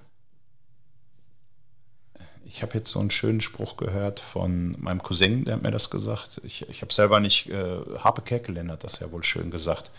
ich 2.46 2.62
habe 2.64 2.76
jetzt 2.76 2.90
so 2.90 3.00
einen 3.00 3.12
schönen 3.12 3.42
Spruch 3.42 3.78
gehört 3.78 4.20
von 4.20 4.76
meinem 4.80 5.02
Cousin, 5.04 5.46
der 5.46 5.56
hat 5.56 5.64
mir 5.64 5.72
das 5.72 5.90
gesagt. 5.90 6.42
Ich, 6.44 6.68
ich 6.68 6.82
habe 6.82 6.94
selber 6.94 7.20
nicht, 7.20 7.50
äh, 7.50 7.80
Harpe 8.00 8.22
Kerkeling 8.22 8.70
hat 8.72 8.84
das 8.84 9.00
ja 9.00 9.12
wohl 9.12 9.24
schön 9.24 9.52
gesagt. 9.52 9.92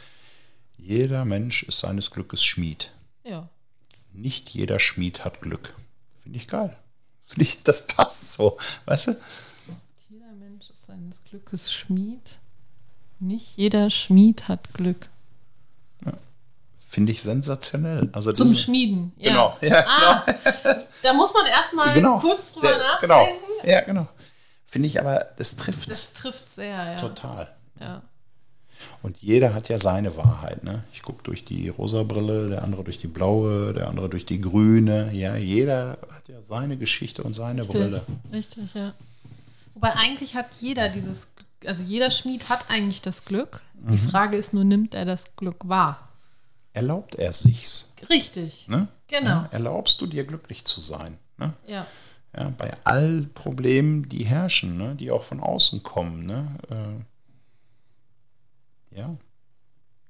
Jeder 0.76 1.24
Mensch 1.24 1.62
ist 1.62 1.80
seines 1.80 2.10
Glückes 2.10 2.42
Schmied. 2.42 2.90
Ja. 3.24 3.48
Nicht 4.12 4.50
jeder 4.50 4.80
Schmied 4.80 5.24
hat 5.24 5.40
Glück. 5.40 5.74
Finde 6.22 6.38
ich 6.38 6.48
geil. 6.48 6.76
Finde 7.26 7.42
ich, 7.42 7.62
das 7.62 7.86
passt 7.86 8.32
so. 8.34 8.58
Weißt 8.86 9.08
du? 9.08 9.16
Jeder 10.08 10.32
Mensch 10.32 10.68
ist 10.70 10.86
seines 10.86 11.22
Glückes 11.24 11.72
Schmied. 11.72 12.38
Nicht 13.20 13.56
jeder 13.56 13.90
Schmied 13.90 14.48
hat 14.48 14.72
Glück. 14.74 15.08
Finde 16.76 17.12
ich 17.12 17.22
sensationell. 17.22 18.08
Also 18.12 18.32
Zum 18.32 18.48
diese- 18.48 18.62
Schmieden. 18.62 19.12
Ja. 19.16 19.28
Genau, 19.30 19.56
ja, 19.60 19.84
Ah, 19.86 20.26
da 21.04 21.12
muss 21.12 21.32
man 21.32 21.46
erstmal 21.46 21.94
genau. 21.94 22.18
kurz 22.18 22.52
drüber 22.52 22.66
Der- 22.68 22.98
Genau, 23.00 23.20
nachdenken. 23.20 23.44
ja, 23.68 23.80
genau. 23.82 24.08
Finde 24.66 24.88
ich 24.88 24.98
aber, 24.98 25.28
das 25.36 25.54
trifft 25.54 25.88
Das 25.88 26.12
trifft 26.14 26.48
sehr, 26.52 26.66
ja. 26.92 26.96
total. 26.96 27.54
ja. 27.78 28.02
Und 29.02 29.18
jeder 29.18 29.54
hat 29.54 29.68
ja 29.68 29.78
seine 29.78 30.16
Wahrheit. 30.16 30.64
Ne? 30.64 30.82
Ich 30.92 31.02
gucke 31.02 31.22
durch 31.22 31.44
die 31.44 31.68
rosa 31.68 32.02
Brille, 32.02 32.48
der 32.50 32.62
andere 32.64 32.84
durch 32.84 32.98
die 32.98 33.06
blaue, 33.08 33.72
der 33.72 33.88
andere 33.88 34.08
durch 34.08 34.24
die 34.26 34.40
grüne. 34.40 35.10
Ja, 35.12 35.36
jeder 35.36 35.98
hat 36.10 36.28
ja 36.28 36.40
seine 36.42 36.76
Geschichte 36.76 37.22
und 37.22 37.34
seine 37.34 37.64
Brille. 37.64 38.02
Richtig, 38.32 38.74
ja. 38.74 38.92
Wobei 39.74 39.92
eigentlich 39.94 40.34
hat 40.34 40.46
jeder 40.60 40.88
dieses, 40.88 41.32
also 41.64 41.82
jeder 41.82 42.10
Schmied 42.10 42.48
hat 42.48 42.64
eigentlich 42.68 43.02
das 43.02 43.24
Glück. 43.24 43.62
Die 43.74 43.92
Mhm. 43.92 43.98
Frage 43.98 44.36
ist 44.36 44.52
nur, 44.52 44.64
nimmt 44.64 44.94
er 44.94 45.04
das 45.06 45.24
Glück 45.36 45.68
wahr? 45.68 46.08
Erlaubt 46.72 47.14
er 47.16 47.32
sich's? 47.32 47.94
Richtig. 48.10 48.66
Ne? 48.68 48.88
Genau. 49.08 49.28
Ja, 49.28 49.48
erlaubst 49.50 50.00
du 50.00 50.06
dir 50.06 50.24
glücklich 50.24 50.64
zu 50.64 50.80
sein? 50.80 51.16
Ne? 51.38 51.52
Ja. 51.66 51.86
Ja, 52.36 52.52
bei 52.56 52.72
all 52.84 53.26
Problemen, 53.34 54.08
die 54.08 54.24
herrschen, 54.24 54.76
ne? 54.76 54.94
die 54.94 55.10
auch 55.10 55.24
von 55.24 55.40
außen 55.40 55.82
kommen. 55.82 56.26
Ne? 56.26 56.56
Äh, 56.70 57.04
ja. 58.90 59.16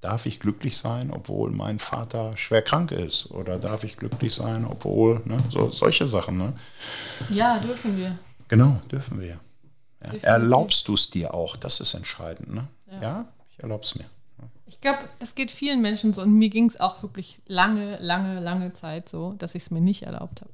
Darf 0.01 0.25
ich 0.25 0.41
glücklich 0.41 0.79
sein, 0.79 1.11
obwohl 1.11 1.51
mein 1.51 1.79
Vater 1.79 2.35
schwer 2.37 2.63
krank 2.63 2.91
ist? 2.91 3.31
Oder 3.33 3.59
darf 3.59 3.85
ich 3.85 3.99
glücklich 3.99 4.35
sein, 4.35 4.65
obwohl, 4.65 5.21
ne? 5.27 5.43
so, 5.51 5.69
solche 5.69 6.09
Sachen. 6.09 6.39
Ne? 6.39 6.55
Ja, 7.29 7.59
dürfen 7.59 7.99
wir. 7.99 8.19
Genau, 8.49 8.81
dürfen 8.91 9.21
wir. 9.21 9.39
Ja. 10.03 10.15
Erlaubst 10.23 10.89
du 10.89 10.95
es 10.95 11.11
dir 11.11 11.35
auch? 11.35 11.57
Das 11.57 11.81
ist 11.81 11.93
entscheidend. 11.93 12.55
Ne? 12.55 12.67
Ja. 13.03 13.27
ich 13.51 13.59
erlaube 13.59 13.85
es 13.85 13.95
mir. 13.95 14.07
Ich 14.67 14.81
glaube, 14.81 15.01
das 15.19 15.35
geht 15.35 15.51
vielen 15.51 15.83
Menschen 15.83 16.15
so 16.15 16.23
und 16.23 16.33
mir 16.33 16.49
ging 16.49 16.65
es 16.65 16.81
auch 16.81 17.03
wirklich 17.03 17.39
lange, 17.47 17.99
lange, 17.99 18.41
lange 18.41 18.73
Zeit 18.73 19.09
so, 19.09 19.35
dass 19.35 19.55
ich 19.55 19.65
es 19.65 19.71
mir 19.71 19.81
nicht 19.81 20.05
erlaubt 20.05 20.41
habe. 20.41 20.51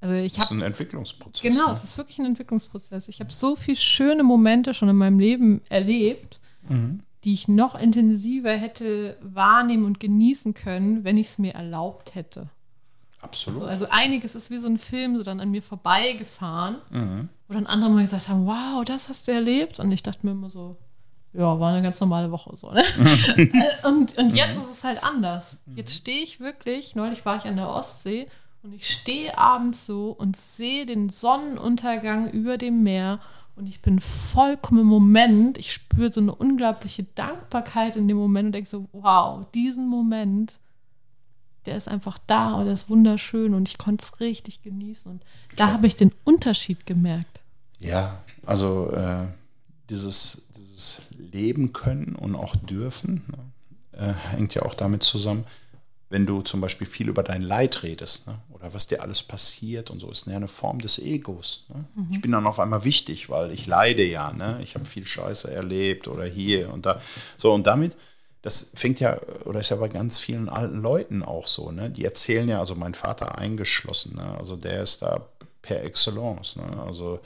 Also 0.00 0.14
ich 0.14 0.34
Das 0.34 0.44
ist 0.44 0.50
habe 0.50 0.60
ein 0.60 0.66
Entwicklungsprozess. 0.66 1.42
Genau, 1.42 1.66
ne? 1.66 1.72
es 1.72 1.84
ist 1.84 1.98
wirklich 1.98 2.18
ein 2.18 2.26
Entwicklungsprozess. 2.26 3.08
Ich 3.08 3.20
habe 3.20 3.32
so 3.32 3.56
viele 3.56 3.76
schöne 3.76 4.22
Momente 4.22 4.72
schon 4.72 4.88
in 4.88 4.96
meinem 4.96 5.18
Leben 5.18 5.62
erlebt, 5.68 6.40
die 7.24 7.32
ich 7.32 7.48
noch 7.48 7.74
intensiver 7.74 8.52
hätte 8.52 9.16
wahrnehmen 9.22 9.84
und 9.84 10.00
genießen 10.00 10.54
können, 10.54 11.04
wenn 11.04 11.16
ich 11.16 11.28
es 11.28 11.38
mir 11.38 11.54
erlaubt 11.54 12.14
hätte. 12.14 12.48
Absolut. 13.20 13.62
So, 13.62 13.66
also 13.66 13.86
einiges 13.90 14.36
ist 14.36 14.50
wie 14.50 14.58
so 14.58 14.68
ein 14.68 14.78
Film 14.78 15.16
so 15.16 15.24
dann 15.24 15.40
an 15.40 15.50
mir 15.50 15.62
vorbeigefahren, 15.62 16.76
wo 17.48 17.54
dann 17.54 17.66
andere 17.66 17.90
mal 17.90 18.02
gesagt 18.02 18.28
haben, 18.28 18.46
wow, 18.46 18.84
das 18.84 19.08
hast 19.08 19.26
du 19.26 19.32
erlebt. 19.32 19.80
Und 19.80 19.90
ich 19.90 20.02
dachte 20.02 20.24
mir 20.24 20.32
immer 20.32 20.50
so, 20.50 20.76
ja, 21.32 21.60
war 21.60 21.72
eine 21.72 21.82
ganz 21.82 22.00
normale 22.00 22.30
Woche 22.30 22.56
so. 22.56 22.70
Ne? 22.70 22.82
Äh, 23.36 23.86
und, 23.86 24.16
und 24.16 24.34
jetzt 24.34 24.56
ist 24.56 24.70
es 24.70 24.84
halt 24.84 25.02
anders. 25.02 25.58
Jetzt 25.74 25.94
stehe 25.94 26.22
ich 26.22 26.40
wirklich, 26.40 26.94
neulich 26.94 27.24
war 27.26 27.36
ich 27.36 27.44
an 27.44 27.56
der 27.56 27.68
Ostsee 27.68 28.28
und 28.62 28.72
ich 28.72 28.88
stehe 28.88 29.36
abends 29.36 29.86
so 29.86 30.10
und 30.10 30.36
sehe 30.36 30.86
den 30.86 31.08
Sonnenuntergang 31.08 32.30
über 32.30 32.56
dem 32.56 32.82
Meer 32.82 33.20
und 33.56 33.66
ich 33.66 33.80
bin 33.80 34.00
vollkommen 34.00 34.82
im 34.82 34.86
Moment. 34.86 35.56
Ich 35.56 35.72
spüre 35.72 36.12
so 36.12 36.20
eine 36.20 36.34
unglaubliche 36.34 37.04
Dankbarkeit 37.14 37.96
in 37.96 38.06
dem 38.06 38.18
Moment 38.18 38.46
und 38.46 38.52
denke 38.52 38.68
so, 38.68 38.86
wow, 38.92 39.46
diesen 39.54 39.88
Moment, 39.88 40.60
der 41.64 41.76
ist 41.76 41.88
einfach 41.88 42.18
da 42.26 42.54
und 42.54 42.66
der 42.66 42.74
ist 42.74 42.90
wunderschön 42.90 43.54
und 43.54 43.66
ich 43.66 43.78
konnte 43.78 44.04
es 44.04 44.20
richtig 44.20 44.62
genießen. 44.62 45.10
Und 45.10 45.24
da 45.56 45.72
habe 45.72 45.86
ich 45.86 45.96
den 45.96 46.12
Unterschied 46.24 46.84
gemerkt. 46.84 47.40
Ja, 47.78 48.22
also 48.44 48.92
äh, 48.92 49.26
dieses, 49.88 50.48
dieses 50.56 51.02
Leben 51.32 51.72
können 51.72 52.14
und 52.14 52.34
auch 52.34 52.56
dürfen 52.56 53.24
ne, 53.28 53.98
äh, 53.98 54.12
hängt 54.36 54.54
ja 54.54 54.62
auch 54.62 54.74
damit 54.74 55.02
zusammen, 55.02 55.44
wenn 56.10 56.26
du 56.26 56.42
zum 56.42 56.60
Beispiel 56.60 56.86
viel 56.86 57.08
über 57.08 57.22
dein 57.22 57.42
Leid 57.42 57.82
redest 57.82 58.26
ne, 58.26 58.38
oder 58.58 58.72
was 58.72 58.86
dir 58.86 59.02
alles 59.02 59.22
passiert 59.22 59.90
und 59.90 60.00
so, 60.00 60.10
ist 60.10 60.26
ja 60.26 60.36
eine 60.36 60.48
Form 60.48 60.80
des 60.80 60.98
Egos. 60.98 61.64
Ne? 61.68 61.84
Ich 62.10 62.20
bin 62.20 62.32
dann 62.32 62.46
auf 62.46 62.58
einmal 62.58 62.84
wichtig, 62.84 63.28
weil 63.28 63.50
ich 63.50 63.66
leide 63.66 64.04
ja. 64.04 64.32
Ne? 64.32 64.60
Ich 64.62 64.74
habe 64.74 64.86
viel 64.86 65.06
Scheiße 65.06 65.52
erlebt 65.52 66.08
oder 66.08 66.24
hier 66.24 66.72
und 66.72 66.86
da. 66.86 67.00
So, 67.36 67.52
und 67.52 67.66
damit, 67.66 67.96
das 68.42 68.72
fängt 68.74 69.00
ja, 69.00 69.18
oder 69.44 69.60
ist 69.60 69.70
ja 69.70 69.76
bei 69.76 69.88
ganz 69.88 70.18
vielen 70.18 70.48
alten 70.48 70.80
Leuten 70.80 71.22
auch 71.22 71.46
so, 71.46 71.70
ne? 71.70 71.90
die 71.90 72.04
erzählen 72.04 72.48
ja, 72.48 72.60
also 72.60 72.74
mein 72.74 72.94
Vater 72.94 73.36
eingeschlossen, 73.36 74.16
ne? 74.16 74.36
also 74.38 74.56
der 74.56 74.82
ist 74.82 75.02
da 75.02 75.26
per 75.62 75.84
excellence. 75.84 76.56
Ne? 76.56 76.82
Also 76.86 77.20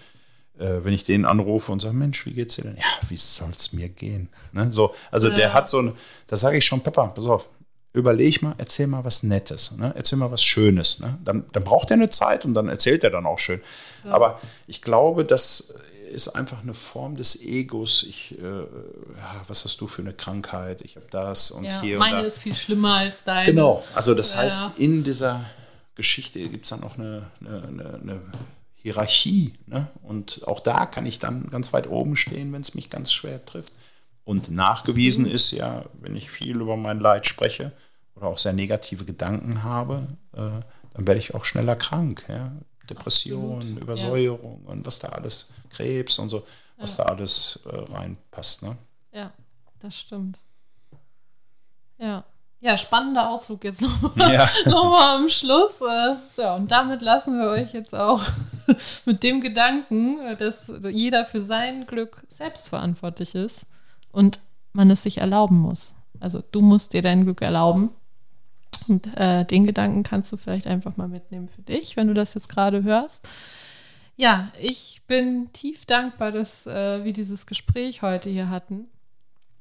äh, 0.58 0.82
wenn 0.82 0.92
ich 0.92 1.04
den 1.04 1.24
anrufe 1.24 1.70
und 1.70 1.80
sage, 1.80 1.94
Mensch, 1.94 2.26
wie 2.26 2.32
geht's 2.32 2.56
dir 2.56 2.62
denn? 2.62 2.76
Ja, 2.76 3.08
wie 3.08 3.16
soll 3.16 3.50
es 3.50 3.72
mir 3.72 3.88
gehen? 3.88 4.28
Ne? 4.52 4.72
So, 4.72 4.94
also 5.10 5.30
der 5.30 5.52
hat 5.52 5.68
so 5.68 5.80
ein, 5.80 5.92
da 6.26 6.36
sage 6.36 6.58
ich 6.58 6.64
schon, 6.64 6.82
Pepper, 6.82 7.08
pass 7.08 7.26
auf, 7.26 7.48
überleg 7.92 8.42
mal, 8.42 8.54
erzähl 8.58 8.86
mal 8.86 9.04
was 9.04 9.22
Nettes, 9.22 9.72
ne? 9.76 9.92
erzähl 9.96 10.18
mal 10.18 10.30
was 10.30 10.42
Schönes. 10.42 11.00
Ne? 11.00 11.18
Dann, 11.24 11.44
dann 11.52 11.64
braucht 11.64 11.90
er 11.90 11.94
eine 11.94 12.10
Zeit 12.10 12.44
und 12.44 12.54
dann 12.54 12.68
erzählt 12.68 13.02
er 13.04 13.10
dann 13.10 13.26
auch 13.26 13.38
schön. 13.38 13.60
Aber 14.04 14.40
ich 14.66 14.80
glaube, 14.80 15.24
das 15.24 15.74
ist 16.10 16.28
einfach 16.28 16.62
eine 16.62 16.74
Form 16.74 17.16
des 17.16 17.40
Egos. 17.40 18.04
Ich, 18.08 18.36
äh, 18.38 18.42
ja, 18.42 19.42
was 19.46 19.64
hast 19.64 19.80
du 19.80 19.86
für 19.86 20.02
eine 20.02 20.12
Krankheit? 20.12 20.80
Ich 20.82 20.96
habe 20.96 21.06
das 21.10 21.50
und 21.50 21.64
Ja, 21.64 21.80
hier 21.80 21.96
und 21.96 22.00
meine 22.00 22.20
da. 22.22 22.26
ist 22.26 22.38
viel 22.38 22.54
schlimmer 22.54 22.94
als 22.96 23.22
deine. 23.24 23.46
Genau, 23.50 23.84
also 23.94 24.14
das 24.14 24.30
Ja, 24.32 24.38
heißt, 24.38 24.58
ja. 24.58 24.72
in 24.76 25.04
dieser 25.04 25.44
Geschichte 25.94 26.40
gibt 26.48 26.64
es 26.64 26.70
dann 26.70 26.82
auch 26.82 26.96
eine, 26.98 27.30
eine, 27.40 27.62
eine, 27.68 27.94
eine 28.02 28.20
Hierarchie. 28.82 29.54
Ne? 29.66 29.88
Und 30.02 30.46
auch 30.48 30.60
da 30.60 30.86
kann 30.86 31.06
ich 31.06 31.18
dann 31.18 31.48
ganz 31.50 31.72
weit 31.72 31.88
oben 31.88 32.16
stehen, 32.16 32.52
wenn 32.52 32.62
es 32.62 32.74
mich 32.74 32.90
ganz 32.90 33.12
schwer 33.12 33.44
trifft. 33.44 33.72
Und 34.24 34.50
nachgewiesen 34.50 35.26
ist 35.26 35.50
ja, 35.50 35.84
wenn 36.00 36.14
ich 36.14 36.30
viel 36.30 36.60
über 36.60 36.76
mein 36.76 37.00
Leid 37.00 37.26
spreche 37.26 37.72
oder 38.14 38.26
auch 38.26 38.38
sehr 38.38 38.52
negative 38.52 39.04
Gedanken 39.04 39.64
habe, 39.64 40.06
äh, 40.34 40.38
dann 40.94 41.06
werde 41.06 41.18
ich 41.18 41.34
auch 41.34 41.44
schneller 41.44 41.76
krank. 41.76 42.24
Ja? 42.28 42.52
Depression, 42.88 43.56
Absolut, 43.58 43.80
Übersäuerung 43.82 44.62
und 44.66 44.86
was 44.86 44.98
da 44.98 45.08
alles, 45.08 45.48
Krebs 45.70 46.18
und 46.18 46.28
so, 46.28 46.44
was 46.76 46.96
da 46.96 47.04
alles 47.04 47.60
äh, 47.66 47.76
reinpasst. 47.92 48.62
Ne? 48.62 48.76
Ja, 49.12 49.32
das 49.80 49.96
stimmt. 49.98 50.38
Ja. 51.98 52.24
Ja, 52.62 52.76
spannender 52.76 53.30
Ausflug 53.30 53.64
jetzt 53.64 53.80
nochmal 53.80 54.32
Ja. 54.34 54.48
noch 54.66 54.90
mal 54.90 55.16
am 55.16 55.28
Schluss. 55.30 55.80
äh, 55.80 56.16
So, 56.34 56.46
und 56.50 56.70
damit 56.70 57.00
lassen 57.00 57.38
wir 57.38 57.48
euch 57.48 57.72
jetzt 57.72 57.94
auch 57.94 58.22
mit 59.06 59.22
dem 59.22 59.40
Gedanken, 59.40 60.36
dass 60.36 60.70
jeder 60.90 61.24
für 61.24 61.40
sein 61.40 61.86
Glück 61.86 62.22
selbst 62.28 62.68
verantwortlich 62.68 63.34
ist 63.34 63.64
und 64.12 64.40
man 64.72 64.90
es 64.90 65.02
sich 65.02 65.18
erlauben 65.18 65.58
muss. 65.58 65.92
Also 66.20 66.42
du 66.52 66.60
musst 66.60 66.92
dir 66.92 67.02
dein 67.02 67.24
Glück 67.24 67.42
erlauben. 67.42 67.90
Und 68.88 69.06
äh, 69.16 69.44
den 69.44 69.66
Gedanken 69.66 70.04
kannst 70.04 70.32
du 70.32 70.36
vielleicht 70.36 70.66
einfach 70.66 70.96
mal 70.96 71.08
mitnehmen 71.08 71.48
für 71.48 71.62
dich, 71.62 71.96
wenn 71.96 72.06
du 72.06 72.14
das 72.14 72.34
jetzt 72.34 72.48
gerade 72.48 72.82
hörst. 72.84 73.28
Ja, 74.16 74.50
ich 74.60 75.02
bin 75.06 75.52
tief 75.52 75.86
dankbar, 75.86 76.30
dass 76.30 76.66
äh, 76.66 77.04
wir 77.04 77.12
dieses 77.12 77.46
Gespräch 77.46 78.02
heute 78.02 78.30
hier 78.30 78.48
hatten. 78.48 78.86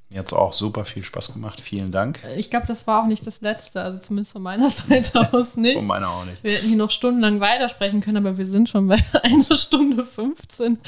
Mir 0.10 0.20
hat 0.20 0.26
es 0.28 0.34
auch 0.34 0.54
super 0.54 0.86
viel 0.86 1.04
Spaß 1.04 1.34
gemacht. 1.34 1.62
Vielen 1.62 1.92
Dank. 1.92 2.20
Ich 2.36 2.50
glaube, 2.50 2.66
das 2.68 2.88
war 2.88 3.04
auch 3.04 3.08
nicht 3.08 3.26
das 3.28 3.42
Letzte, 3.42 3.82
also 3.82 4.00
zumindest 4.00 4.32
von 4.32 4.42
meiner 4.42 4.70
Seite 4.72 5.34
aus 5.34 5.56
nicht. 5.56 5.78
Von 5.78 5.86
meiner 5.88 6.10
auch 6.10 6.26
nicht. 6.26 6.44
Wir 6.44 6.54
hätten 6.58 6.68
hier 6.68 6.78
noch 6.78 6.92
stundenlang 6.92 7.40
weitersprechen 7.40 8.02
können, 8.02 8.18
aber 8.18 8.38
wir 8.38 8.48
sind 8.48 8.70
schon 8.70 8.88
bei 8.88 8.98
einer 9.24 9.56
Stunde 9.58 10.04
15. 10.04 10.80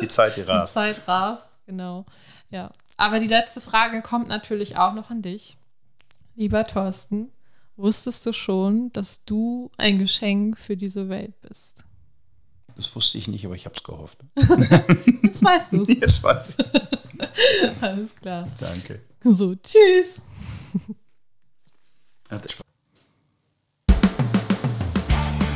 Die 0.00 0.08
Zeit, 0.08 0.36
die 0.36 0.40
Die 0.40 0.46
rast. 0.46 0.72
Zeit 0.72 1.06
rast, 1.06 1.58
genau. 1.66 2.06
Ja. 2.50 2.70
Aber 2.96 3.20
die 3.20 3.26
letzte 3.26 3.60
Frage 3.60 4.02
kommt 4.02 4.28
natürlich 4.28 4.76
auch 4.76 4.94
noch 4.94 5.10
an 5.10 5.22
dich. 5.22 5.58
Lieber 6.34 6.64
Thorsten, 6.64 7.30
wusstest 7.76 8.24
du 8.26 8.32
schon, 8.32 8.90
dass 8.92 9.24
du 9.24 9.70
ein 9.76 9.98
Geschenk 9.98 10.58
für 10.58 10.76
diese 10.76 11.08
Welt 11.08 11.40
bist? 11.40 11.84
Das 12.74 12.94
wusste 12.94 13.16
ich 13.16 13.26
nicht, 13.26 13.44
aber 13.46 13.54
ich 13.54 13.64
habe 13.64 13.74
es 13.74 13.82
gehofft. 13.82 14.18
Jetzt 15.22 15.42
weißt 15.42 15.72
du 15.72 15.82
es. 15.82 15.88
Jetzt 16.00 16.22
weiß 16.22 16.56
ich 16.58 17.82
Alles 17.82 18.14
klar. 18.16 18.48
Danke. 18.60 19.00
So, 19.22 19.54
tschüss. 19.54 20.20
Hatte 22.28 22.50
Spaß. 22.50 22.66